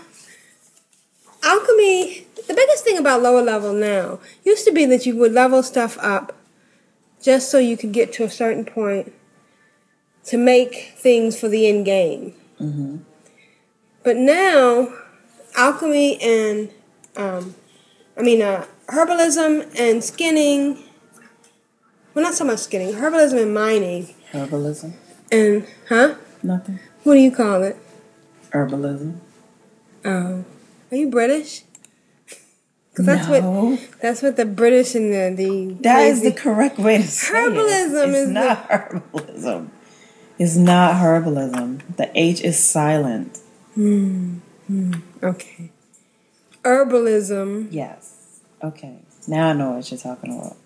alchemy, 1.44 2.28
the 2.48 2.54
biggest 2.54 2.84
thing 2.84 2.98
about 2.98 3.22
lower 3.22 3.42
level 3.42 3.74
now 3.74 4.20
used 4.44 4.66
to 4.66 4.72
be 4.72 4.86
that 4.86 5.06
you 5.06 5.16
would 5.18 5.34
level 5.34 5.64
stuff 5.64 5.98
up 6.00 6.36
just 7.22 7.50
so 7.50 7.58
you 7.58 7.76
could 7.78 7.92
get 7.92 8.14
to 8.14 8.24
a 8.24 8.30
certain 8.30 8.66
point 8.66 9.14
to 10.26 10.38
make 10.38 10.94
things 10.98 11.40
for 11.40 11.48
the 11.48 11.68
end 11.68 11.86
game. 11.86 12.34
Mm-hmm. 12.60 12.98
But 14.04 14.18
now, 14.18 14.94
alchemy 15.56 16.22
and, 16.22 16.70
um, 17.16 17.56
I 18.18 18.22
mean, 18.22 18.42
uh, 18.42 18.66
herbalism 18.88 19.78
and 19.80 20.04
skinning, 20.04 20.84
well, 22.14 22.24
not 22.24 22.34
so 22.36 22.46
much 22.46 22.60
skinning, 22.60 22.94
herbalism 22.94 23.42
and 23.42 23.54
mining, 23.54 24.14
Herbalism. 24.32 24.94
and, 25.32 25.66
huh? 25.90 26.16
Nothing. 26.44 26.80
What 27.04 27.16
do 27.16 27.20
you 27.20 27.32
call 27.32 27.64
it? 27.64 27.78
Herbalism. 28.52 29.16
Oh. 30.06 30.46
Are 30.92 30.96
you 30.98 31.10
British? 31.10 31.64
'Cause 32.96 33.06
that's 33.06 33.28
what 33.28 33.80
that's 34.02 34.22
what 34.24 34.38
the 34.38 34.46
British 34.46 34.96
and 34.96 35.14
the 35.14 35.30
the 35.36 35.74
That 35.82 36.08
is 36.08 36.22
the 36.24 36.32
correct 36.32 36.80
way 36.80 36.98
to 36.98 37.04
say 37.08 37.32
Herbalism 37.36 38.08
it. 38.08 38.16
Is 38.16 38.28
not 38.30 38.70
herbalism. 38.70 39.68
It's 40.40 40.56
not 40.56 40.96
herbalism. 40.96 41.82
The 41.98 42.10
H 42.16 42.42
is 42.42 42.58
silent. 42.58 43.40
Hmm. 43.76 44.38
hmm, 44.66 44.94
Okay. 45.22 45.70
Herbalism. 46.64 47.68
Yes. 47.72 48.40
Okay. 48.64 48.96
Now 49.28 49.50
I 49.50 49.54
know 49.54 49.72
what 49.72 49.92
you're 49.92 50.00
talking 50.00 50.36
about. 50.40 50.58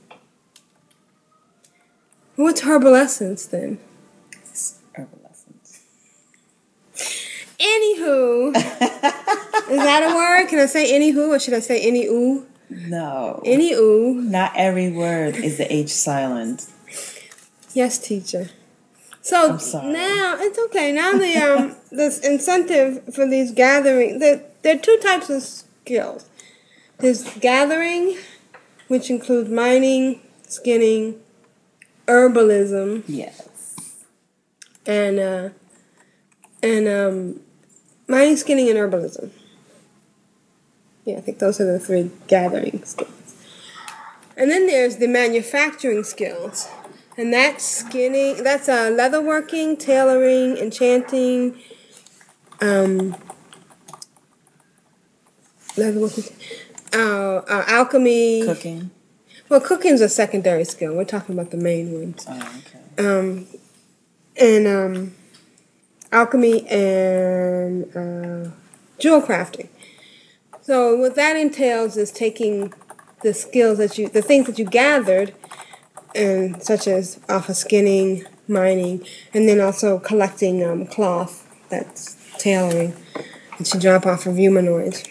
What's 2.37 2.61
herbal 2.61 2.95
essence 2.95 3.45
then? 3.45 3.77
Anywho, 7.61 8.55
is 8.55 9.77
that 9.77 10.11
a 10.11 10.15
word? 10.15 10.47
Can 10.47 10.59
I 10.59 10.65
say 10.65 10.91
anywho 10.91 11.29
or 11.29 11.39
should 11.39 11.53
I 11.53 11.59
say 11.59 11.79
any 11.81 12.07
ooh? 12.07 12.47
No. 12.69 13.41
Any 13.45 13.73
ooh. 13.73 14.15
Not 14.15 14.53
every 14.55 14.91
word 14.91 15.35
is 15.35 15.57
the 15.57 15.71
H 15.71 15.89
silent. 15.89 16.67
Yes, 17.73 17.99
teacher. 17.99 18.49
So 19.21 19.57
now 19.83 20.37
it's 20.39 20.57
okay. 20.57 20.91
Now 20.91 21.13
the 21.13 21.37
um 21.37 21.75
this 21.91 22.19
incentive 22.19 23.13
for 23.13 23.29
these 23.29 23.51
gathering 23.51 24.17
there 24.19 24.41
there 24.63 24.75
are 24.75 24.79
two 24.79 24.97
types 25.03 25.29
of 25.29 25.43
skills. 25.43 26.27
There's 26.97 27.23
gathering, 27.37 28.17
which 28.87 29.09
includes 29.09 29.49
mining, 29.49 30.21
skinning, 30.47 31.19
herbalism. 32.07 33.03
Yes. 33.07 33.85
And 34.87 35.19
uh 35.19 35.49
and 36.63 36.87
um 36.87 37.41
mining, 38.11 38.37
skinning, 38.37 38.69
and 38.69 38.77
herbalism. 38.77 39.31
Yeah, 41.05 41.17
I 41.17 41.21
think 41.21 41.39
those 41.39 41.59
are 41.59 41.65
the 41.65 41.79
three 41.79 42.11
gathering 42.27 42.83
skills. 42.83 43.11
And 44.37 44.51
then 44.51 44.67
there's 44.67 44.97
the 44.97 45.07
manufacturing 45.07 46.03
skills. 46.03 46.67
And 47.17 47.33
that's 47.33 47.63
skinning, 47.63 48.43
that's 48.43 48.69
uh, 48.69 48.89
leatherworking, 48.91 49.79
tailoring, 49.79 50.57
enchanting, 50.57 51.59
um, 52.61 53.15
leatherworking, 55.75 56.31
uh, 56.93 57.37
uh, 57.37 57.63
alchemy. 57.67 58.43
Cooking. 58.45 58.91
Well, 59.49 59.59
cooking's 59.59 60.01
a 60.01 60.09
secondary 60.09 60.63
skill. 60.63 60.95
We're 60.95 61.03
talking 61.03 61.35
about 61.37 61.51
the 61.51 61.57
main 61.57 61.91
ones. 61.91 62.25
Oh, 62.29 62.61
okay. 62.67 63.07
Um, 63.07 63.47
and 64.37 64.67
um, 64.67 65.15
alchemy 66.11 66.67
and 66.67 67.85
uh, 67.95 68.51
jewel 68.99 69.21
crafting. 69.21 69.69
So 70.61 70.95
what 70.95 71.15
that 71.15 71.35
entails 71.35 71.97
is 71.97 72.11
taking 72.11 72.73
the 73.23 73.33
skills 73.33 73.77
that 73.77 73.97
you, 73.97 74.09
the 74.09 74.21
things 74.21 74.47
that 74.47 74.59
you 74.59 74.65
gathered, 74.65 75.33
and 76.13 76.61
such 76.63 76.87
as 76.87 77.19
off 77.29 77.49
of 77.49 77.55
skinning, 77.55 78.25
mining, 78.47 79.05
and 79.33 79.47
then 79.47 79.59
also 79.59 79.99
collecting 79.99 80.63
um, 80.63 80.85
cloth 80.85 81.47
that's 81.69 82.17
tailoring 82.37 82.93
that 83.57 83.73
you 83.73 83.79
drop 83.79 84.05
off 84.05 84.25
of 84.25 84.37
humanoids, 84.37 85.03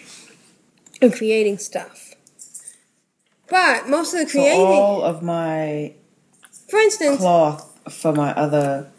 and 1.01 1.13
creating 1.13 1.57
stuff. 1.57 2.15
But 3.49 3.89
most 3.89 4.13
of 4.13 4.21
the 4.21 4.25
So 4.27 4.31
creating, 4.31 4.59
all 4.59 5.03
of 5.03 5.21
my 5.21 5.93
for 6.69 6.79
instance, 6.79 7.17
cloth 7.17 7.79
for 7.91 8.13
my 8.13 8.33
other 8.33 8.89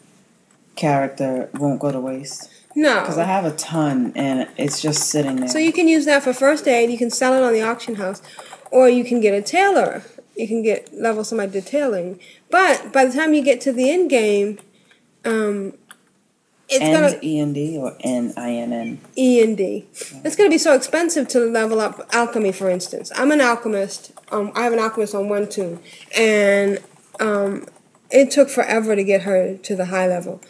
character 0.75 1.49
won't 1.53 1.79
go 1.79 1.91
to 1.91 1.99
waste. 1.99 2.49
No. 2.75 3.01
Because 3.01 3.17
I 3.17 3.25
have 3.25 3.45
a 3.45 3.51
ton 3.51 4.13
and 4.15 4.47
it's 4.57 4.81
just 4.81 5.09
sitting 5.09 5.37
there. 5.37 5.49
So 5.49 5.59
you 5.59 5.71
can 5.71 5.87
use 5.87 6.05
that 6.05 6.23
for 6.23 6.33
first 6.33 6.67
aid. 6.67 6.89
You 6.89 6.97
can 6.97 7.09
sell 7.09 7.33
it 7.33 7.43
on 7.43 7.53
the 7.53 7.61
auction 7.61 7.95
house, 7.95 8.21
or 8.71 8.89
you 8.89 9.03
can 9.03 9.21
get 9.21 9.33
a 9.33 9.41
tailor. 9.41 10.03
You 10.35 10.47
can 10.47 10.63
get 10.63 10.93
level 10.93 11.23
somebody 11.23 11.51
to 11.51 11.61
tailoring. 11.61 12.19
But 12.49 12.91
by 12.91 13.05
the 13.05 13.13
time 13.13 13.33
you 13.33 13.43
get 13.43 13.61
to 13.61 13.71
the 13.71 13.91
end 13.91 14.09
game, 14.09 14.59
um, 15.23 15.73
it's 16.69 16.83
N 16.83 16.93
gonna 16.93 17.13
and 17.13 17.23
E 17.23 17.39
N 17.39 17.53
D 17.53 17.77
or 17.77 17.95
N 17.99 18.33
I 18.35 18.51
N 18.51 18.73
N. 18.73 19.01
E 19.15 19.43
and 19.43 19.55
D. 19.55 19.87
It's 20.23 20.35
gonna 20.35 20.49
be 20.49 20.57
so 20.57 20.73
expensive 20.73 21.27
to 21.29 21.39
level 21.39 21.79
up 21.79 22.09
alchemy, 22.13 22.51
for 22.51 22.69
instance. 22.69 23.11
I'm 23.15 23.31
an 23.31 23.41
alchemist. 23.41 24.11
Um, 24.31 24.51
I 24.55 24.63
have 24.63 24.73
an 24.73 24.79
alchemist 24.79 25.13
on 25.13 25.29
one 25.29 25.47
toon, 25.47 25.79
and 26.17 26.79
um, 27.19 27.67
it 28.09 28.31
took 28.31 28.49
forever 28.49 28.95
to 28.95 29.03
get 29.03 29.21
her 29.23 29.57
to 29.57 29.75
the 29.75 29.85
high 29.85 30.07
level. 30.07 30.41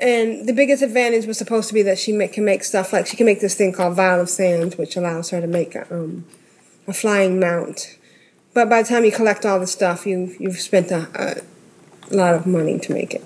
And 0.00 0.48
the 0.48 0.52
biggest 0.54 0.82
advantage 0.82 1.26
was 1.26 1.36
supposed 1.38 1.68
to 1.68 1.74
be 1.74 1.82
that 1.82 1.98
she 1.98 2.12
make, 2.12 2.32
can 2.32 2.44
make 2.44 2.64
stuff 2.64 2.92
like 2.92 3.06
she 3.06 3.16
can 3.16 3.26
make 3.26 3.40
this 3.40 3.54
thing 3.54 3.72
called 3.72 3.94
vial 3.96 4.20
of 4.20 4.30
sand, 4.30 4.74
which 4.74 4.96
allows 4.96 5.30
her 5.30 5.40
to 5.40 5.46
make 5.46 5.74
a, 5.74 5.86
um, 5.94 6.24
a 6.88 6.92
flying 6.92 7.38
mount. 7.38 7.98
But 8.54 8.68
by 8.70 8.82
the 8.82 8.88
time 8.88 9.04
you 9.04 9.12
collect 9.12 9.44
all 9.44 9.60
the 9.60 9.66
stuff, 9.66 10.06
you 10.06 10.34
you've 10.40 10.58
spent 10.58 10.90
a, 10.90 11.42
a 12.10 12.14
lot 12.14 12.34
of 12.34 12.46
money 12.46 12.78
to 12.78 12.92
make 12.92 13.14
it. 13.14 13.24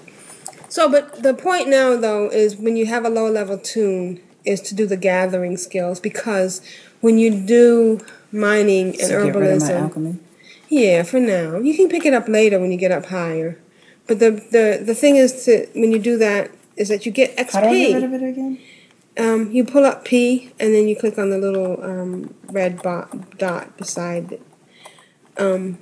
So, 0.69 0.91
but 0.91 1.23
the 1.23 1.33
point 1.35 1.69
now 1.69 1.97
though 1.97 2.29
is 2.29 2.57
when 2.57 2.77
you 2.77 2.87
have 2.87 3.05
a 3.05 3.09
low 3.11 3.31
level 3.31 3.57
toon, 3.57 4.21
is 4.45 4.61
to 4.63 4.75
do 4.75 4.87
the 4.87 4.97
gathering 4.97 5.57
skills 5.57 6.01
because 6.01 6.61
when 7.01 7.19
you 7.19 7.31
do 7.47 8.01
mining 8.33 8.89
and 8.89 9.01
So 9.01 9.25
get 9.27 9.35
rid 9.37 9.51
of 9.53 9.61
my 9.63 9.69
herbalism, 9.69 9.81
alchemy. 9.81 10.19
yeah, 10.69 11.03
for 11.05 11.21
now 11.21 11.59
you 11.59 11.75
can 11.77 11.89
pick 11.89 12.05
it 12.05 12.13
up 12.13 12.29
later 12.29 12.59
when 12.59 12.73
you 12.73 12.79
get 12.79 12.91
up 12.91 13.07
higher. 13.07 13.59
But 14.07 14.19
the 14.19 14.31
the 14.33 14.83
the 14.85 14.95
thing 14.95 15.17
is 15.17 15.45
to 15.45 15.67
when 15.75 15.93
you 15.93 15.99
do 16.01 16.19
that 16.19 16.51
is 16.77 16.89
that 16.89 17.07
you 17.07 17.13
get 17.13 17.37
XP. 17.37 17.53
How 17.53 17.61
do 17.61 17.67
I 17.69 17.73
get 17.75 17.95
rid 17.95 18.05
of 18.05 18.13
it 18.15 18.23
again? 18.23 18.59
Um, 19.17 19.53
you 19.53 19.65
pull 19.65 19.85
up 19.85 20.05
P 20.05 20.53
and 20.59 20.75
then 20.75 20.89
you 20.89 20.97
click 20.97 21.19
on 21.19 21.31
the 21.31 21.39
little 21.39 21.83
um, 21.85 22.35
red 22.51 22.83
bot, 22.83 23.39
dot 23.39 23.77
beside 23.77 24.33
it. 24.33 24.43
Um, 25.39 25.79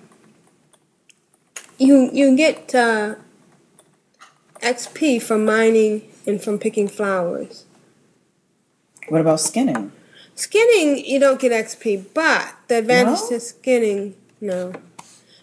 you 1.78 2.10
you 2.12 2.36
get 2.36 2.74
uh, 2.74 3.14
XP 4.60 5.22
from 5.22 5.44
mining 5.44 6.10
and 6.26 6.42
from 6.42 6.58
picking 6.58 6.88
flowers. 6.88 7.64
What 9.08 9.20
about 9.20 9.40
skinning? 9.40 9.92
Skinning, 10.34 11.04
you 11.04 11.18
don't 11.18 11.40
get 11.40 11.52
XP, 11.52 12.06
but 12.14 12.54
the 12.68 12.78
advantage 12.78 13.20
No? 13.22 13.28
to 13.30 13.40
skinning, 13.40 14.14
no. 14.40 14.72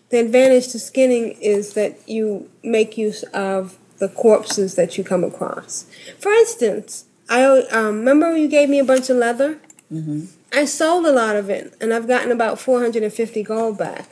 The 0.10 0.20
advantage 0.20 0.70
to 0.70 0.80
skinning 0.80 1.34
is 1.42 1.74
that 1.74 2.08
you 2.10 2.50
make 2.64 2.98
use 2.98 3.24
of 3.24 3.78
the 4.00 4.10
corpses 4.10 4.76
that 4.76 4.98
you 4.98 5.04
come 5.04 5.24
across. 5.24 5.86
For 6.20 6.32
instance, 6.32 7.06
I 7.30 7.44
um, 7.44 7.98
remember 8.00 8.36
you 8.36 8.48
gave 8.48 8.70
me 8.70 8.80
a 8.80 8.84
bunch 8.84 9.10
of 9.10 9.18
leather. 9.18 9.60
Mm-hmm. 9.92 10.26
I 10.54 10.66
sold 10.66 11.06
a 11.06 11.12
lot 11.12 11.36
of 11.36 11.50
it, 11.50 11.74
and 11.80 11.94
I've 11.94 12.08
gotten 12.08 12.32
about 12.32 12.60
450 12.60 13.44
gold 13.44 13.78
back 13.78 14.08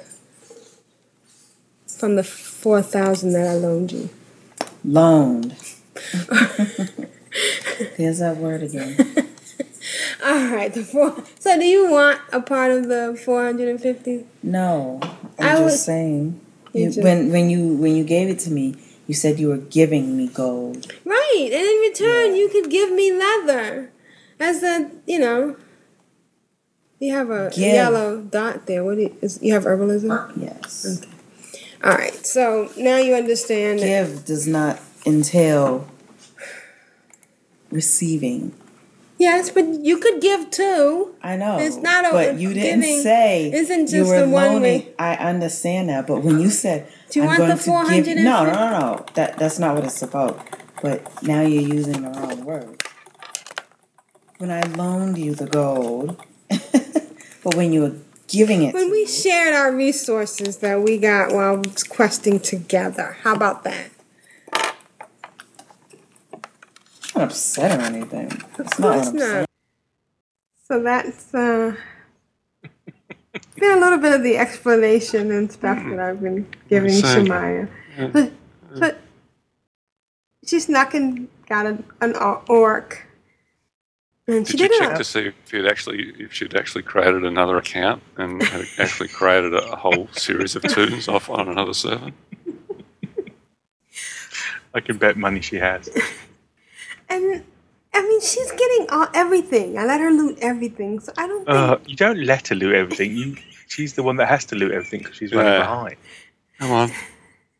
from 1.87 2.15
the 2.15 2.23
4,000 2.23 3.31
that 3.33 3.47
I 3.47 3.53
loaned 3.55 3.91
you. 3.91 4.09
Loaned. 4.83 5.55
There's 7.97 8.19
that 8.19 8.37
word 8.37 8.63
again. 8.63 8.97
All 10.25 10.47
right, 10.51 10.73
the 10.73 10.83
four. 10.83 11.23
So, 11.39 11.57
do 11.57 11.65
you 11.65 11.89
want 11.89 12.19
a 12.33 12.41
part 12.41 12.71
of 12.71 12.87
the 12.87 13.19
450? 13.23 14.25
No, 14.43 14.99
I'm 15.39 15.39
I 15.39 15.51
just 15.53 15.63
was- 15.63 15.85
saying. 15.85 16.41
Just- 16.75 17.01
when 17.01 17.31
when 17.31 17.49
you 17.49 17.73
when 17.75 17.95
you 17.95 18.03
gave 18.03 18.29
it 18.29 18.39
to 18.39 18.51
me, 18.51 18.75
you 19.07 19.13
said 19.13 19.39
you 19.39 19.47
were 19.47 19.57
giving 19.57 20.17
me 20.17 20.27
gold. 20.27 20.91
Right, 21.05 21.49
and 21.51 21.53
in 21.53 21.77
return, 21.89 22.35
you 22.35 22.49
could 22.49 22.69
give 22.69 22.91
me 22.91 23.11
leather. 23.17 23.91
As 24.39 24.61
a, 24.63 24.91
you 25.07 25.17
know, 25.19 25.55
you 26.99 27.13
have 27.13 27.29
a 27.29 27.49
Give. 27.49 27.73
yellow 27.73 28.21
dot 28.21 28.65
there. 28.67 28.83
What 28.83 28.95
do 28.95 29.01
you, 29.03 29.17
is, 29.21 29.39
you 29.41 29.53
have 29.53 29.63
herbalism? 29.63 30.33
Yes. 30.35 30.99
Okay. 31.03 31.11
All 31.83 31.93
right. 31.93 32.13
So 32.25 32.69
now 32.77 32.97
you 32.97 33.15
understand. 33.15 33.79
that- 33.79 33.85
Give 33.85 34.25
does 34.25 34.45
not 34.47 34.79
entail 35.05 35.87
receiving. 37.71 38.53
Yes, 39.17 39.49
but 39.49 39.65
you 39.83 39.97
could 39.97 40.21
give 40.21 40.51
too. 40.51 41.15
I 41.23 41.37
know. 41.37 41.57
It's 41.57 41.77
not 41.77 42.05
a 42.05 42.11
But 42.11 42.39
you 42.39 42.53
didn't 42.53 42.81
giving 42.81 43.01
say 43.01 43.51
Isn't 43.51 43.91
you 43.91 43.99
just 43.99 44.09
were 44.09 44.21
the 44.21 44.29
one 44.29 44.45
loaning. 44.53 44.61
way. 44.61 44.93
I 44.99 45.15
understand 45.15 45.89
that, 45.89 46.05
but 46.05 46.21
when 46.23 46.39
you 46.39 46.51
said 46.51 46.87
Do 47.09 47.19
you 47.19 47.23
I'm 47.27 47.39
want 47.39 47.57
the 47.57 47.63
to 47.63 48.03
give 48.03 48.15
no, 48.17 48.45
no, 48.45 48.53
no, 48.53 48.69
no. 48.79 49.05
That 49.15 49.37
that's 49.37 49.57
not 49.57 49.75
what 49.75 49.85
it's 49.85 50.01
about. 50.03 50.39
But 50.81 51.23
now 51.23 51.41
you're 51.41 51.63
using 51.63 52.03
the 52.03 52.09
wrong 52.09 52.45
word. 52.45 52.83
When 54.37 54.51
I 54.51 54.61
loaned 54.61 55.17
you 55.17 55.33
the 55.33 55.47
gold, 55.47 56.21
but 56.49 57.55
when 57.55 57.73
you 57.73 57.81
were 57.81 57.95
giving 58.27 58.61
it, 58.61 58.75
When 58.75 58.91
we 58.91 59.07
shared 59.07 59.55
our 59.55 59.71
resources 59.75 60.57
that 60.57 60.83
we 60.83 60.99
got 60.99 61.33
while 61.33 61.63
questing 61.89 62.39
together. 62.39 63.17
How 63.23 63.33
about 63.33 63.63
that? 63.63 63.89
I'm 64.53 64.73
not 67.17 67.27
upset 67.27 67.79
or 67.79 67.83
anything. 67.83 68.27
It's 68.59 68.73
Of 68.73 68.79
not 68.79 68.93
course 68.93 69.05
what 69.05 69.07
I'm 69.13 69.19
saying. 69.19 69.33
not. 69.41 69.49
So 70.67 70.83
that's 70.83 71.33
uh, 71.33 71.75
been 73.55 73.77
a 73.77 73.79
little 73.79 73.99
bit 73.99 74.13
of 74.13 74.23
the 74.23 74.37
explanation 74.37 75.31
and 75.31 75.51
stuff 75.51 75.77
that 75.89 75.99
I've 75.99 76.21
been 76.21 76.47
giving 76.69 76.91
Saying- 76.91 77.27
Shemaya. 77.27 77.69
But, 78.11 78.31
but 78.77 78.99
she 80.45 80.59
snuck 80.59 80.93
and 80.93 81.27
got 81.47 81.65
an, 81.65 81.83
an 82.01 82.13
orc. 82.47 83.03
And 84.27 84.45
she 84.45 84.57
Did 84.57 84.67
did 84.69 84.71
you 84.71 84.79
check 84.79 84.95
it. 84.95 84.97
to 84.97 85.03
see 85.05 85.19
if 85.21 85.53
you'd 85.53 85.67
actually 85.67 86.13
if 86.19 86.33
she'd 86.33 86.53
actually 86.53 86.83
created 86.83 87.23
another 87.23 87.55
account 87.57 88.03
and 88.17 88.43
had 88.43 88.65
actually 88.77 89.07
created 89.07 89.53
a 89.53 89.75
whole 89.77 90.09
series 90.11 90.53
of 90.57 90.63
toons 90.63 91.07
off 91.07 91.29
on 91.29 91.47
another 91.47 91.73
server? 91.73 92.11
I 94.73 94.81
can 94.81 94.97
bet 94.97 95.15
money 95.17 95.39
she 95.39 95.55
has. 95.55 95.89
And 97.09 97.43
I 97.93 98.01
mean, 98.01 98.21
she's 98.21 98.51
getting 98.51 98.87
all, 98.89 99.07
everything. 99.13 99.77
I 99.77 99.85
let 99.85 99.99
her 100.01 100.11
loot 100.11 100.37
everything, 100.41 100.99
so 100.99 101.11
I 101.17 101.27
don't 101.27 101.45
think. 101.45 101.57
Uh, 101.57 101.77
you 101.85 101.95
don't 101.95 102.19
let 102.23 102.47
her 102.49 102.55
loot 102.55 102.75
everything. 102.75 103.15
You, 103.15 103.35
she's 103.67 103.93
the 103.93 104.03
one 104.03 104.17
that 104.17 104.27
has 104.27 104.45
to 104.45 104.55
loot 104.55 104.71
everything 104.71 104.99
because 104.99 105.15
she's 105.15 105.31
running 105.33 105.53
Yeah. 105.53 105.59
behind. 105.59 105.95
Come 106.59 106.71
on, 106.71 106.91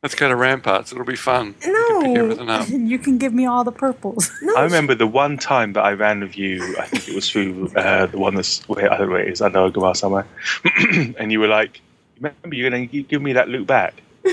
let's 0.04 0.16
go 0.16 0.28
to 0.28 0.36
Ramparts. 0.36 0.92
It'll 0.92 1.06
be 1.06 1.16
fun. 1.16 1.56
no, 1.66 2.02
Pick 2.02 2.18
everything 2.18 2.50
up. 2.50 2.68
You 2.70 2.98
can 3.00 3.18
give 3.20 3.34
me 3.34 3.46
all 3.46 3.64
the 3.64 3.72
purples. 3.72 4.32
I 4.58 4.64
remember 4.64 4.96
the 4.96 5.08
one 5.08 5.38
time 5.38 5.74
that 5.74 5.84
I 5.84 5.94
ran 5.94 6.20
with 6.22 6.38
you. 6.38 6.76
I 6.80 6.86
think 6.86 7.08
it 7.08 7.16
was 7.16 7.30
through 7.30 7.72
uh, 7.76 8.08
the 8.08 8.18
one 8.18 8.36
that's 8.36 8.68
where 8.68 8.92
I 8.92 8.98
don't 8.98 9.08
know 9.08 9.14
where 9.14 9.22
it 9.24 9.32
is 9.32 9.42
under 9.42 9.60
Orgrimmar 9.60 9.96
somewhere, 9.96 10.26
and 11.20 11.32
you 11.32 11.40
were 11.40 11.48
like, 11.48 11.80
"Remember, 12.20 12.56
you're 12.56 12.70
going 12.70 12.90
to 12.90 13.04
give 13.04 13.22
me 13.22 13.34
that 13.34 13.50
loot 13.50 13.66
back." 13.68 14.02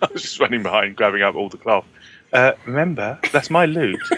I 0.00 0.08
was 0.12 0.22
just 0.22 0.38
running 0.38 0.62
behind, 0.62 0.94
grabbing 0.96 1.22
up 1.22 1.34
all 1.34 1.48
the 1.48 1.56
cloth. 1.56 1.84
Uh, 2.32 2.52
remember, 2.66 3.18
that's 3.32 3.50
my 3.50 3.66
loot. 3.66 4.00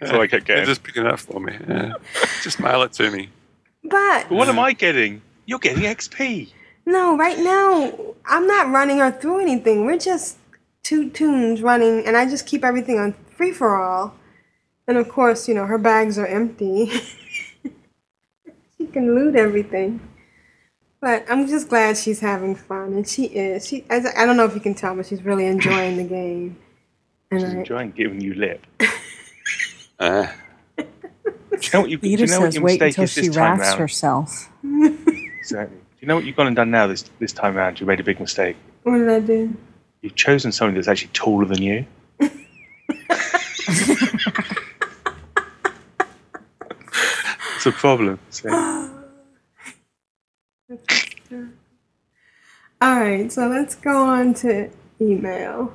That's 0.00 0.12
all 0.12 0.22
I 0.22 0.28
kept 0.28 0.48
Yeah, 0.48 0.54
getting. 0.56 0.64
just 0.64 0.82
picking 0.82 1.04
it 1.04 1.12
up 1.12 1.20
for 1.20 1.38
me. 1.40 1.52
Yeah. 1.68 1.92
just 2.42 2.58
mail 2.58 2.80
it 2.82 2.92
to 2.94 3.10
me. 3.10 3.28
but 3.84 4.28
But 4.28 4.30
what 4.30 4.48
am 4.48 4.58
I 4.58 4.72
getting? 4.72 5.20
You're 5.44 5.58
getting 5.58 5.82
XP. 5.82 6.50
no, 6.86 7.18
right 7.18 7.38
now 7.38 7.92
I'm 8.24 8.46
not 8.46 8.70
running 8.70 8.98
her 9.00 9.10
through 9.10 9.40
anything. 9.40 9.84
We're 9.84 9.98
just 9.98 10.38
two 10.82 11.10
toons 11.10 11.60
running, 11.60 12.06
and 12.06 12.16
I 12.16 12.24
just 12.24 12.46
keep 12.46 12.64
everything 12.64 12.98
on 12.98 13.14
free 13.36 13.52
for 13.52 13.76
all. 13.76 14.14
And 14.88 14.96
of 14.96 15.06
course, 15.10 15.46
you 15.48 15.54
know 15.54 15.66
her 15.66 15.76
bags 15.76 16.16
are 16.18 16.26
empty. 16.26 16.86
she 18.78 18.86
can 18.86 19.14
loot 19.14 19.36
everything. 19.36 20.00
But 21.02 21.24
I'm 21.30 21.46
just 21.46 21.68
glad 21.68 21.96
she's 21.98 22.20
having 22.20 22.54
fun, 22.54 22.94
and 22.94 23.06
she 23.06 23.24
is. 23.26 23.66
She, 23.66 23.84
I, 23.90 24.02
I 24.16 24.24
don't 24.26 24.38
know 24.38 24.44
if 24.46 24.54
you 24.54 24.60
can 24.60 24.74
tell, 24.74 24.94
but 24.96 25.06
she's 25.06 25.22
really 25.22 25.44
enjoying 25.46 25.96
the 25.98 26.04
game. 26.04 26.56
And 27.30 27.40
She's 27.40 27.50
I, 27.50 27.56
enjoying 27.58 27.90
giving 27.92 28.20
you 28.20 28.34
lip. 28.34 28.66
Uh, 29.98 30.26
Do 30.78 30.84
you 31.60 31.68
know 31.74 31.80
what, 31.82 31.90
you, 31.90 31.96
do 31.98 32.00
Peter 32.00 32.24
you 32.24 32.30
know 32.30 32.40
what 32.40 32.46
says 32.46 32.54
your 32.54 32.64
wait 32.64 32.80
mistake 32.80 32.88
until 32.92 33.04
is 33.04 33.12
she 33.12 33.20
this 33.26 33.36
time 33.36 33.58
wraps 33.58 33.68
round? 33.68 33.80
herself. 33.80 34.50
Exactly. 34.64 35.76
Do 35.76 35.82
you 36.00 36.08
know 36.08 36.14
what 36.14 36.24
you've 36.24 36.36
gone 36.36 36.46
and 36.46 36.56
done 36.56 36.70
now 36.70 36.86
this 36.86 37.04
this 37.18 37.34
time 37.34 37.54
round? 37.54 37.78
You 37.80 37.84
made 37.86 38.00
a 38.00 38.02
big 38.02 38.18
mistake. 38.18 38.56
what 38.84 38.96
did 38.96 39.10
I 39.10 39.20
do? 39.20 39.54
You've 40.00 40.14
chosen 40.14 40.52
someone 40.52 40.74
that's 40.74 40.88
actually 40.88 41.10
taller 41.12 41.44
than 41.44 41.60
you. 41.60 41.84
it's 47.56 47.66
a 47.66 47.72
problem. 47.72 48.18
So, 48.30 48.48
All 52.82 52.98
right, 52.98 53.30
so 53.30 53.48
let's 53.48 53.74
go 53.74 54.04
on 54.06 54.32
to 54.34 54.70
email. 55.00 55.72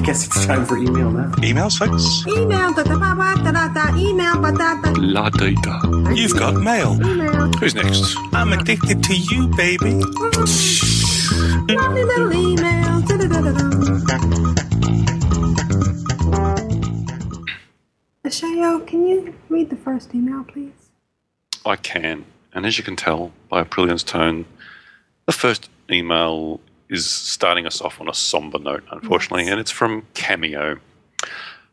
I 0.00 0.02
guess 0.02 0.26
it's 0.26 0.46
time 0.46 0.64
for 0.64 0.78
email 0.78 1.10
now. 1.10 1.30
Emails, 1.44 1.76
folks? 1.78 2.26
Email, 2.26 2.72
da 2.72 2.82
da 2.84 2.96
ba 2.96 3.14
ba 3.14 3.34
da 3.44 3.52
da 3.52 3.68
da, 3.68 3.94
email, 3.98 4.40
ba 4.40 4.50
da 4.50 4.80
da. 4.80 4.92
La 4.96 5.28
data. 5.28 5.78
You've 6.14 6.38
got 6.38 6.54
mail. 6.54 6.94
Email. 7.04 7.52
Who's 7.60 7.74
next? 7.74 8.16
I'm 8.32 8.54
addicted 8.54 9.04
to 9.04 9.14
you, 9.14 9.48
baby. 9.48 10.00
Mm-hmm. 10.00 11.66
Lovely 11.76 12.04
little 12.04 12.32
email. 12.32 13.02
Da 13.02 13.18
da 13.18 13.28
da 13.28 13.40
da 13.42 13.52
da. 13.52 13.68
Ashayo, 18.24 18.86
can 18.86 19.06
you 19.06 19.34
read 19.50 19.68
the 19.68 19.76
first 19.76 20.14
email, 20.14 20.44
please? 20.44 20.72
I 21.66 21.76
can. 21.76 22.24
And 22.54 22.64
as 22.64 22.78
you 22.78 22.84
can 22.84 22.96
tell 22.96 23.32
by 23.50 23.62
Aprillian's 23.62 24.02
tone, 24.02 24.46
the 25.26 25.32
first 25.32 25.68
email 25.90 26.58
is 26.90 27.08
starting 27.08 27.66
us 27.66 27.80
off 27.80 28.00
on 28.00 28.08
a 28.08 28.14
somber 28.14 28.58
note, 28.58 28.84
unfortunately, 28.90 29.48
and 29.48 29.60
it's 29.60 29.70
from 29.70 30.04
Cameo. 30.14 30.78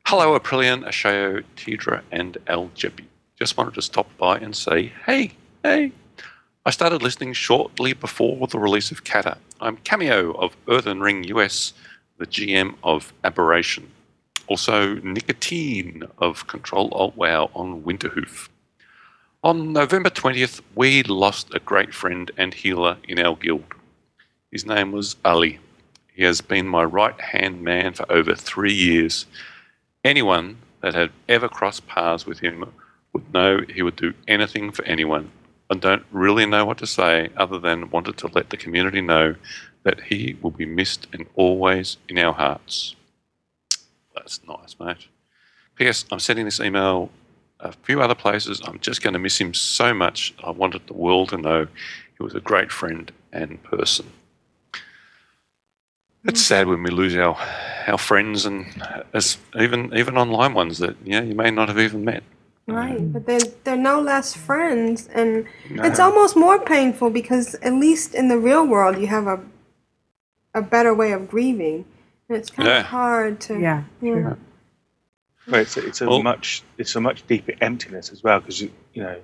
Hello, 0.05 0.39
Aprillian, 0.39 0.85
Ashayo, 0.85 1.43
Tedrah, 1.57 2.01
and 2.11 2.37
Aljebi. 2.45 3.05
Just 3.37 3.57
wanted 3.57 3.73
to 3.73 3.81
stop 3.81 4.07
by 4.17 4.37
and 4.37 4.55
say, 4.55 4.93
hey, 5.05 5.33
hey. 5.63 5.91
I 6.65 6.69
started 6.69 7.01
listening 7.01 7.33
shortly 7.33 7.93
before 7.93 8.45
the 8.47 8.59
release 8.59 8.91
of 8.91 9.03
Kata. 9.03 9.37
I'm 9.59 9.77
Cameo 9.77 10.33
of 10.33 10.55
Earthen 10.69 11.01
Ring 11.01 11.23
US, 11.25 11.73
the 12.17 12.27
GM 12.27 12.75
of 12.83 13.11
Aberration. 13.23 13.91
Also, 14.47 14.95
Nicotine 14.95 16.03
of 16.19 16.47
Control 16.47 16.89
Alt 16.93 17.17
WoW 17.17 17.49
on 17.55 17.81
Winterhoof. 17.81 18.49
On 19.43 19.73
November 19.73 20.09
20th, 20.09 20.61
we 20.75 21.03
lost 21.03 21.53
a 21.53 21.59
great 21.59 21.93
friend 21.93 22.31
and 22.37 22.53
healer 22.53 22.97
in 23.07 23.19
our 23.19 23.35
guild. 23.35 23.73
His 24.51 24.65
name 24.65 24.91
was 24.91 25.15
Ali. 25.25 25.59
He 26.13 26.23
has 26.23 26.41
been 26.41 26.67
my 26.67 26.83
right 26.83 27.19
hand 27.19 27.61
man 27.61 27.93
for 27.93 28.09
over 28.11 28.33
three 28.33 28.73
years. 28.73 29.25
Anyone 30.03 30.57
that 30.81 30.93
had 30.93 31.11
ever 31.27 31.49
crossed 31.49 31.87
paths 31.87 32.25
with 32.25 32.39
him 32.39 32.71
would 33.13 33.33
know 33.33 33.61
he 33.67 33.81
would 33.81 33.97
do 33.97 34.13
anything 34.27 34.71
for 34.71 34.85
anyone. 34.85 35.31
I 35.69 35.75
don't 35.75 36.05
really 36.11 36.45
know 36.45 36.65
what 36.65 36.77
to 36.77 36.87
say 36.87 37.29
other 37.35 37.59
than 37.59 37.89
wanted 37.89 38.17
to 38.17 38.27
let 38.27 38.49
the 38.49 38.57
community 38.57 39.01
know 39.01 39.35
that 39.83 40.01
he 40.01 40.37
will 40.41 40.51
be 40.51 40.65
missed 40.65 41.07
and 41.11 41.25
always 41.35 41.97
in 42.07 42.17
our 42.17 42.33
hearts. 42.33 42.95
That's 44.15 44.39
nice, 44.47 44.75
mate. 44.79 45.07
P.S. 45.75 46.05
I'm 46.11 46.19
sending 46.19 46.45
this 46.45 46.59
email 46.59 47.09
a 47.59 47.71
few 47.71 48.01
other 48.01 48.15
places. 48.15 48.61
I'm 48.65 48.79
just 48.79 49.01
going 49.01 49.13
to 49.13 49.19
miss 49.19 49.39
him 49.39 49.53
so 49.53 49.93
much. 49.93 50.33
I 50.43 50.51
wanted 50.51 50.87
the 50.87 50.93
world 50.93 51.29
to 51.29 51.37
know 51.37 51.67
he 52.17 52.23
was 52.23 52.33
a 52.33 52.39
great 52.39 52.71
friend 52.71 53.11
and 53.31 53.61
person. 53.63 54.07
It's 56.25 56.41
sad 56.41 56.67
when 56.67 56.83
we 56.83 56.89
lose 56.89 57.15
our 57.15 57.37
our 57.87 57.97
friends 57.97 58.45
and 58.45 58.65
as 59.13 59.37
even 59.57 59.93
even 59.95 60.17
online 60.17 60.53
ones 60.53 60.77
that 60.79 60.95
you 61.05 61.11
know 61.19 61.23
you 61.25 61.35
may 61.35 61.51
not 61.51 61.67
have 61.69 61.79
even 61.79 62.03
met. 62.05 62.23
Right, 62.67 63.13
but 63.13 63.25
they're 63.25 63.47
they're 63.63 63.77
no 63.77 64.01
less 64.01 64.33
friends, 64.35 65.07
and 65.07 65.45
No. 65.69 65.83
it's 65.83 65.99
almost 65.99 66.35
more 66.35 66.59
painful 66.59 67.09
because 67.11 67.55
at 67.55 67.73
least 67.73 68.13
in 68.13 68.27
the 68.27 68.37
real 68.37 68.67
world 68.67 68.97
you 68.97 69.07
have 69.07 69.27
a 69.27 69.39
a 70.53 70.61
better 70.61 70.93
way 70.93 71.13
of 71.13 71.29
grieving, 71.29 71.85
and 72.27 72.37
it's 72.37 72.49
kind 72.49 72.67
Yeah. 72.67 72.79
of 72.81 72.85
hard 72.87 73.39
to 73.41 73.59
Yeah, 73.59 73.83
yeah. 74.01 74.33
But 75.47 75.59
it's 75.61 75.77
a, 75.77 75.87
it's 75.87 76.01
a 76.01 76.09
much 76.23 76.63
it's 76.77 76.95
a 76.97 76.99
much 77.01 77.25
deeper 77.27 77.53
emptiness 77.61 78.11
as 78.11 78.21
well 78.21 78.39
because 78.41 78.59
you, 78.61 78.69
you 78.93 79.03
know 79.03 79.15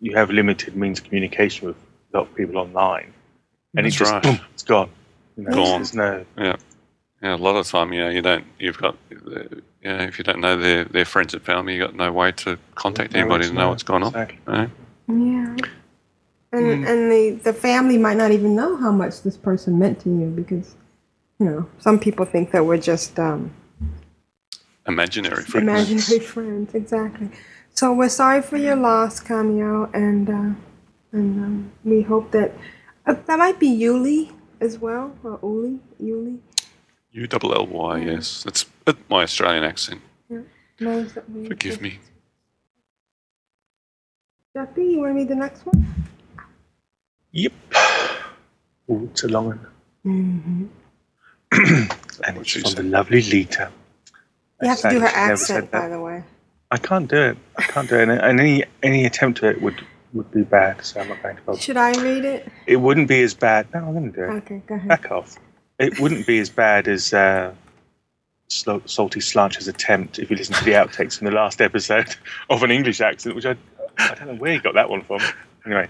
you 0.00 0.16
have 0.16 0.30
limited 0.30 0.74
means 0.74 0.98
of 0.98 1.04
communication 1.04 1.68
with 1.68 1.76
a 2.12 2.16
lot 2.18 2.26
of 2.28 2.34
people 2.34 2.58
online, 2.58 3.12
and 3.76 3.86
That's 3.86 3.94
it 3.94 3.98
just 4.00 4.12
right. 4.12 4.22
boom, 4.24 4.40
it's 4.54 4.64
gone. 4.64 4.90
You 5.36 5.44
know, 5.44 5.52
Gone. 5.54 5.84
No 5.94 6.24
Yeah. 6.38 6.56
Yeah, 7.22 7.36
a 7.36 7.36
lot 7.36 7.54
of 7.54 7.64
the 7.66 7.70
time, 7.70 7.92
you 7.92 8.00
know, 8.00 8.08
you 8.08 8.20
don't, 8.20 8.44
you've 8.58 8.78
got, 8.78 8.96
uh, 9.12 9.16
you 9.30 9.62
know, 9.84 9.98
if 9.98 10.18
you 10.18 10.24
don't 10.24 10.40
know 10.40 10.56
their, 10.56 10.84
their 10.86 11.04
friends 11.04 11.32
and 11.34 11.42
family, 11.42 11.76
you've 11.76 11.86
got 11.86 11.94
no 11.94 12.10
way 12.10 12.32
to 12.32 12.58
contact 12.74 13.14
anybody 13.14 13.44
to 13.44 13.50
to 13.50 13.54
know 13.54 13.60
know, 13.60 13.68
what's 13.70 13.84
going 13.84 14.02
on. 14.02 14.08
exactly. 14.08 14.38
you 14.46 14.52
know? 14.52 14.70
Yeah. 15.08 15.56
and 16.52 16.84
and 16.84 17.12
the 17.12 17.30
the 17.44 17.52
family 17.52 17.96
might 17.96 18.16
not 18.16 18.32
even 18.32 18.56
know 18.56 18.76
how 18.76 18.90
much 18.90 19.22
this 19.22 19.36
person 19.36 19.78
meant 19.78 20.00
to 20.00 20.08
you 20.10 20.26
because 20.30 20.74
you 21.38 21.46
know 21.46 21.66
some 21.78 21.98
people 21.98 22.26
think 22.26 22.50
that 22.50 22.66
we're 22.66 22.76
just 22.78 23.18
um, 23.18 23.52
Imaginary 24.86 25.44
friends. 25.44 25.62
imaginary 25.68 26.20
friends. 26.34 26.74
Exactly. 26.74 27.30
So 27.74 27.92
we're 27.92 28.08
sorry 28.08 28.42
for 28.42 28.56
your 28.56 28.76
loss, 28.76 29.20
Cameo, 29.20 29.88
and 29.94 30.28
uh, 30.28 30.54
and 31.12 31.44
um, 31.44 31.72
we 31.84 32.02
hope 32.02 32.32
that 32.32 32.52
uh, 33.06 33.14
that 33.26 33.38
might 33.38 33.58
be 33.60 33.68
Yuli 33.68 34.32
as 34.62 34.78
well, 34.78 35.14
or 35.24 35.38
Uli, 35.42 35.78
Yuli. 36.00 36.38
U 37.10 37.26
double 37.26 37.52
L 37.54 37.66
Y, 37.66 37.98
yes. 37.98 38.42
That's 38.44 38.64
my 39.10 39.22
Australian 39.24 39.64
accent. 39.64 40.00
Yeah. 40.30 40.40
Knows 40.80 41.12
that 41.14 41.28
we- 41.28 41.46
Forgive 41.48 41.80
me. 41.80 41.98
Jeppy, 44.56 44.92
you 44.92 45.00
want 45.00 45.10
to 45.10 45.14
read 45.14 45.28
the 45.28 45.34
next 45.34 45.66
one? 45.66 45.80
Yep. 47.32 47.52
Oh, 48.88 49.08
it's 49.10 49.24
a 49.24 49.28
long 49.28 49.46
one. 49.46 49.66
Mm-hmm. 50.04 50.64
and 52.26 52.38
it's 52.38 52.52
from 52.52 52.72
the 52.72 52.82
lovely 52.82 53.22
Lita. 53.22 53.70
You 54.60 54.68
have 54.68 54.80
to 54.80 54.90
do 54.90 55.00
her 55.00 55.06
Sadly, 55.08 55.22
she 55.22 55.26
never 55.26 55.36
said 55.36 55.56
accent, 55.64 55.70
by 55.70 55.88
the 55.88 56.00
way. 56.00 56.22
I 56.70 56.78
can't 56.78 57.08
do 57.08 57.16
it. 57.16 57.36
I 57.56 57.62
can't 57.62 57.88
do 57.88 57.96
it. 57.96 58.02
And, 58.02 58.12
and 58.12 58.40
any 58.40 58.64
any 58.82 59.04
attempt 59.04 59.42
at 59.42 59.56
it 59.56 59.62
would 59.62 59.84
would 60.12 60.30
be 60.30 60.42
bad. 60.42 60.84
So 60.84 61.00
I'm 61.00 61.08
not 61.08 61.22
going 61.22 61.36
to 61.36 61.42
bother. 61.42 61.58
Should 61.60 61.76
I 61.76 61.90
read 62.02 62.24
it? 62.24 62.50
It 62.66 62.76
wouldn't 62.76 63.08
be 63.08 63.22
as 63.22 63.34
bad. 63.34 63.72
No, 63.72 63.80
I'm 63.80 63.92
going 63.92 64.12
to 64.12 64.18
do 64.18 64.24
it. 64.24 64.36
Okay, 64.38 64.62
go 64.66 64.74
ahead. 64.74 64.88
Back 64.88 65.10
off. 65.10 65.36
It 65.78 65.98
wouldn't 66.00 66.26
be 66.26 66.38
as 66.38 66.50
bad 66.50 66.86
as 66.88 67.12
uh, 67.12 67.52
Slo- 68.48 68.82
Salty 68.86 69.20
Slanch's 69.20 69.68
attempt 69.68 70.18
if 70.18 70.30
you 70.30 70.36
listen 70.36 70.54
to 70.54 70.64
the 70.64 70.72
outtakes 70.72 71.18
from 71.18 71.26
the 71.26 71.32
last 71.32 71.60
episode 71.60 72.14
of 72.50 72.62
an 72.62 72.70
English 72.70 73.00
accent, 73.00 73.34
which 73.34 73.46
I 73.46 73.56
I 73.98 74.14
don't 74.14 74.28
know 74.28 74.34
where 74.34 74.52
he 74.52 74.58
got 74.58 74.74
that 74.74 74.88
one 74.90 75.02
from. 75.02 75.20
Anyway, 75.66 75.88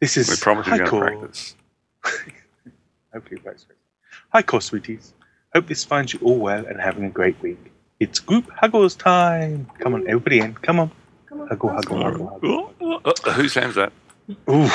this 0.00 0.16
is 0.16 0.28
We 0.28 0.36
promise 0.36 0.66
we're 0.66 0.72
Hi, 0.72 0.78
going 0.78 0.90
to 0.90 1.18
practice. 1.18 1.54
Hopefully, 3.12 3.36
it 3.36 3.44
works. 3.44 3.66
Hi, 4.32 4.42
core 4.42 4.60
sweeties. 4.60 5.12
Hope 5.54 5.66
this 5.66 5.84
finds 5.84 6.12
you 6.12 6.20
all 6.22 6.38
well 6.38 6.64
and 6.66 6.80
having 6.80 7.04
a 7.04 7.10
great 7.10 7.40
week. 7.42 7.58
It's 7.98 8.20
group 8.20 8.48
huggles 8.56 8.94
time. 8.94 9.68
Come 9.80 9.94
on, 9.94 10.06
everybody 10.06 10.38
in. 10.40 10.54
Come 10.54 10.78
on. 10.80 10.90
Huggle, 11.50 11.76
huggle, 11.76 12.40
huggle, 12.40 12.74
huggle. 12.80 13.26
Uh, 13.26 13.32
whose 13.32 13.54
hand's 13.54 13.74
that? 13.74 13.92
Ooh. 14.48 14.68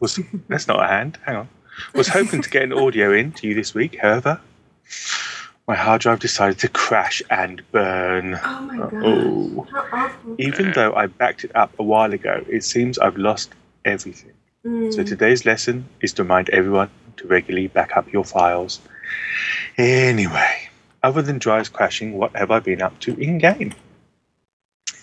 Was, 0.00 0.18
that's 0.48 0.66
not 0.66 0.82
a 0.82 0.86
hand. 0.86 1.18
Hang 1.26 1.36
on. 1.36 1.48
Was 1.94 2.08
hoping 2.08 2.40
to 2.40 2.48
get 2.48 2.62
an 2.62 2.72
audio 2.72 3.12
in 3.12 3.32
to 3.32 3.46
you 3.46 3.54
this 3.54 3.74
week. 3.74 3.98
However, 4.00 4.40
my 5.66 5.74
hard 5.74 6.00
drive 6.00 6.20
decided 6.20 6.58
to 6.60 6.68
crash 6.68 7.22
and 7.30 7.62
burn. 7.72 8.40
Oh 8.42 8.60
my 8.60 8.76
god. 8.78 8.92
Oh. 8.94 9.66
How 9.70 9.86
awful. 9.92 10.36
Even 10.38 10.72
though 10.72 10.94
I 10.94 11.06
backed 11.06 11.44
it 11.44 11.54
up 11.54 11.72
a 11.78 11.82
while 11.82 12.12
ago, 12.12 12.44
it 12.48 12.64
seems 12.64 12.98
I've 12.98 13.16
lost 13.16 13.52
everything. 13.84 14.32
Mm. 14.64 14.94
So 14.94 15.04
today's 15.04 15.44
lesson 15.44 15.88
is 16.00 16.12
to 16.14 16.22
remind 16.22 16.48
everyone 16.50 16.90
to 17.18 17.26
regularly 17.26 17.68
back 17.68 17.96
up 17.96 18.10
your 18.12 18.24
files. 18.24 18.80
Anyway, 19.76 20.68
other 21.02 21.22
than 21.22 21.38
drives 21.38 21.68
crashing, 21.68 22.16
what 22.16 22.34
have 22.34 22.50
I 22.50 22.60
been 22.60 22.80
up 22.80 22.98
to 23.00 23.14
in 23.16 23.38
game? 23.38 23.74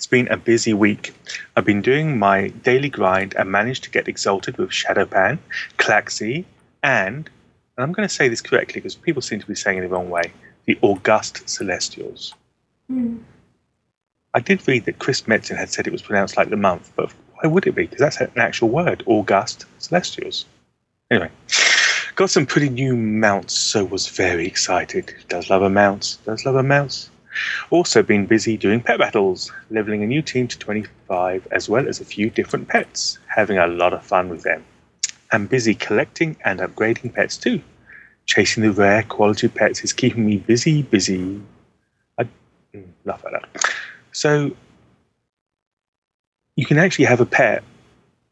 It's 0.07 0.11
been 0.11 0.29
a 0.29 0.37
busy 0.37 0.73
week. 0.73 1.13
I've 1.57 1.65
been 1.65 1.81
doing 1.81 2.17
my 2.17 2.47
daily 2.63 2.87
grind 2.87 3.35
and 3.35 3.51
managed 3.51 3.83
to 3.83 3.89
get 3.89 4.07
exalted 4.07 4.57
with 4.57 4.69
Shado-Pan, 4.69 5.37
Klaxxi, 5.77 6.45
and, 6.81 7.29
and 7.75 7.83
I'm 7.83 7.91
going 7.91 8.07
to 8.07 8.15
say 8.15 8.29
this 8.29 8.39
correctly 8.39 8.79
because 8.79 8.95
people 8.95 9.21
seem 9.21 9.41
to 9.41 9.45
be 9.45 9.53
saying 9.53 9.79
it 9.79 9.81
the 9.81 9.89
wrong 9.89 10.09
way, 10.09 10.31
the 10.63 10.79
August 10.81 11.49
Celestials. 11.49 12.33
Mm. 12.89 13.19
I 14.33 14.39
did 14.39 14.65
read 14.65 14.85
that 14.85 14.99
Chris 14.99 15.23
Metzen 15.23 15.57
had 15.57 15.71
said 15.71 15.87
it 15.87 15.91
was 15.91 16.03
pronounced 16.03 16.37
like 16.37 16.51
the 16.51 16.55
month, 16.55 16.89
but 16.95 17.11
why 17.33 17.49
would 17.49 17.67
it 17.67 17.75
be? 17.75 17.85
Because 17.85 17.99
that's 17.99 18.21
an 18.21 18.31
actual 18.37 18.69
word, 18.69 19.03
August 19.07 19.65
Celestials. 19.79 20.45
Anyway, 21.11 21.31
got 22.15 22.29
some 22.29 22.45
pretty 22.45 22.69
new 22.69 22.95
mounts, 22.95 23.55
so 23.55 23.83
was 23.83 24.07
very 24.07 24.47
excited. 24.47 25.13
Does 25.27 25.49
love 25.49 25.63
a 25.63 25.69
mounts, 25.69 26.15
does 26.25 26.45
love 26.45 26.55
a 26.55 26.63
mounts. 26.63 27.09
Also 27.69 28.03
been 28.03 28.25
busy 28.25 28.57
doing 28.57 28.81
pet 28.81 28.99
battles, 28.99 29.51
leveling 29.69 30.03
a 30.03 30.07
new 30.07 30.21
team 30.21 30.47
to 30.47 30.57
25, 30.57 31.47
as 31.51 31.69
well 31.69 31.87
as 31.87 31.99
a 31.99 32.05
few 32.05 32.29
different 32.29 32.67
pets, 32.67 33.19
having 33.27 33.57
a 33.57 33.67
lot 33.67 33.93
of 33.93 34.03
fun 34.03 34.29
with 34.29 34.43
them. 34.43 34.63
And 35.31 35.49
busy 35.49 35.75
collecting 35.75 36.37
and 36.45 36.59
upgrading 36.59 37.13
pets 37.13 37.37
too. 37.37 37.61
Chasing 38.25 38.63
the 38.63 38.71
rare 38.71 39.03
quality 39.03 39.47
pets 39.47 39.83
is 39.83 39.93
keeping 39.93 40.25
me 40.25 40.37
busy, 40.37 40.81
busy. 40.83 41.41
I 42.17 42.27
mm, 42.73 42.85
laugh 43.05 43.23
at 43.25 43.31
that. 43.31 43.73
So 44.11 44.51
you 46.55 46.65
can 46.65 46.77
actually 46.77 47.05
have 47.05 47.21
a 47.21 47.25
pet. 47.25 47.63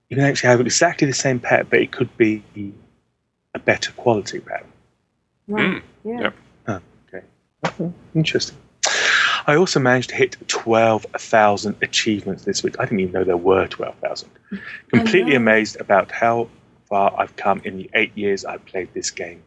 You 0.09 0.17
can 0.17 0.25
actually 0.25 0.49
have 0.49 0.61
exactly 0.61 1.07
the 1.07 1.13
same 1.13 1.39
pet, 1.39 1.69
but 1.69 1.79
it 1.79 1.91
could 1.91 2.15
be 2.17 2.43
a 3.53 3.59
better 3.59 3.91
quality 3.93 4.39
pet. 4.39 4.65
Right. 5.47 5.81
Yeah. 6.03 6.31
Oh, 6.67 6.79
okay. 7.07 7.25
Okay, 7.65 7.91
Interesting. 8.13 8.57
I 9.47 9.55
also 9.57 9.79
managed 9.79 10.09
to 10.09 10.15
hit 10.15 10.37
12,000 10.47 11.75
achievements 11.83 12.45
this 12.45 12.63
week. 12.63 12.79
I 12.79 12.85
didn't 12.85 13.01
even 13.01 13.13
know 13.13 13.23
there 13.23 13.37
were 13.37 13.67
12,000. 13.67 14.27
Mm-hmm. 14.29 14.57
Completely 14.89 15.35
amazed 15.35 15.79
about 15.79 16.11
how 16.11 16.49
far 16.89 17.13
I've 17.15 17.35
come 17.35 17.61
in 17.63 17.77
the 17.77 17.89
eight 17.93 18.11
years 18.17 18.43
I've 18.43 18.65
played 18.65 18.91
this 18.93 19.11
game. 19.11 19.43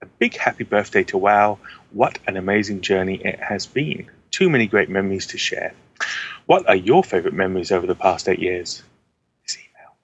A 0.00 0.06
big 0.06 0.36
happy 0.36 0.62
birthday 0.62 1.02
to 1.04 1.18
WoW. 1.18 1.58
What 1.90 2.18
an 2.28 2.36
amazing 2.36 2.82
journey 2.82 3.20
it 3.24 3.40
has 3.40 3.66
been. 3.66 4.08
Too 4.30 4.48
many 4.48 4.66
great 4.66 4.88
memories 4.88 5.26
to 5.28 5.38
share. 5.38 5.74
What 6.46 6.68
are 6.68 6.76
your 6.76 7.02
favorite 7.02 7.34
memories 7.34 7.72
over 7.72 7.86
the 7.86 7.96
past 7.96 8.28
eight 8.28 8.38
years? 8.38 8.82
This 9.42 9.56
email. 9.56 9.94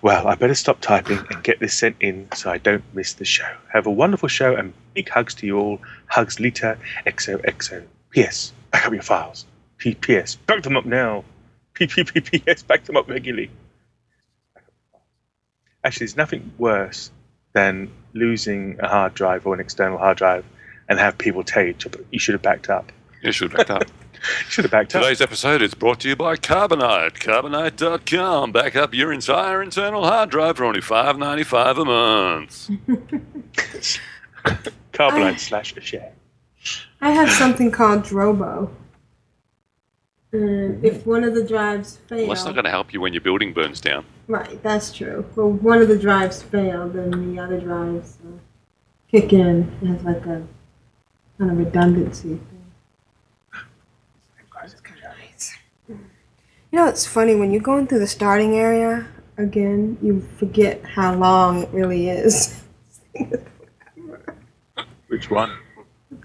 Well, 0.00 0.26
I 0.26 0.34
better 0.34 0.54
stop 0.54 0.80
typing 0.80 1.18
and 1.30 1.44
get 1.44 1.60
this 1.60 1.74
sent 1.74 1.96
in 2.00 2.28
so 2.34 2.50
I 2.50 2.58
don't 2.58 2.84
miss 2.94 3.14
the 3.14 3.24
show. 3.24 3.56
Have 3.72 3.86
a 3.86 3.90
wonderful 3.90 4.28
show 4.28 4.56
and 4.56 4.72
big 4.94 5.08
hugs 5.08 5.34
to 5.36 5.46
you 5.46 5.58
all. 5.58 5.80
Hugs 6.06 6.40
Lita, 6.40 6.78
XOXO. 7.06 7.84
P.S. 8.10 8.52
Back 8.72 8.86
up 8.86 8.92
your 8.92 9.02
files. 9.02 9.46
P.P.S. 9.78 10.36
Back 10.36 10.62
them 10.62 10.76
up 10.76 10.86
now. 10.86 11.24
P.P.P.P.S. 11.74 12.62
Back 12.62 12.84
them 12.84 12.96
up 12.96 13.08
regularly. 13.08 13.50
Actually, 15.84 16.06
there's 16.06 16.16
nothing 16.16 16.52
worse 16.58 17.10
than 17.52 17.90
losing 18.14 18.78
a 18.80 18.88
hard 18.88 19.14
drive 19.14 19.46
or 19.46 19.54
an 19.54 19.60
external 19.60 19.98
hard 19.98 20.16
drive 20.16 20.44
and 20.88 20.98
have 20.98 21.18
people 21.18 21.42
tell 21.42 21.64
you 21.64 21.74
you 22.10 22.18
should 22.18 22.34
have 22.34 22.42
backed 22.42 22.70
up. 22.70 22.92
You 23.22 23.32
should 23.32 23.52
have 23.52 23.66
backed 23.66 23.70
up. 23.70 23.84
should 24.48 24.64
have 24.64 24.70
backed 24.70 24.94
up. 24.94 25.02
Today's 25.02 25.20
episode 25.20 25.62
is 25.62 25.74
brought 25.74 26.00
to 26.00 26.08
you 26.08 26.16
by 26.16 26.36
Carbonite. 26.36 27.14
Carbonite.com. 27.14 28.52
Back 28.52 28.76
up 28.76 28.94
your 28.94 29.12
entire 29.12 29.62
internal 29.62 30.04
hard 30.04 30.30
drive 30.30 30.56
for 30.56 30.64
only 30.64 30.80
five 30.80 31.18
ninety 31.18 31.44
five 31.44 31.78
a 31.78 31.84
month. 31.84 32.70
Carbonite 34.92 35.32
I- 35.32 35.36
slash 35.36 35.76
a 35.76 35.80
share. 35.80 36.12
I 37.00 37.10
have 37.10 37.30
something 37.30 37.70
called 37.70 38.02
Drobo. 38.02 38.70
And 40.32 40.84
if 40.84 41.04
one 41.06 41.24
of 41.24 41.34
the 41.34 41.44
drives 41.44 41.98
fail, 42.08 42.20
Well, 42.20 42.28
that's 42.28 42.44
not 42.44 42.54
going 42.54 42.64
to 42.64 42.70
help 42.70 42.92
you 42.94 43.00
when 43.00 43.12
your 43.12 43.20
building 43.20 43.52
burns 43.52 43.80
down. 43.80 44.04
right, 44.28 44.62
that's 44.62 44.92
true. 44.92 45.26
Well, 45.36 45.50
one 45.50 45.82
of 45.82 45.88
the 45.88 45.98
drives 45.98 46.42
fail, 46.42 46.88
then 46.88 47.34
the 47.34 47.42
other 47.42 47.60
drives 47.60 48.16
uh, 48.24 48.38
kick 49.10 49.32
in. 49.32 49.70
It 49.82 49.86
has 49.88 50.02
like 50.04 50.24
a 50.24 50.46
kind 51.38 51.50
of 51.50 51.58
redundancy 51.58 52.28
thing. 52.28 52.48
You 56.70 56.78
know, 56.78 56.86
it's 56.86 57.04
funny 57.04 57.34
when 57.34 57.52
you're 57.52 57.60
going 57.60 57.86
through 57.86 57.98
the 57.98 58.06
starting 58.06 58.54
area 58.54 59.06
again, 59.36 59.98
you 60.00 60.20
forget 60.38 60.82
how 60.84 61.14
long 61.14 61.62
it 61.64 61.68
really 61.70 62.08
is. 62.08 62.62
Which 65.08 65.30
one? 65.30 65.52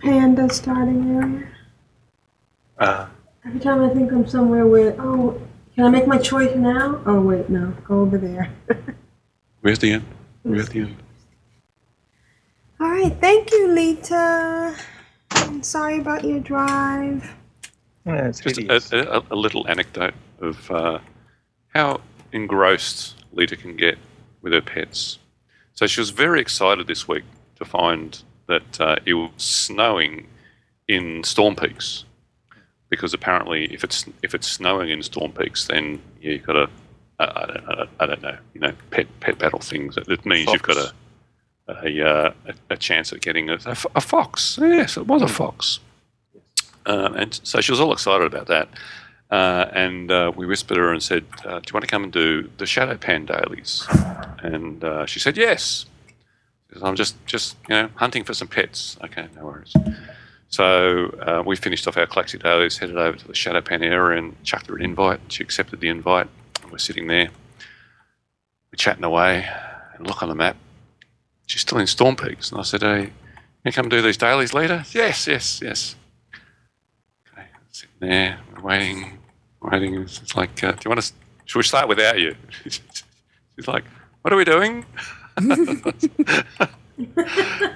Panda 0.01 0.53
starting 0.53 1.15
area. 1.17 1.47
Uh, 2.77 3.07
Every 3.45 3.59
time 3.59 3.83
I 3.83 3.89
think 3.89 4.11
I'm 4.11 4.27
somewhere 4.27 4.67
where, 4.67 4.95
oh, 4.99 5.41
can 5.75 5.85
I 5.85 5.89
make 5.89 6.07
my 6.07 6.17
choice 6.17 6.55
now? 6.55 7.01
Oh, 7.05 7.21
wait, 7.21 7.49
no, 7.49 7.73
go 7.85 8.01
over 8.01 8.17
there. 8.17 8.51
We're 9.61 9.73
at 9.73 9.79
the 9.79 9.93
end. 9.93 10.05
We're 10.43 10.61
at 10.61 10.69
the 10.69 10.81
end. 10.81 10.95
All 12.79 12.89
right, 12.89 13.15
thank 13.19 13.51
you, 13.51 13.69
Lita. 13.69 14.75
I'm 15.31 15.63
sorry 15.63 15.99
about 15.99 16.23
your 16.23 16.39
drive. 16.39 17.33
Yeah, 18.05 18.27
it's 18.27 18.39
Just 18.39 18.91
a, 18.93 19.17
a, 19.17 19.23
a 19.31 19.35
little 19.35 19.67
anecdote 19.67 20.13
of 20.39 20.71
uh, 20.71 20.99
how 21.69 22.01
engrossed 22.31 23.23
Lita 23.31 23.55
can 23.55 23.75
get 23.75 23.97
with 24.41 24.53
her 24.53 24.61
pets. 24.61 25.19
So 25.73 25.87
she 25.87 25.99
was 25.99 26.11
very 26.11 26.39
excited 26.39 26.87
this 26.87 27.07
week 27.07 27.23
to 27.57 27.65
find 27.65 28.21
that 28.47 28.81
uh, 28.81 28.95
it 29.05 29.13
was 29.13 29.31
snowing 29.37 30.27
in 30.87 31.23
Storm 31.23 31.55
Peaks, 31.55 32.05
because 32.89 33.13
apparently, 33.13 33.65
if 33.73 33.83
it's 33.83 34.05
if 34.23 34.33
it's 34.33 34.47
snowing 34.47 34.89
in 34.89 35.03
Storm 35.03 35.31
Peaks, 35.31 35.67
then 35.67 36.01
yeah, 36.21 36.33
you've 36.33 36.45
got 36.45 36.55
a 36.55 36.69
I, 37.19 37.45
don't, 37.47 37.89
I 37.99 38.05
don't 38.05 38.21
know, 38.21 38.37
you 38.53 38.61
know, 38.61 38.73
pet 38.91 39.07
pet 39.19 39.37
battle 39.39 39.59
things. 39.59 39.97
It 39.97 40.25
means 40.25 40.51
you've 40.51 40.61
got 40.61 40.77
a 40.77 40.93
a, 41.67 42.01
uh, 42.01 42.33
a, 42.45 42.53
a 42.71 42.77
chance 42.77 43.11
at 43.11 43.21
getting 43.21 43.49
a 43.49 43.75
fox. 43.75 44.57
Yes, 44.61 44.97
it 44.97 45.07
was 45.07 45.21
a 45.21 45.27
fox. 45.27 45.79
Um, 46.85 47.15
and 47.15 47.39
so 47.43 47.59
she 47.59 47.71
was 47.71 47.81
all 47.81 47.91
excited 47.91 48.25
about 48.25 48.47
that. 48.47 48.69
Uh, 49.29 49.69
and 49.73 50.09
uh, 50.09 50.31
we 50.33 50.45
whispered 50.45 50.77
her 50.77 50.93
and 50.93 51.03
said, 51.03 51.25
uh, 51.43 51.59
"Do 51.59 51.65
you 51.67 51.73
want 51.73 51.81
to 51.81 51.87
come 51.87 52.03
and 52.05 52.13
do 52.13 52.49
the 52.57 52.63
Shado-Pan 52.63 53.25
dailies?" 53.25 53.85
And 54.41 54.81
uh, 54.83 55.05
she 55.05 55.19
said, 55.19 55.35
"Yes." 55.35 55.85
I'm 56.81 56.95
just, 56.95 57.15
just 57.25 57.57
you 57.69 57.75
know, 57.75 57.89
hunting 57.95 58.23
for 58.23 58.33
some 58.33 58.47
pets. 58.47 58.97
Okay, 59.03 59.27
no 59.35 59.45
worries. 59.45 59.73
So 60.49 61.07
uh, 61.21 61.43
we 61.45 61.55
finished 61.55 61.87
off 61.87 61.97
our 61.97 62.05
Klaxxi 62.05 62.41
dailies, 62.41 62.77
headed 62.77 62.97
over 62.97 63.17
to 63.17 63.27
the 63.27 63.33
Shado-Pan 63.33 63.83
area, 63.83 64.17
and 64.17 64.41
chucked 64.43 64.67
her 64.67 64.75
an 64.75 64.81
invite. 64.83 65.19
She 65.29 65.43
accepted 65.43 65.79
the 65.79 65.89
invite, 65.89 66.27
and 66.61 66.71
we're 66.71 66.77
sitting 66.77 67.07
there, 67.07 67.29
we're 68.71 68.77
chatting 68.77 69.03
away, 69.03 69.47
and 69.95 70.07
look 70.07 70.23
on 70.23 70.29
the 70.29 70.35
map. 70.35 70.55
She's 71.47 71.61
still 71.61 71.77
in 71.79 71.87
Storm 71.87 72.15
Peaks, 72.15 72.51
and 72.51 72.59
I 72.59 72.63
said, 72.63 72.81
"Hey, 72.81 73.11
you 73.65 73.71
come 73.71 73.89
do 73.89 74.01
these 74.01 74.17
dailies 74.17 74.53
later?" 74.53 74.85
Yes, 74.91 75.27
yes, 75.27 75.61
yes. 75.61 75.95
Okay, 77.33 77.47
sitting 77.71 77.95
there, 77.99 78.39
waiting, 78.61 79.19
waiting. 79.61 79.95
It's 79.95 80.35
like, 80.35 80.63
uh, 80.63 80.73
do 80.73 80.79
you 80.85 80.89
want 80.89 81.01
to? 81.01 81.13
Should 81.45 81.59
we 81.59 81.63
start 81.63 81.87
without 81.87 82.19
you? 82.19 82.35
She's 82.63 82.81
like, 83.67 83.85
"What 84.21 84.33
are 84.33 84.37
we 84.37 84.45
doing?" 84.45 84.85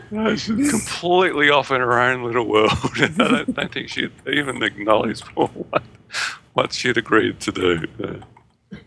No, 0.10 0.36
she's 0.36 0.72
completely 0.72 1.50
off 1.50 1.72
in 1.72 1.80
her 1.80 2.00
own 2.00 2.24
little 2.24 2.48
world. 2.48 2.72
I 2.96 3.08
don't, 3.08 3.56
don't 3.56 3.72
think 3.72 3.90
she'd 3.90 4.12
even 4.28 4.64
acknowledge 4.64 5.22
what, 5.36 5.52
what 6.54 6.74
she'd 6.74 6.98
agreed 6.98 7.40
to 7.42 7.52
do. 7.52 7.88
Uh, 8.04 8.78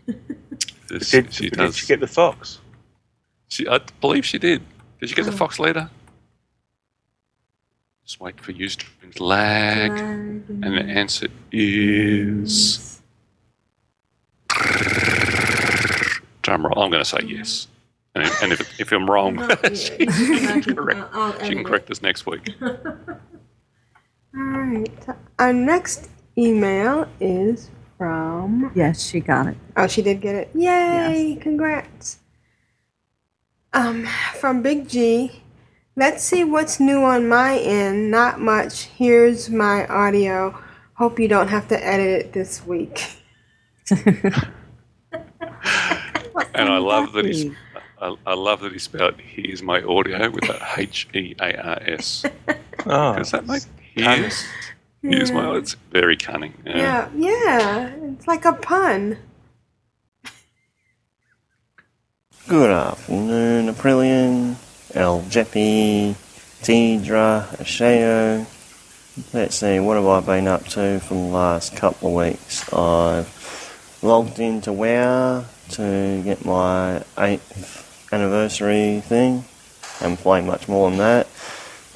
Did, 0.87 1.05
she, 1.33 1.49
did 1.49 1.73
she 1.73 1.81
she 1.81 1.87
get 1.87 1.99
the 1.99 2.07
fox? 2.07 2.59
She, 3.47 3.67
I 3.67 3.79
believe 4.01 4.25
she 4.25 4.37
did. 4.37 4.61
Did 4.99 5.09
you 5.09 5.15
get 5.15 5.25
the 5.25 5.31
fox 5.31 5.59
later? 5.59 5.89
Just 8.05 8.19
wait 8.19 8.39
for 8.39 8.51
you 8.51 8.67
Ustream's 8.67 9.19
lag, 9.19 9.91
and 9.91 10.61
the 10.63 10.83
answer 10.83 11.27
is. 11.51 13.01
Drum 16.43 16.65
roll. 16.65 16.83
I'm 16.83 16.91
going 16.91 17.03
to 17.03 17.09
say 17.09 17.19
yes. 17.25 17.67
And, 18.15 18.31
and 18.41 18.53
if, 18.53 18.79
if 18.79 18.91
I'm 18.91 19.09
wrong, 19.09 19.37
she, 19.73 19.75
she 19.75 20.39
can 20.39 20.75
correct, 20.75 21.13
she 21.43 21.53
can 21.53 21.63
correct 21.63 21.91
us 21.91 22.01
next 22.01 22.25
week. 22.25 22.49
All 22.61 22.71
right. 24.33 25.05
Our 25.37 25.53
next 25.53 26.09
email 26.37 27.07
is 27.19 27.69
from. 27.97 28.71
Yes, 28.73 29.05
she 29.05 29.19
got 29.19 29.47
it. 29.47 29.57
Oh, 29.75 29.87
she 29.87 30.01
did 30.01 30.21
get 30.21 30.35
it. 30.35 30.49
Yay! 30.53 31.37
Congrats. 31.41 32.19
Um, 33.73 34.07
from 34.35 34.61
Big 34.61 34.87
G. 34.87 35.41
Let's 35.97 36.23
see 36.23 36.43
what's 36.43 36.79
new 36.79 37.03
on 37.03 37.27
my 37.27 37.57
end. 37.57 38.11
Not 38.11 38.39
much. 38.39 38.83
Here's 38.83 39.49
my 39.49 39.87
audio. 39.87 40.57
Hope 40.95 41.19
you 41.19 41.27
don't 41.27 41.47
have 41.47 41.67
to 41.69 41.85
edit 41.85 42.07
it 42.07 42.33
this 42.33 42.65
week. 42.65 43.21
And 46.53 46.69
I 46.69 46.77
love 46.77 47.13
that 47.13 47.25
he's. 47.25 47.51
I, 48.01 48.15
I 48.25 48.33
love 48.33 48.61
that 48.61 48.71
he 48.71 48.79
spelled 48.79 49.19
"here's 49.19 49.61
my 49.61 49.81
audio" 49.81 50.29
with 50.29 50.49
a 50.49 50.59
H 50.77 51.07
E 51.13 51.35
A 51.39 51.55
R 51.55 51.79
S. 51.81 52.25
Oh, 52.87 53.15
Does 53.15 53.31
that 53.31 53.47
make 53.47 53.63
here's, 53.95 54.45
here's 55.01 55.31
my? 55.31 55.55
It's 55.55 55.73
very 55.89 56.15
cunning. 56.15 56.53
Yeah. 56.63 56.75
Yeah, 56.75 57.09
yeah. 57.15 57.95
It's 58.13 58.27
like 58.27 58.45
a 58.45 58.53
pun. 58.53 59.17
Good 62.47 62.69
afternoon, 62.69 63.73
Aprillian, 63.73 64.57
El 64.93 65.21
Jeppy, 65.23 66.13
Deidre, 66.61 67.47
Ashayo. 67.57 68.45
Let's 69.33 69.55
see, 69.55 69.79
what 69.79 69.95
have 69.95 70.05
I 70.05 70.19
been 70.19 70.47
up 70.47 70.65
to 70.67 70.99
for 70.99 71.15
the 71.15 71.19
last 71.21 71.75
couple 71.75 72.09
of 72.09 72.27
weeks? 72.27 72.71
I've 72.71 73.97
logged 74.03 74.37
into 74.39 74.71
WoW 74.73 75.45
to 75.71 76.21
get 76.23 76.45
my 76.45 77.01
8th 77.17 77.84
anniversary 78.11 79.01
thing. 79.01 79.45
I'm 80.01 80.17
playing 80.17 80.45
much 80.45 80.67
more 80.67 80.89
than 80.89 80.99
that. 80.99 81.27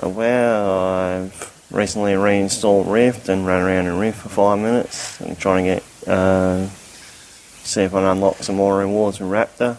Uh, 0.01 0.09
WoW, 0.09 1.23
I've 1.23 1.67
recently 1.71 2.15
reinstalled 2.15 2.87
Rift 2.87 3.29
and 3.29 3.45
run 3.45 3.61
around 3.61 3.87
in 3.87 3.97
Rift 3.99 4.19
for 4.19 4.29
five 4.29 4.59
minutes. 4.59 5.21
I'm 5.21 5.35
trying 5.35 5.65
to 5.65 5.75
get, 5.75 6.07
uh, 6.07 6.67
see 6.67 7.83
if 7.83 7.93
I 7.93 7.99
can 7.99 8.07
unlock 8.07 8.37
some 8.37 8.55
more 8.55 8.77
rewards 8.77 9.19
with 9.19 9.29
Raptor. 9.29 9.77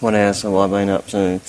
What 0.00 0.14
else 0.14 0.42
have 0.42 0.54
I 0.54 0.66
been 0.66 0.88
up 0.88 1.06
to? 1.08 1.40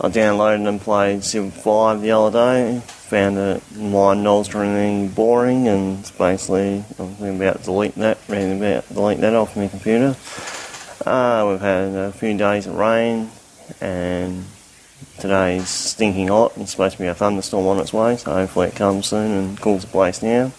I 0.00 0.08
downloaded 0.08 0.66
and 0.66 0.80
played 0.80 1.22
Civ 1.22 1.54
5 1.54 2.02
the 2.02 2.10
other 2.10 2.32
day. 2.32 2.82
Found 3.10 3.38
it 3.38 3.76
nods 3.76 4.52
were 4.52 5.08
boring, 5.14 5.68
and 5.68 6.02
basically 6.18 6.84
I'm 6.98 7.40
about 7.40 7.58
to 7.58 7.64
delete 7.64 7.94
that. 7.94 8.18
Ready 8.28 8.56
about 8.56 8.92
delete 8.92 9.20
that 9.20 9.34
off 9.34 9.56
my 9.56 9.68
computer. 9.68 10.16
Uh, 11.04 11.46
we've 11.50 11.60
had 11.60 11.88
a 11.94 12.12
few 12.12 12.34
days 12.34 12.66
of 12.66 12.74
rain, 12.76 13.30
and 13.78 14.42
today's 15.18 15.68
stinking 15.68 16.28
hot. 16.28 16.52
It's 16.56 16.70
supposed 16.70 16.96
to 16.96 17.02
be 17.02 17.08
a 17.08 17.14
thunderstorm 17.14 17.66
on 17.66 17.78
its 17.78 17.92
way, 17.92 18.16
so 18.16 18.32
hopefully 18.32 18.68
it 18.68 18.74
comes 18.74 19.08
soon 19.08 19.32
and 19.32 19.60
cools 19.60 19.82
the 19.82 19.88
place 19.88 20.20
down. 20.20 20.54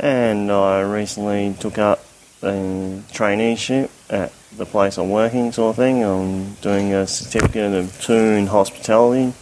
And 0.00 0.50
I 0.50 0.80
recently 0.80 1.54
took 1.60 1.78
up 1.78 2.04
a 2.42 3.02
traineeship 3.12 3.88
at 4.10 4.32
the 4.56 4.66
place 4.66 4.98
I'm 4.98 5.10
working, 5.10 5.52
sort 5.52 5.70
of 5.70 5.76
thing. 5.76 6.02
I'm 6.02 6.54
doing 6.54 6.92
a 6.92 7.06
certificate 7.06 7.72
of 7.72 8.02
two 8.02 8.12
in 8.14 8.48
hospitality, 8.48 9.32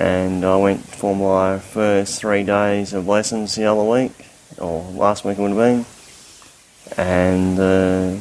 and 0.00 0.44
I 0.44 0.56
went 0.56 0.84
for 0.84 1.14
my 1.14 1.60
first 1.60 2.18
three 2.18 2.42
days 2.42 2.92
of 2.92 3.06
lessons 3.06 3.54
the 3.54 3.66
other 3.66 3.84
week, 3.84 4.26
or 4.58 4.82
last 4.82 5.24
week 5.24 5.38
it 5.38 5.42
would 5.42 5.52
have 5.52 5.58
been. 5.58 5.86
And 6.96 7.56
the 7.56 8.20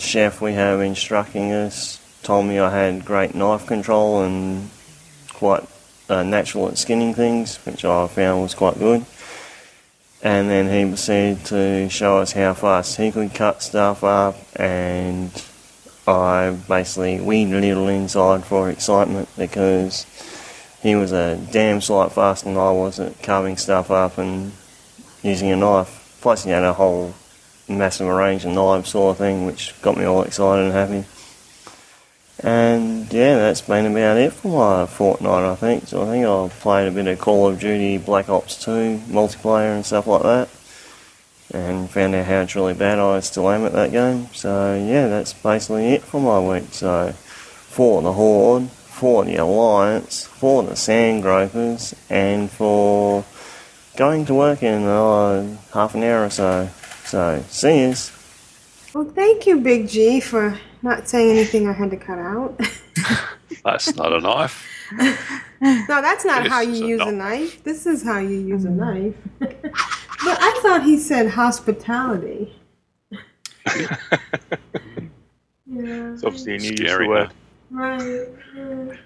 chef 0.00 0.40
we 0.40 0.52
have 0.54 0.80
instructing 0.80 1.52
us 1.52 2.00
told 2.22 2.46
me 2.46 2.58
I 2.58 2.70
had 2.70 3.04
great 3.04 3.34
knife 3.34 3.66
control 3.66 4.22
and 4.22 4.70
quite 5.32 5.64
uh, 6.08 6.22
natural 6.22 6.68
at 6.68 6.78
skinning 6.78 7.14
things, 7.14 7.56
which 7.64 7.84
I 7.84 8.06
found 8.06 8.42
was 8.42 8.54
quite 8.54 8.78
good. 8.78 9.04
And 10.22 10.50
then 10.50 10.68
he 10.68 10.88
proceeded 10.90 11.44
to 11.46 11.88
show 11.88 12.18
us 12.18 12.32
how 12.32 12.54
fast 12.54 12.96
he 12.96 13.12
could 13.12 13.34
cut 13.34 13.62
stuff 13.62 14.02
up, 14.02 14.36
and 14.56 15.30
I 16.08 16.56
basically 16.66 17.20
weed 17.20 17.52
a 17.52 17.60
little 17.60 17.88
inside 17.88 18.44
for 18.44 18.68
excitement 18.68 19.28
because 19.36 20.06
he 20.82 20.96
was 20.96 21.12
a 21.12 21.36
damn 21.52 21.80
sight 21.80 22.12
faster 22.12 22.46
than 22.46 22.56
I 22.56 22.72
was 22.72 22.98
at 22.98 23.22
carving 23.22 23.56
stuff 23.56 23.90
up 23.90 24.18
and 24.18 24.52
using 25.22 25.50
a 25.50 25.56
knife. 25.56 26.18
Plus, 26.20 26.44
he 26.44 26.50
had 26.50 26.64
a 26.64 26.72
whole 26.72 27.14
massive 27.68 28.08
range 28.08 28.44
of 28.44 28.52
knives, 28.52 28.90
sort 28.90 29.12
of 29.12 29.18
thing, 29.18 29.46
which 29.46 29.80
got 29.82 29.96
me 29.96 30.04
all 30.04 30.22
excited 30.22 30.64
and 30.64 30.72
happy. 30.72 31.04
And 32.40 33.12
yeah, 33.12 33.36
that's 33.36 33.62
been 33.62 33.86
about 33.86 34.16
it 34.16 34.32
for 34.32 34.48
my 34.48 34.86
fortnight, 34.86 35.44
I 35.44 35.54
think. 35.56 35.88
So 35.88 36.02
I 36.02 36.06
think 36.06 36.24
I've 36.26 36.58
played 36.60 36.86
a 36.86 36.92
bit 36.92 37.08
of 37.08 37.18
Call 37.18 37.48
of 37.48 37.58
Duty 37.58 37.98
Black 37.98 38.28
Ops 38.28 38.62
2 38.64 39.00
multiplayer 39.08 39.74
and 39.74 39.84
stuff 39.84 40.06
like 40.06 40.22
that. 40.22 40.48
And 41.52 41.90
found 41.90 42.14
out 42.14 42.26
how 42.26 42.44
truly 42.44 42.74
bad 42.74 42.98
I 42.98 43.20
still 43.20 43.50
am 43.50 43.64
at 43.64 43.72
that 43.72 43.90
game. 43.90 44.28
So 44.34 44.74
yeah, 44.74 45.08
that's 45.08 45.32
basically 45.32 45.94
it 45.94 46.02
for 46.02 46.20
my 46.20 46.38
week. 46.38 46.72
So 46.72 47.12
for 47.12 48.02
the 48.02 48.12
Horde, 48.12 48.68
for 48.70 49.24
the 49.24 49.36
Alliance, 49.36 50.26
for 50.26 50.62
the 50.62 50.76
Sand 50.76 51.22
Gropers, 51.22 51.94
and 52.10 52.50
for 52.50 53.24
going 53.96 54.26
to 54.26 54.34
work 54.34 54.62
in 54.62 54.84
uh, 54.84 55.56
half 55.72 55.94
an 55.94 56.04
hour 56.04 56.24
or 56.24 56.30
so. 56.30 56.68
So 57.08 57.42
see 57.48 57.80
yous. 57.80 58.12
Well, 58.94 59.04
thank 59.04 59.46
you, 59.46 59.60
Big 59.60 59.88
G, 59.88 60.20
for 60.20 60.58
not 60.82 61.08
saying 61.08 61.30
anything 61.36 61.66
I 61.68 61.72
had 61.72 61.90
to 61.90 61.96
cut 61.96 62.18
out. 62.18 62.58
That's 63.64 63.94
not 63.96 64.12
a 64.12 64.20
knife. 64.20 64.66
no, 65.60 66.00
that's 66.00 66.24
not 66.24 66.44
This 66.44 66.52
how 66.52 66.60
you 66.60 66.84
a 66.84 66.88
use 66.88 67.00
a 67.02 67.12
knife. 67.12 67.40
knife. 67.52 67.64
This 67.64 67.86
is 67.86 68.02
how 68.02 68.18
you 68.18 68.38
use 68.38 68.64
a 68.64 68.70
knife. 68.70 69.14
but 69.38 69.58
I 70.24 70.60
thought 70.62 70.82
he 70.84 70.96
said 70.98 71.28
hospitality. 71.30 72.54
yeah. 73.10 73.96
It's 75.66 76.24
obviously 76.24 76.54
a 76.54 76.58
new 76.58 76.70
use 76.70 76.78
Scary, 76.80 77.04
of 77.04 77.08
word. 77.10 77.30
Right. 77.70 78.28
yeah. 78.56 78.96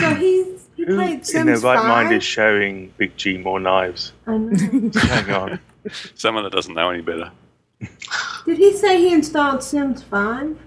So 0.00 0.14
he's 0.14 0.68
he 0.76 0.84
Who 0.84 0.94
played 0.96 1.18
in 1.20 1.24
Sims 1.24 1.62
their 1.62 1.72
right 1.74 1.78
5. 1.82 1.88
mind 1.88 2.14
is 2.14 2.24
showing 2.24 2.92
Big 2.98 3.16
G 3.16 3.38
more 3.38 3.60
knives? 3.60 4.12
I 4.26 4.36
know. 4.36 4.90
Hang 4.94 5.30
on. 5.30 5.60
Someone 6.14 6.44
that 6.44 6.52
doesn't 6.52 6.74
know 6.74 6.90
any 6.90 7.02
better. 7.02 7.30
Did 8.44 8.58
he 8.58 8.76
say 8.76 8.98
he 8.98 9.12
installed 9.12 9.62
Sims 9.62 10.02
5? 10.02 10.58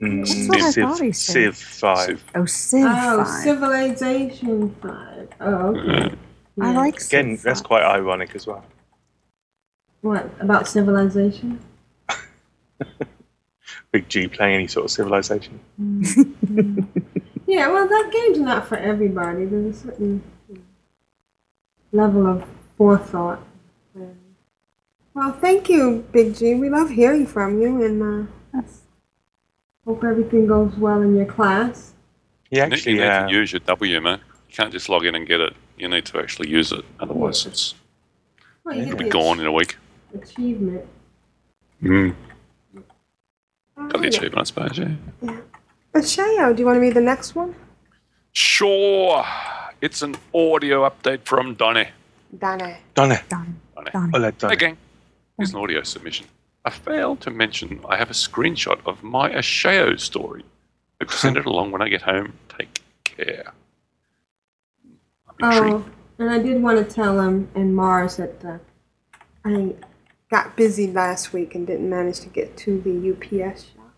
Mm, 0.00 0.20
That's 0.26 0.48
what 0.48 0.60
I 0.62 0.70
Civ, 0.70 0.88
thought 0.88 1.00
he 1.00 1.12
said. 1.12 1.32
Civ 1.32 1.56
5. 1.56 2.24
Oh, 2.34 2.44
Civ 2.46 2.84
oh, 2.86 3.24
5. 3.24 3.42
Civilization 3.42 4.74
5. 4.82 5.28
Oh, 5.40 5.52
okay. 5.76 6.14
I 6.60 6.70
Yeah. 6.72 6.76
like 6.78 7.00
Again, 7.00 7.36
Civ 7.36 7.42
that's 7.42 7.60
5. 7.60 7.66
quite 7.66 7.82
ironic 7.84 8.34
as 8.34 8.46
well. 8.46 8.64
What, 10.00 10.30
about 10.40 10.66
civilization? 10.68 11.60
Big 13.92 14.08
G 14.08 14.26
playing 14.28 14.54
any 14.56 14.66
sort 14.66 14.84
of 14.86 14.90
civilization. 14.90 15.60
Yeah, 17.46 17.68
well, 17.68 17.86
that 17.86 18.10
game's 18.12 18.38
not 18.38 18.66
for 18.66 18.76
everybody. 18.76 19.44
There's 19.44 19.76
a 19.76 19.80
certain 19.80 20.22
level 21.92 22.26
of 22.26 22.44
forethought. 22.76 23.40
Well, 25.14 25.32
thank 25.32 25.68
you, 25.68 26.04
Big 26.12 26.34
G. 26.34 26.54
We 26.54 26.68
love 26.68 26.90
hearing 26.90 27.26
from 27.26 27.60
you, 27.62 27.82
and 27.84 28.28
uh, 28.56 28.62
hope 29.86 30.02
everything 30.02 30.46
goes 30.46 30.74
well 30.76 31.00
in 31.02 31.14
your 31.16 31.26
class. 31.26 31.94
Yeah, 32.50 32.64
You 32.64 32.70
need- 32.70 32.74
actually, 32.74 32.92
you 32.94 33.00
need 33.00 33.06
uh, 33.06 33.26
to 33.28 33.32
use 33.32 33.52
your 33.52 33.60
W, 33.60 34.00
man. 34.00 34.18
You 34.48 34.54
can't 34.56 34.72
just 34.72 34.88
log 34.88 35.04
in 35.06 35.14
and 35.14 35.26
get 35.26 35.40
it. 35.40 35.54
You 35.78 35.88
need 35.88 36.04
to 36.06 36.18
actually 36.18 36.48
use 36.48 36.72
it. 36.72 36.84
Otherwise, 37.00 37.46
it's 37.46 37.74
Well, 38.64 38.76
you 38.76 38.82
it'll 38.82 38.96
be 38.96 39.04
the 39.04 39.10
gone 39.10 39.40
in 39.40 39.46
a 39.46 39.52
week. 39.52 39.76
achievement. 40.14 40.84
Mm. 41.82 42.14
Oh, 43.76 43.88
Got 43.88 43.92
the 43.92 43.98
yeah. 44.02 44.08
achievement, 44.08 44.38
I 44.38 44.42
suppose, 44.44 44.78
yeah. 44.78 45.36
But 45.92 46.02
Shayo, 46.04 46.54
do 46.54 46.60
you 46.60 46.66
want 46.66 46.76
to 46.76 46.80
read 46.80 46.94
the 46.94 47.00
next 47.00 47.34
one? 47.34 47.54
Sure. 48.32 49.24
It's 49.80 50.02
an 50.02 50.16
audio 50.32 50.88
update 50.88 51.24
from 51.24 51.54
Donny. 51.54 51.88
Donna. 52.36 52.78
Donna. 52.94 53.20
Donny. 53.28 53.54
Hola, 54.12 54.32
Donna. 54.32 54.52
Hey, 54.52 54.56
gang. 54.56 54.76
Here's 55.36 55.52
an 55.52 55.58
audio 55.58 55.82
submission. 55.82 56.26
I 56.64 56.70
failed 56.70 57.20
to 57.22 57.30
mention 57.30 57.80
I 57.88 57.96
have 57.96 58.08
a 58.08 58.14
screenshot 58.14 58.80
of 58.86 59.02
my 59.02 59.30
Ashayo 59.30 59.98
story. 59.98 60.44
I'll 61.00 61.08
send 61.10 61.36
it 61.36 61.44
along 61.44 61.72
when 61.72 61.82
I 61.82 61.88
get 61.88 62.02
home. 62.02 62.34
Take 62.56 62.80
care. 63.02 63.52
Oh, 65.42 65.84
and 66.18 66.30
I 66.30 66.38
did 66.38 66.62
want 66.62 66.78
to 66.78 66.94
tell 66.94 67.20
him 67.20 67.48
and 67.56 67.74
Mars 67.74 68.16
that 68.16 68.44
uh, 68.44 68.58
I 69.44 69.74
got 70.30 70.56
busy 70.56 70.92
last 70.92 71.32
week 71.32 71.56
and 71.56 71.66
didn't 71.66 71.90
manage 71.90 72.20
to 72.20 72.28
get 72.28 72.56
to 72.58 72.80
the 72.82 73.10
UPS 73.10 73.64
shop. 73.64 73.92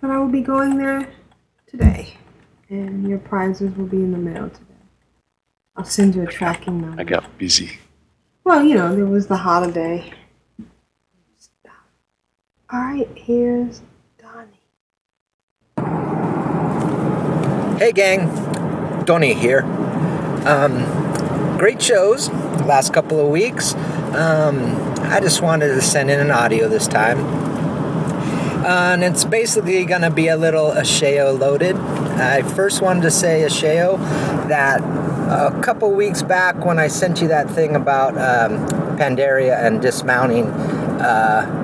But 0.00 0.10
I 0.10 0.18
will 0.18 0.28
be 0.28 0.40
going 0.40 0.78
there 0.78 1.08
today, 1.66 2.14
and 2.68 3.08
your 3.08 3.18
prizes 3.18 3.76
will 3.76 3.86
be 3.86 3.98
in 3.98 4.12
the 4.12 4.18
mail 4.18 4.48
today. 4.48 4.64
I'll 5.76 5.84
send 5.84 6.14
you 6.14 6.22
a 6.22 6.26
tracking 6.26 6.80
number. 6.80 7.00
I 7.00 7.04
got 7.04 7.36
busy. 7.38 7.78
Well, 8.44 8.62
you 8.62 8.76
know, 8.76 8.94
there 8.94 9.06
was 9.06 9.26
the 9.26 9.36
holiday. 9.36 10.12
All 12.72 12.78
right, 12.78 13.08
here's 13.16 13.82
Donnie. 14.16 14.60
Hey, 17.80 17.90
gang. 17.90 19.04
Donny 19.04 19.34
here. 19.34 19.62
Um, 20.46 21.58
great 21.58 21.82
shows 21.82 22.28
last 22.28 22.94
couple 22.94 23.18
of 23.18 23.28
weeks. 23.28 23.74
Um, 24.14 24.76
I 25.00 25.18
just 25.18 25.42
wanted 25.42 25.74
to 25.74 25.82
send 25.82 26.12
in 26.12 26.20
an 26.20 26.30
audio 26.30 26.68
this 26.68 26.86
time. 26.86 27.18
Uh, 28.64 28.92
and 28.92 29.02
it's 29.02 29.24
basically 29.24 29.84
going 29.84 30.02
to 30.02 30.10
be 30.10 30.28
a 30.28 30.36
little 30.36 30.70
Ashayo 30.70 31.36
loaded. 31.36 31.74
I 31.74 32.42
first 32.42 32.82
wanted 32.82 33.02
to 33.02 33.10
say, 33.10 33.42
Ashayo, 33.42 33.98
that 34.46 34.80
a 34.80 35.60
couple 35.60 35.90
weeks 35.90 36.22
back 36.22 36.64
when 36.64 36.78
I 36.78 36.86
sent 36.86 37.20
you 37.20 37.26
that 37.28 37.50
thing 37.50 37.74
about 37.74 38.16
um, 38.16 38.64
Pandaria 38.96 39.58
and 39.58 39.82
dismounting, 39.82 40.46
uh, 40.46 41.59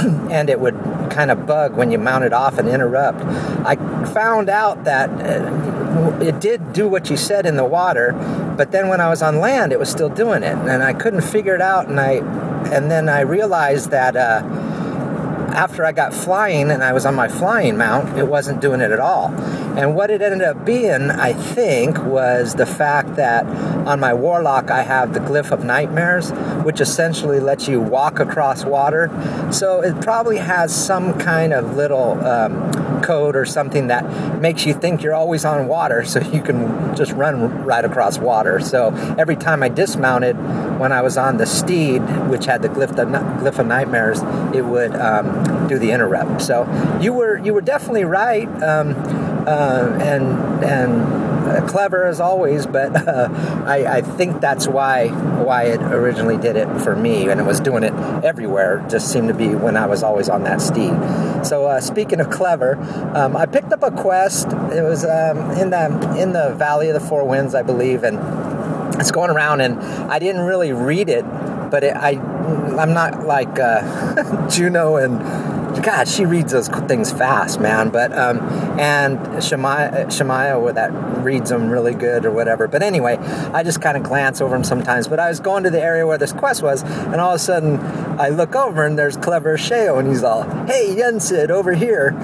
and 0.30 0.48
it 0.50 0.60
would 0.60 0.74
kind 1.10 1.30
of 1.30 1.46
bug 1.46 1.74
when 1.74 1.90
you 1.90 1.98
mount 1.98 2.24
it 2.24 2.32
off 2.32 2.58
and 2.58 2.68
interrupt. 2.68 3.20
I 3.66 3.76
found 4.12 4.48
out 4.48 4.84
that 4.84 5.10
uh, 5.10 6.18
it 6.20 6.40
did 6.40 6.72
do 6.72 6.88
what 6.88 7.10
you 7.10 7.16
said 7.16 7.46
in 7.46 7.56
the 7.56 7.64
water, 7.64 8.12
but 8.56 8.72
then 8.72 8.88
when 8.88 9.00
I 9.00 9.08
was 9.08 9.22
on 9.22 9.40
land, 9.40 9.72
it 9.72 9.78
was 9.78 9.90
still 9.90 10.08
doing 10.08 10.42
it, 10.42 10.56
and 10.56 10.82
I 10.82 10.92
couldn't 10.92 11.22
figure 11.22 11.54
it 11.54 11.62
out. 11.62 11.88
And 11.88 12.00
I, 12.00 12.14
and 12.72 12.90
then 12.90 13.08
I 13.08 13.20
realized 13.20 13.90
that 13.90 14.16
uh, 14.16 14.42
after 15.52 15.84
I 15.84 15.92
got 15.92 16.14
flying 16.14 16.70
and 16.70 16.82
I 16.82 16.92
was 16.92 17.04
on 17.04 17.14
my 17.14 17.28
flying 17.28 17.76
mount, 17.76 18.16
it 18.18 18.26
wasn't 18.26 18.60
doing 18.60 18.80
it 18.80 18.90
at 18.90 19.00
all. 19.00 19.28
And 19.76 19.94
what 19.94 20.10
it 20.10 20.22
ended 20.22 20.42
up 20.42 20.64
being, 20.64 21.10
I 21.10 21.32
think, 21.32 21.98
was 22.04 22.54
the 22.54 22.66
fact 22.66 23.16
that 23.16 23.44
on 23.86 24.00
my 24.00 24.12
Warlock 24.14 24.70
I 24.70 24.82
have 24.82 25.14
the 25.14 25.20
Glyph 25.20 25.50
of 25.50 25.64
Nightmares, 25.64 26.30
which 26.64 26.80
essentially 26.80 27.40
lets 27.40 27.68
you 27.68 27.80
walk 27.80 28.20
across 28.20 28.64
water. 28.64 29.10
So 29.52 29.80
it 29.80 30.00
probably 30.00 30.38
has 30.38 30.74
some 30.74 31.18
kind 31.18 31.52
of 31.52 31.76
little 31.76 32.24
um, 32.24 33.02
code 33.02 33.36
or 33.36 33.44
something 33.44 33.88
that 33.88 34.40
makes 34.40 34.66
you 34.66 34.74
think 34.74 35.02
you're 35.02 35.14
always 35.14 35.44
on 35.44 35.66
water 35.66 36.04
so 36.10 36.20
you 36.20 36.42
can 36.42 36.94
just 36.94 37.12
run 37.12 37.64
right 37.64 37.84
across 37.84 38.18
water. 38.18 38.60
So 38.60 38.88
every 39.18 39.36
time 39.36 39.62
I 39.62 39.68
dismounted, 39.68 40.36
when 40.78 40.92
I 40.92 41.02
was 41.02 41.16
on 41.16 41.36
the 41.36 41.46
steed, 41.46 42.00
which 42.28 42.46
had 42.46 42.62
the 42.62 42.68
Glyph 42.68 42.90
of, 42.90 43.08
Glyph 43.08 43.58
of 43.58 43.66
Nightmares, 43.66 44.22
it 44.54 44.64
would 44.64 44.94
um, 44.96 45.68
do 45.68 45.78
the 45.78 45.90
interrupt. 45.90 46.42
So 46.42 46.66
you 47.00 47.12
were 47.12 47.38
you 47.38 47.52
were 47.52 47.60
definitely 47.60 48.04
right, 48.04 48.48
um, 48.62 48.94
uh, 49.46 49.98
and 50.00 50.64
and 50.64 51.02
uh, 51.50 51.66
clever 51.66 52.06
as 52.06 52.20
always. 52.20 52.66
But 52.66 52.96
uh, 53.08 53.28
I, 53.66 53.98
I 53.98 54.00
think 54.02 54.40
that's 54.40 54.66
why 54.66 55.08
why 55.08 55.64
it 55.64 55.80
originally 55.82 56.36
did 56.36 56.56
it 56.56 56.68
for 56.80 56.96
me, 56.96 57.28
and 57.28 57.40
it 57.40 57.44
was 57.44 57.60
doing 57.60 57.82
it 57.82 57.92
everywhere. 58.24 58.84
Just 58.88 59.12
seemed 59.12 59.28
to 59.28 59.34
be 59.34 59.54
when 59.54 59.76
I 59.76 59.86
was 59.86 60.02
always 60.02 60.28
on 60.28 60.44
that 60.44 60.60
steed. 60.60 60.94
So 61.44 61.66
uh, 61.66 61.80
speaking 61.80 62.20
of 62.20 62.30
clever, 62.30 62.76
um, 63.14 63.36
I 63.36 63.46
picked 63.46 63.72
up 63.72 63.82
a 63.82 63.90
quest. 63.90 64.48
It 64.48 64.82
was 64.82 65.04
um, 65.04 65.50
in 65.52 65.70
the 65.70 66.16
in 66.18 66.32
the 66.32 66.54
Valley 66.54 66.88
of 66.88 66.94
the 66.94 67.06
Four 67.06 67.26
Winds, 67.26 67.54
I 67.54 67.62
believe, 67.62 68.04
and 68.04 68.18
it's 69.00 69.10
going 69.10 69.30
around, 69.30 69.60
and 69.60 69.78
I 70.10 70.18
didn't 70.18 70.42
really 70.42 70.72
read 70.72 71.08
it, 71.08 71.24
but 71.70 71.84
it, 71.84 71.96
I 71.96 72.12
I'm 72.76 72.92
not 72.92 73.26
like 73.26 73.58
uh, 73.58 74.48
Juno 74.48 74.96
and. 74.96 75.59
God, 75.82 76.08
she 76.08 76.24
reads 76.24 76.52
those 76.52 76.68
things 76.68 77.12
fast, 77.12 77.60
man. 77.60 77.90
But 77.90 78.12
um, 78.16 78.40
and 78.78 79.42
Shemaiah, 79.42 80.58
with 80.58 80.74
that 80.74 80.90
reads 81.24 81.50
them 81.50 81.70
really 81.70 81.94
good 81.94 82.24
or 82.24 82.30
whatever. 82.30 82.68
But 82.68 82.82
anyway, 82.82 83.16
I 83.16 83.62
just 83.62 83.80
kind 83.80 83.96
of 83.96 84.02
glance 84.02 84.40
over 84.40 84.54
them 84.54 84.64
sometimes. 84.64 85.08
But 85.08 85.20
I 85.20 85.28
was 85.28 85.40
going 85.40 85.64
to 85.64 85.70
the 85.70 85.82
area 85.82 86.06
where 86.06 86.18
this 86.18 86.32
quest 86.32 86.62
was, 86.62 86.82
and 86.82 87.16
all 87.16 87.30
of 87.30 87.36
a 87.36 87.38
sudden 87.38 87.78
I 88.20 88.28
look 88.28 88.54
over 88.54 88.84
and 88.84 88.98
there's 88.98 89.16
Clever 89.16 89.56
Sheo, 89.56 89.98
and 89.98 90.08
he's 90.08 90.22
all, 90.22 90.42
"Hey, 90.66 90.94
Yensid, 90.94 91.50
over 91.50 91.74
here." 91.74 92.16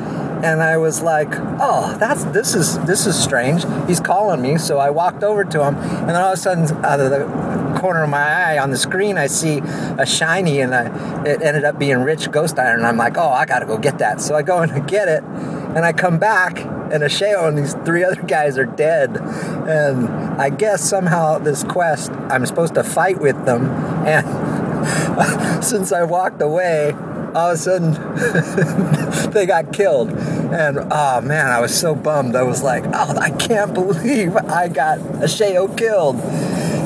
and 0.43 0.62
I 0.62 0.77
was 0.77 1.01
like, 1.01 1.28
"Oh, 1.61 1.97
that's 1.99 2.24
this 2.24 2.55
is 2.55 2.78
this 2.81 3.07
is 3.07 3.19
strange." 3.19 3.65
He's 3.87 4.01
calling 4.01 4.43
me, 4.43 4.59
so 4.59 4.78
I 4.78 4.91
walked 4.91 5.24
over 5.24 5.45
to 5.45 5.65
him, 5.65 5.77
and 5.77 6.11
then 6.11 6.16
all 6.16 6.33
of 6.33 6.39
a 6.39 6.41
sudden, 6.41 6.65
out 6.85 7.01
of 7.01 7.11
the 7.11 7.65
corner 7.77 8.03
of 8.03 8.11
my 8.11 8.19
eye 8.19 8.59
on 8.59 8.70
the 8.70 8.77
screen, 8.77 9.19
I 9.19 9.27
see 9.27 9.59
a 9.98 10.07
shiny, 10.07 10.61
and 10.61 10.74
I, 10.74 11.24
it 11.24 11.43
ended 11.43 11.65
up 11.65 11.78
being 11.78 11.98
Rich 11.98 12.31
Ghost 12.31 12.59
Iron. 12.59 12.78
And 12.78 12.86
I'm 12.86 12.97
like, 12.97 13.16
"Oh, 13.16 13.28
I 13.28 13.47
gotta 13.47 13.66
go 13.66 13.78
get 13.78 13.98
that." 13.98 14.20
So 14.20 14.35
I 14.35 14.43
go 14.43 14.59
and 14.62 14.73
I 14.73 14.81
get 14.81 15.09
it, 15.09 15.23
and 15.23 15.85
I 15.85 15.93
come 15.93 16.19
back, 16.19 16.59
and 16.59 17.03
Ashayo 17.03 17.47
and 17.47 17.57
these 17.57 17.74
three 17.85 18.05
other 18.09 18.23
guys 18.23 18.59
are 18.59 18.66
dead, 18.66 19.16
and 19.16 20.09
I 20.40 20.51
guess 20.51 20.82
somehow 20.82 21.39
this 21.39 21.62
quest, 21.65 22.11
I'm 22.31 22.47
supposed 22.47 22.74
to 22.74 22.85
fight 22.85 23.20
with 23.20 23.44
them, 23.44 23.70
and 24.07 25.65
since 25.65 25.93
I 25.93 26.05
walked 26.05 26.40
away, 26.43 26.94
all 27.36 27.51
of 27.51 27.55
a 27.55 27.57
sudden 27.59 27.93
they 29.32 29.44
got 29.44 29.70
killed 29.73 30.11
and 30.11 30.78
oh 30.90 31.20
man 31.20 31.48
i 31.48 31.61
was 31.61 31.78
so 31.78 31.94
bummed 31.94 32.35
i 32.35 32.43
was 32.43 32.62
like 32.62 32.82
oh 32.94 33.16
i 33.19 33.28
can't 33.31 33.74
believe 33.74 34.35
i 34.36 34.69
got 34.69 34.98
Ashayo 35.20 35.77
killed 35.77 36.16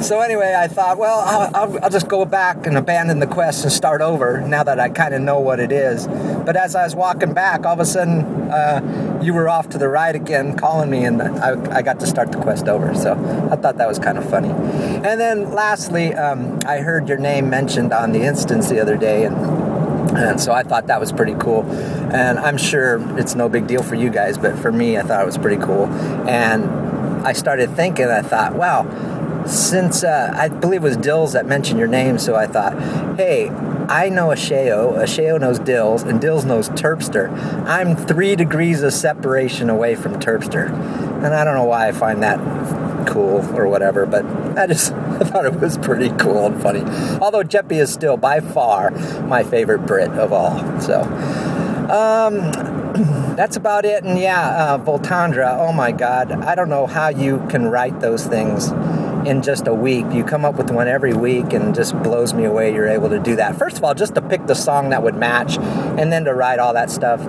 so 0.00 0.20
anyway 0.20 0.54
i 0.56 0.66
thought 0.66 0.96
well 0.96 1.20
I'll, 1.20 1.50
I'll, 1.54 1.84
I'll 1.84 1.90
just 1.90 2.08
go 2.08 2.24
back 2.24 2.66
and 2.66 2.76
abandon 2.76 3.18
the 3.18 3.26
quest 3.26 3.64
and 3.64 3.72
start 3.72 4.00
over 4.00 4.40
now 4.40 4.62
that 4.62 4.80
i 4.80 4.88
kind 4.88 5.14
of 5.14 5.20
know 5.20 5.38
what 5.40 5.60
it 5.60 5.72
is 5.72 6.06
but 6.06 6.56
as 6.56 6.74
i 6.74 6.84
was 6.84 6.94
walking 6.94 7.34
back 7.34 7.66
all 7.66 7.74
of 7.74 7.80
a 7.80 7.84
sudden 7.84 8.20
uh, 8.50 9.20
you 9.22 9.34
were 9.34 9.48
off 9.48 9.68
to 9.70 9.78
the 9.78 9.88
right 9.88 10.14
again 10.14 10.56
calling 10.56 10.90
me 10.90 11.04
and 11.04 11.20
I, 11.22 11.76
I 11.76 11.82
got 11.82 12.00
to 12.00 12.06
start 12.06 12.32
the 12.32 12.40
quest 12.40 12.66
over 12.66 12.94
so 12.94 13.12
i 13.52 13.56
thought 13.56 13.76
that 13.76 13.88
was 13.88 13.98
kind 13.98 14.16
of 14.16 14.28
funny 14.28 14.50
and 14.50 15.20
then 15.20 15.52
lastly 15.52 16.14
um, 16.14 16.58
i 16.66 16.78
heard 16.78 17.08
your 17.08 17.18
name 17.18 17.50
mentioned 17.50 17.92
on 17.92 18.12
the 18.12 18.22
instance 18.22 18.68
the 18.68 18.80
other 18.80 18.96
day 18.96 19.24
and 19.24 19.36
and 20.16 20.40
so 20.40 20.52
I 20.52 20.64
thought 20.64 20.88
that 20.88 20.98
was 20.98 21.12
pretty 21.12 21.34
cool. 21.34 21.62
And 22.12 22.38
I'm 22.38 22.56
sure 22.56 22.98
it's 23.16 23.36
no 23.36 23.48
big 23.48 23.68
deal 23.68 23.82
for 23.82 23.94
you 23.94 24.10
guys, 24.10 24.38
but 24.38 24.58
for 24.58 24.72
me, 24.72 24.98
I 24.98 25.02
thought 25.02 25.22
it 25.22 25.26
was 25.26 25.38
pretty 25.38 25.62
cool. 25.62 25.86
And 26.28 26.64
I 27.24 27.32
started 27.32 27.76
thinking, 27.76 28.06
I 28.06 28.22
thought, 28.22 28.54
wow, 28.54 28.82
since 29.46 30.04
uh, 30.04 30.32
I 30.34 30.48
believe 30.48 30.82
it 30.82 30.88
was 30.88 30.96
Dills 30.96 31.32
that 31.32 31.46
mentioned 31.46 31.78
your 31.78 31.88
name, 31.88 32.18
so 32.18 32.34
I 32.34 32.46
thought, 32.46 32.78
hey, 33.16 33.48
I 33.88 34.08
know 34.08 34.28
Ashayo, 34.28 34.96
Ashayo 34.98 35.40
knows 35.40 35.58
Dills, 35.58 36.02
and 36.02 36.20
Dills 36.20 36.44
knows 36.44 36.68
Terpster. 36.70 37.28
I'm 37.66 37.96
three 37.96 38.36
degrees 38.36 38.82
of 38.82 38.92
separation 38.92 39.68
away 39.68 39.96
from 39.96 40.20
Terpster. 40.20 40.68
And 41.24 41.34
I 41.34 41.44
don't 41.44 41.54
know 41.54 41.64
why 41.64 41.88
I 41.88 41.92
find 41.92 42.22
that 42.22 42.38
cool 43.06 43.44
or 43.56 43.66
whatever, 43.66 44.06
but 44.06 44.24
I 44.56 44.66
just 44.66 44.92
I 45.20 45.24
thought 45.24 45.44
it 45.44 45.58
was 45.58 45.76
pretty 45.78 46.10
cool 46.10 46.46
and 46.46 46.62
funny. 46.62 46.82
Although 47.20 47.42
Jeppy 47.42 47.80
is 47.80 47.92
still 47.92 48.16
by 48.16 48.40
far 48.40 48.90
my 49.22 49.42
favorite 49.42 49.80
Brit 49.80 50.10
of 50.10 50.32
all. 50.32 50.80
So, 50.80 51.02
um, 51.90 52.52
that's 53.36 53.56
about 53.56 53.84
it. 53.84 54.04
And 54.04 54.18
yeah, 54.18 54.74
uh, 54.74 54.78
Voltandra, 54.78 55.56
oh 55.58 55.72
my 55.72 55.92
God, 55.92 56.30
I 56.30 56.54
don't 56.54 56.68
know 56.68 56.86
how 56.86 57.08
you 57.08 57.44
can 57.50 57.66
write 57.66 58.00
those 58.00 58.26
things 58.26 58.70
in 59.26 59.42
just 59.42 59.66
a 59.66 59.74
week. 59.74 60.06
You 60.12 60.24
come 60.24 60.44
up 60.44 60.56
with 60.56 60.70
one 60.70 60.88
every 60.88 61.14
week 61.14 61.52
and 61.52 61.74
just 61.74 61.94
blows 62.02 62.34
me 62.34 62.44
away 62.44 62.74
you're 62.74 62.88
able 62.88 63.10
to 63.10 63.18
do 63.18 63.36
that. 63.36 63.56
First 63.56 63.78
of 63.78 63.84
all, 63.84 63.94
just 63.94 64.14
to 64.14 64.22
pick 64.22 64.46
the 64.46 64.54
song 64.54 64.90
that 64.90 65.02
would 65.02 65.16
match 65.16 65.58
and 65.58 66.12
then 66.12 66.24
to 66.24 66.34
write 66.34 66.58
all 66.58 66.74
that 66.74 66.90
stuff, 66.90 67.20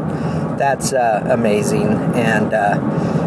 that's 0.57 0.93
uh, 0.93 1.25
amazing. 1.29 1.87
And, 2.15 2.53
uh, 2.53 3.21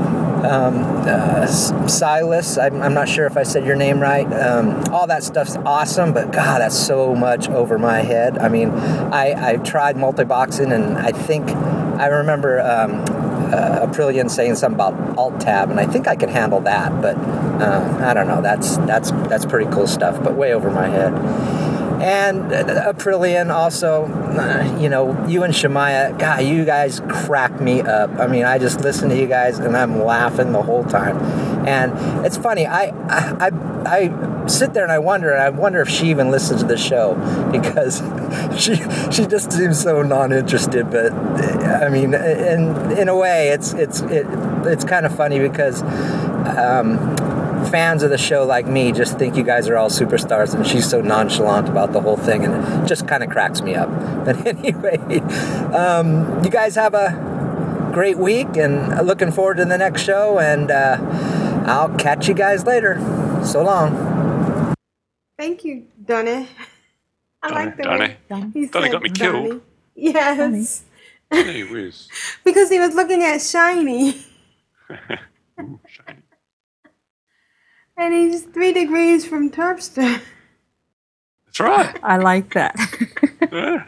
um, 0.44 0.84
uh, 1.06 1.46
Silas. 1.46 2.58
I'm, 2.58 2.82
I'm 2.82 2.94
not 2.94 3.08
sure 3.08 3.26
if 3.26 3.36
I 3.36 3.42
said 3.42 3.64
your 3.64 3.76
name 3.76 3.98
right. 3.98 4.30
Um, 4.32 4.84
all 4.92 5.06
that 5.06 5.24
stuff's 5.24 5.56
awesome, 5.56 6.12
but 6.12 6.32
God, 6.32 6.60
that's 6.60 6.78
so 6.78 7.14
much 7.14 7.48
over 7.48 7.78
my 7.78 8.00
head. 8.00 8.38
I 8.38 8.48
mean, 8.48 8.70
I, 8.70 9.32
I've 9.32 9.62
tried 9.62 9.96
multi 9.96 10.24
boxing, 10.24 10.72
and 10.72 10.98
I 10.98 11.12
think 11.12 11.48
I 11.48 12.06
remember 12.08 12.60
um, 12.60 13.23
uh, 13.54 13.86
Aprillian 13.86 14.30
saying 14.30 14.56
something 14.56 14.74
about 14.74 15.18
Alt 15.18 15.40
Tab, 15.40 15.70
and 15.70 15.78
I 15.78 15.86
think 15.86 16.08
I 16.08 16.16
can 16.16 16.28
handle 16.28 16.60
that. 16.60 17.00
But 17.00 17.16
uh, 17.16 17.98
I 18.02 18.14
don't 18.14 18.26
know. 18.26 18.42
That's 18.42 18.76
that's 18.78 19.10
that's 19.28 19.46
pretty 19.46 19.70
cool 19.70 19.86
stuff, 19.86 20.22
but 20.22 20.34
way 20.34 20.52
over 20.52 20.70
my 20.70 20.88
head. 20.88 21.12
And 22.04 22.50
Aprillian 22.50 23.50
also, 23.50 24.04
uh, 24.04 24.78
you 24.78 24.90
know, 24.90 25.26
you 25.26 25.42
and 25.42 25.54
Shemaya, 25.54 26.18
God, 26.18 26.42
you 26.42 26.66
guys 26.66 27.00
crack 27.08 27.60
me 27.60 27.80
up. 27.80 28.10
I 28.18 28.26
mean, 28.26 28.44
I 28.44 28.58
just 28.58 28.80
listen 28.80 29.08
to 29.08 29.16
you 29.18 29.26
guys 29.26 29.58
and 29.58 29.74
I'm 29.74 30.02
laughing 30.04 30.52
the 30.52 30.60
whole 30.60 30.84
time. 30.84 31.16
And 31.66 32.26
it's 32.26 32.36
funny, 32.36 32.66
I, 32.66 32.88
I, 33.08 33.46
I, 33.46 33.50
I 33.86 34.33
sit 34.48 34.74
there 34.74 34.82
and 34.82 34.92
I 34.92 34.98
wonder, 34.98 35.32
and 35.32 35.42
I 35.42 35.50
wonder 35.50 35.80
if 35.80 35.88
she 35.88 36.08
even 36.10 36.30
listens 36.30 36.62
to 36.62 36.66
the 36.66 36.76
show 36.76 37.14
because 37.50 38.02
she, 38.62 38.76
she 39.10 39.26
just 39.26 39.52
seems 39.52 39.80
so 39.80 40.02
non-interested. 40.02 40.90
But 40.90 41.12
I 41.12 41.88
mean, 41.88 42.14
in 42.14 42.92
in 42.98 43.08
a 43.08 43.16
way, 43.16 43.48
it's 43.48 43.72
it's 43.74 44.00
it, 44.02 44.26
it's 44.66 44.84
kind 44.84 45.06
of 45.06 45.16
funny 45.16 45.38
because. 45.38 45.82
Um, 45.82 47.16
fans 47.70 48.02
of 48.02 48.10
the 48.10 48.18
show 48.18 48.44
like 48.44 48.66
me 48.66 48.92
just 48.92 49.18
think 49.18 49.36
you 49.36 49.42
guys 49.42 49.68
are 49.68 49.76
all 49.76 49.88
superstars 49.88 50.54
and 50.54 50.66
she's 50.66 50.88
so 50.88 51.00
nonchalant 51.00 51.66
about 51.68 51.92
the 51.92 52.00
whole 52.00 52.16
thing 52.16 52.44
and 52.44 52.54
it 52.54 52.86
just 52.86 53.08
kind 53.08 53.22
of 53.22 53.30
cracks 53.30 53.62
me 53.62 53.74
up 53.74 53.88
but 54.24 54.46
anyway 54.46 54.98
um, 55.72 56.44
you 56.44 56.50
guys 56.50 56.74
have 56.74 56.92
a 56.94 57.90
great 57.92 58.18
week 58.18 58.56
and 58.56 59.06
looking 59.06 59.32
forward 59.32 59.56
to 59.56 59.64
the 59.64 59.78
next 59.78 60.02
show 60.02 60.38
and 60.38 60.70
uh, 60.70 60.98
i'll 61.66 61.94
catch 61.96 62.28
you 62.28 62.34
guys 62.34 62.66
later 62.66 62.98
so 63.44 63.62
long 63.62 64.23
Thank 65.44 65.62
you, 65.62 65.84
Donny. 66.02 66.48
I 67.42 67.48
like 67.50 67.76
the 67.76 67.82
Donny. 67.82 67.98
way 68.00 68.16
he 68.54 68.66
Donny 68.66 68.86
said 68.86 68.92
got 68.92 69.02
me 69.02 69.10
killed. 69.10 69.48
Donny. 69.48 69.60
Yes, 69.94 70.84
Gee 71.30 71.64
whiz. 71.64 72.08
because 72.46 72.70
he 72.70 72.78
was 72.80 72.94
looking 72.94 73.22
at 73.22 73.42
Shiny. 73.42 74.12
shiny 74.88 75.18
And 77.98 78.14
he's 78.14 78.44
three 78.44 78.72
degrees 78.72 79.26
from 79.26 79.50
Terpster. 79.50 80.22
That's 81.44 81.60
right. 81.60 81.94
I 82.02 82.16
like 82.16 82.54
that. 82.54 82.74
Yeah. 83.52 83.84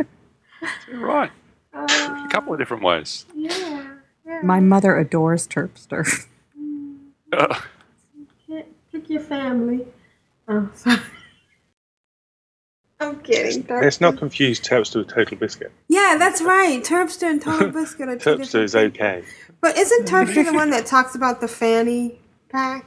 You're 0.86 1.06
right. 1.06 1.30
a 1.72 2.28
couple 2.30 2.52
of 2.52 2.58
different 2.58 2.82
ways. 2.82 3.24
Yeah. 3.34 3.94
yeah. 4.26 4.40
My 4.42 4.60
mother 4.60 4.94
adores 4.98 5.48
Terpster. 5.48 6.26
Uh, 7.32 7.60
Pick- 8.46 8.92
Pick 8.92 9.08
your 9.08 9.22
family. 9.22 9.86
Oh, 10.48 10.68
sorry. 10.74 11.00
I'm 13.00 13.20
kidding. 13.20 13.62
Terpster. 13.64 13.82
Let's 13.82 14.00
not 14.00 14.16
confuse 14.18 14.60
Terpster 14.60 14.96
with 14.96 15.08
Total 15.08 15.36
Biscuit. 15.36 15.70
Yeah, 15.88 16.16
that's 16.18 16.40
right. 16.42 16.82
Terpster 16.82 17.24
and 17.28 17.40
Total 17.42 17.68
Biscuit 17.80 18.08
are 18.08 18.16
two 18.16 18.30
Terpster 18.30 18.38
different. 18.38 18.64
is 18.64 18.74
okay. 18.76 19.24
But 19.60 19.76
isn't 19.76 20.06
Terpster 20.08 20.44
the 20.46 20.52
one 20.54 20.70
that 20.70 20.86
talks 20.86 21.14
about 21.14 21.40
the 21.40 21.48
fanny 21.48 22.18
pack? 22.48 22.86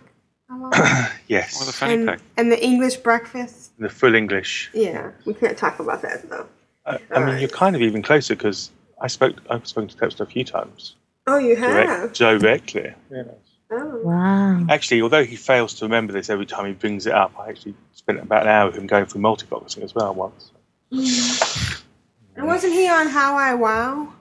a 0.51 0.55
lot? 0.57 0.73
Yes. 1.27 1.63
the 1.65 1.71
fanny 1.73 1.93
and, 1.93 2.07
pack. 2.07 2.19
and 2.37 2.51
the 2.51 2.63
English 2.63 2.97
breakfast? 2.97 3.71
The 3.77 3.89
full 3.89 4.15
English. 4.15 4.71
Yeah, 4.73 5.11
we 5.25 5.33
can't 5.35 5.57
talk 5.57 5.79
about 5.79 6.01
that 6.01 6.27
though. 6.29 6.47
Uh, 6.85 6.97
I 7.15 7.23
mean, 7.23 7.37
you're 7.39 7.49
kind 7.49 7.75
of 7.75 7.81
even 7.83 8.01
closer 8.01 8.35
because 8.35 8.71
I 8.99 9.07
spoke. 9.07 9.35
I've 9.49 9.67
spoken 9.67 9.89
to 9.89 9.95
Terpster 9.95 10.21
a 10.21 10.25
few 10.25 10.43
times. 10.43 10.95
Oh, 11.27 11.37
you 11.37 11.55
Direct- 11.55 11.87
have? 11.89 12.13
directly. 12.13 12.93
Yeah. 13.11 13.23
Oh. 13.71 13.99
Wow. 14.03 14.65
Actually, 14.69 15.01
although 15.03 15.23
he 15.23 15.35
fails 15.35 15.73
to 15.75 15.85
remember 15.85 16.11
this 16.13 16.29
every 16.29 16.45
time 16.45 16.65
he 16.65 16.73
brings 16.73 17.05
it 17.05 17.13
up, 17.13 17.33
I 17.39 17.49
actually 17.49 17.75
spent 17.93 18.19
about 18.19 18.43
an 18.43 18.47
hour 18.49 18.67
with 18.67 18.77
him 18.77 18.87
going 18.87 19.05
through 19.05 19.21
multiboxing 19.21 19.83
as 19.83 19.93
well 19.93 20.13
once. 20.15 20.51
And 20.91 22.47
wasn't 22.47 22.73
he 22.73 22.87
on 22.89 23.07
How 23.07 23.35
I 23.37 23.53
Wow? 23.53 24.13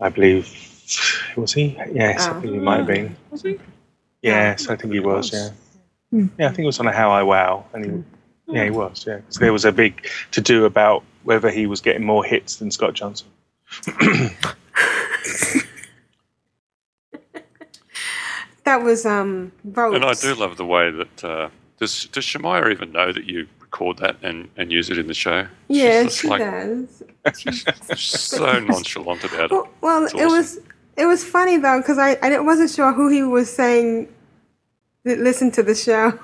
I 0.00 0.08
believe. 0.08 0.46
Was 1.36 1.52
he? 1.52 1.78
Yes, 1.92 2.26
I 2.26 2.30
Oh. 2.36 2.40
think 2.40 2.54
he 2.54 2.58
might 2.58 2.78
have 2.78 2.86
been. 2.86 3.16
Was 3.30 3.42
he? 3.42 3.58
Yes, 4.22 4.68
I 4.68 4.74
think 4.76 4.92
he 4.92 5.00
was. 5.00 5.32
Yeah. 5.32 5.50
Hmm. 6.10 6.26
Yeah, 6.38 6.46
I 6.46 6.48
think 6.48 6.60
it 6.60 6.66
was 6.66 6.80
on 6.80 6.88
a 6.88 6.92
How 6.92 7.10
I 7.10 7.22
Wow, 7.22 7.66
and 7.72 7.84
he, 7.84 8.52
yeah, 8.54 8.64
he 8.64 8.70
was. 8.70 9.04
Yeah, 9.06 9.20
so 9.28 9.38
there 9.40 9.52
was 9.52 9.64
a 9.64 9.70
big 9.70 10.08
to 10.32 10.40
do 10.40 10.64
about 10.64 11.04
whether 11.22 11.48
he 11.50 11.66
was 11.66 11.80
getting 11.80 12.04
more 12.04 12.24
hits 12.24 12.56
than 12.56 12.70
Scott 12.72 12.94
Johnson. 12.94 13.28
That 18.70 18.84
was 18.84 19.04
um 19.04 19.50
votes. 19.64 19.96
And 19.96 20.04
I 20.04 20.14
do 20.14 20.32
love 20.36 20.56
the 20.56 20.64
way 20.64 20.92
that. 20.92 21.24
Uh, 21.24 21.48
does, 21.80 22.04
does 22.12 22.24
Shemaya 22.24 22.70
even 22.70 22.92
know 22.92 23.10
that 23.10 23.24
you 23.24 23.48
record 23.58 23.98
that 23.98 24.16
and, 24.22 24.48
and 24.56 24.70
use 24.70 24.90
it 24.90 24.98
in 24.98 25.08
the 25.08 25.14
show? 25.14 25.48
Yeah, 25.66 26.04
She's 26.04 26.18
she 26.18 26.28
like- 26.28 26.40
does. 26.40 27.02
so 27.96 28.58
nonchalant 28.68 29.24
about 29.24 29.46
it. 29.46 29.50
Well, 29.50 29.68
well 29.80 30.04
It's 30.04 30.14
it 30.14 30.26
was 30.26 30.60
it 30.96 31.06
was 31.06 31.24
funny 31.24 31.56
though 31.56 31.80
because 31.80 31.98
I 31.98 32.10
I 32.22 32.38
wasn't 32.38 32.70
sure 32.70 32.92
who 32.92 33.08
he 33.08 33.24
was 33.24 33.50
saying 33.52 34.08
that 35.04 35.18
listened 35.18 35.52
to 35.54 35.64
the 35.64 35.74
show. 35.74 36.16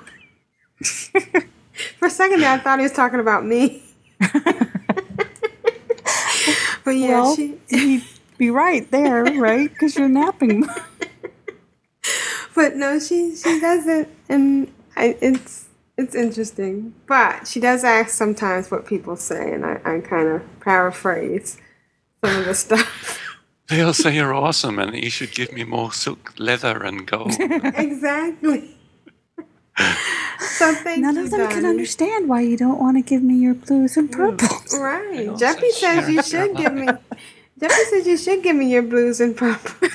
For 1.99 2.05
a 2.05 2.09
second 2.09 2.39
there, 2.39 2.53
I 2.53 2.59
thought 2.59 2.79
he 2.79 2.83
was 2.83 2.93
talking 2.93 3.19
about 3.19 3.45
me. 3.45 3.83
but 6.85 6.91
yeah, 6.91 7.09
well, 7.09 7.35
she. 7.35 7.57
you'd 7.67 8.03
be 8.37 8.51
right 8.51 8.89
there, 8.89 9.25
right? 9.25 9.69
Because 9.69 9.97
you're 9.97 10.07
napping. 10.07 10.65
But 12.57 12.75
no, 12.75 12.97
she 12.97 13.35
she 13.35 13.59
doesn't, 13.59 14.07
and 14.27 14.73
I, 14.95 15.15
it's 15.21 15.67
it's 15.95 16.15
interesting. 16.15 16.95
But 17.05 17.47
she 17.47 17.59
does 17.59 17.83
ask 17.83 18.09
sometimes 18.09 18.71
what 18.71 18.87
people 18.87 19.15
say, 19.15 19.53
and 19.53 19.63
I, 19.63 19.79
I 19.85 19.99
kind 19.99 20.27
of 20.27 20.41
paraphrase 20.61 21.59
some 22.25 22.39
of 22.39 22.45
the 22.45 22.55
stuff. 22.55 23.21
They'll 23.69 23.93
say 23.93 24.15
you're 24.15 24.33
awesome 24.33 24.79
and 24.79 24.95
you 24.95 25.11
should 25.11 25.33
give 25.33 25.51
me 25.51 25.65
more 25.65 25.93
silk 25.93 26.33
leather 26.39 26.81
and 26.81 27.05
gold. 27.05 27.35
exactly. 27.39 28.75
so 30.39 30.73
thank 30.73 31.01
None 31.01 31.15
you, 31.15 31.25
of 31.25 31.29
them 31.29 31.47
can 31.51 31.63
understand 31.63 32.27
why 32.27 32.41
you 32.41 32.57
don't 32.57 32.79
want 32.79 32.97
to 32.97 33.03
give 33.03 33.21
me 33.21 33.35
your 33.35 33.53
blues 33.53 33.97
and 33.97 34.09
mm. 34.09 34.13
purples. 34.13 34.79
Right. 34.79 35.27
Jeppy 35.27 35.69
says 35.69 36.09
you 36.09 36.23
should 36.23 36.57
give 36.57 36.73
me. 36.73 36.87
Jeppy 37.59 37.83
says 37.89 38.05
you 38.05 38.17
should 38.17 38.43
give 38.43 38.55
me 38.55 38.71
your 38.71 38.83
blues 38.83 39.19
and 39.19 39.35
purple. 39.35 39.71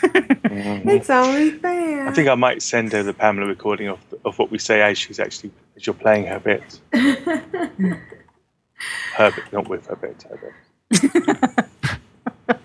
it's 0.45 1.11
only 1.11 1.53
fair. 1.53 2.09
I 2.09 2.13
think 2.13 2.29
I 2.29 2.35
might 2.35 2.61
send 2.63 2.93
her 2.93 3.03
the 3.03 3.15
Pamela 3.15 3.47
recording 3.47 3.89
of, 3.89 4.01
of 4.25 4.39
what 4.39 4.51
we 4.51 4.59
say 4.59 4.83
as 4.83 4.99
she's 4.99 5.21
actually 5.21 5.53
as 5.77 5.87
you're 5.87 5.95
playing 5.95 6.27
her 6.27 6.41
bit. 6.41 6.81
Her 9.15 9.31
bit, 9.31 9.53
not 9.53 9.69
with 9.69 9.87
her 9.87 9.95
bit. 9.95 10.25
Her 10.29 10.55
bit. 12.51 12.59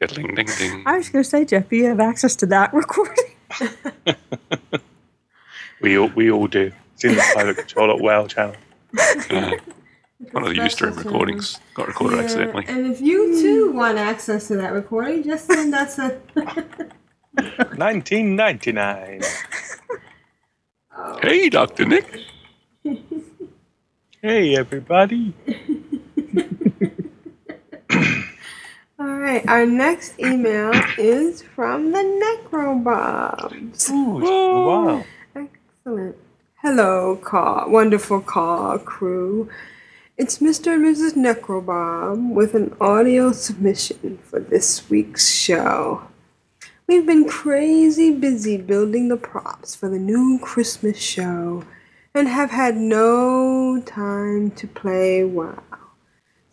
Diddling 0.00 0.34
ding 0.34 0.48
ding. 0.56 0.82
I 0.86 0.96
was 0.96 1.10
going 1.10 1.22
to 1.22 1.28
say, 1.28 1.44
Jeff, 1.44 1.70
you 1.70 1.84
have 1.86 2.00
access 2.00 2.34
to 2.36 2.46
that 2.46 2.72
recording. 2.72 3.34
We 5.82 5.98
all 5.98 6.08
we 6.14 6.30
all 6.30 6.46
do. 6.46 6.72
It's 6.94 7.04
in 7.04 7.16
the 7.16 7.32
pilot 7.34 7.56
control 7.56 7.90
at 7.90 8.00
Well 8.00 8.28
channel. 8.28 8.54
Uh, 9.28 9.56
One 10.30 10.44
of 10.44 10.50
the 10.50 10.60
Ustream 10.60 10.96
recordings 10.96 11.58
got 11.74 11.88
recorded 11.88 12.16
Yeah, 12.16 12.22
accidentally. 12.24 12.64
And 12.68 12.86
if 12.86 13.00
you 13.00 13.40
too 13.40 13.72
want 13.72 13.98
access 13.98 14.46
to 14.48 14.56
that 14.56 14.72
recording, 14.72 15.22
just 15.24 15.46
send 15.46 15.74
us 15.74 15.98
a. 15.98 16.20
1999. 17.34 19.22
Hey, 21.22 21.48
Dr. 21.48 21.84
Nick. 21.86 22.20
Hey 24.24 24.54
everybody. 24.56 25.34
All 29.00 29.08
right, 29.18 29.44
our 29.48 29.66
next 29.66 30.16
email 30.20 30.70
is 30.96 31.42
from 31.42 31.90
the 31.90 31.98
Necrobobs. 32.48 33.90
Ooh, 33.90 34.20
Wow. 34.24 35.04
Excellent. 35.34 36.16
Hello, 36.62 37.16
car, 37.16 37.68
wonderful 37.68 38.20
car 38.20 38.78
crew. 38.78 39.48
It's 40.18 40.40
Mr. 40.40 40.74
and 40.74 40.84
Mrs. 40.84 41.14
Necrobob 41.14 42.34
with 42.34 42.54
an 42.54 42.76
audio 42.78 43.32
submission 43.32 44.18
for 44.22 44.40
this 44.40 44.90
week's 44.90 45.32
show. 45.32 46.02
We've 46.86 47.06
been 47.06 47.26
crazy 47.26 48.10
busy 48.10 48.58
building 48.58 49.08
the 49.08 49.16
props 49.16 49.74
for 49.74 49.88
the 49.88 49.98
new 49.98 50.38
Christmas 50.38 50.98
show 50.98 51.64
and 52.12 52.28
have 52.28 52.50
had 52.50 52.76
no 52.76 53.80
time 53.86 54.50
to 54.50 54.66
play 54.68 55.24
WoW. 55.24 55.62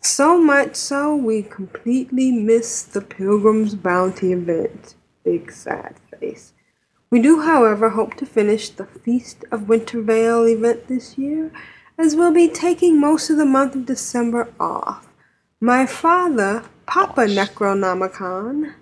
So 0.00 0.40
much 0.40 0.74
so 0.74 1.14
we 1.14 1.42
completely 1.42 2.32
missed 2.32 2.94
the 2.94 3.02
Pilgrim's 3.02 3.74
Bounty 3.74 4.32
event. 4.32 4.94
Big 5.22 5.52
sad 5.52 5.96
face. 6.18 6.54
We 7.10 7.20
do, 7.20 7.42
however, 7.42 7.90
hope 7.90 8.14
to 8.14 8.26
finish 8.26 8.70
the 8.70 8.86
Feast 8.86 9.44
of 9.52 9.68
Winter 9.68 10.00
Veil 10.00 10.48
event 10.48 10.88
this 10.88 11.18
year, 11.18 11.52
as 12.00 12.16
we'll 12.16 12.32
be 12.32 12.48
taking 12.48 12.98
most 12.98 13.28
of 13.28 13.36
the 13.36 13.44
month 13.44 13.74
of 13.74 13.84
December 13.84 14.48
off. 14.58 15.06
My 15.60 15.84
father, 15.84 16.64
Papa 16.86 17.22
Necronomicon, 17.22 18.72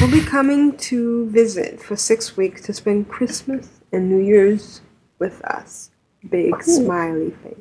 will 0.00 0.10
be 0.10 0.22
coming 0.22 0.76
to 0.78 1.28
visit 1.28 1.82
for 1.82 1.96
six 1.96 2.34
weeks 2.34 2.62
to 2.62 2.72
spend 2.72 3.10
Christmas 3.10 3.80
and 3.92 4.08
New 4.08 4.24
Year's 4.24 4.80
with 5.18 5.42
us. 5.42 5.90
Big 6.30 6.62
smiley 6.62 7.32
face. 7.42 7.56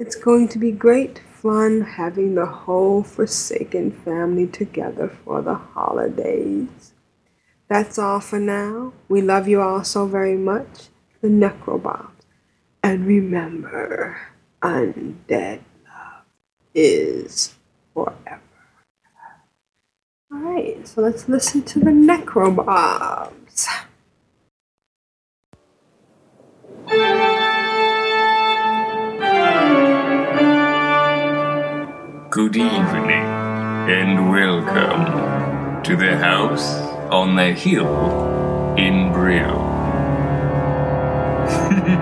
It's 0.00 0.16
going 0.16 0.48
to 0.48 0.58
be 0.58 0.72
great 0.72 1.20
fun 1.32 1.82
having 1.82 2.34
the 2.34 2.46
whole 2.46 3.04
Forsaken 3.04 3.92
family 3.92 4.48
together 4.48 5.08
for 5.24 5.40
the 5.40 5.54
holidays. 5.54 6.94
That's 7.68 7.96
all 7.96 8.18
for 8.18 8.40
now. 8.40 8.92
We 9.08 9.22
love 9.22 9.46
you 9.46 9.62
all 9.62 9.84
so 9.84 10.06
very 10.06 10.36
much. 10.36 10.88
The 11.20 11.28
Necrobobs. 11.28 12.19
And 12.82 13.06
remember, 13.06 14.16
undead 14.62 15.60
love 15.84 16.24
is 16.74 17.54
forever. 17.92 18.40
Alright, 20.32 20.88
so 20.88 21.02
let's 21.02 21.28
listen 21.28 21.62
to 21.62 21.78
the 21.78 21.90
Necrobobs. 21.90 23.66
Good 32.30 32.56
evening, 32.56 33.26
and 33.90 34.30
welcome 34.30 35.82
to 35.82 35.96
the 35.96 36.16
house 36.16 36.72
on 37.10 37.36
the 37.36 37.52
hill 37.52 38.74
in 38.78 39.12
Brill. 39.12 39.69
Hello, 41.90 41.98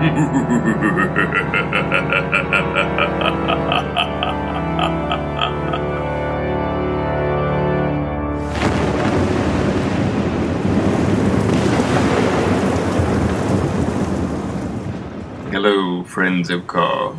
friends 16.03 16.51
of 16.51 16.67
Ka, 16.67 17.15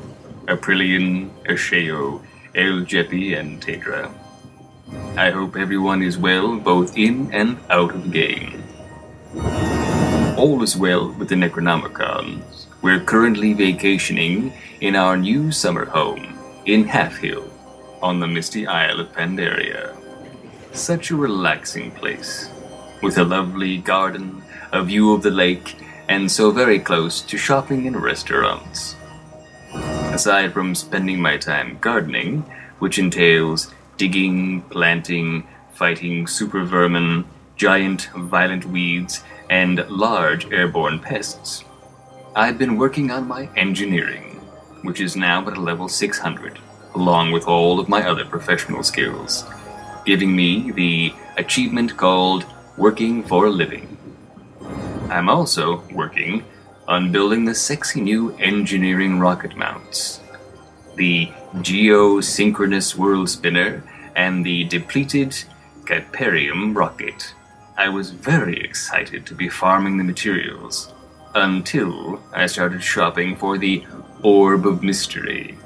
Aprillian, 0.47 1.31
Ashayo, 1.47 2.23
El 2.55 2.85
Jeppy, 2.87 3.37
and 3.37 3.61
Tedrah. 3.61 4.13
I 5.17 5.31
hope 5.31 5.57
everyone 5.57 6.03
is 6.03 6.17
well, 6.17 6.57
both 6.57 6.97
in 6.97 7.33
and 7.33 7.59
out 7.69 7.97
of 7.97 8.05
the 8.05 8.11
game. 8.11 8.63
All 10.39 10.63
is 10.63 10.77
well 10.77 11.11
with 11.19 11.29
the 11.29 11.35
Necronomicons. 11.35 12.50
We're 12.83 13.05
currently 13.05 13.53
vacationing 13.53 14.55
in 14.81 14.97
our 14.97 15.15
new 15.15 15.53
summer 15.53 15.85
home 15.85 16.39
in 16.65 16.87
Halfhill 16.87 17.47
on 18.01 18.21
the 18.21 18.27
misty 18.27 18.67
Isle 18.67 19.01
of 19.01 19.13
Pandaria. 19.13 19.95
Such 20.73 21.11
a 21.11 21.17
relaxing 21.17 21.91
place, 21.91 22.49
with 23.03 23.19
a 23.19 23.25
lovely 23.25 23.77
garden, 23.77 24.43
a 24.73 24.83
view 24.83 25.13
of 25.13 25.23
the 25.23 25.31
lake, 25.31 25.77
and 26.09 26.33
so 26.33 26.51
very 26.51 26.79
close 26.79 27.21
to 27.21 27.37
shopping 27.37 27.87
and 27.87 28.03
restaurants. 28.03 28.97
Aside 29.75 30.55
from 30.55 30.75
spending 30.75 31.21
my 31.21 31.37
time 31.37 31.77
gardening, 31.83 32.47
which 32.79 32.99
entails 32.99 33.75
digging, 33.99 34.63
planting, 34.71 35.47
fighting 35.75 36.27
super 36.27 36.65
vermin, 36.65 37.27
giant 37.57 38.09
violent 38.17 38.65
weeds, 38.65 39.23
and 39.51 39.87
large 39.91 40.51
airborne 40.51 40.99
pests, 40.99 41.65
I've 42.37 42.59
been 42.59 42.77
working 42.77 43.11
on 43.11 43.27
my 43.27 43.49
engineering, 43.57 44.37
which 44.83 45.01
is 45.01 45.17
now 45.17 45.45
at 45.49 45.57
a 45.57 45.61
level 45.61 45.89
600, 45.89 46.61
along 46.95 47.33
with 47.33 47.49
all 47.49 47.81
of 47.81 47.89
my 47.89 48.07
other 48.09 48.25
professional 48.25 48.85
skills, 48.85 49.45
giving 50.05 50.37
me 50.37 50.71
the 50.71 51.13
achievement 51.39 51.97
called 51.97 52.47
Working 52.77 53.25
for 53.25 53.47
a 53.47 53.51
Living. 53.51 53.97
I'm 55.11 55.29
also 55.29 55.83
working 55.93 56.45
on 56.87 57.11
building 57.11 57.47
the 57.47 57.55
sexy 57.55 58.01
new 58.01 58.31
engineering 58.37 59.19
rocket 59.19 59.57
mounts. 59.57 60.21
The 60.95 61.33
geosynchronous 61.57 62.95
world 62.95 63.29
spinner 63.29 63.83
and 64.15 64.47
the 64.47 64.65
depleted 64.65 65.31
Kyparium 65.85 66.77
rocket. 66.77 67.35
I 67.77 67.89
was 67.89 68.13
very 68.13 68.61
excited 68.63 69.27
to 69.27 69.35
be 69.35 69.49
farming 69.49 69.99
the 69.99 70.05
materials 70.05 70.93
until 71.35 72.21
I 72.33 72.47
started 72.47 72.83
shopping 72.83 73.37
for 73.37 73.59
the 73.59 73.85
Orb 74.23 74.67
of 74.67 74.83
Mystery, 74.83 75.57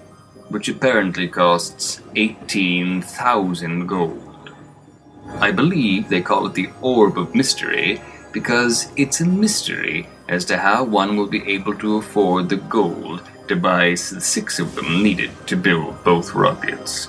which 0.49 0.69
apparently 0.69 1.29
costs 1.29 2.01
18,000 2.15 3.87
gold. 3.87 4.55
I 5.41 5.51
believe 5.51 6.09
they 6.09 6.21
call 6.21 6.47
it 6.47 6.55
the 6.55 6.71
Orb 6.81 7.19
of 7.19 7.35
Mystery 7.35 8.01
because 8.33 8.93
it's 8.97 9.21
a 9.21 9.27
mystery 9.27 10.09
as 10.29 10.45
to 10.47 10.59
how 10.59 10.85
one 10.85 11.17
will 11.17 11.27
be 11.27 11.47
able 11.51 11.75
to 11.79 11.97
afford 11.97 12.49
the 12.49 12.57
gold 12.57 13.23
to 13.49 13.57
buy 13.57 13.95
six 13.95 14.59
of 14.59 14.75
them 14.75 15.03
needed 15.03 15.31
to 15.47 15.57
build 15.57 16.03
both 16.05 16.35
rockets. 16.35 17.09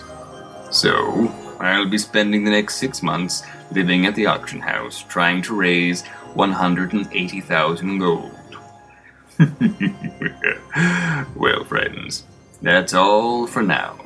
So, 0.72 1.34
I'll 1.60 1.90
be 1.90 1.98
spending 1.98 2.44
the 2.44 2.52
next 2.52 2.76
six 2.76 3.02
months 3.02 3.44
living 3.72 4.06
at 4.06 4.16
the 4.16 4.26
auction 4.28 4.60
house 4.60 5.04
trying 5.08 5.42
to 5.44 5.56
raise 5.56 6.06
180,000 6.34 7.98
gold. 7.98 8.35
well, 11.36 11.66
friends, 11.66 12.24
that's 12.62 12.94
all 12.94 13.48
for 13.48 13.62
now. 13.62 13.98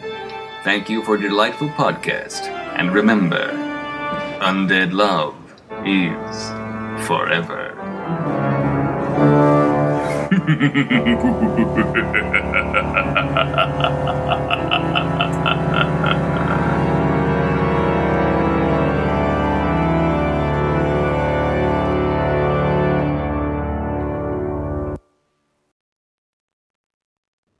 Thank 0.64 0.90
you 0.90 1.04
for 1.04 1.16
a 1.16 1.22
delightful 1.22 1.70
podcast, 1.70 2.48
and 2.78 2.92
remember, 2.92 3.52
undead 4.42 4.92
love 4.92 5.36
is 5.86 6.50
forever. 7.06 7.76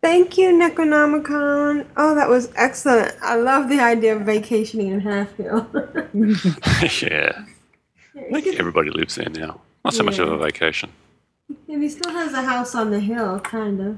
Thank 0.02 0.38
you, 0.38 0.52
Necronomicon. 0.52 1.86
Oh, 1.98 2.16
that 2.16 2.30
was 2.30 2.50
excellent. 2.56 3.16
I 3.22 3.36
love 3.36 3.68
the 3.68 3.82
idea 3.82 4.16
of 4.16 4.22
vacationing 4.22 4.88
in 4.88 5.02
Halfhill. 5.02 5.68
yeah. 7.12 7.46
I 8.16 8.42
think 8.42 8.60
everybody 8.60 8.92
lives 8.92 9.16
there 9.16 9.30
now. 9.30 9.60
Not 9.84 9.94
so 9.94 10.04
much 10.04 10.20
of 10.20 10.30
a 10.32 10.38
vacation. 10.38 10.92
and 11.68 11.84
he 11.84 11.90
still 11.90 12.14
has 12.14 12.34
a 12.34 12.44
house 12.44 12.76
on 12.76 12.92
the 12.92 13.00
hill, 13.00 13.40
kind 13.42 13.80
of. 13.82 13.98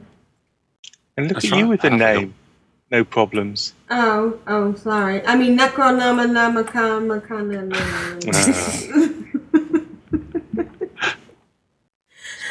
And 1.18 1.28
look 1.28 1.34
That's 1.36 1.46
at 1.46 1.52
you 1.52 1.64
right, 1.64 1.70
with 1.70 1.82
the 1.82 1.92
half 1.92 2.02
a 2.02 2.20
name. 2.20 2.34
No 2.90 3.04
problems. 3.04 3.74
Oh, 3.90 4.40
oh, 4.48 4.74
sorry. 4.76 5.26
I 5.26 5.36
mean, 5.36 5.58
Necronomicon, 5.58 7.22
Necronomicon. 7.22 7.72
Bald 9.54 9.81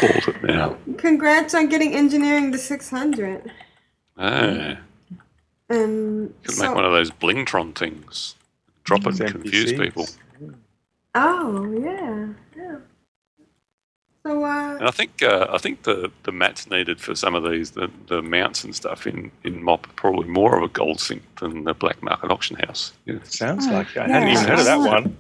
it 0.03 0.43
now. 0.45 0.77
Congrats 0.99 1.55
on 1.55 1.69
getting 1.69 1.95
engineering 1.95 2.53
to 2.53 2.59
600. 2.59 3.53
Ah, 4.19 4.79
And 5.69 6.35
could 6.45 6.55
so, 6.57 6.65
make 6.67 6.75
one 6.75 6.85
of 6.85 6.93
those 6.93 7.11
blingtron 7.11 7.75
things. 7.75 8.37
Drop 8.85 9.07
it 9.07 9.21
and 9.21 9.31
confuse 9.31 9.73
people. 9.73 10.09
oh, 11.15 11.73
yeah, 11.81 12.29
yeah. 12.57 12.77
So, 14.27 14.45
uh, 14.45 14.77
And 14.79 14.89
I 14.89 14.91
think 14.91 15.23
uh, 15.23 15.47
I 15.51 15.59
think 15.59 15.85
the, 15.85 16.11
the 16.25 16.33
mats 16.33 16.71
needed 16.71 17.01
for 17.01 17.15
some 17.15 17.35
of 17.35 17.51
these 17.51 17.71
the, 17.73 17.91
the 18.09 18.21
mounts 18.23 18.65
and 18.65 18.75
stuff 18.75 19.07
in, 19.07 19.33
in 19.45 19.63
MOP 19.63 19.89
are 19.89 19.93
probably 19.95 20.29
more 20.29 20.57
of 20.59 20.63
a 20.63 20.69
gold 20.69 21.01
sink 21.01 21.23
than 21.41 21.65
the 21.65 21.75
black 21.75 22.03
market 22.03 22.31
auction 22.31 22.57
house. 22.57 22.93
Yeah. 23.07 23.19
Sounds 23.25 23.67
Oh, 23.67 23.73
like 23.73 23.97
it. 23.97 24.01
I 24.01 24.07
yeah. 24.09 24.13
hadn't 24.15 24.29
even 24.31 24.45
heard 24.47 24.59
of 24.59 24.65
that 24.67 24.77
one. 24.79 25.17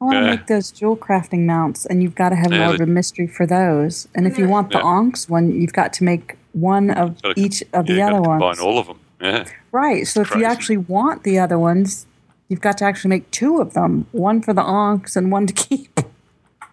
I 0.00 0.04
want 0.04 0.16
to 0.16 0.20
Yeah. 0.24 0.30
make 0.30 0.46
those 0.46 0.70
jewel 0.70 0.96
crafting 0.96 1.44
mounts, 1.44 1.84
and 1.86 2.02
you've 2.02 2.14
got 2.14 2.28
to 2.28 2.36
have 2.36 2.52
Yeah, 2.52 2.64
an 2.66 2.70
orb 2.72 2.80
of 2.80 2.88
mystery 2.88 3.26
for 3.26 3.46
those. 3.46 4.06
And 4.14 4.26
if 4.26 4.38
you 4.38 4.48
want 4.48 4.70
the 4.70 4.78
Yeah. 4.78 4.84
onks 4.84 5.28
one, 5.28 5.50
you've 5.60 5.72
got 5.72 5.92
to 5.94 6.04
make 6.04 6.36
one 6.52 6.90
of 6.90 7.18
So, 7.24 7.32
each 7.36 7.62
of 7.72 7.86
the 7.86 8.00
other 8.02 8.20
ones. 8.20 8.40
Combine 8.42 8.60
all 8.60 8.78
of 8.78 8.86
them. 8.86 8.98
Yeah. 9.20 9.44
Right. 9.72 10.06
So 10.06 10.20
if 10.20 10.34
you 10.36 10.44
actually 10.44 10.76
want 10.76 11.24
the 11.24 11.38
other 11.40 11.58
ones, 11.58 12.06
you've 12.48 12.60
got 12.60 12.78
to 12.78 12.84
actually 12.84 13.08
make 13.10 13.28
two 13.32 13.58
of 13.60 13.74
them 13.74 14.06
one 14.12 14.40
for 14.40 14.52
the 14.52 14.62
onks 14.62 15.16
and 15.16 15.32
one 15.32 15.46
to 15.46 15.52
keep. 15.52 15.98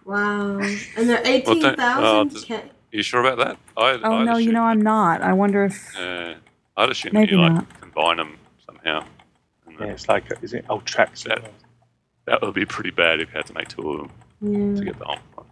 wow. 0.04 0.58
And 0.96 1.08
they're 1.08 1.16
Well, 1.22 1.26
18,000? 1.26 1.80
uh, 1.80 2.24
does- 2.24 2.46
you 2.92 3.02
sure 3.02 3.20
about 3.20 3.38
that? 3.38 3.56
I, 3.76 3.98
Oh, 4.04 4.18
I'd 4.20 4.24
no, 4.24 4.36
you 4.36 4.52
know, 4.52 4.62
I'm 4.62 4.80
not. 4.80 5.20
I 5.22 5.32
wonder 5.32 5.64
if. 5.64 5.94
uh, 5.98 6.34
I'd 6.76 6.90
assume 6.90 7.10
Maybe 7.14 7.32
you 7.32 7.40
like 7.40 7.52
not. 7.52 7.80
combine 7.80 8.16
them 8.18 8.36
somehow. 8.64 9.04
Yeah, 9.80 9.86
it's 9.86 10.08
like, 10.08 10.24
is 10.42 10.54
it 10.54 10.64
old 10.70 10.86
tracks? 10.86 11.24
That, 11.24 11.42
that 12.26 12.42
would 12.42 12.54
be 12.54 12.64
pretty 12.66 12.90
bad 12.90 13.20
if 13.20 13.28
you 13.30 13.36
had 13.36 13.46
to 13.46 13.54
make 13.54 13.68
two 13.68 13.90
of 13.90 13.98
them 13.98 14.10
Yeah. 14.74 14.78
to 14.78 14.84
get 14.84 14.98
the 14.98 15.04
onk 15.04 15.20
one. 15.34 15.46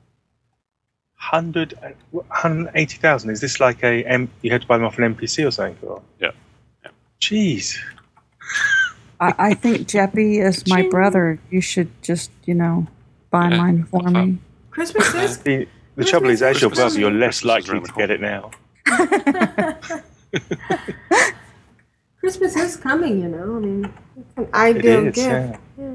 100, 1.31 1.75
180,000. 2.11 3.31
Is 3.31 3.41
this 3.41 3.59
like 3.61 3.83
a, 3.83 4.05
M, 4.05 4.29
you 4.43 4.51
had 4.51 4.61
to 4.63 4.67
buy 4.67 4.77
them 4.77 4.87
off 4.87 4.99
an 4.99 5.15
NPC 5.15 5.47
or 5.47 5.51
something? 5.51 5.77
Or? 5.89 6.03
Yeah. 6.21 6.33
Jeez. 7.21 7.79
I, 9.21 9.35
I 9.39 9.55
think 9.55 9.89
Jeppy 9.89 10.45
is 10.45 10.67
my 10.67 10.87
brother. 10.91 11.39
You 11.51 11.61
should 11.63 11.91
just, 12.03 12.31
you 12.45 12.53
know, 12.55 12.87
buy 13.31 13.49
Yeah, 13.49 13.57
mine 13.57 13.85
for 13.85 14.03
me. 14.03 14.39
Christmas 14.71 15.15
is 15.15 15.39
The, 15.39 15.67
the 15.97 16.05
trouble 16.05 16.29
is, 16.31 16.43
as 16.43 16.61
your 16.61 16.71
brother, 16.71 16.99
you're 17.01 17.11
less 17.11 17.41
Christmas 17.41 17.69
likely 17.69 17.81
to 17.89 17.93
get 17.97 18.11
it 18.11 18.21
now. 18.21 18.51
Christmas 22.21 22.57
is 22.57 22.77
coming. 22.77 23.23
You 23.23 23.29
know, 23.29 23.57
I 23.57 23.59
mean, 23.61 23.93
it's 24.19 24.37
an 24.37 24.49
ideal 24.53 25.07
is, 25.09 25.15
gift. 25.15 25.29
yeah. 25.29 25.57
Yeah. 25.79 25.95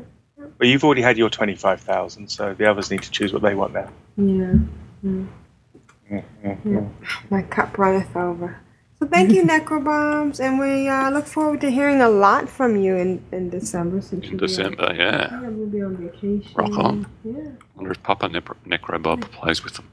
But 0.59 0.67
you've 0.67 0.83
already 0.83 1.01
had 1.01 1.17
your 1.17 1.29
25,000, 1.29 2.27
so 2.27 2.53
the 2.53 2.69
others 2.69 2.91
need 2.91 3.01
to 3.03 3.09
choose 3.09 3.31
what 3.33 3.41
they 3.41 3.55
want 3.55 3.73
now. 3.73 3.89
Yeah. 4.17 4.53
yeah. 5.01 6.55
Yeah. 6.65 6.81
My 7.29 7.41
cup 7.43 7.77
runneth 7.77 8.13
over. 8.15 8.59
So 8.99 9.05
thank 9.07 9.31
you, 9.31 9.43
Necrobobs, 9.45 10.41
and 10.41 10.59
we 10.59 10.89
uh, 10.89 11.09
look 11.11 11.25
forward 11.25 11.61
to 11.61 11.71
hearing 11.71 12.01
a 12.01 12.09
lot 12.09 12.49
from 12.49 12.75
you 12.75 12.97
in, 12.97 13.23
in 13.31 13.49
December. 13.49 14.01
Since 14.01 14.25
In 14.25 14.31
you'll 14.31 14.41
on- 14.41 14.47
December, 14.47 14.93
yeah. 14.97 15.29
yeah, 15.41 15.47
we'll 15.47 15.67
be 15.67 15.81
on 15.81 15.95
vacation. 15.95 16.51
Rock 16.55 16.77
on. 16.77 17.07
Yeah. 17.23 17.35
wonder 17.75 17.91
if 17.91 18.03
Papa 18.03 18.27
Necro, 18.27 18.55
Necro 18.67 19.21
plays 19.31 19.63
with 19.63 19.75
them. 19.75 19.89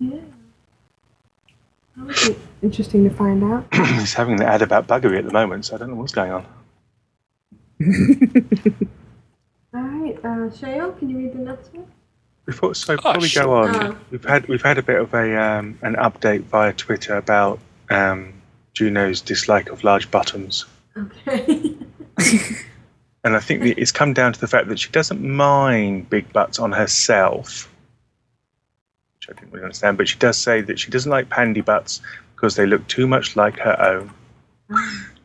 Yeah. 0.00 0.18
That 1.96 2.06
would 2.06 2.16
be 2.16 2.36
interesting 2.62 3.08
to 3.08 3.14
find 3.14 3.44
out. 3.44 3.66
He's 3.74 4.14
having 4.14 4.34
the 4.36 4.46
ad 4.46 4.62
about 4.62 4.88
buggery 4.88 5.18
at 5.18 5.24
the 5.26 5.32
moment, 5.32 5.66
so 5.66 5.76
I 5.76 5.78
don't 5.78 5.90
know 5.90 5.94
what's 5.96 6.12
going 6.12 6.32
on. 6.32 6.46
All 9.72 9.80
right, 9.82 10.16
uh, 10.18 10.50
Shayo, 10.50 10.98
can 10.98 11.08
you 11.10 11.18
read 11.18 11.32
the 11.32 11.38
next 11.38 11.72
one? 11.74 11.86
Before, 12.46 12.74
so 12.74 12.96
before 12.96 13.18
we 13.18 13.30
go 13.30 13.52
on, 13.54 13.76
Oh. 13.76 13.96
we've 14.10 14.24
had 14.24 14.46
we've 14.48 14.62
had 14.62 14.78
a 14.78 14.82
bit 14.82 15.00
of 15.00 15.14
a 15.14 15.36
um, 15.40 15.78
an 15.82 15.94
update 15.94 16.42
via 16.42 16.72
Twitter 16.72 17.16
about 17.16 17.60
um, 17.90 18.32
Juno's 18.74 19.20
dislike 19.20 19.68
of 19.68 19.84
large 19.84 20.10
bottoms, 20.10 20.64
Okay. 20.96 21.76
and 23.24 23.36
I 23.36 23.40
think 23.40 23.62
that 23.62 23.78
it's 23.78 23.92
come 23.92 24.12
down 24.14 24.32
to 24.32 24.40
the 24.40 24.48
fact 24.48 24.68
that 24.68 24.80
she 24.80 24.90
doesn't 24.90 25.22
mind 25.22 26.10
big 26.10 26.32
butts 26.32 26.58
on 26.58 26.72
herself, 26.72 27.70
which 29.18 29.28
I 29.30 29.38
didn't 29.38 29.52
really 29.52 29.64
understand. 29.64 29.96
But 29.98 30.08
she 30.08 30.18
does 30.18 30.36
say 30.36 30.60
that 30.62 30.80
she 30.80 30.90
doesn't 30.90 31.10
like 31.10 31.28
pandy 31.28 31.60
butts 31.60 32.00
because 32.34 32.56
they 32.56 32.66
look 32.66 32.84
too 32.88 33.06
much 33.06 33.36
like 33.36 33.58
her 33.58 33.80
own. 33.80 34.10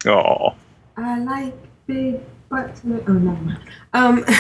Oh, 0.06 0.54
I 0.98 1.18
like 1.20 1.56
big 1.88 2.20
butts. 2.56 2.84
and- 2.84 3.04
Oh, 3.08 3.14
never 3.14 3.42
mind. 3.42 3.60
Um, 3.94 4.26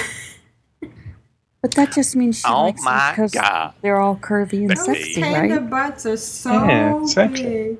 But 1.61 1.73
that 1.73 1.91
just 1.93 2.15
means 2.15 2.37
she 2.37 2.43
Oh 2.47 2.61
likes 2.65 2.79
them 2.83 2.93
my 2.93 3.11
because 3.11 3.31
God. 3.31 3.73
they're 3.81 3.99
all 3.99 4.15
curvy 4.17 4.59
and 4.59 4.67
Becky. 4.67 4.81
sexy, 4.81 5.21
panda 5.21 5.59
right? 5.61 5.69
butts 5.69 6.05
are 6.05 6.15
so 6.15 6.51
Yeah, 6.53 7.01
exactly. 7.01 7.41
big. 7.43 7.77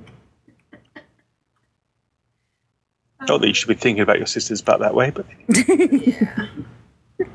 not 3.27 3.41
that 3.41 3.47
you 3.47 3.53
should 3.53 3.67
be 3.67 3.75
thinking 3.75 4.01
about 4.01 4.17
your 4.17 4.25
sister's 4.25 4.63
butt 4.63 4.79
that 4.79 4.95
way, 4.95 5.11
but 5.11 5.27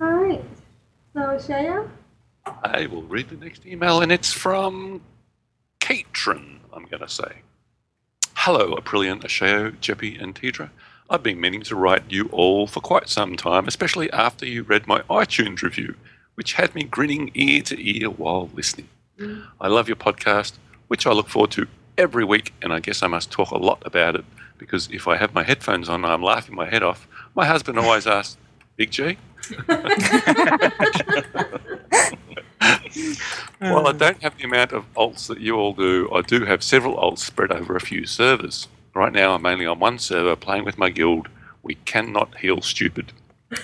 All 0.00 0.12
right. 0.12 0.44
So, 1.12 1.20
Shayo? 1.20 1.88
I 2.46 2.86
will 2.86 3.02
read 3.02 3.28
the 3.30 3.36
next 3.36 3.66
email, 3.66 4.00
and 4.00 4.12
it's 4.12 4.32
from 4.32 5.00
Katrin, 5.80 6.60
I'm 6.72 6.84
going 6.86 7.02
to 7.02 7.08
say. 7.08 7.40
Hello, 8.34 8.76
Aprillian, 8.76 9.22
Ashayo, 9.22 9.72
Jeppy, 9.80 10.22
and 10.22 10.34
Tedrah. 10.34 10.70
I've 11.10 11.22
been 11.22 11.40
meaning 11.40 11.62
to 11.62 11.76
write 11.76 12.10
you 12.10 12.28
all 12.32 12.66
for 12.66 12.80
quite 12.80 13.08
some 13.08 13.36
time, 13.36 13.68
especially 13.68 14.10
after 14.12 14.46
you 14.46 14.62
read 14.62 14.86
my 14.86 15.00
iTunes 15.02 15.62
review, 15.62 15.94
which 16.34 16.54
had 16.54 16.74
me 16.74 16.84
grinning 16.84 17.30
ear 17.34 17.60
to 17.62 17.76
ear 17.78 18.08
while 18.08 18.48
listening. 18.54 18.88
Mm. 19.18 19.46
I 19.60 19.68
love 19.68 19.86
your 19.86 19.96
podcast, 19.96 20.54
which 20.88 21.06
I 21.06 21.12
look 21.12 21.28
forward 21.28 21.50
to 21.52 21.66
every 21.98 22.24
week, 22.24 22.54
and 22.62 22.72
I 22.72 22.80
guess 22.80 23.02
I 23.02 23.06
must 23.06 23.30
talk 23.30 23.50
a 23.50 23.58
lot 23.58 23.82
about 23.84 24.16
it 24.16 24.24
because 24.56 24.88
if 24.90 25.06
I 25.06 25.16
have 25.16 25.34
my 25.34 25.42
headphones 25.42 25.88
on 25.88 26.04
and 26.04 26.12
I'm 26.12 26.22
laughing 26.22 26.54
my 26.54 26.68
head 26.68 26.82
off, 26.82 27.06
my 27.34 27.44
husband 27.44 27.78
always 27.78 28.06
asks, 28.06 28.38
Big 28.76 28.90
G? 28.90 29.18
While 33.58 33.86
I 33.86 33.92
don't 33.92 34.22
have 34.22 34.36
the 34.38 34.44
amount 34.44 34.72
of 34.72 34.84
alts 34.94 35.26
that 35.28 35.40
you 35.40 35.56
all 35.56 35.74
do, 35.74 36.10
I 36.12 36.22
do 36.22 36.44
have 36.44 36.62
several 36.62 36.96
alts 36.96 37.18
spread 37.18 37.52
over 37.52 37.76
a 37.76 37.80
few 37.80 38.06
servers. 38.06 38.68
Right 38.94 39.12
now, 39.12 39.34
I'm 39.34 39.42
mainly 39.42 39.66
on 39.66 39.80
one 39.80 39.98
server 39.98 40.36
playing 40.36 40.64
with 40.64 40.78
my 40.78 40.88
guild. 40.88 41.28
We 41.64 41.74
cannot 41.84 42.38
heal 42.38 42.62
stupid. 42.62 43.12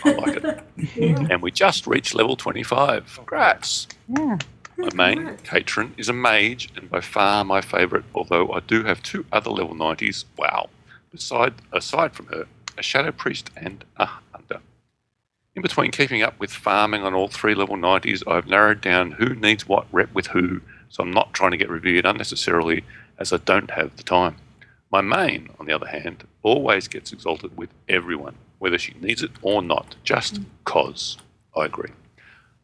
I 0.05 0.11
like 0.13 0.37
it. 0.37 0.61
And 1.31 1.43
we 1.43 1.51
just 1.51 1.87
reached 1.87 2.15
level 2.15 2.37
25. 2.37 3.15
Congrats. 3.17 3.87
Yeah. 4.09 4.39
My 4.77 4.89
main, 4.95 5.37
Katrin, 5.45 5.95
is 5.99 6.09
a 6.09 6.13
mage 6.13 6.71
and 6.75 6.91
by 6.91 7.01
far 7.01 7.45
my 7.45 7.61
favourite, 7.61 8.05
although 8.15 8.51
I 8.51 8.61
do 8.61 8.85
have 8.85 9.03
two 9.03 9.27
other 9.31 9.51
level 9.51 9.75
90s. 9.75 10.25
Wow. 10.39 10.71
Beside, 11.13 11.55
aside 11.73 12.13
from 12.15 12.27
her, 12.27 12.47
a 12.79 12.83
Shadow 12.83 13.13
Priest 13.13 13.51
and 13.57 13.85
a 13.99 14.07
Hunter. 14.07 14.61
In 15.55 15.63
between 15.63 15.91
keeping 15.91 16.23
up 16.23 16.39
with 16.41 16.51
farming 16.51 17.03
on 17.03 17.15
all 17.15 17.29
three 17.29 17.55
level 17.55 17.77
90s, 17.77 18.27
I've 18.27 18.47
narrowed 18.47 18.81
down 18.81 19.13
who 19.13 19.35
needs 19.35 19.69
what 19.69 19.87
rep 19.93 20.13
with 20.15 20.29
who, 20.29 20.63
so 20.89 21.03
I'm 21.03 21.11
not 21.11 21.35
trying 21.35 21.51
to 21.51 21.57
get 21.57 21.69
revered 21.69 22.07
unnecessarily 22.07 22.85
as 23.19 23.33
I 23.33 23.37
don't 23.37 23.71
have 23.73 23.97
the 23.97 24.03
time. 24.03 24.37
My 24.91 25.01
main, 25.01 25.51
on 25.61 25.67
the 25.67 25.73
other 25.73 25.87
hand, 25.87 26.25
always 26.43 26.89
gets 26.89 27.13
exalted 27.13 27.57
with 27.57 27.71
everyone, 27.89 28.35
whether 28.59 28.79
she 28.79 28.95
needs 29.01 29.23
it 29.23 29.31
or 29.43 29.63
not, 29.63 29.95
just 30.03 30.41
cause. 30.65 31.17
I 31.57 31.65
agree. 31.67 31.91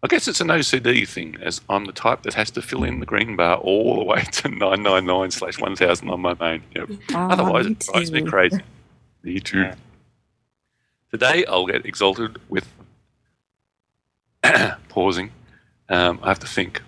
I 0.02 0.08
guess 0.08 0.28
it's 0.28 0.40
an 0.40 0.48
OCD 0.48 1.08
thing, 1.08 1.36
as 1.40 1.60
I'm 1.68 1.84
the 1.84 1.92
type 1.92 2.22
that 2.22 2.34
has 2.34 2.50
to 2.52 2.62
fill 2.62 2.84
in 2.84 3.00
the 3.00 3.06
green 3.06 3.34
bar 3.36 3.56
all 3.58 3.96
the 3.96 4.04
way 4.04 4.22
to 4.22 4.48
999 4.48 5.30
slash 5.30 5.58
1000 5.60 6.08
on 6.10 6.20
my 6.20 6.34
main. 6.34 6.62
Yep. 6.74 6.88
Ah, 7.14 7.28
Otherwise, 7.30 7.66
me 7.66 7.72
it 7.72 7.78
drives 7.80 8.12
me 8.12 8.22
crazy. 8.22 8.60
Me 9.22 9.40
too. 9.40 9.70
Today, 11.10 11.44
I'll 11.46 11.66
get 11.66 11.86
exalted 11.86 12.38
with 12.48 12.68
pausing. 14.88 15.30
Um, 15.88 16.18
I 16.22 16.28
have 16.28 16.40
to 16.40 16.46
think. 16.46 16.82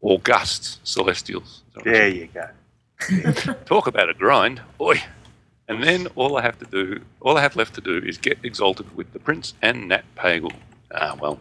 August 0.00 0.80
Celestials. 0.86 1.44
Is 1.44 1.62
that 1.74 1.84
what 1.86 1.92
there 1.92 2.08
you- 2.08 2.22
you 2.22 2.26
go. 2.34 2.48
Talk 3.64 3.86
about 3.86 4.08
a 4.08 4.14
grind, 4.14 4.60
boy. 4.78 5.02
And 5.68 5.82
then 5.82 6.08
all 6.16 6.36
I 6.36 6.42
have 6.42 6.58
to 6.58 6.66
do, 6.66 7.00
all 7.20 7.36
I 7.38 7.42
have 7.42 7.56
left 7.56 7.74
to 7.74 7.80
do, 7.80 7.98
is 7.98 8.18
get 8.18 8.38
exalted 8.42 8.94
with 8.96 9.12
the 9.12 9.18
Prince 9.18 9.54
and 9.62 9.88
Nat 9.88 10.04
Pagel. 10.16 10.52
Ah, 10.92 11.16
well, 11.20 11.38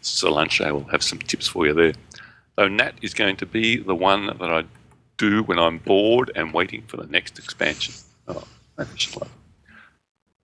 Solange 0.00 0.60
will 0.60 0.84
have 0.84 1.02
some 1.02 1.18
tips 1.18 1.48
for 1.48 1.66
you 1.66 1.74
there. 1.74 1.94
Though 2.56 2.68
Nat 2.68 2.94
is 3.00 3.14
going 3.14 3.36
to 3.36 3.46
be 3.46 3.78
the 3.78 3.94
one 3.94 4.26
that 4.26 4.42
I 4.52 4.64
do 5.16 5.42
when 5.42 5.58
I'm 5.58 5.78
bored 5.78 6.30
and 6.34 6.52
waiting 6.52 6.82
for 6.82 6.96
the 6.96 7.06
next 7.06 7.38
expansion. 7.38 7.94
Oh, 8.28 8.44
maybe 8.76 8.90
she's 8.96 9.16
love. 9.16 9.30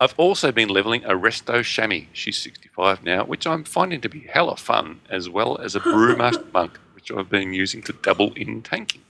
I've 0.00 0.14
also 0.16 0.52
been 0.52 0.68
leveling 0.68 1.04
a 1.04 1.10
Resto 1.10 1.60
Shammy. 1.60 2.06
She's 2.12 2.38
65 2.38 3.02
now, 3.02 3.24
which 3.24 3.46
I'm 3.46 3.64
finding 3.64 4.00
to 4.02 4.08
be 4.08 4.20
hella 4.20 4.56
fun, 4.56 5.00
as 5.10 5.28
well 5.28 5.58
as 5.58 5.74
a 5.74 5.80
Brewmaster 5.80 6.52
Monk, 6.52 6.78
which 6.94 7.10
I've 7.10 7.28
been 7.28 7.52
using 7.52 7.82
to 7.82 7.92
double 7.92 8.32
in 8.34 8.62
tanking. 8.62 9.02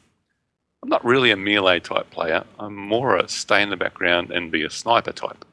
I'm 0.82 0.88
not 0.88 1.04
really 1.04 1.30
a 1.30 1.36
melee 1.36 1.80
type 1.80 2.10
player. 2.10 2.44
I'm 2.58 2.76
more 2.76 3.16
a 3.16 3.28
stay 3.28 3.62
in 3.62 3.70
the 3.70 3.76
background 3.76 4.30
and 4.30 4.52
be 4.52 4.62
a 4.62 4.70
sniper 4.70 5.12
type. 5.12 5.44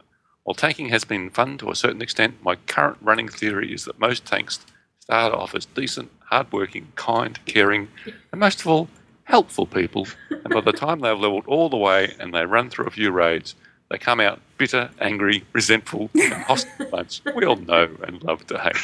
While 0.44 0.54
tanking 0.54 0.90
has 0.90 1.04
been 1.04 1.32
fun 1.32 1.58
to 1.58 1.72
a 1.72 1.76
certain 1.76 2.02
extent, 2.02 2.36
my 2.44 2.56
current 2.68 2.98
running 3.02 3.28
theory 3.28 3.74
is 3.74 3.86
that 3.86 4.00
most 4.00 4.26
tanks 4.26 4.60
start 5.00 5.34
off 5.34 5.56
as 5.56 5.66
decent, 5.66 6.12
hardworking, 6.26 6.90
kind, 6.96 7.44
caring, 7.46 7.88
and 8.32 8.40
most 8.40 8.62
of 8.62 8.68
all, 8.68 8.88
helpful 9.24 9.66
people. 9.66 10.08
And 10.30 10.50
by 10.54 10.62
the 10.62 10.72
time 10.72 11.00
they've 11.00 11.18
leveled 11.18 11.48
all 11.48 11.70
the 11.70 11.78
way 11.78 12.14
and 12.20 12.34
they 12.34 12.46
run 12.46 12.70
through 12.70 12.86
a 12.86 12.92
few 12.92 13.12
raids, 13.12 13.56
they 13.90 13.98
come 13.98 14.20
out 14.20 14.40
bitter, 14.60 14.92
angry, 15.00 15.44
resentful, 15.54 16.12
and 16.14 16.34
hostile 16.34 16.86
bunch. 16.92 17.22
We 17.36 17.46
all 17.46 17.56
know 17.56 17.90
and 18.04 18.24
love 18.24 18.46
to 18.48 18.60
hate. 18.60 18.78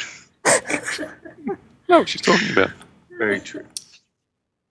know 1.88 2.00
what 2.00 2.08
she's 2.08 2.20
talking 2.20 2.50
about. 2.50 2.70
Very 3.18 3.40
true. 3.40 3.64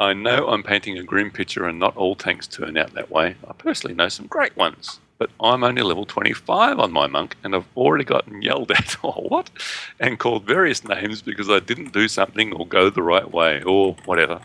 I 0.01 0.13
know 0.13 0.47
I'm 0.47 0.63
painting 0.63 0.97
a 0.97 1.03
grim 1.03 1.29
picture 1.29 1.67
and 1.67 1.77
not 1.77 1.95
all 1.95 2.15
tanks 2.15 2.47
turn 2.47 2.75
out 2.75 2.95
that 2.95 3.11
way. 3.11 3.35
I 3.47 3.53
personally 3.53 3.93
know 3.93 4.09
some 4.09 4.25
great 4.25 4.57
ones, 4.57 4.99
but 5.19 5.29
I'm 5.39 5.63
only 5.63 5.83
level 5.83 6.05
25 6.07 6.79
on 6.79 6.91
my 6.91 7.05
monk 7.05 7.35
and 7.43 7.55
I've 7.55 7.67
already 7.77 8.03
gotten 8.03 8.41
yelled 8.41 8.71
at 8.71 8.97
or 9.03 9.13
what 9.13 9.51
and 9.99 10.17
called 10.17 10.45
various 10.47 10.83
names 10.83 11.21
because 11.21 11.51
I 11.51 11.59
didn't 11.59 11.93
do 11.93 12.07
something 12.07 12.51
or 12.51 12.65
go 12.65 12.89
the 12.89 13.03
right 13.03 13.31
way 13.31 13.61
or 13.61 13.95
whatever. 14.05 14.41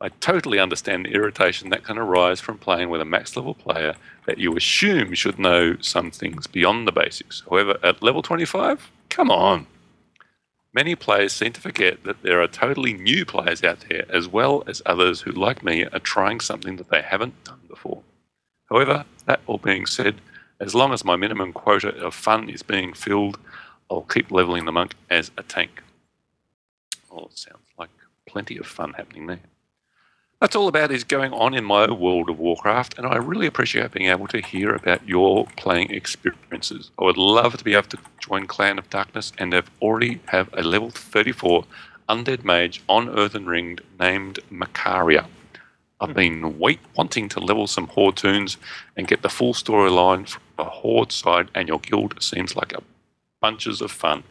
I 0.00 0.08
totally 0.08 0.58
understand 0.58 1.04
the 1.04 1.12
irritation 1.12 1.68
that 1.68 1.84
can 1.84 1.98
arise 1.98 2.40
from 2.40 2.56
playing 2.56 2.88
with 2.88 3.02
a 3.02 3.04
max 3.04 3.36
level 3.36 3.52
player 3.52 3.96
that 4.24 4.38
you 4.38 4.56
assume 4.56 5.12
should 5.12 5.38
know 5.38 5.76
some 5.82 6.10
things 6.10 6.46
beyond 6.46 6.88
the 6.88 6.92
basics. 6.92 7.42
However, 7.50 7.76
at 7.82 8.02
level 8.02 8.22
25, 8.22 8.90
come 9.10 9.30
on. 9.30 9.66
Many 10.72 10.94
players 10.94 11.32
seem 11.32 11.52
to 11.54 11.60
forget 11.60 12.04
that 12.04 12.22
there 12.22 12.40
are 12.40 12.46
totally 12.46 12.92
new 12.92 13.24
players 13.24 13.64
out 13.64 13.84
there, 13.88 14.04
as 14.08 14.28
well 14.28 14.62
as 14.68 14.82
others 14.86 15.22
who, 15.22 15.32
like 15.32 15.64
me, 15.64 15.84
are 15.84 15.98
trying 15.98 16.38
something 16.38 16.76
that 16.76 16.90
they 16.90 17.02
haven't 17.02 17.42
done 17.42 17.60
before. 17.68 18.02
However, 18.68 19.04
that 19.26 19.40
all 19.46 19.58
being 19.58 19.84
said, 19.84 20.20
as 20.60 20.74
long 20.74 20.92
as 20.92 21.04
my 21.04 21.16
minimum 21.16 21.52
quota 21.52 21.88
of 21.96 22.14
fun 22.14 22.48
is 22.48 22.62
being 22.62 22.92
filled, 22.92 23.38
I'll 23.90 24.02
keep 24.02 24.30
leveling 24.30 24.64
the 24.64 24.72
monk 24.72 24.94
as 25.08 25.32
a 25.36 25.42
tank. 25.42 25.82
Well, 27.10 27.26
it 27.32 27.38
sounds 27.38 27.66
like 27.76 27.90
plenty 28.28 28.56
of 28.56 28.66
fun 28.66 28.92
happening 28.92 29.26
there. 29.26 29.40
That's 30.40 30.56
all 30.56 30.68
about 30.68 30.90
is 30.90 31.04
going 31.04 31.34
on 31.34 31.52
in 31.52 31.66
my 31.66 31.90
World 31.90 32.30
of 32.30 32.38
Warcraft, 32.38 32.96
and 32.96 33.06
I 33.06 33.16
really 33.16 33.46
appreciate 33.46 33.92
being 33.92 34.08
able 34.08 34.26
to 34.28 34.40
hear 34.40 34.74
about 34.74 35.06
your 35.06 35.46
playing 35.58 35.90
experiences. 35.90 36.90
I 36.98 37.04
would 37.04 37.18
love 37.18 37.58
to 37.58 37.62
be 37.62 37.74
able 37.74 37.88
to 37.88 37.98
join 38.20 38.46
Clan 38.46 38.78
of 38.78 38.88
Darkness 38.88 39.34
and 39.36 39.52
have 39.52 39.70
already 39.82 40.18
have 40.28 40.48
a 40.54 40.62
level 40.62 40.88
34 40.88 41.64
undead 42.08 42.42
mage 42.42 42.82
on 42.88 43.10
Earthen 43.10 43.44
Ringed 43.44 43.82
named 43.98 44.38
Macaria. 44.50 45.26
I've 46.00 46.14
been 46.14 46.58
wait, 46.58 46.80
wanting 46.96 47.28
to 47.28 47.40
level 47.40 47.66
some 47.66 47.88
Horde 47.88 48.16
toons 48.16 48.56
and 48.96 49.06
get 49.06 49.20
the 49.20 49.28
full 49.28 49.52
storyline 49.52 50.26
from 50.26 50.42
the 50.56 50.64
Horde 50.64 51.12
side, 51.12 51.50
and 51.54 51.68
your 51.68 51.80
guild 51.80 52.14
seems 52.22 52.56
like 52.56 52.72
a 52.72 52.82
bunches 53.42 53.82
of 53.82 53.90
fun. 53.90 54.22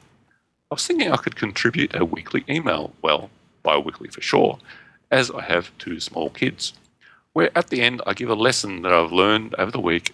I 0.72 0.74
was 0.74 0.88
thinking 0.88 1.12
I 1.12 1.18
could 1.18 1.36
contribute 1.36 1.96
a 1.96 2.04
weekly 2.04 2.44
email, 2.50 2.94
well, 3.04 3.30
bi-weekly 3.62 4.10
for 4.10 4.22
sure, 4.22 4.58
as 5.12 5.32
I 5.32 5.44
have 5.44 5.78
two 5.78 6.00
small 6.00 6.30
kids, 6.30 6.74
where 7.34 7.56
at 7.58 7.70
the 7.70 7.82
end 7.82 8.02
I 8.06 8.14
give 8.14 8.30
a 8.30 8.36
lesson 8.36 8.82
that 8.84 8.94
I've 8.94 9.12
learned 9.12 9.56
over 9.56 9.72
the 9.72 9.80
week, 9.80 10.14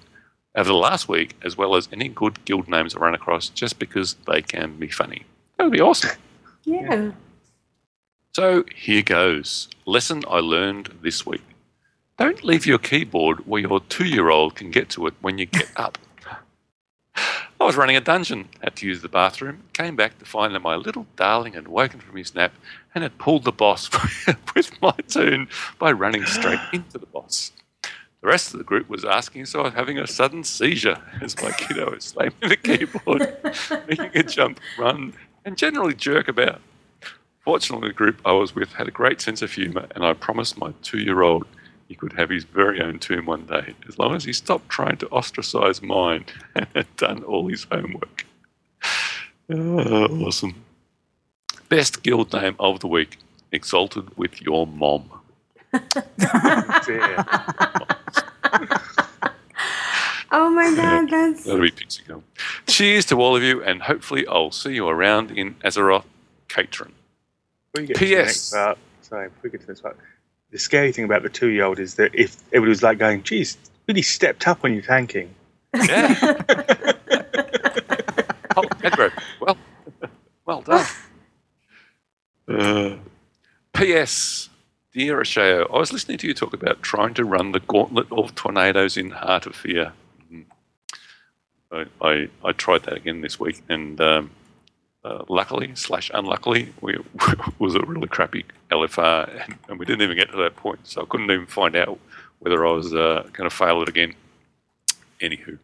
over 0.56 0.68
the 0.68 0.76
last 0.76 1.08
week, 1.10 1.36
as 1.44 1.58
well 1.58 1.76
as 1.76 1.90
any 1.92 2.08
good 2.08 2.44
guild 2.46 2.68
names 2.68 2.96
I 2.96 3.00
run 3.00 3.14
across, 3.14 3.50
just 3.50 3.80
because 3.80 4.16
they 4.28 4.42
can 4.42 4.78
be 4.78 4.88
funny. 4.88 5.26
That 5.58 5.66
would 5.66 5.74
be 5.74 5.82
awesome. 5.82 6.18
Yeah. 6.64 7.12
So 8.34 8.66
here 8.76 9.02
goes. 9.02 9.70
Lesson 9.86 10.24
I 10.30 10.40
learned 10.40 11.00
this 11.02 11.26
week. 11.26 11.44
Don't 12.18 12.44
leave 12.44 12.66
your 12.66 12.78
keyboard 12.78 13.46
where 13.46 13.62
your 13.62 13.82
two 13.82 14.06
year 14.06 14.30
old 14.30 14.56
can 14.56 14.72
get 14.72 14.90
to 14.90 15.08
it 15.08 15.14
when 15.22 15.38
you 15.38 15.46
get 15.46 15.70
up. 15.76 15.98
I 17.66 17.68
was 17.68 17.78
running 17.78 17.96
a 17.96 18.02
dungeon, 18.02 18.50
had 18.62 18.76
to 18.76 18.86
use 18.86 19.02
the 19.02 19.10
bathroom, 19.10 19.64
came 19.74 19.96
back 19.96 20.20
to 20.20 20.26
find 20.26 20.54
that 20.54 20.60
my 20.60 20.76
little 20.76 21.08
darling 21.16 21.54
had 21.54 21.68
woken 21.68 22.00
from 22.00 22.16
his 22.16 22.36
nap 22.36 22.54
and 22.94 23.02
had 23.04 23.18
pulled 23.18 23.44
the 23.44 23.52
boss 23.52 23.90
with 24.56 24.80
my 24.84 24.94
toon 25.08 25.48
by 25.80 25.92
running 25.92 26.28
straight 26.28 26.60
into 26.74 27.00
the 27.00 27.08
boss. 27.08 27.54
The 27.82 28.28
rest 28.28 28.54
of 28.54 28.60
the 28.60 28.64
group 28.64 28.88
was 28.88 29.04
asking, 29.04 29.48
so 29.48 29.62
I 29.62 29.64
was 29.64 29.74
having 29.74 29.98
a 29.98 30.06
sudden 30.06 30.44
seizure 30.44 31.02
as 31.24 31.42
my 31.42 31.50
kiddo 31.54 31.90
was 31.90 32.04
slamming 32.04 32.36
the 32.42 32.56
keyboard, 32.56 33.36
making 33.88 34.12
a 34.14 34.22
jump, 34.22 34.60
run, 34.78 35.14
and 35.44 35.58
generally 35.58 35.96
jerk 35.96 36.28
about. 36.28 36.62
Fortunately, 37.40 37.88
the 37.88 37.96
group 37.96 38.22
I 38.24 38.34
was 38.34 38.54
with 38.54 38.74
had 38.74 38.88
a 38.88 38.92
great 38.92 39.22
sense 39.22 39.42
of 39.42 39.52
humour, 39.52 39.88
and 39.96 40.06
I 40.06 40.14
promised 40.14 40.60
my 40.60 40.72
two 40.84 41.00
year 41.00 41.24
old 41.24 41.48
he 41.88 41.95
could 41.95 42.14
have 42.14 42.30
his 42.30 42.44
very 42.44 42.82
own 42.82 42.99
toon 42.99 43.26
one 43.26 43.45
day, 43.45 43.76
as 43.88 43.98
long 43.99 44.16
as 44.16 44.24
he 44.24 44.34
stopped 44.34 44.70
trying 44.70 44.98
to 44.98 45.07
ostracise 45.10 45.82
mine 45.82 46.26
and 46.56 46.68
had 46.76 46.95
done 46.98 47.24
all 47.24 47.48
his 47.48 47.66
homework. 47.72 48.26
Oh, 49.49 50.26
awesome. 50.26 50.64
Best 51.70 52.03
guild 52.03 52.34
name 52.34 52.56
of 52.60 52.80
the 52.80 52.88
week 52.88 53.18
Exalted 53.52 54.18
with 54.18 54.41
Your 54.41 54.68
Mom. 54.68 55.10
Oh 60.38 60.49
my 60.49 60.76
god, 60.76 61.10
that's 61.10 61.45
That'll 61.45 61.62
be 61.62 61.72
Pixie 61.72 62.03
Gum. 62.06 62.22
Cheers 62.68 63.06
to 63.06 63.22
all 63.22 63.38
of 63.38 63.44
you, 63.44 63.64
and 63.64 63.82
hopefully 63.82 64.28
I'll 64.28 64.52
see 64.52 64.74
you 64.74 64.86
around 64.86 65.32
in 65.32 65.53
Azeroth, 65.64 66.03
Catron. 66.49 66.91
Before 67.72 67.82
you 67.84 67.88
get 67.88 67.94
to 67.98 67.99
the 68.02 68.06
P.S. 68.06 68.26
next 68.26 68.52
part, 68.52 68.78
sorry, 69.02 69.30
we 69.41 69.49
get 69.49 69.62
to 69.62 69.68
this 69.68 69.80
part, 69.80 69.98
the 70.52 70.60
scary 70.60 70.92
thing 70.92 71.06
about 71.06 71.24
the 71.24 71.30
two-year-old 71.30 71.80
is 71.80 71.96
that 71.96 72.14
if 72.14 72.38
everybody 72.48 72.70
was 72.70 72.84
like 72.84 72.98
going, 72.98 73.24
"Geez, 73.24 73.58
really 73.88 74.02
stepped 74.02 74.48
up 74.48 74.64
on 74.64 74.74
you 74.74 74.82
tanking," 74.82 75.34
Yeah. 75.76 76.42
oh, 78.56 78.64
Edward. 78.84 79.14
Well, 79.40 79.58
well 80.46 80.62
done. 80.62 80.86
Uh, 82.48 82.98
P.S. 83.74 84.50
Dear 84.94 85.20
Ashayo, 85.20 85.66
I 85.74 85.80
was 85.80 85.92
listening 85.92 86.20
to 86.20 86.28
you 86.28 86.36
talk 86.36 86.54
about 86.54 86.84
trying 86.84 87.16
to 87.16 87.26
run 87.26 87.54
the 87.54 87.60
gauntlet 87.60 88.06
of 88.12 88.36
tornadoes 88.36 88.98
in 88.98 89.10
Heart 89.10 89.48
of 89.48 89.56
Fear. 89.56 89.94
Mm. 90.32 90.46
I, 91.72 91.86
I, 92.00 92.30
I 92.44 92.52
tried 92.52 92.84
that 92.84 92.94
again 92.94 93.22
this 93.22 93.40
week, 93.40 93.64
and 93.68 94.00
um, 94.00 94.30
uh, 95.06 95.23
luckily 95.30 95.72
slash 95.76 96.10
unluckily, 96.14 96.73
we 96.82 96.95
it 96.95 97.60
was 97.60 97.76
a 97.76 97.86
really 97.86 98.07
crappy 98.07 98.44
LFR, 98.72 99.44
and, 99.44 99.57
and 99.69 99.80
we 99.80 99.86
didn't 99.86 100.02
even 100.02 100.18
get 100.18 100.32
to 100.32 100.38
that 100.38 100.56
point, 100.56 100.80
so 100.84 101.03
I 101.03 101.06
couldn't 101.06 101.30
even 101.30 101.45
find 101.45 101.76
out 101.76 101.99
whether 102.40 102.65
I 102.65 102.72
was 102.72 102.94
uh, 102.94 103.27
going 103.32 103.49
to 103.49 103.56
fail 103.56 103.82
it 103.84 103.90
again. 103.90 104.15
Anywho, 105.22 105.60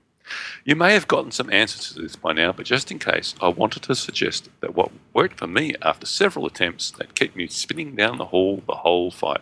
you 0.63 0.75
may 0.75 0.93
have 0.93 1.07
gotten 1.07 1.31
some 1.31 1.51
answers 1.51 1.93
to 1.93 2.01
this 2.01 2.15
by 2.15 2.33
now, 2.33 2.51
but 2.51 2.65
just 2.65 2.91
in 2.91 2.99
case, 2.99 3.35
I 3.41 3.47
wanted 3.49 3.83
to 3.83 3.95
suggest 3.95 4.49
that 4.61 4.75
what 4.75 4.91
worked 5.13 5.39
for 5.39 5.47
me 5.47 5.75
after 5.81 6.05
several 6.05 6.45
attempts 6.45 6.91
that 6.91 7.15
kept 7.15 7.35
me 7.35 7.47
spinning 7.47 7.95
down 7.95 8.17
the 8.17 8.25
hall 8.25 8.61
the 8.67 8.75
whole 8.75 9.11
fight. 9.11 9.41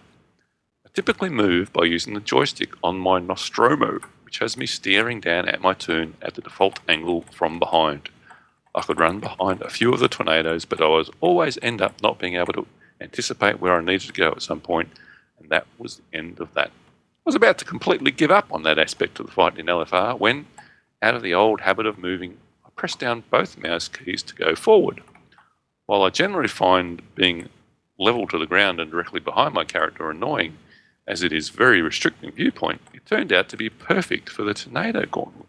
I 0.85 0.89
typically 0.93 1.29
move 1.29 1.71
by 1.73 1.83
using 1.83 2.13
the 2.13 2.19
joystick 2.21 2.71
on 2.83 2.97
my 2.97 3.19
Nostromo, 3.19 3.99
which 4.23 4.39
has 4.39 4.57
me 4.57 4.65
staring 4.65 5.19
down 5.19 5.47
at 5.47 5.61
my 5.61 5.73
turn 5.73 6.15
at 6.21 6.35
the 6.35 6.41
default 6.41 6.79
angle 6.87 7.23
from 7.31 7.59
behind. 7.59 8.09
I 8.75 8.81
could 8.81 8.99
run 8.99 9.17
oh. 9.17 9.19
behind 9.19 9.61
a 9.61 9.69
few 9.69 9.93
of 9.93 9.99
the 9.99 10.07
tornadoes, 10.07 10.65
but 10.65 10.81
I 10.81 10.87
was 10.87 11.09
always 11.21 11.57
end 11.61 11.81
up 11.81 12.01
not 12.01 12.19
being 12.19 12.35
able 12.35 12.53
to 12.53 12.67
anticipate 13.01 13.59
where 13.59 13.75
I 13.75 13.81
needed 13.81 14.07
to 14.07 14.13
go 14.13 14.31
at 14.31 14.41
some 14.41 14.61
point, 14.61 14.89
and 15.39 15.49
that 15.49 15.67
was 15.77 15.97
the 15.97 16.17
end 16.17 16.39
of 16.39 16.53
that. 16.53 16.67
I 16.67 17.23
was 17.25 17.35
about 17.35 17.57
to 17.59 17.65
completely 17.65 18.11
give 18.11 18.31
up 18.31 18.51
on 18.51 18.63
that 18.63 18.79
aspect 18.79 19.19
of 19.19 19.25
the 19.25 19.31
fight 19.31 19.57
in 19.57 19.67
LFR 19.67 20.19
when, 20.19 20.47
out 21.01 21.15
of 21.15 21.21
the 21.21 21.33
old 21.33 21.61
habit 21.61 21.85
of 21.85 21.97
moving, 21.97 22.37
I 22.65 22.69
pressed 22.75 22.99
down 22.99 23.23
both 23.29 23.57
mouse 23.57 23.87
keys 23.87 24.23
to 24.23 24.35
go 24.35 24.55
forward. 24.55 25.01
While 25.85 26.03
I 26.03 26.09
generally 26.09 26.47
find 26.47 27.01
being 27.15 27.49
level 27.97 28.27
to 28.27 28.37
the 28.37 28.45
ground 28.45 28.79
and 28.79 28.89
directly 28.89 29.19
behind 29.19 29.53
my 29.53 29.65
character 29.65 30.09
annoying, 30.09 30.57
as 31.07 31.23
it 31.23 31.33
is 31.33 31.49
very 31.49 31.81
restricting 31.81 32.31
viewpoint, 32.31 32.81
it 32.93 33.05
turned 33.05 33.33
out 33.33 33.49
to 33.49 33.57
be 33.57 33.69
perfect 33.69 34.29
for 34.29 34.43
the 34.43 34.53
tornado 34.53 35.05
gauntlet. 35.05 35.47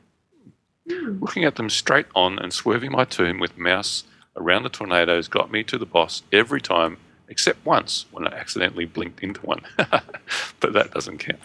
Looking 0.91 1.45
at 1.45 1.57
them 1.57 1.71
straight 1.71 2.07
on 2.15 2.39
and 2.39 2.53
swerving 2.53 2.93
my 2.93 3.05
turn 3.05 3.39
with 3.39 3.57
mouse 3.59 4.05
around 4.37 4.62
the 4.62 4.69
tornadoes 4.69 5.29
got 5.29 5.51
me 5.51 5.62
to 5.65 5.79
the 5.79 5.87
boss 5.87 6.23
every 6.33 6.61
time, 6.61 6.97
except 7.29 7.65
once 7.65 8.07
when 8.11 8.27
I 8.27 8.37
accidentally 8.37 8.85
blinked 8.85 9.23
into 9.23 9.41
one. 9.41 9.62
but 9.77 10.73
that 10.73 10.93
doesn't 10.93 11.19
count. 11.19 11.41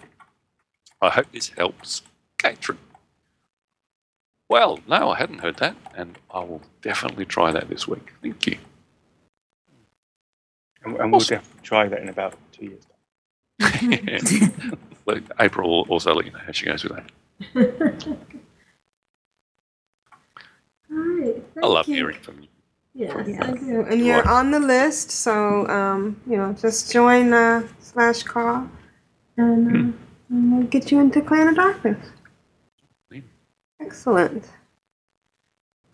I 1.01 1.09
hope 1.09 1.31
this 1.31 1.49
helps. 1.49 2.01
Catherine. 2.37 2.77
Well, 4.47 4.79
no, 4.87 5.09
I 5.09 5.17
hadn't 5.17 5.39
heard 5.39 5.57
that, 5.57 5.75
and 5.95 6.17
I 6.31 6.39
will 6.39 6.61
definitely 6.81 7.25
try 7.25 7.51
that 7.51 7.67
this 7.69 7.87
week. 7.87 8.13
Thank 8.21 8.45
you. 8.47 8.57
and, 10.83 10.95
and 10.97 11.11
we'll 11.11 11.21
definitely 11.21 11.61
try 11.63 11.87
that 11.87 11.99
in 11.99 12.09
about 12.09 12.35
two 12.51 12.65
years. 12.65 12.83
Let- 15.05 15.23
April 15.39 15.69
will 15.69 15.89
also 15.89 16.13
let 16.13 16.25
you 16.25 16.31
know 16.31 16.39
how 16.45 16.51
she 16.51 16.65
goes 16.65 16.83
with 16.83 16.93
that. 17.53 18.17
Alright, 20.95 21.43
I 21.61 21.67
love 21.67 21.87
you. 21.87 21.95
hearing 21.95 22.19
from 22.19 22.41
you. 22.41 22.47
Yes, 22.93 23.11
I 23.41 23.51
do. 23.51 23.81
And 23.81 24.05
you're 24.05 24.25
on 24.27 24.51
the 24.51 24.59
list, 24.59 25.11
so 25.11 25.67
um, 25.67 26.19
you 26.25 26.37
know, 26.37 26.53
just 26.53 26.91
join 26.91 27.33
uh, 27.33 27.67
slash 27.79 28.23
call, 28.23 28.69
and, 29.35 29.67
uh, 29.67 29.97
and 30.29 30.57
we'll 30.57 30.67
get 30.67 30.91
you 30.91 30.99
into 31.01 31.21
Clan 31.21 31.49
of 31.49 31.55
Darkness. 31.55 31.97
Excellent. 33.81 34.45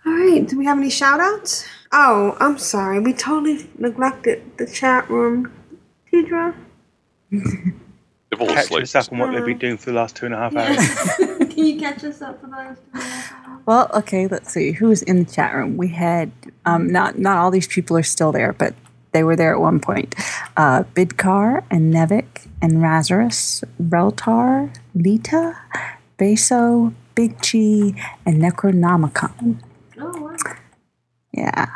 All 0.06 0.14
right. 0.14 0.48
Do 0.48 0.57
we 0.57 0.65
have 0.65 0.78
any 0.78 0.90
shout 0.90 1.19
outs? 1.19 1.65
Oh, 1.91 2.38
I'm 2.40 2.57
sorry. 2.57 2.99
We 2.99 3.14
totally 3.14 3.68
neglected 3.78 4.57
the 4.57 4.68
chat 4.68 5.10
room. 5.10 5.52
Tedrah? 6.11 6.56
They've 7.32 8.40
all 8.40 8.48
Catch 8.48 8.72
us 8.72 8.95
up 8.95 9.11
on 9.11 9.19
what 9.19 9.32
they've 9.32 9.45
been 9.45 9.57
doing 9.57 9.78
for 9.78 9.91
the 9.91 9.95
last 9.95 10.15
two 10.15 10.26
and 10.26 10.36
a 10.36 10.38
half 10.38 10.56
hours. 10.56 10.78
Can 11.61 11.69
you 11.69 11.79
catch 11.79 12.03
us 12.03 12.23
up 12.23 12.41
for 12.41 12.47
those? 12.47 13.03
Well, 13.67 13.88
okay, 13.93 14.25
let's 14.25 14.51
see. 14.51 14.71
Who 14.71 14.88
was 14.88 15.03
in 15.03 15.25
the 15.25 15.31
chat 15.31 15.53
room? 15.53 15.77
We 15.77 15.89
had 15.89 16.31
um, 16.65 16.91
not 16.91 17.19
not 17.19 17.38
all 17.38 17.51
these 17.51 17.67
people 17.67 17.95
are 17.95 18.03
still 18.03 18.31
there, 18.31 18.53
but 18.53 18.73
they 19.11 19.23
were 19.23 19.35
there 19.35 19.53
at 19.53 19.59
one 19.59 19.79
point. 19.79 20.15
Uh, 20.57 20.81
Bidkar 20.95 21.63
and 21.69 21.93
Nevik 21.93 22.47
and 22.63 22.77
Razarus, 22.77 23.63
Reltar, 23.79 24.75
Lita, 24.95 25.55
Beso, 26.17 26.95
Big 27.13 27.38
Chi, 27.43 27.93
and 28.25 28.41
Necronomicon. 28.41 29.61
Oh, 29.99 30.19
wow. 30.19 30.35
Yeah. 31.31 31.67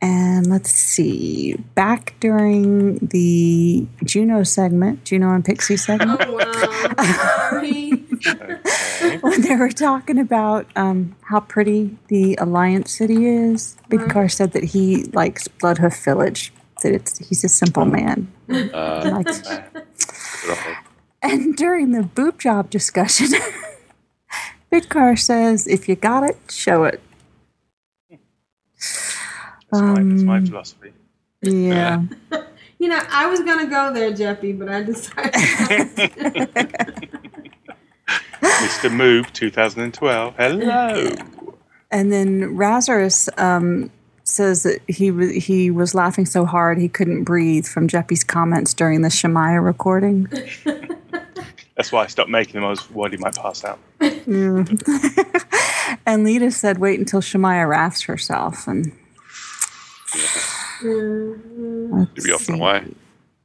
And 0.00 0.48
let's 0.48 0.70
see. 0.70 1.54
Back 1.76 2.14
during 2.18 2.96
the 2.98 3.86
Juno 4.04 4.42
segment, 4.42 5.04
Juno 5.04 5.32
and 5.32 5.44
Pixie 5.44 5.76
segment, 5.76 6.20
Oh, 6.24 6.32
wow. 6.32 7.60
Sorry. 8.22 9.18
when 9.20 9.40
they 9.42 9.56
were 9.56 9.70
talking 9.70 10.18
about 10.18 10.66
um, 10.76 11.16
how 11.22 11.40
pretty 11.40 11.96
the 12.08 12.36
Alliance 12.36 12.90
City 12.92 13.26
is, 13.26 13.76
Big 13.88 14.08
Car 14.08 14.28
said 14.28 14.52
that 14.52 14.64
he 14.64 15.04
likes 15.12 15.48
Bloodhoof 15.48 16.02
Village. 16.04 16.52
That 16.82 16.92
it's 16.94 17.18
he's 17.28 17.42
a 17.44 17.48
simple 17.48 17.84
man. 17.84 18.30
Uh, 18.48 19.02
He 19.04 19.10
likes- 19.10 19.42
and 21.22 21.56
during 21.56 21.90
the 21.92 22.02
boob 22.04 22.38
job 22.38 22.70
discussion, 22.70 23.28
Bidcar 24.72 25.18
says, 25.18 25.66
"If 25.66 25.88
you 25.88 25.96
got 25.96 26.22
it, 26.24 26.36
show 26.50 26.84
it." 26.84 27.00
That's 29.70 29.82
my 29.82 30.36
Um, 30.38 30.46
philosophy. 30.46 30.92
Yeah. 31.42 32.02
You 32.78 32.88
know, 32.88 33.00
I 33.10 33.26
was 33.26 33.40
gonna 33.40 33.66
go 33.66 33.92
there, 33.92 34.12
Jeppy, 34.12 34.56
but 34.56 34.68
I 34.68 34.82
decided. 34.84 35.38
Mr. 38.42 38.92
Move 38.92 39.32
2012. 39.32 40.34
Hello. 40.36 41.14
And 41.90 42.12
then 42.12 42.56
Lazarus 42.56 43.28
um, 43.38 43.90
says 44.24 44.62
that 44.64 44.80
he 44.88 45.10
wa 45.10 45.26
he 45.26 45.70
was 45.70 45.94
laughing 45.94 46.26
so 46.26 46.44
hard 46.44 46.78
he 46.78 46.88
couldn't 46.88 47.24
breathe 47.24 47.66
from 47.66 47.88
Jeppy's 47.88 48.24
comments 48.24 48.74
during 48.74 49.02
the 49.02 49.10
Shemaiah 49.10 49.60
recording. 49.60 50.26
That's 51.76 51.92
why 51.92 52.02
I 52.02 52.06
stopped 52.08 52.28
making 52.28 52.54
them. 52.54 52.64
I 52.64 52.70
was 52.70 52.90
worried 52.90 53.12
he 53.12 53.18
might 53.18 53.36
pass 53.36 53.64
out. 53.64 53.78
Mm. 54.00 55.98
and 56.06 56.24
Lita 56.24 56.50
said, 56.50 56.78
"Wait 56.78 56.98
until 56.98 57.20
Shemaiah 57.20 57.66
rafts 57.66 58.02
herself." 58.02 58.66
And 58.66 58.92
You'll 60.82 62.06
be 62.14 62.32
off 62.32 62.48
and 62.48 62.60
away. 62.60 62.84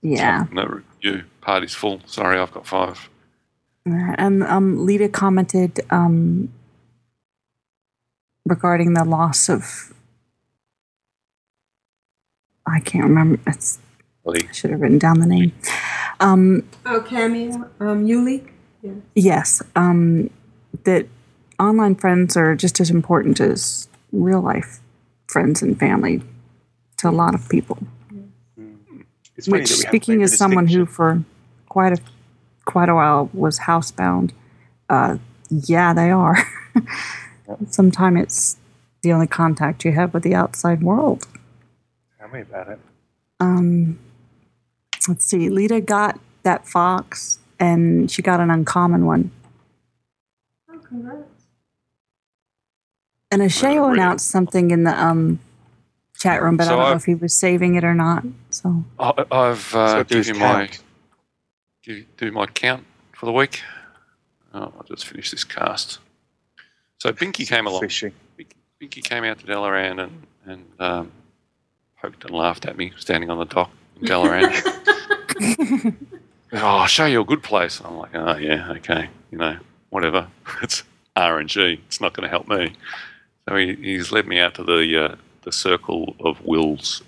yeah, 0.02 0.46
No, 0.52 0.82
you 1.02 1.24
party's 1.42 1.74
full. 1.74 2.02
Sorry, 2.06 2.38
I've 2.40 2.52
got 2.52 2.68
five. 2.68 3.10
And 3.86 4.44
um, 4.44 4.86
Lita 4.86 5.10
commented 5.10 5.80
um, 5.90 6.52
regarding 8.46 8.94
the 8.94 9.04
loss 9.04 9.50
of. 9.50 9.94
I 12.66 12.80
can't 12.80 13.04
remember. 13.04 13.40
It's, 13.46 13.80
I 14.28 14.52
should 14.54 14.72
have 14.72 14.80
written 14.80 15.00
down 15.00 15.20
the 15.20 15.26
name. 15.26 15.52
Um, 16.20 16.64
oh, 16.86 17.02
cameo. 17.02 17.70
Um, 17.80 18.06
Yuli. 18.08 18.50
Yeah. 18.82 18.92
Yes, 19.16 19.62
um, 19.76 20.30
that 20.86 21.08
online 21.60 21.96
friends 21.96 22.38
are 22.38 22.56
just 22.56 22.80
as 22.80 22.90
important 22.90 23.40
as 23.40 23.88
real 24.12 24.42
life 24.42 24.80
friends 25.28 25.62
and 25.62 25.78
family 25.80 26.22
to 26.98 27.10
a 27.10 27.12
lot 27.12 27.34
of 27.34 27.50
people. 27.50 27.80
It's 29.36 29.48
Which, 29.48 29.48
that 29.48 29.52
we 29.52 29.60
have 29.60 29.68
to 29.68 29.74
speaking 29.74 30.18
make 30.20 30.26
as 30.26 30.38
someone 30.38 30.68
who 30.68 30.86
for 30.86 31.24
quite 31.68 31.94
a 31.94 32.02
quite 32.66 32.90
a 32.90 32.96
while 32.96 33.30
was 33.34 33.60
housebound, 33.60 34.32
uh, 34.90 35.18
yeah, 35.50 35.94
they 35.94 36.10
are. 36.12 36.38
Sometimes 37.70 38.20
it's 38.22 38.58
the 39.02 39.12
only 39.14 39.28
contact 39.28 39.84
you 39.86 39.92
have 39.92 40.14
with 40.14 40.24
the 40.24 40.34
outside 40.36 40.82
world. 40.82 41.28
Tell 42.20 42.30
me 42.30 42.42
about 42.42 42.70
it. 42.70 42.80
Um, 43.40 44.00
let's 45.08 45.26
see. 45.26 45.50
Lita 45.50 45.82
got 45.82 46.20
that 46.44 46.68
fox, 46.68 47.40
and 47.60 48.10
she 48.10 48.22
got 48.22 48.40
an 48.40 48.50
uncommon 48.50 49.06
one. 49.06 49.32
Oh, 50.72 50.78
congrats. 50.80 51.30
And 53.32 53.42
Ashayo 53.42 53.92
announced 53.92 54.28
something 54.30 54.72
in 54.72 54.84
the 54.84 55.04
um, 55.04 55.40
chat 56.18 56.42
room, 56.42 56.56
but 56.56 56.66
So 56.66 56.70
I 56.70 56.76
don't 56.76 56.80
know 56.84 56.90
I've- 56.92 56.98
if 56.98 57.06
he 57.06 57.16
was 57.16 57.34
saving 57.36 57.76
it 57.76 57.84
or 57.84 57.94
not. 57.96 58.24
So 58.52 58.84
I, 59.00 59.26
I've 59.32 59.76
uh, 59.76 59.88
So 59.88 59.98
do 60.04 60.04
give 60.04 60.18
his 60.20 60.28
you 60.30 60.36
my 60.36 60.70
count. 61.84 61.98
give, 61.98 62.18
do 62.18 62.32
my 62.32 62.46
count 62.46 62.86
for 63.14 63.26
the 63.26 63.32
week. 63.32 63.62
Oh, 64.54 64.72
I'll 64.76 64.86
just 64.88 65.06
finish 65.06 65.32
this 65.32 65.44
cast. 65.44 66.00
So 67.00 67.12
Binky 67.12 67.48
came 67.48 67.68
along. 67.68 67.82
Fishing. 67.82 68.14
Binky 68.82 69.04
came 69.04 69.24
out 69.24 69.40
to 69.40 69.46
Dalaran 69.46 70.04
and 70.04 70.28
and 70.46 70.66
um, 70.80 71.12
poked 72.02 72.24
and 72.26 72.34
laughed 72.34 72.66
at 72.66 72.78
me 72.78 72.92
standing 72.98 73.30
on 73.30 73.40
the 73.40 73.46
dock 73.46 73.72
in 74.00 74.08
Dalaran. 74.08 74.52
oh, 76.54 76.58
I'll 76.58 76.88
show 76.88 77.06
you 77.06 77.22
a 77.22 77.26
good 77.26 77.44
place. 77.44 77.82
I'm 77.84 77.98
like, 77.98 78.14
oh 78.14 78.38
yeah, 78.38 78.72
okay, 78.72 79.10
you 79.32 79.38
know, 79.38 79.58
whatever. 79.90 80.28
It's 80.62 80.84
RNG. 81.16 81.80
It's 81.88 82.02
not 82.02 82.14
going 82.14 82.24
to 82.24 82.30
help 82.30 82.48
me. 82.48 82.74
So 83.48 83.56
he, 83.56 83.76
he's 83.76 84.12
led 84.12 84.28
me 84.28 84.40
out 84.40 84.56
to 84.56 84.64
the 84.64 85.04
uh, 85.04 85.16
the 85.44 85.52
circle 85.52 86.16
of 86.20 86.44
wills, 86.46 87.04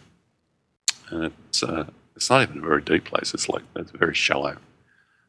and 1.10 1.32
it's 1.50 1.64
uh, 1.64 1.86
it's 2.16 2.30
not 2.30 2.42
even 2.44 2.60
a 2.60 2.62
very 2.62 2.82
deep 2.82 3.06
place. 3.06 3.34
It's 3.34 3.50
like 3.50 3.64
it's 3.76 3.92
very 3.92 4.14
shallow. 4.14 4.58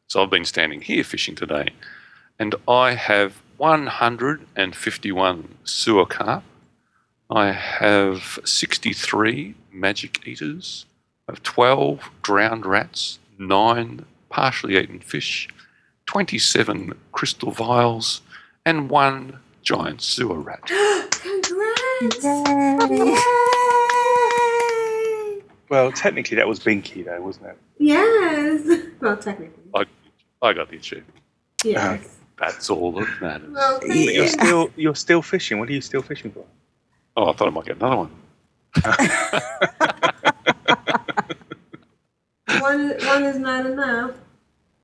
So 0.06 0.22
I've 0.22 0.30
been 0.30 0.44
standing 0.44 0.82
here 0.82 1.02
fishing 1.02 1.34
today, 1.34 1.70
and 2.38 2.54
I 2.68 2.94
have 2.94 3.42
151 3.56 5.54
sewer 5.64 6.06
carp. 6.06 6.44
I 7.28 7.50
have 7.50 8.38
63 8.44 9.54
magic 9.72 10.26
eaters. 10.26 10.86
I 11.28 11.32
have 11.32 11.42
12 11.42 12.10
drowned 12.22 12.64
rats, 12.66 13.18
nine 13.36 14.04
partially 14.28 14.76
eaten 14.76 15.00
fish, 15.00 15.48
27 16.06 16.94
crystal 17.10 17.50
vials, 17.50 18.20
and 18.64 18.88
one 18.88 19.40
giant 19.62 20.02
sewer 20.02 20.38
rat. 20.38 20.62
Congrats! 21.10 22.24
Well, 25.68 25.92
technically 25.92 26.36
that 26.36 26.48
was 26.48 26.60
Binky 26.60 27.04
though, 27.04 27.20
wasn't 27.20 27.46
it? 27.48 27.58
Yes. 27.78 28.82
Well, 29.00 29.16
technically. 29.16 29.62
I, 29.74 29.84
I 30.42 30.52
got 30.54 30.70
the 30.70 30.76
achievement. 30.76 31.12
Yes. 31.62 32.16
That's 32.38 32.70
all 32.70 32.92
that 32.92 33.08
matters. 33.20 33.50
Well, 33.52 33.78
But 33.80 33.88
you're 33.94 34.22
you. 34.24 34.28
still 34.28 34.70
you're 34.76 34.94
still 34.94 35.20
fishing. 35.22 35.58
What 35.58 35.68
are 35.68 35.72
you 35.72 35.80
still 35.82 36.02
fishing 36.02 36.30
for? 36.30 36.44
Oh, 37.16 37.30
I 37.30 37.32
thought 37.34 37.48
I 37.48 37.50
might 37.50 37.66
get 37.66 37.76
another 37.76 37.96
one. 37.96 38.10
one, 42.60 42.94
one 43.06 43.24
is 43.24 43.38
not 43.38 43.66
enough. 43.66 44.12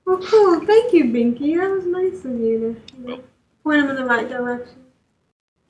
Well, 0.04 0.18
cool. 0.18 0.60
Thank 0.66 0.92
you, 0.92 1.04
Binky. 1.04 1.56
That 1.58 1.70
was 1.70 1.86
nice 1.86 2.24
of 2.24 2.38
you 2.38 2.58
to 2.58 2.76
you 3.00 3.06
know, 3.16 3.20
point 3.64 3.82
him 3.84 3.90
in 3.90 3.96
the 3.96 4.04
right 4.04 4.28
direction. 4.28 4.76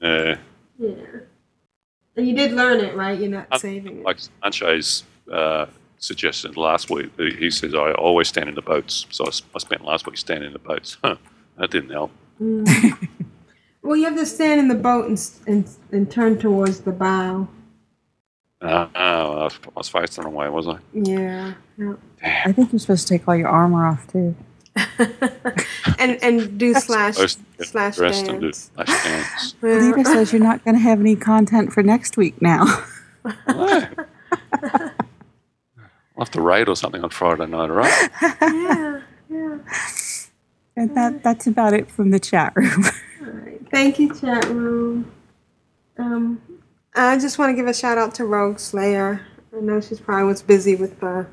Uh, 0.02 0.34
Yeah. 0.78 0.94
And 2.16 2.28
you 2.28 2.34
did 2.34 2.52
learn 2.52 2.80
it, 2.80 2.94
right? 2.94 3.18
You're 3.18 3.30
not 3.30 3.58
saving 3.60 3.98
it. 3.98 4.04
like 4.04 4.18
Anche's 4.42 5.04
uh, 5.30 5.66
suggested 5.98 6.56
last 6.56 6.90
week, 6.90 7.10
he 7.16 7.30
he 7.30 7.50
says 7.50 7.74
I 7.74 7.92
always 7.92 8.28
stand 8.28 8.48
in 8.48 8.54
the 8.54 8.62
boats. 8.62 9.06
So 9.10 9.26
I 9.26 9.58
spent 9.58 9.84
last 9.84 10.06
week 10.06 10.18
standing 10.18 10.48
in 10.48 10.52
the 10.52 10.58
boats. 10.58 10.98
Huh, 11.04 11.16
that 11.58 11.70
didn't 11.70 11.90
help. 11.90 12.10
Mm. 12.40 13.08
well, 13.82 13.96
you 13.96 14.04
have 14.04 14.16
to 14.16 14.26
stand 14.26 14.58
in 14.58 14.68
the 14.68 14.74
boat 14.74 15.06
and, 15.06 15.30
and, 15.46 15.68
and 15.90 16.10
turn 16.10 16.38
towards 16.38 16.80
the 16.80 16.92
bow. 16.92 17.46
Uh, 18.60 18.86
oh, 18.94 19.32
I 19.32 19.44
was, 19.44 19.58
I 19.64 19.70
was 19.76 19.88
facing 19.88 20.22
the 20.22 20.30
wrong 20.30 20.34
way, 20.34 20.48
was 20.48 20.68
I? 20.68 20.78
Yeah. 20.94 21.54
yeah. 21.76 21.94
I 22.22 22.52
think 22.52 22.72
you're 22.72 22.78
supposed 22.78 23.06
to 23.08 23.18
take 23.18 23.28
all 23.28 23.36
your 23.36 23.48
armor 23.48 23.86
off 23.86 24.06
too. 24.06 24.34
And 25.98 26.22
and 26.22 26.58
do 26.58 26.74
slash 26.74 27.14
Supposed 27.14 27.38
to 27.38 27.44
get 27.58 27.66
slash 27.68 27.96
dressed 27.96 28.26
and 28.26 28.40
do 28.40 28.46
dance. 28.46 28.70
slash 28.74 29.04
dance. 29.04 29.54
Lita 29.62 30.04
says 30.04 30.32
you're 30.32 30.42
not 30.42 30.64
going 30.64 30.74
to 30.74 30.80
have 30.80 30.98
any 31.00 31.14
content 31.16 31.72
for 31.72 31.82
next 31.82 32.16
week 32.16 32.40
now. 32.42 32.64
I'll 33.46 33.88
have 36.18 36.30
to 36.32 36.40
raid 36.40 36.68
or 36.68 36.76
something 36.76 37.02
on 37.04 37.10
Friday 37.10 37.46
night, 37.46 37.70
all 37.70 37.76
right? 37.76 38.10
yeah, 38.42 39.00
yeah. 39.30 39.58
and 40.76 40.96
that 40.96 41.22
that's 41.22 41.46
about 41.46 41.72
it 41.72 41.90
from 41.90 42.10
the 42.10 42.18
chat 42.20 42.52
room. 42.56 42.84
Thank 43.70 43.98
you, 43.98 44.12
chat 44.14 44.44
room. 44.46 45.10
Um, 45.98 46.40
I 46.94 47.18
just 47.18 47.38
want 47.38 47.50
to 47.50 47.56
give 47.56 47.66
a 47.66 47.74
shout 47.74 47.98
out 47.98 48.14
to 48.16 48.24
Rogue 48.24 48.58
Slayer. 48.58 49.26
I 49.56 49.60
know 49.60 49.80
she's 49.80 50.00
probably 50.00 50.24
was 50.24 50.42
busy 50.42 50.74
with 50.74 51.02
uh, 51.02 51.24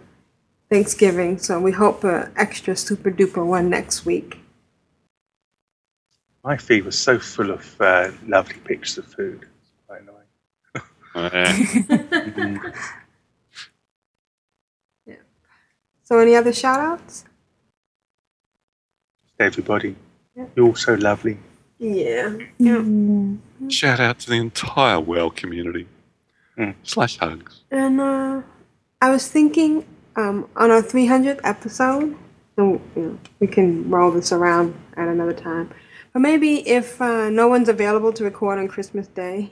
Thanksgiving, 0.70 1.40
so 1.40 1.60
we 1.60 1.72
hope 1.72 2.04
an 2.04 2.32
extra 2.36 2.76
super 2.76 3.12
duper 3.12 3.46
one 3.46 3.70
next 3.70 4.06
week. 4.06 4.40
My 6.44 6.58
feed 6.58 6.86
was 6.86 6.98
so 6.98 7.20
full 7.20 7.52
of 7.52 7.82
uh, 7.82 8.12
lovely 8.26 8.58
pictures 8.64 8.98
of 8.98 9.06
food. 9.06 9.46
Quite 9.88 10.02
annoying. 11.16 12.62
So, 16.10 16.18
any 16.18 16.36
other 16.36 16.52
shout 16.52 16.80
outs? 16.80 17.24
Everybody, 19.40 19.96
you're 20.56 20.66
all 20.66 20.74
so 20.74 20.96
lovely. 20.96 21.38
Yeah. 21.78 22.36
yeah. 22.58 22.84
Shout 23.68 24.00
out 24.00 24.18
to 24.22 24.30
the 24.32 24.38
entire 24.38 25.00
WoW 25.00 25.30
community. 25.30 25.88
Slash 26.82 27.20
hugs. 27.20 27.62
And 27.70 28.02
uh, 28.02 28.42
I 29.00 29.12
was 29.12 29.28
thinking 29.28 29.86
um, 30.20 30.48
on 30.56 30.70
our 30.72 30.82
300th 30.82 31.40
episode, 31.44 32.16
so 32.56 32.64
you 32.96 33.02
know, 33.04 33.20
we 33.40 33.48
can 33.48 33.90
roll 33.90 34.12
this 34.12 34.32
around 34.32 34.74
at 34.98 35.08
another 35.08 35.34
time. 35.34 35.72
But 36.14 36.20
maybe 36.22 36.68
if 36.68 37.02
uh, 37.02 37.30
no 37.30 37.48
one's 37.48 37.70
available 37.70 38.12
to 38.14 38.24
record 38.24 38.60
on 38.60 38.68
Christmas 38.68 39.08
Day, 39.08 39.52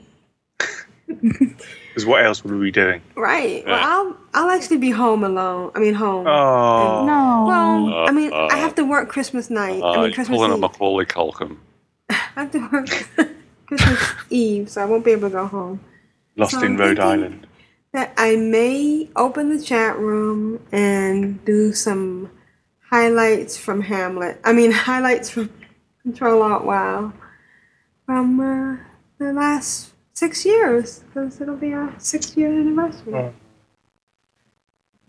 Because 1.08 2.04
what 2.04 2.24
else 2.24 2.44
would 2.44 2.52
we 2.52 2.66
be 2.66 2.70
doing? 2.70 3.00
right? 3.16 3.64
Well, 3.66 3.80
I'll 3.82 4.16
I'll 4.34 4.50
actually 4.50 4.76
be 4.76 4.90
home 4.90 5.24
alone. 5.24 5.72
I 5.74 5.78
mean, 5.80 5.94
home. 5.94 6.26
Oh. 6.26 7.06
No. 7.06 7.44
Well, 7.48 8.06
I 8.08 8.12
mean, 8.12 8.30
Uh, 8.32 8.48
I 8.52 8.56
have 8.56 8.74
to 8.74 8.84
work 8.84 9.08
Christmas 9.08 9.48
night. 9.50 9.80
Uh, 9.82 9.86
I 9.86 9.92
mean, 9.94 10.02
you're 10.04 10.12
Christmas 10.12 10.36
pulling 10.36 10.50
a 10.52 10.54
Eve. 10.54 10.60
Macaulay 10.60 11.06
Culkin. 11.06 11.56
I 12.10 12.14
have 12.36 12.50
to 12.52 12.68
work 12.70 12.88
Christmas 13.66 14.00
Eve, 14.30 14.68
so 14.68 14.82
I 14.82 14.84
won't 14.84 15.04
be 15.04 15.12
able 15.12 15.28
to 15.30 15.34
go 15.34 15.46
home. 15.46 15.80
Lost 16.36 16.52
So 16.52 16.58
in 16.60 16.72
I'm 16.72 16.76
Rhode 16.76 16.98
thinking- 16.98 17.24
Island. 17.24 17.46
That 17.98 18.14
I 18.16 18.36
may 18.36 19.08
open 19.16 19.48
the 19.48 19.60
chat 19.60 19.98
room 19.98 20.60
and 20.70 21.44
do 21.44 21.72
some 21.72 22.30
highlights 22.88 23.56
from 23.56 23.80
Hamlet. 23.80 24.40
I 24.44 24.52
mean, 24.52 24.70
highlights 24.90 25.28
from 25.30 25.50
Control 26.02 26.40
Alt 26.42 26.64
Wow 26.64 27.12
from 28.06 28.38
uh, 28.38 28.76
the 29.18 29.32
last 29.32 29.94
six 30.14 30.44
years, 30.44 31.00
because 31.00 31.40
it'll 31.40 31.56
be 31.56 31.72
our 31.72 31.92
six 31.98 32.36
year 32.36 32.52
anniversary. 32.52 33.32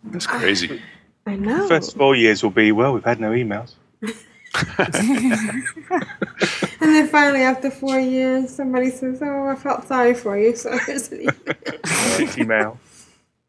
That's 0.05 0.25
crazy. 0.25 0.81
I 1.27 1.35
know. 1.35 1.67
First 1.67 1.95
four 1.95 2.15
years 2.15 2.41
will 2.41 2.49
be 2.49 2.71
well. 2.71 2.93
We've 2.95 3.03
had 3.03 3.19
no 3.19 3.33
emails. 3.33 3.75
And 6.81 6.95
then 6.95 7.07
finally, 7.07 7.41
after 7.41 7.69
four 7.69 7.99
years, 7.99 8.55
somebody 8.55 8.89
says, 8.89 9.21
"Oh, 9.21 9.47
I 9.47 9.55
felt 9.55 9.87
sorry 9.87 10.13
for 10.13 10.37
you." 10.37 10.55
So 10.63 10.77
here's 10.77 11.11
an 11.11 11.21
email. 11.21 11.35
Pity 12.17 12.43
mail. 12.45 12.79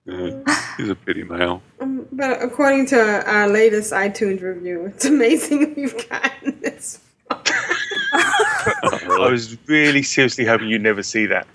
Yeah, 0.04 0.40
he's 0.76 0.88
a 0.88 0.94
pity 0.94 1.22
mail. 1.22 1.62
Um, 1.80 2.06
but 2.12 2.42
according 2.42 2.86
to 2.86 3.00
our 3.26 3.48
latest 3.48 3.92
iTunes 3.92 4.42
review, 4.42 4.86
it's 4.86 5.06
amazing 5.06 5.74
we've 5.74 6.08
gotten 6.10 6.60
this. 6.60 7.00
I 7.30 9.28
was 9.30 9.56
really 9.66 10.02
seriously 10.02 10.44
hoping 10.44 10.68
you'd 10.68 10.82
never 10.82 11.02
see 11.02 11.24
that. 11.26 11.46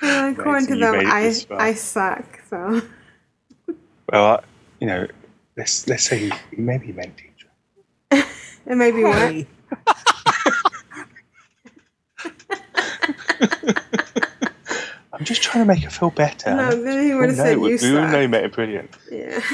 Uh, 0.00 0.32
according 0.36 0.66
to 0.68 0.76
them, 0.76 0.94
I. 1.06 1.34
I 1.50 1.74
suck. 1.74 2.40
So 2.48 2.82
Well, 4.12 4.24
I, 4.24 4.40
you 4.80 4.86
know, 4.86 5.06
let's 5.56 5.86
let's 5.88 6.04
say 6.04 6.18
he, 6.18 6.32
he 6.50 6.56
maybe 6.62 6.92
meant 6.92 7.16
teacher. 7.16 7.48
it 8.66 8.76
may 8.76 8.90
be 8.90 9.02
what. 9.04 9.46
I'm 15.12 15.24
just 15.24 15.42
trying 15.42 15.64
to 15.66 15.68
make 15.74 15.82
her 15.84 15.90
feel 15.90 16.10
better. 16.10 16.54
No, 16.54 16.82
then 16.82 17.02
he 17.04 17.12
We 17.14 17.20
would've 17.20 17.38
all 17.38 17.44
said 17.46 17.58
know- 17.58 17.66
you 17.66 17.78
suck. 17.78 18.12
know 18.12 18.20
you 18.20 18.28
made 18.28 18.44
it 18.44 18.52
brilliant. 18.52 18.90
Yeah. 19.10 19.40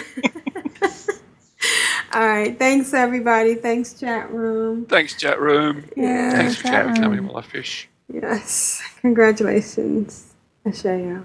All 2.13 2.27
right. 2.27 2.57
Thanks, 2.59 2.93
everybody. 2.95 3.55
Thanks, 3.55 3.95
chat 3.99 4.31
room. 4.31 4.85
Thanks, 4.87 5.15
chat 5.17 5.41
room. 5.41 5.85
Yeah, 5.97 6.31
Thanks 6.33 6.57
for 6.57 6.63
chat 6.65 6.73
chatting 6.87 7.03
with 7.03 7.11
me 7.13 7.17
room. 7.19 7.27
while 7.29 7.39
I 7.39 7.43
fish. 7.43 7.89
Yes. 8.13 8.83
Congratulations, 9.01 10.35
Ashayo. 10.67 11.25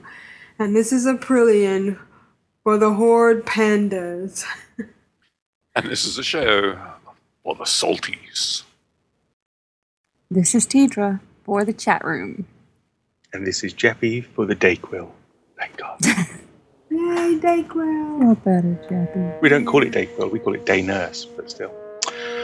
And 0.58 0.76
this 0.76 0.92
is 0.92 1.06
Aprillian 1.06 2.00
for 2.70 2.78
the 2.78 2.94
Horde 2.94 3.44
Pandas. 3.48 4.46
And 5.76 5.90
this 5.90 6.06
is 6.06 6.20
a 6.20 6.24
show 6.24 6.78
for 7.44 7.56
the 7.56 7.64
salties. 7.64 8.64
This 10.30 10.54
is 10.54 10.68
Tedrah 10.68 11.20
for 11.46 11.66
the 11.66 11.74
chat 11.74 12.04
room. 12.06 12.46
And 13.34 13.48
this 13.48 13.64
is 13.64 13.74
Jeppy 13.74 14.24
for 14.24 14.46
the 14.46 14.56
Dayquil. 14.56 15.10
Thank 15.58 15.78
God. 15.78 15.98
Yay, 16.06 17.40
Dayquil. 17.40 18.20
Feel 18.20 18.36
better, 18.36 18.88
Jeppy. 18.88 19.42
we 19.42 19.50
don't 19.50 19.66
call 19.66 19.82
it 19.82 19.92
Dayquil, 19.92 20.32
we 20.32 20.38
call 20.38 20.54
it 20.54 20.66
Day 20.68 20.84
Nurse, 20.84 21.26
but 21.26 21.50
still. 21.50 21.74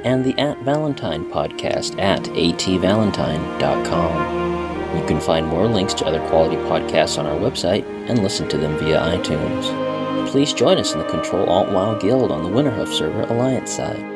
And 0.05 0.23
the 0.23 0.39
At 0.39 0.57
Valentine 0.59 1.29
podcast 1.29 1.99
at 1.99 2.23
atvalentine.com. 2.23 4.97
You 4.97 5.05
can 5.05 5.19
find 5.19 5.47
more 5.47 5.67
links 5.67 5.93
to 5.95 6.05
other 6.05 6.25
quality 6.29 6.55
podcasts 6.55 7.19
on 7.19 7.25
our 7.25 7.37
website 7.37 7.83
and 8.09 8.23
listen 8.23 8.47
to 8.47 8.57
them 8.57 8.77
via 8.77 9.01
iTunes. 9.01 9.69
Please 10.29 10.53
join 10.53 10.77
us 10.77 10.93
in 10.93 10.99
the 10.99 11.09
Control 11.09 11.49
Alt 11.49 11.73
WoW 11.73 11.95
Guild 11.95 12.31
on 12.31 12.43
the 12.43 12.49
Winterhoof 12.49 12.93
server 12.93 13.23
Alliance 13.23 13.75
side. 13.75 14.14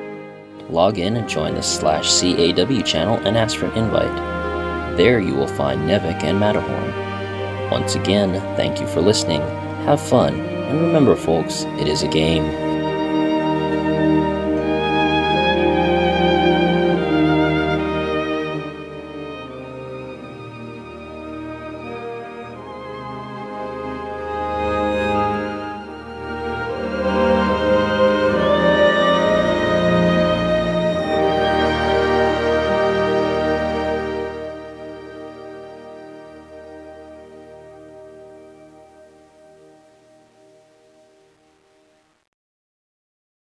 Log 0.70 1.00
in 1.00 1.16
and 1.16 1.28
join 1.28 1.56
the 1.56 1.64
slash 1.64 2.20
CAW 2.20 2.82
channel 2.84 3.18
and 3.26 3.36
ask 3.36 3.58
for 3.58 3.66
an 3.66 3.78
invite. 3.78 4.98
There 4.98 5.20
you 5.20 5.34
will 5.34 5.48
find 5.48 5.82
Nevik 5.82 6.24
and 6.24 6.40
Matterhorn. 6.40 7.72
Once 7.72 7.96
again, 7.96 8.34
thank 8.56 8.80
you 8.80 8.88
for 8.88 9.02
listening, 9.02 9.42
have 9.86 10.00
fun, 10.00 10.40
and 10.40 10.82
remember, 10.82 11.16
folks, 11.16 11.64
it 11.80 11.88
is 11.88 12.04
a 12.04 12.08
game. 12.08 12.69